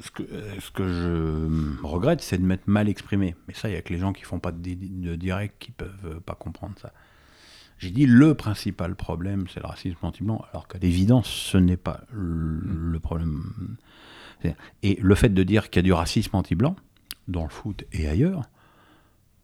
Ce 0.00 0.10
que, 0.10 0.24
euh, 0.24 1.78
je 1.80 1.86
regrette, 1.86 2.20
c'est 2.20 2.38
de 2.38 2.44
m'être 2.44 2.66
mal 2.66 2.88
exprimé. 2.88 3.36
Mais 3.46 3.54
ça, 3.54 3.68
il 3.68 3.74
y 3.74 3.76
a 3.76 3.82
que 3.82 3.92
les 3.92 4.00
gens 4.00 4.12
qui 4.12 4.24
font 4.24 4.40
pas 4.40 4.50
de, 4.50 4.58
de 4.58 5.14
direct 5.14 5.54
qui 5.60 5.70
peuvent 5.70 6.20
pas 6.20 6.34
comprendre 6.34 6.74
ça. 6.80 6.92
J'ai 7.84 7.90
dit 7.90 8.06
le 8.06 8.32
principal 8.32 8.94
problème, 8.94 9.44
c'est 9.52 9.60
le 9.60 9.66
racisme 9.66 9.98
anti-blanc, 10.00 10.42
alors 10.50 10.66
qu'à 10.68 10.78
l'évidence, 10.78 11.28
ce 11.28 11.58
n'est 11.58 11.76
pas 11.76 12.00
le, 12.10 12.58
le 12.64 12.98
problème. 12.98 13.76
Et 14.82 14.98
le 15.02 15.14
fait 15.14 15.28
de 15.28 15.42
dire 15.42 15.68
qu'il 15.68 15.80
y 15.80 15.84
a 15.84 15.88
du 15.88 15.92
racisme 15.92 16.34
anti-blanc, 16.34 16.76
dans 17.28 17.42
le 17.42 17.50
foot 17.50 17.84
et 17.92 18.08
ailleurs, 18.08 18.44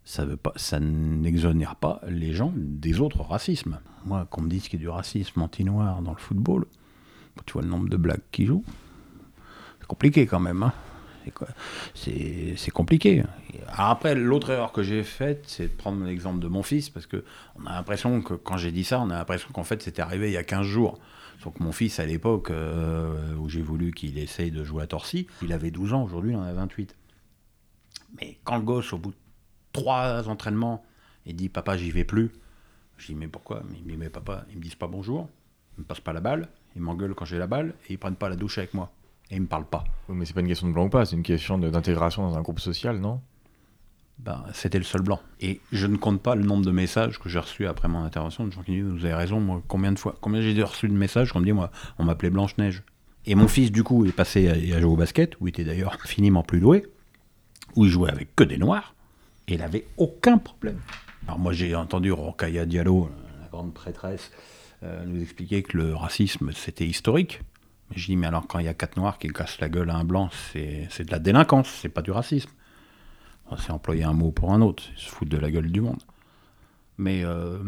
ça 0.05 0.25
veut 0.25 0.39
pas, 0.39 0.55
ça 0.57 0.81
n'exonère 0.81 1.77
pas 1.77 2.01
les 2.09 2.33
gens 2.33 2.55
des 2.57 3.01
autres 3.01 3.21
racismes. 3.21 3.79
Moi, 4.07 4.27
qu'on 4.31 4.41
me 4.41 4.49
dise 4.49 4.69
qu'il 4.69 4.81
y 4.81 4.83
a 4.85 4.87
du 4.87 4.89
racisme 4.89 5.43
anti-noir 5.43 6.01
dans 6.01 6.13
le 6.13 6.19
football, 6.19 6.65
tu 7.45 7.53
vois 7.53 7.63
le 7.63 7.69
nombre 7.69 7.91
de 7.91 7.99
blagues 7.99 8.23
qui 8.33 8.47
jouent, 8.47 8.65
c'est 9.81 9.87
compliqué 9.87 10.27
quand 10.27 10.41
même. 10.41 10.63
hein. 10.63 10.73
C'est 11.95 12.71
compliqué. 12.73 13.23
Après, 13.69 14.15
l'autre 14.15 14.51
erreur 14.51 14.73
que 14.73 14.83
j'ai 14.83 15.03
faite, 15.03 15.45
c'est 15.47 15.69
de 15.69 15.73
prendre 15.73 16.05
l'exemple 16.05 16.41
de 16.41 16.49
mon 16.49 16.63
fils, 16.63 16.91
parce 16.91 17.07
que 17.07 17.25
on 17.57 17.67
a 17.67 17.73
l'impression 17.73 18.23
que 18.23 18.35
quand 18.35 18.57
j'ai 18.57 18.73
dit 18.73 18.85
ça, 18.85 19.01
on 19.01 19.11
a 19.11 19.17
l'impression 19.17 19.51
qu'en 19.53 19.65
fait 19.65 19.83
c'était 19.83 20.03
arrivé 20.03 20.29
il 20.31 20.33
y 20.33 20.39
a 20.39 20.45
15 20.45 20.67
jours. 20.67 20.99
Sauf 21.43 21.55
que 21.55 21.63
mon 21.63 21.73
fils, 21.73 21.99
à 21.99 22.07
l'époque 22.07 22.51
euh, 22.51 23.35
où 23.37 23.49
j'ai 23.49 23.63
voulu 23.63 23.93
qu'il 23.93 24.19
essaye 24.19 24.51
de 24.51 24.63
jouer 24.63 24.83
à 24.83 24.87
Torcy, 24.87 25.27
il 25.43 25.53
avait 25.53 25.71
12 25.71 25.95
ans, 25.95 26.03
aujourd'hui 26.03 26.33
il 26.33 26.37
en 26.37 26.43
a 26.43 26.53
28. 26.53 26.95
Mais 28.21 28.39
quand 28.45 28.57
le 28.57 28.63
gosse, 28.63 28.93
au 28.93 28.99
bout 28.99 29.11
de 29.11 29.17
trois 29.73 30.29
entraînements, 30.29 30.85
il 31.27 31.37
dit 31.37 31.49
Papa, 31.49 31.77
j'y 31.77 31.91
vais 31.91 32.05
plus. 32.05 32.31
Je 32.99 33.07
dis 33.07 33.15
Mais 33.15 33.29
pourquoi? 33.29 33.63
Il 33.75 33.85
me 33.85 33.91
dit 33.91 33.97
Mais 33.97 34.11
papa, 34.11 34.45
ils 34.51 34.57
me 34.59 34.63
disent 34.63 34.75
pas 34.75 34.87
bonjour, 34.87 35.29
ils 35.79 35.81
me 35.81 35.87
passent 35.87 36.01
pas 36.01 36.13
la 36.13 36.21
balle, 36.21 36.49
ils 36.77 36.83
m'engueulent 36.83 37.15
quand 37.15 37.25
j'ai 37.25 37.39
la 37.39 37.47
balle, 37.47 37.75
et 37.89 37.95
ils 37.95 37.99
prennent 37.99 38.17
pas 38.17 38.29
la 38.29 38.37
douche 38.37 38.59
avec 38.59 38.75
moi. 38.75 38.93
Et 39.31 39.37
ils 39.37 39.43
me 39.43 39.47
parlent 39.47 39.69
pas. 39.69 39.85
Oui, 40.09 40.17
Mais 40.17 40.25
c'est 40.25 40.35
pas 40.35 40.41
une 40.41 40.49
question 40.49 40.69
de 40.69 40.73
blanc 40.73 40.87
ou 40.87 40.89
pas, 40.89 41.05
c'est 41.05 41.17
une 41.17 41.23
question 41.23 41.59
d'intégration 41.59 42.23
dans 42.29 42.37
un 42.37 42.43
groupe 42.43 42.61
social, 42.61 42.99
non? 42.99 43.21
Ben, 44.19 44.45
c'était 44.53 44.79
le 44.79 44.85
seul 44.85 45.01
blanc. 45.01 45.21
Et 45.41 45.61
je 45.73 45.87
ne 45.87 45.97
compte 45.97 46.21
pas 46.21 46.35
le 46.35 46.43
nombre 46.43 46.65
de 46.65 46.71
messages 46.71 47.19
que 47.19 47.29
j'ai 47.31 47.39
reçus 47.39 47.67
après 47.67 47.89
mon 47.89 48.03
intervention 48.03 48.47
de 48.47 48.53
gens 48.53 48.63
qui 48.63 48.73
disent 48.73 48.85
Vous 48.85 49.05
avez 49.05 49.15
raison, 49.15 49.41
moi, 49.41 49.63
combien 49.67 49.93
de 49.93 49.99
fois 49.99 50.15
Combien 50.21 50.43
j'ai 50.43 50.63
reçu 50.63 50.89
de 50.89 50.93
messages 50.93 51.33
qu'on 51.33 51.41
me 51.41 51.47
dit 51.47 51.53
Moi, 51.53 51.71
on 51.99 52.05
m'appelait 52.05 52.29
Blanche-Neige. 52.29 52.83
Et 53.27 53.35
mon 53.35 53.49
fils, 53.49 53.71
du 53.71 53.83
coup, 53.83 54.05
est 54.05 54.13
passé 54.13 54.49
à, 54.49 54.53
à 54.53 54.81
jouer 54.81 54.85
au 54.85 54.97
basket, 54.97 55.41
où 55.41 55.47
il 55.47 55.51
était 55.51 55.65
d'ailleurs 55.65 55.97
finiment 56.05 56.43
plus 56.43 56.61
doué, 56.61 56.85
où 57.77 57.87
il 57.87 57.91
jouait 57.91 58.11
avec 58.11 58.35
que 58.37 58.45
des 58.45 58.59
noirs, 58.59 58.95
et 59.49 59.55
il 59.55 59.63
avait 59.63 59.87
aucun 59.97 60.37
problème. 60.39 60.81
Alors, 61.27 61.39
moi, 61.39 61.53
j'ai 61.53 61.75
entendu 61.75 62.13
Rokhaya 62.13 62.67
Diallo, 62.67 63.11
la 63.41 63.49
grande 63.49 63.73
prêtresse, 63.73 64.31
euh, 64.83 65.05
nous 65.07 65.23
expliquer 65.23 65.63
que 65.63 65.77
le 65.77 65.95
racisme, 65.95 66.53
c'était 66.53 66.87
historique. 66.87 67.41
Je 67.95 68.07
dis 68.07 68.17
Mais 68.17 68.27
alors, 68.27 68.47
quand 68.47 68.59
il 68.59 68.65
y 68.67 68.69
a 68.69 68.75
quatre 68.75 68.97
noirs 68.97 69.19
qui 69.19 69.29
cassent 69.29 69.61
la 69.61 69.69
gueule 69.69 69.91
à 69.91 69.97
un 69.97 70.05
blanc, 70.05 70.31
c'est 70.53 70.89
de 71.05 71.11
la 71.11 71.19
délinquance, 71.19 71.69
c'est 71.83 71.89
pas 71.89 72.03
du 72.03 72.11
racisme. 72.11 72.51
C'est 73.59 73.73
employer 73.73 74.05
un 74.05 74.13
mot 74.13 74.31
pour 74.31 74.53
un 74.53 74.61
autre, 74.61 74.85
c'est 74.97 75.07
se 75.07 75.11
foutre 75.11 75.31
de 75.33 75.37
la 75.37 75.51
gueule 75.51 75.73
du 75.73 75.81
monde. 75.81 76.01
Mais 76.99 77.25
euh, 77.25 77.59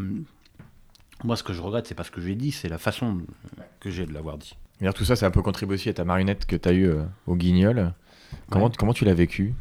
moi, 1.24 1.36
ce 1.36 1.42
que 1.42 1.52
je 1.52 1.60
regrette, 1.60 1.86
c'est 1.88 1.94
pas 1.96 2.04
ce 2.04 2.12
que 2.12 2.20
j'ai 2.20 2.36
dit, 2.36 2.52
c'est 2.52 2.68
la 2.68 2.78
façon 2.78 3.18
que 3.80 3.90
j'ai 3.90 4.06
de 4.06 4.12
l'avoir 4.12 4.38
dit. 4.38 4.54
D'ailleurs, 4.78 4.94
tout 4.94 5.04
ça, 5.04 5.16
c'est 5.16 5.26
un 5.26 5.30
peu 5.32 5.42
contribué 5.42 5.74
aussi 5.74 5.88
à 5.88 5.94
ta 5.94 6.04
marionnette 6.04 6.46
que 6.46 6.54
tu 6.54 6.68
as 6.68 6.72
eue 6.72 6.88
euh, 6.88 7.02
au 7.26 7.34
Guignol. 7.34 7.92
Comment, 8.48 8.66
Ouais. 8.66 8.72
comment 8.78 8.92
tu 8.92 9.04
l'as 9.04 9.14
vécu 9.14 9.54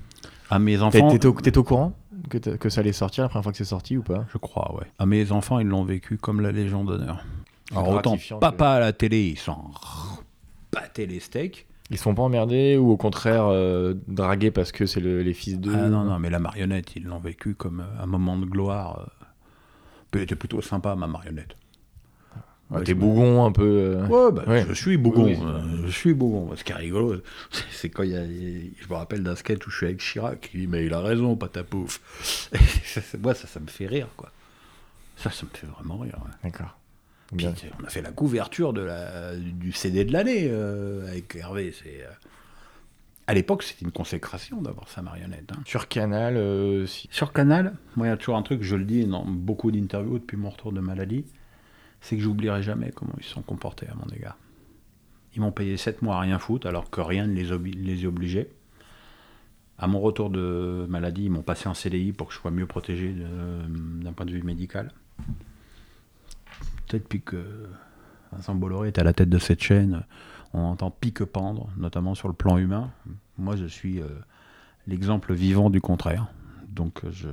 À 0.52 0.60
mes 0.60 0.82
enfants, 0.82 1.10
T'étais 1.10 1.58
au, 1.58 1.64
courant 1.64 1.94
que, 2.30 2.38
que 2.38 2.70
ça 2.70 2.82
allait 2.82 2.94
sortir 2.94 3.24
la 3.24 3.30
première 3.30 3.44
fois 3.44 3.52
que 3.52 3.58
c'est 3.58 3.66
sorti 3.66 3.98
ou 3.98 4.04
pas? 4.04 4.26
Je 4.32 4.38
crois, 4.38 4.76
ouais. 4.76 4.86
À 5.00 5.06
mes 5.08 5.32
enfants, 5.32 5.58
ils 5.60 5.68
l'ont 5.68 5.84
vécu 5.86 6.18
comme 6.18 6.42
la 6.42 6.52
Légion 6.52 6.84
d'honneur. 6.86 7.24
Alors 7.72 7.90
autant 7.90 8.18
que- 8.18 8.40
papa 8.40 8.70
à 8.72 8.80
la 8.80 8.94
télé, 8.94 9.30
ils 9.30 9.40
s'en 9.40 9.72
battaient 10.72 11.06
les 11.06 11.20
steaks. 11.20 11.68
Ils 11.90 11.98
se 11.98 12.04
font 12.04 12.16
pas 12.16 12.22
emmerder 12.24 12.78
ou 12.78 12.90
au 12.92 12.98
contraire 12.98 13.48
euh, 13.48 13.94
draguer 14.08 14.50
parce 14.52 14.72
que 14.72 14.86
c'est 14.86 15.02
le- 15.02 15.22
les 15.24 15.34
fils 15.34 15.60
d'eux 15.60 15.74
Ah 15.76 15.90
non, 15.90 16.04
non, 16.06 16.20
mais 16.20 16.30
la 16.30 16.40
marionnette, 16.40 16.96
ils 16.96 17.04
l'ont 17.04 17.20
vécu 17.20 17.54
comme 17.56 17.82
euh, 17.82 18.04
un 18.04 18.06
moment 18.06 18.38
de 18.38 18.46
gloire. 18.46 19.00
euh. 19.00 19.26
Elle 20.14 20.22
était 20.22 20.36
plutôt 20.36 20.62
sympa, 20.62 20.96
ma 20.96 21.08
marionnette. 21.08 21.56
Ouais, 22.70 22.78
Ouais, 22.78 22.84
T'es 22.86 22.94
bougon 22.94 23.44
un 23.46 23.52
peu. 23.52 23.64
euh, 23.98 24.08
Ouais, 24.08 24.32
bah, 24.32 24.44
Ouais. 24.48 24.66
je 24.68 24.74
suis 24.74 24.96
bougon. 24.96 25.26
Oui, 25.26 25.38
oui, 25.38 25.82
je 25.88 25.92
suis 25.92 26.14
bougon. 26.14 26.56
Ce 26.56 26.64
qui 26.64 26.72
est 26.72 26.76
rigolo, 26.76 27.16
c'est- 27.72 27.90
quand 27.90 28.04
il 28.04 28.12
y 28.12 28.16
a. 28.16 28.24
Je 28.26 28.88
me 28.90 28.94
rappelle 28.96 29.24
d'un 29.24 29.36
sketch 29.36 29.68
où 29.68 29.70
je 29.70 29.76
suis 29.76 29.86
avec 29.88 30.00
Chirac. 30.00 30.50
Il 30.54 30.62
dit 30.62 30.68
Mais 30.68 30.86
il 30.86 30.94
a 30.94 31.02
raison, 31.02 31.36
patapouf. 31.36 32.00
Moi, 33.22 33.34
ça, 33.34 33.48
ça 33.48 33.60
me 33.60 33.68
fait 33.68 33.88
rire, 33.88 34.08
quoi. 34.16 34.32
Ça, 35.18 35.30
ça 35.32 35.46
me 35.46 35.58
fait 35.58 35.68
vraiment 35.68 35.98
rire. 35.98 36.18
D'accord. 36.44 36.78
Puis, 37.36 37.48
on 37.82 37.86
a 37.86 37.90
fait 37.90 38.02
la 38.02 38.12
couverture 38.12 38.74
de 38.74 38.82
la, 38.82 39.36
du 39.36 39.72
CD 39.72 40.04
de 40.06 40.12
l'année 40.14 40.48
euh, 40.50 41.08
avec 41.08 41.36
Hervé. 41.36 41.72
C'est. 41.72 42.04
euh, 42.04 42.10
À 43.28 43.34
l'époque, 43.34 43.64
c'était 43.64 43.86
une 43.86 43.92
consécration 43.92 44.62
d'avoir 44.62 44.90
sa 44.90 45.02
marionnette. 45.02 45.52
hein. 45.54 45.62
Sur 45.66 45.88
Canal, 45.88 46.36
euh, 46.38 46.86
si- 46.88 47.08
Sur 47.12 47.32
Canal, 47.32 47.74
moi, 47.96 48.08
il 48.08 48.10
y 48.10 48.14
a 48.14 48.18
toujours 48.18 48.36
un 48.36 48.42
truc, 48.44 48.64
je 48.64 48.76
le 48.76 48.84
dis 48.84 49.06
dans 49.06 49.26
beaucoup 49.26 49.72
d'interviews 49.72 50.20
depuis 50.20 50.36
mon 50.38 50.50
retour 50.50 50.74
de 50.74 50.82
maladie, 50.82 51.24
c'est 52.02 52.18
que 52.18 52.22
j'oublierai 52.22 52.64
jamais 52.64 52.92
comment 52.94 53.14
ils 53.18 53.24
se 53.24 53.30
sont 53.30 53.44
comportés 53.44 53.88
à 53.88 53.94
mon 53.96 54.08
égard. 54.14 54.38
Ils 55.36 55.40
m'ont 55.42 55.52
payé 55.54 55.78
7 55.78 56.02
mois 56.02 56.18
à 56.18 56.20
rien 56.20 56.38
foutre, 56.40 56.68
alors 56.68 56.90
que 56.90 57.00
rien 57.00 57.26
ne 57.28 57.34
les, 57.34 57.52
obli- 57.54 57.76
les 57.82 58.06
obligeait. 58.06 58.50
À 59.78 59.88
mon 59.88 60.00
retour 60.02 60.30
de 60.30 60.86
maladie, 60.90 61.24
ils 61.26 61.32
m'ont 61.32 61.42
passé 61.44 61.70
en 61.70 61.74
CDI 61.74 62.12
pour 62.12 62.28
que 62.28 62.34
je 62.34 62.40
sois 62.40 62.52
mieux 62.52 62.66
protégé 62.68 63.16
d'un 63.16 64.12
point 64.14 64.26
de 64.26 64.32
vue 64.32 64.44
médical. 64.44 64.92
Peut-être 66.88 67.04
depuis 67.04 67.22
que 67.22 67.68
Vincent 68.32 68.56
Bolloré 68.56 68.90
est 68.90 69.00
à 69.00 69.04
la 69.04 69.14
tête 69.14 69.30
de 69.30 69.40
cette 69.40 69.62
chaîne, 69.62 70.04
on 70.54 70.60
entend 70.60 70.92
pique-pendre, 70.92 71.70
notamment 71.78 72.16
sur 72.16 72.28
le 72.28 72.34
plan 72.34 72.58
humain. 72.58 72.92
Moi, 73.38 73.56
je 73.56 73.66
suis 73.66 74.02
euh, 74.02 74.08
l'exemple 74.88 75.34
vivant 75.34 75.70
du 75.70 75.82
contraire. 75.82 76.28
Donc, 76.68 77.02
je 77.10 77.30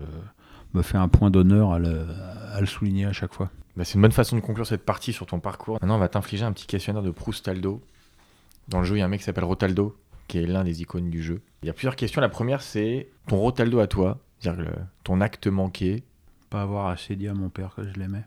me 0.74 0.82
fais 0.82 0.98
un 0.98 1.08
point 1.08 1.30
d'honneur 1.30 1.72
à 1.72 1.78
le, 1.78 2.06
à 2.52 2.60
le 2.60 2.66
souligner 2.66 3.06
à 3.06 3.12
chaque 3.12 3.32
fois. 3.32 3.50
bah, 3.76 3.84
c'est 3.84 3.94
une 3.94 4.02
bonne 4.02 4.12
façon 4.12 4.36
de 4.36 4.40
conclure 4.40 4.66
cette 4.66 4.84
partie 4.84 5.12
sur 5.12 5.26
ton 5.26 5.40
parcours. 5.40 5.78
Maintenant, 5.80 5.96
on 5.96 6.00
va 6.00 6.08
t'infliger 6.08 6.44
un 6.44 6.52
petit 6.52 6.66
questionnaire 6.66 7.02
de 7.02 7.10
Proustaldo. 7.10 7.82
Dans 8.68 8.78
le 8.78 8.84
jeu, 8.84 8.96
il 8.96 8.98
y 8.98 9.02
a 9.02 9.04
un 9.04 9.08
mec 9.08 9.20
qui 9.20 9.24
s'appelle 9.24 9.44
Rotaldo, 9.44 9.96
qui 10.26 10.38
est 10.38 10.46
l'un 10.46 10.64
des 10.64 10.82
icônes 10.82 11.10
du 11.10 11.22
jeu. 11.22 11.40
Il 11.62 11.66
y 11.66 11.70
a 11.70 11.72
plusieurs 11.72 11.96
questions. 11.96 12.20
La 12.20 12.28
première, 12.28 12.60
c'est 12.60 13.08
ton 13.26 13.38
Rotaldo 13.38 13.78
à 13.80 13.86
toi, 13.86 14.18
c'est-à-dire 14.40 14.70
ton 15.04 15.20
acte 15.20 15.46
manqué. 15.46 16.02
Pas 16.50 16.62
avoir 16.62 16.88
assez 16.88 17.16
dit 17.16 17.28
à 17.28 17.34
mon 17.34 17.48
père 17.48 17.74
que 17.74 17.82
je 17.84 17.94
l'aimais. 17.94 18.24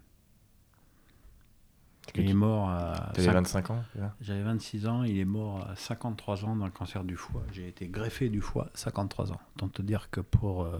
Il 2.15 2.29
est 2.29 2.33
mort 2.33 2.69
à. 2.69 3.11
T'avais 3.13 3.27
cinq- 3.27 3.33
25 3.33 3.69
ans 3.71 3.83
J'avais 4.21 4.43
26 4.43 4.87
ans, 4.87 5.03
il 5.03 5.17
est 5.19 5.25
mort 5.25 5.67
à 5.69 5.75
53 5.75 6.45
ans 6.45 6.55
d'un 6.55 6.69
cancer 6.69 7.03
du 7.03 7.15
foie. 7.15 7.43
J'ai 7.51 7.67
été 7.67 7.87
greffé 7.87 8.29
du 8.29 8.41
foie, 8.41 8.69
53 8.73 9.31
ans. 9.31 9.39
Tant 9.57 9.69
te 9.69 9.81
dire 9.81 10.09
que 10.09 10.19
pour 10.21 10.63
euh, 10.65 10.79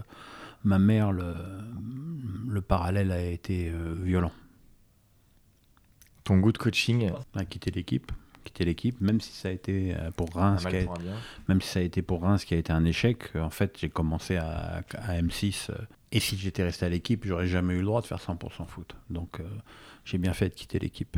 ma 0.63 0.79
mère, 0.79 1.11
le, 1.11 1.33
le 2.47 2.61
parallèle 2.61 3.11
a 3.11 3.21
été 3.21 3.69
euh, 3.69 3.95
violent. 4.01 4.31
Ton 6.23 6.37
goût 6.37 6.51
de 6.51 6.57
coaching, 6.57 7.11
a 7.35 7.45
quitté 7.45 7.71
l'équipe, 7.71 8.11
quitté 8.43 8.63
l'équipe, 8.63 9.01
même 9.01 9.19
si 9.21 9.31
ça 9.31 9.49
a 9.49 9.51
été 9.51 9.95
euh, 9.95 10.11
pour 10.11 10.29
Reims, 10.33 10.61
qui 10.69 10.75
a- 10.77 10.83
pour 10.85 10.93
même 11.47 11.61
si 11.61 11.67
ça 11.69 11.79
a 11.79 11.83
été 11.83 12.01
pour 12.01 12.21
Reims 12.21 12.45
qui 12.45 12.53
a 12.53 12.57
été 12.57 12.71
un 12.71 12.85
échec. 12.85 13.29
euh, 13.35 13.41
En 13.41 13.49
fait, 13.49 13.77
j'ai 13.79 13.89
commencé 13.89 14.37
à, 14.37 14.83
à 14.93 15.19
M6 15.21 15.71
euh, 15.71 15.75
et 16.11 16.19
si 16.19 16.37
j'étais 16.37 16.63
resté 16.63 16.85
à 16.85 16.89
l'équipe, 16.89 17.25
j'aurais 17.25 17.47
jamais 17.47 17.73
eu 17.73 17.79
le 17.79 17.85
droit 17.85 18.01
de 18.01 18.05
faire 18.07 18.19
100% 18.19 18.67
foot. 18.67 18.95
Donc, 19.09 19.39
euh, 19.39 19.43
j'ai 20.05 20.17
bien 20.17 20.33
fait 20.33 20.49
de 20.49 20.53
quitter 20.53 20.79
l'équipe. 20.79 21.17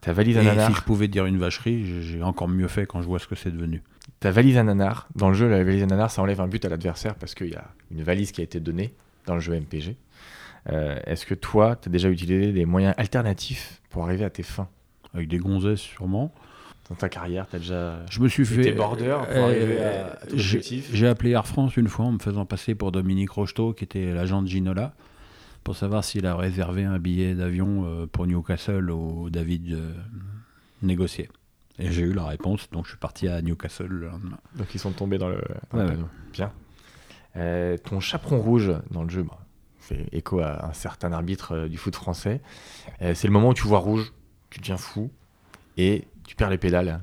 Ta 0.00 0.12
valise 0.12 0.38
à 0.38 0.42
nanar, 0.42 0.70
si 0.70 0.76
je 0.76 0.82
pouvais 0.84 1.08
dire 1.08 1.26
une 1.26 1.38
vacherie, 1.38 2.02
j'ai- 2.02 2.22
encore 2.22 2.46
mieux 2.48 2.68
fait 2.68 2.86
quand 2.86 3.02
je 3.02 3.06
vois 3.06 3.18
ce 3.18 3.26
que 3.26 3.34
c'est 3.34 3.50
devenu. 3.50 3.82
ta 4.20 4.30
valise 4.30 4.56
à 4.56 4.62
nanar, 4.64 5.08
dans 5.14 5.28
le 5.28 5.34
jeu, 5.34 5.48
la 5.48 5.62
valise 5.62 5.82
à 5.82 5.86
nanar, 5.86 6.10
ça 6.10 6.22
enlève 6.22 6.40
un 6.40 6.48
but 6.48 6.64
à 6.64 6.68
l'adversaire 6.68 7.14
parce 7.16 7.34
qu'il 7.34 7.48
y 7.50 7.54
a 7.54 7.64
une 7.92 8.02
valise 8.02 8.32
qui 8.32 8.40
a 8.40 8.44
été 8.44 8.58
donnée 8.58 8.94
dans 9.26 9.34
le 9.34 9.40
jeu 9.40 9.54
MPG. 9.54 9.96
Euh, 10.70 10.98
Est-ce 11.06 11.24
que 11.26 11.34
toi, 11.34 11.76
tu 11.80 11.88
as 11.88 11.92
déjà 11.92 12.08
utilisé 12.08 12.52
des 12.52 12.64
moyens 12.64 12.94
alternatifs 12.96 13.80
pour 13.90 14.04
arriver 14.04 14.24
à 14.24 14.30
tes 14.30 14.42
fins? 14.42 14.68
Avec 15.14 15.28
des 15.28 15.38
gonzesses 15.38 15.80
sûrement. 15.80 16.32
Dans 16.90 16.94
ta 16.96 17.08
carrière, 17.08 17.46
tu 17.48 17.56
as 17.56 17.58
déjà. 17.58 17.98
Je 18.10 18.20
me 18.20 18.28
suis 18.28 18.42
Été 18.44 18.62
fait. 18.64 18.72
border 18.72 19.16
pour 19.32 19.44
arriver 19.44 19.80
à- 19.82 20.12
à 20.14 20.32
objectif? 20.32 20.88
J'ai 20.92 21.06
appelé 21.06 21.30
Air 21.30 21.46
France 21.46 21.76
une 21.76 21.88
fois 21.88 22.06
en 22.06 22.12
me 22.12 22.18
faisant 22.18 22.44
passer 22.46 22.74
pour 22.74 22.92
Dominique 22.92 23.30
Rocheteau, 23.30 23.72
qui 23.72 23.84
était 23.84 24.12
l'agent 24.14 24.42
de 24.42 24.48
Ginola, 24.48 24.94
pour 25.64 25.76
savoir 25.76 26.04
s'il 26.04 26.26
a 26.26 26.34
réservé 26.36 26.84
un 26.84 26.98
billet 26.98 27.34
d'avion 27.34 27.84
euh, 27.84 28.06
pour 28.06 28.26
Newcastle 28.26 28.90
où 28.90 29.30
David 29.30 29.72
euh, 29.72 29.92
négociait. 30.82 31.28
Et 31.78 31.92
j'ai 31.92 32.02
eu 32.02 32.12
la 32.12 32.24
réponse, 32.24 32.68
donc 32.70 32.86
je 32.86 32.90
suis 32.90 32.98
parti 32.98 33.28
à 33.28 33.40
Newcastle 33.40 33.86
le 33.86 34.08
lendemain. 34.08 34.38
Donc 34.56 34.74
ils 34.74 34.80
sont 34.80 34.90
tombés 34.90 35.18
dans 35.18 35.28
le, 35.28 35.40
dans 35.70 35.78
le 35.78 35.84
Ouais, 35.84 35.90
panneau. 35.90 36.08
Bien. 36.32 36.52
Euh, 37.36 37.76
ton 37.78 38.00
chaperon 38.00 38.40
rouge 38.40 38.72
dans 38.90 39.04
le 39.04 39.10
jeu, 39.10 39.22
bon, 39.22 39.36
fait 39.78 40.08
écho 40.12 40.40
à 40.40 40.66
un 40.66 40.72
certain 40.72 41.12
arbitre 41.12 41.52
euh, 41.52 41.68
du 41.68 41.76
foot 41.76 41.94
français. 41.94 42.40
Euh, 43.00 43.14
c'est 43.14 43.28
le 43.28 43.32
moment 43.32 43.50
où 43.50 43.54
tu 43.54 43.66
vois 43.68 43.78
rouge, 43.78 44.12
tu 44.50 44.58
deviens 44.58 44.76
fou 44.76 45.10
et 45.76 46.08
tu 46.26 46.34
perds 46.34 46.50
les 46.50 46.58
pédales. 46.58 47.00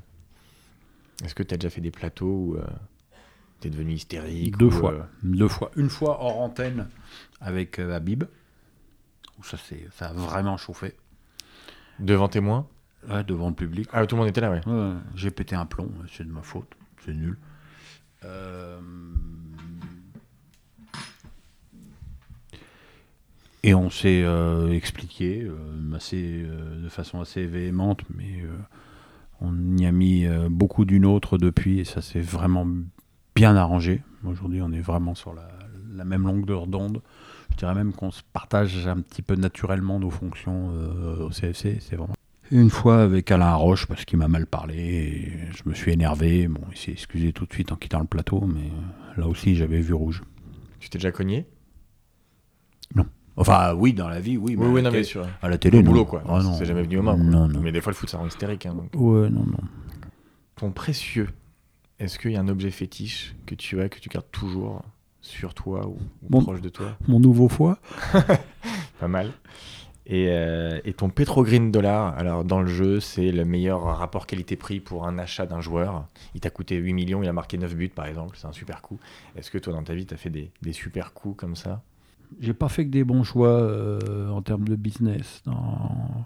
Est-ce 1.23 1.35
que 1.35 1.43
tu 1.43 1.53
as 1.53 1.57
déjà 1.57 1.69
fait 1.69 1.79
des 1.79 1.91
plateaux 1.91 2.27
où 2.27 2.57
tu 3.61 3.69
es 3.69 3.71
devenu 3.71 3.93
hystérique 3.93 4.57
Deux 4.57 4.65
ou, 4.65 4.71
fois. 4.71 5.07
Deux 5.23 5.47
fois. 5.47 5.71
Une 5.77 5.89
fois 5.89 6.21
hors 6.21 6.39
antenne 6.41 6.89
avec 7.39 7.79
Habib, 7.79 8.25
où 9.39 9.43
ça, 9.43 9.57
c'est- 9.57 9.87
ça 9.93 10.07
a 10.09 10.13
vraiment 10.13 10.57
chauffé. 10.57 10.95
devant 11.99 12.27
témoin 12.27 12.67
Ouais, 13.09 13.23
devant 13.23 13.49
le 13.49 13.55
public. 13.55 13.87
Ah, 13.93 14.05
tout 14.07 14.15
le 14.15 14.21
monde 14.21 14.29
était 14.29 14.41
là, 14.41 14.49
ouais. 14.51 14.61
Ouais, 14.67 14.93
j'ai 15.15 15.29
pété 15.31 15.55
un 15.55 15.65
plomb, 15.65 15.91
c'est 16.11 16.25
de 16.27 16.31
ma 16.31 16.41
faute, 16.41 16.75
c'est 17.05 17.13
nul. 17.13 17.37
Euh, 18.23 18.79
Et 23.63 23.73
on 23.73 23.89
s'est 23.89 24.21
euh, 24.23 24.71
expliqué 24.73 25.41
euh, 25.43 25.95
assez, 25.95 26.43
euh, 26.45 26.83
de 26.83 26.89
façon 26.89 27.19
assez 27.21 27.45
véhémente, 27.47 28.01
mais 28.15 28.41
euh, 28.43 28.55
on 29.41 29.77
y 29.77 29.85
a 29.87 29.91
mis 29.91 30.25
euh, 30.25 30.49
beaucoup 30.49 30.85
d'une 30.85 31.05
autre 31.05 31.37
depuis 31.39 31.79
et 31.79 31.83
ça 31.83 32.01
s'est 32.01 32.19
vraiment 32.21 32.67
bien 33.35 33.55
arrangé. 33.55 34.03
Aujourd'hui, 34.23 34.61
on 34.61 34.71
est 34.71 34.81
vraiment 34.81 35.15
sur 35.15 35.33
la, 35.33 35.47
la 35.95 36.05
même 36.05 36.27
longueur 36.27 36.67
d'onde. 36.67 37.01
Je 37.55 37.59
dirais 37.59 37.73
même 37.73 37.93
qu'on 37.93 38.11
se 38.11 38.21
partage 38.33 38.85
un 38.85 38.99
petit 38.99 39.21
peu 39.21 39.35
naturellement 39.35 39.97
nos 39.97 40.09
fonctions 40.09 40.71
euh, 40.73 41.25
au 41.25 41.29
CFC. 41.29 41.77
C'est 41.79 41.95
vraiment 41.95 42.13
une 42.51 42.69
fois 42.69 43.01
avec 43.01 43.31
Alain 43.31 43.55
Roche 43.55 43.87
parce 43.87 44.03
qu'il 44.03 44.19
m'a 44.19 44.27
mal 44.27 44.45
parlé 44.45 44.75
et 44.77 45.31
je 45.55 45.63
me 45.69 45.73
suis 45.73 45.93
énervé. 45.93 46.49
Bon, 46.49 46.61
il 46.71 46.77
s'est 46.77 46.91
excusé 46.91 47.31
tout 47.31 47.45
de 47.45 47.53
suite 47.53 47.71
en 47.71 47.77
quittant 47.77 48.01
le 48.01 48.07
plateau, 48.07 48.41
mais 48.45 48.59
euh, 49.17 49.21
là 49.21 49.27
aussi 49.27 49.55
j'avais 49.55 49.79
vu 49.79 49.93
rouge. 49.93 50.21
Tu 50.79 50.89
t'es 50.89 50.97
déjà 50.97 51.11
cogné? 51.13 51.47
Enfin, 53.37 53.73
oui, 53.73 53.91
dans 53.93 54.07
la 54.07 54.21
vie, 54.21 54.37
oui. 54.37 54.55
Oui, 54.57 54.65
à 54.65 54.69
oui, 54.69 54.81
la 54.81 54.89
non, 54.89 54.95
mais 54.95 55.03
sur 55.03 55.27
à 55.41 55.49
la 55.49 55.57
télé, 55.57 55.79
au 55.79 55.81
non. 55.81 55.91
boulot, 55.91 56.05
quoi. 56.05 56.23
Ah, 56.25 56.41
non. 56.41 56.53
C'est 56.53 56.63
jamais 56.65 56.83
venu 56.83 56.99
aux 56.99 57.01
mains. 57.01 57.17
Non, 57.17 57.49
non. 57.49 57.59
Mais 57.59 57.73
des 57.73 57.81
fois, 57.81 57.91
le 57.91 57.95
foot, 57.97 58.09
ça 58.09 58.17
rend 58.17 58.25
hystérique. 58.27 58.65
hein, 58.65 58.73
donc. 58.75 58.91
Ouais, 58.93 59.29
non, 59.29 59.45
non. 59.45 59.57
Ton 60.55 60.71
précieux, 60.71 61.27
est-ce 61.99 62.17
qu'il 62.17 62.31
y 62.31 62.37
a 62.37 62.39
un 62.39 62.47
objet 62.47 62.71
fétiche 62.71 63.35
que 63.45 63.53
tu 63.53 63.81
as, 63.81 63.89
que 63.89 63.99
tu 63.99 64.07
gardes 64.07 64.31
toujours? 64.31 64.85
Sur 65.25 65.53
toi 65.53 65.87
ou, 65.87 65.97
proche 66.41 66.61
de 66.61 66.69
toi 66.69 66.97
Mon 67.07 67.19
nouveau 67.19 67.49
foie 67.49 67.79
Pas 68.99 69.07
mal. 69.07 69.31
Et, 70.07 70.27
euh, 70.29 70.79
et 70.85 70.93
ton 70.93 71.09
Petrogreen 71.09 71.71
dollar, 71.71 72.15
alors 72.17 72.45
dans 72.45 72.61
le 72.61 72.67
jeu, 72.67 72.99
c'est 72.99 73.31
le 73.31 73.43
meilleur 73.43 73.81
rapport 73.97 74.27
qualité-prix 74.27 74.79
pour 74.79 75.07
un 75.07 75.17
achat 75.17 75.47
d'un 75.47 75.61
joueur. 75.61 76.05
Il 76.35 76.41
t'a 76.41 76.51
coûté 76.51 76.75
8 76.75 76.93
millions, 76.93 77.23
il 77.23 77.27
a 77.27 77.33
marqué 77.33 77.57
9 77.57 77.75
buts 77.75 77.89
par 77.89 78.05
exemple, 78.05 78.37
c'est 78.39 78.45
un 78.45 78.51
super 78.51 78.81
coup. 78.83 78.99
Est-ce 79.35 79.49
que 79.49 79.57
toi 79.57 79.73
dans 79.73 79.83
ta 79.83 79.95
vie, 79.95 80.05
tu 80.05 80.13
as 80.13 80.17
fait 80.17 80.29
des, 80.29 80.51
des 80.61 80.73
super 80.73 81.11
coups 81.13 81.35
comme 81.37 81.55
ça? 81.55 81.81
J'ai 82.39 82.53
pas 82.53 82.69
fait 82.69 82.85
que 82.85 82.91
des 82.91 83.03
bons 83.03 83.23
choix 83.23 83.49
euh, 83.49 84.29
en 84.29 84.41
termes 84.43 84.67
de 84.67 84.75
business. 84.75 85.41
Dans, 85.45 86.25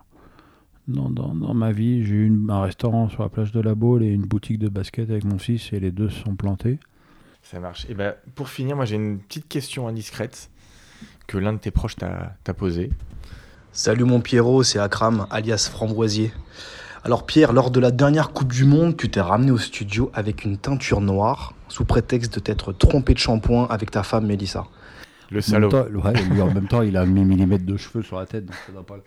dans, 0.89 1.09
dans, 1.09 1.33
dans 1.35 1.53
ma 1.53 1.71
vie, 1.71 2.03
j'ai 2.03 2.15
eu 2.15 2.25
une- 2.27 2.49
un 2.49 2.61
restaurant 2.61 3.07
sur 3.09 3.23
la 3.23 3.29
plage 3.29 3.51
de 3.53 3.61
la 3.61 3.75
Baule 3.75 4.03
et 4.03 4.09
une 4.11 4.23
boutique 4.25 4.59
de 4.59 4.67
basket 4.69 5.09
avec 5.09 5.23
mon 5.23 5.37
fils 5.37 5.71
et 5.71 5.79
les 5.79 5.91
deux 5.91 6.09
se 6.09 6.21
sont 6.23 6.35
plantés. 6.35 6.79
Ça 7.43 7.59
marche. 7.59 7.85
Et 7.89 7.93
ben, 7.93 8.13
pour 8.35 8.49
finir, 8.49 8.75
moi 8.75 8.85
j'ai 8.85 8.95
une 8.95 9.19
petite 9.19 9.47
question 9.47 9.87
indiscrète 9.87 10.49
que 11.27 11.37
l'un 11.37 11.53
de 11.53 11.57
tes 11.57 11.71
proches 11.71 11.95
t'a 11.95 12.33
t'a 12.43 12.53
posée. 12.53 12.91
Salut 13.71 14.03
mon 14.03 14.19
Pierrot, 14.21 14.63
c'est 14.63 14.79
Akram, 14.79 15.25
alias 15.31 15.69
Framboisier. 15.71 16.31
Alors 17.03 17.25
Pierre, 17.25 17.53
lors 17.53 17.71
de 17.71 17.79
la 17.79 17.91
dernière 17.91 18.31
Coupe 18.31 18.51
du 18.51 18.65
Monde, 18.65 18.97
tu 18.97 19.09
t'es 19.09 19.21
ramené 19.21 19.51
au 19.51 19.57
studio 19.57 20.11
avec 20.13 20.43
une 20.43 20.57
teinture 20.57 21.01
noire, 21.01 21.53
sous 21.69 21.85
prétexte 21.85 22.33
de 22.35 22.39
t'être 22.39 22.73
trompé 22.73 23.13
de 23.13 23.19
shampoing 23.19 23.67
avec 23.69 23.89
ta 23.91 24.03
femme 24.03 24.25
Mélissa. 24.25 24.65
Le 25.31 25.37
En 25.37 25.41
même, 25.41 25.41
salaud. 25.41 25.69
temps, 25.69 25.85
ouais, 25.85 26.21
lui, 26.23 26.41
en 26.41 26.51
même 26.51 26.67
temps, 26.67 26.81
il 26.81 26.97
a 26.97 27.05
mis 27.05 27.23
millimètres 27.23 27.65
de 27.65 27.77
cheveux 27.77 28.03
sur 28.03 28.17
la 28.19 28.25
tête, 28.25 28.45
donc 28.47 28.55
ça 28.65 28.71
doit 28.73 28.85
pas. 28.85 28.97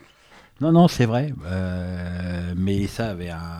Non, 0.61 0.70
non, 0.72 0.87
c'est 0.89 1.05
vrai. 1.07 1.35
Euh, 1.45 2.55
mais 2.57 2.87
ça 2.87 3.11
avait 3.11 3.30
un, 3.30 3.59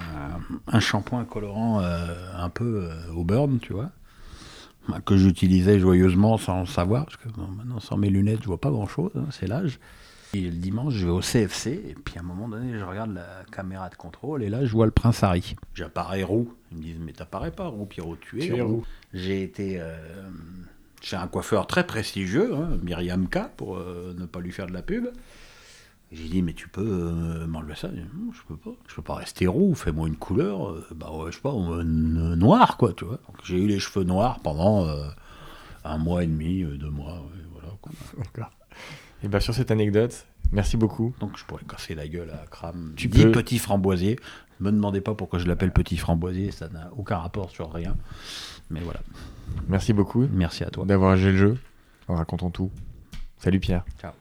un 0.68 0.81
shampoing 0.81 1.25
colorant 1.25 1.81
euh, 1.83 2.07
un 2.37 2.49
peu 2.49 2.89
euh, 2.89 3.12
au 3.14 3.25
burn, 3.25 3.59
tu 3.59 3.73
vois, 3.73 3.91
que 5.05 5.16
j'utilisais 5.16 5.78
joyeusement 5.78 6.39
sans 6.39 6.61
le 6.61 6.66
savoir, 6.66 7.07
parce 7.07 7.16
que 7.16 7.28
maintenant, 7.57 7.80
sans 7.80 7.97
mes 7.97 8.11
lunettes, 8.11 8.41
je 8.43 8.47
vois 8.47 8.61
pas 8.61 8.70
grand-chose, 8.70 9.11
hein, 9.16 9.26
c'est 9.30 9.47
l'âge. 9.47 9.78
Et 10.35 10.41
le 10.41 10.57
dimanche, 10.57 10.95
je 10.95 11.05
vais 11.05 11.12
au 11.12 11.20
CFC, 11.20 11.70
et 11.70 11.95
puis 11.95 12.14
à 12.16 12.20
un 12.20 12.24
moment 12.24 12.49
donné, 12.49 12.78
je 12.78 12.85
regarde 12.85 13.12
la 13.14 13.45
caméra 13.51 13.91
de 13.91 13.97
contrôle, 13.97 14.43
et 14.43 14.49
là, 14.49 14.64
je 14.64 14.72
vois 14.72 14.87
le 14.87 14.93
prince 14.93 15.22
Harry. 15.22 15.57
J'apparais 15.74 16.22
roux. 16.22 16.55
Ils 16.70 16.78
me 16.78 16.83
disent, 16.83 16.99
mais 17.01 17.12
t'apparais 17.12 17.51
pas 17.51 17.66
roux, 17.66 17.85
Pierrot, 17.85 18.16
tu 18.16 18.43
es, 18.43 18.61
roux. 18.62 18.85
J'ai 19.12 19.43
été 19.43 19.78
euh, 19.78 19.95
chez 21.03 21.16
un 21.16 21.26
coiffeur 21.26 21.66
très 21.66 21.87
prestigieux, 21.87 22.55
hein, 22.55 22.78
Myriam 22.83 23.28
K, 23.28 23.49
pour 23.57 23.76
euh, 23.76 24.14
ne 24.18 24.24
pas 24.24 24.41
lui 24.41 24.53
faire 24.53 24.66
de 24.66 24.72
la 24.72 24.83
pub. 24.83 25.09
J'ai 26.12 26.28
dit, 26.28 26.42
mais 26.42 26.52
tu 26.52 26.68
peux 26.68 26.82
euh, 26.86 27.46
m'enlever 27.46 27.74
ça 27.74 27.88
dit, 27.88 28.00
Non, 28.00 28.32
Je 28.32 28.42
peux 28.46 28.56
pas. 28.56 28.76
Je 28.86 28.94
peux 28.94 29.02
pas 29.02 29.14
rester 29.14 29.46
roux, 29.46 29.74
fais-moi 29.74 30.08
une 30.08 30.16
couleur, 30.16 30.68
euh, 30.70 30.86
bah 30.94 31.10
ouais, 31.10 31.30
je 31.30 31.36
sais 31.36 31.42
pas, 31.42 31.54
euh, 31.54 31.82
noir, 31.82 32.76
quoi, 32.76 32.92
tu 32.92 33.04
vois. 33.06 33.18
Donc, 33.28 33.36
j'ai 33.44 33.56
eu 33.58 33.66
les 33.66 33.78
cheveux 33.78 34.04
noirs 34.04 34.40
pendant 34.40 34.84
euh, 34.86 35.08
un 35.84 35.96
mois 35.98 36.22
et 36.22 36.26
demi, 36.26 36.62
deux 36.64 36.90
mois, 36.90 37.14
ouais, 37.14 37.44
voilà. 37.52 37.68
quoi. 37.80 37.92
D'accord. 38.18 38.50
Et 39.24 39.28
ben 39.28 39.38
sur 39.40 39.54
cette 39.54 39.70
anecdote, 39.70 40.26
merci 40.50 40.76
beaucoup. 40.76 41.14
Donc 41.20 41.38
je 41.38 41.44
pourrais 41.44 41.62
casser 41.64 41.94
la 41.94 42.08
gueule 42.08 42.30
à 42.30 42.44
Kram. 42.50 42.92
Tu 42.96 43.06
dis 43.06 43.22
peux. 43.22 43.30
petit 43.32 43.58
framboisier. 43.58 44.18
Ne 44.60 44.66
me 44.66 44.72
demandez 44.72 45.00
pas 45.00 45.14
pourquoi 45.14 45.38
je 45.38 45.46
l'appelle 45.46 45.72
petit 45.72 45.96
framboisier, 45.96 46.50
ça 46.50 46.68
n'a 46.68 46.90
aucun 46.96 47.18
rapport 47.18 47.50
sur 47.50 47.72
rien. 47.72 47.94
Mais 48.70 48.80
voilà, 48.80 49.00
Merci 49.68 49.92
beaucoup 49.92 50.26
merci 50.32 50.64
à 50.64 50.70
toi. 50.70 50.84
d'avoir 50.84 51.16
joué 51.16 51.30
le 51.32 51.38
jeu 51.38 51.58
en 52.08 52.16
racontant 52.16 52.50
tout. 52.50 52.70
Salut 53.38 53.60
Pierre. 53.60 53.84
Ciao. 54.00 54.12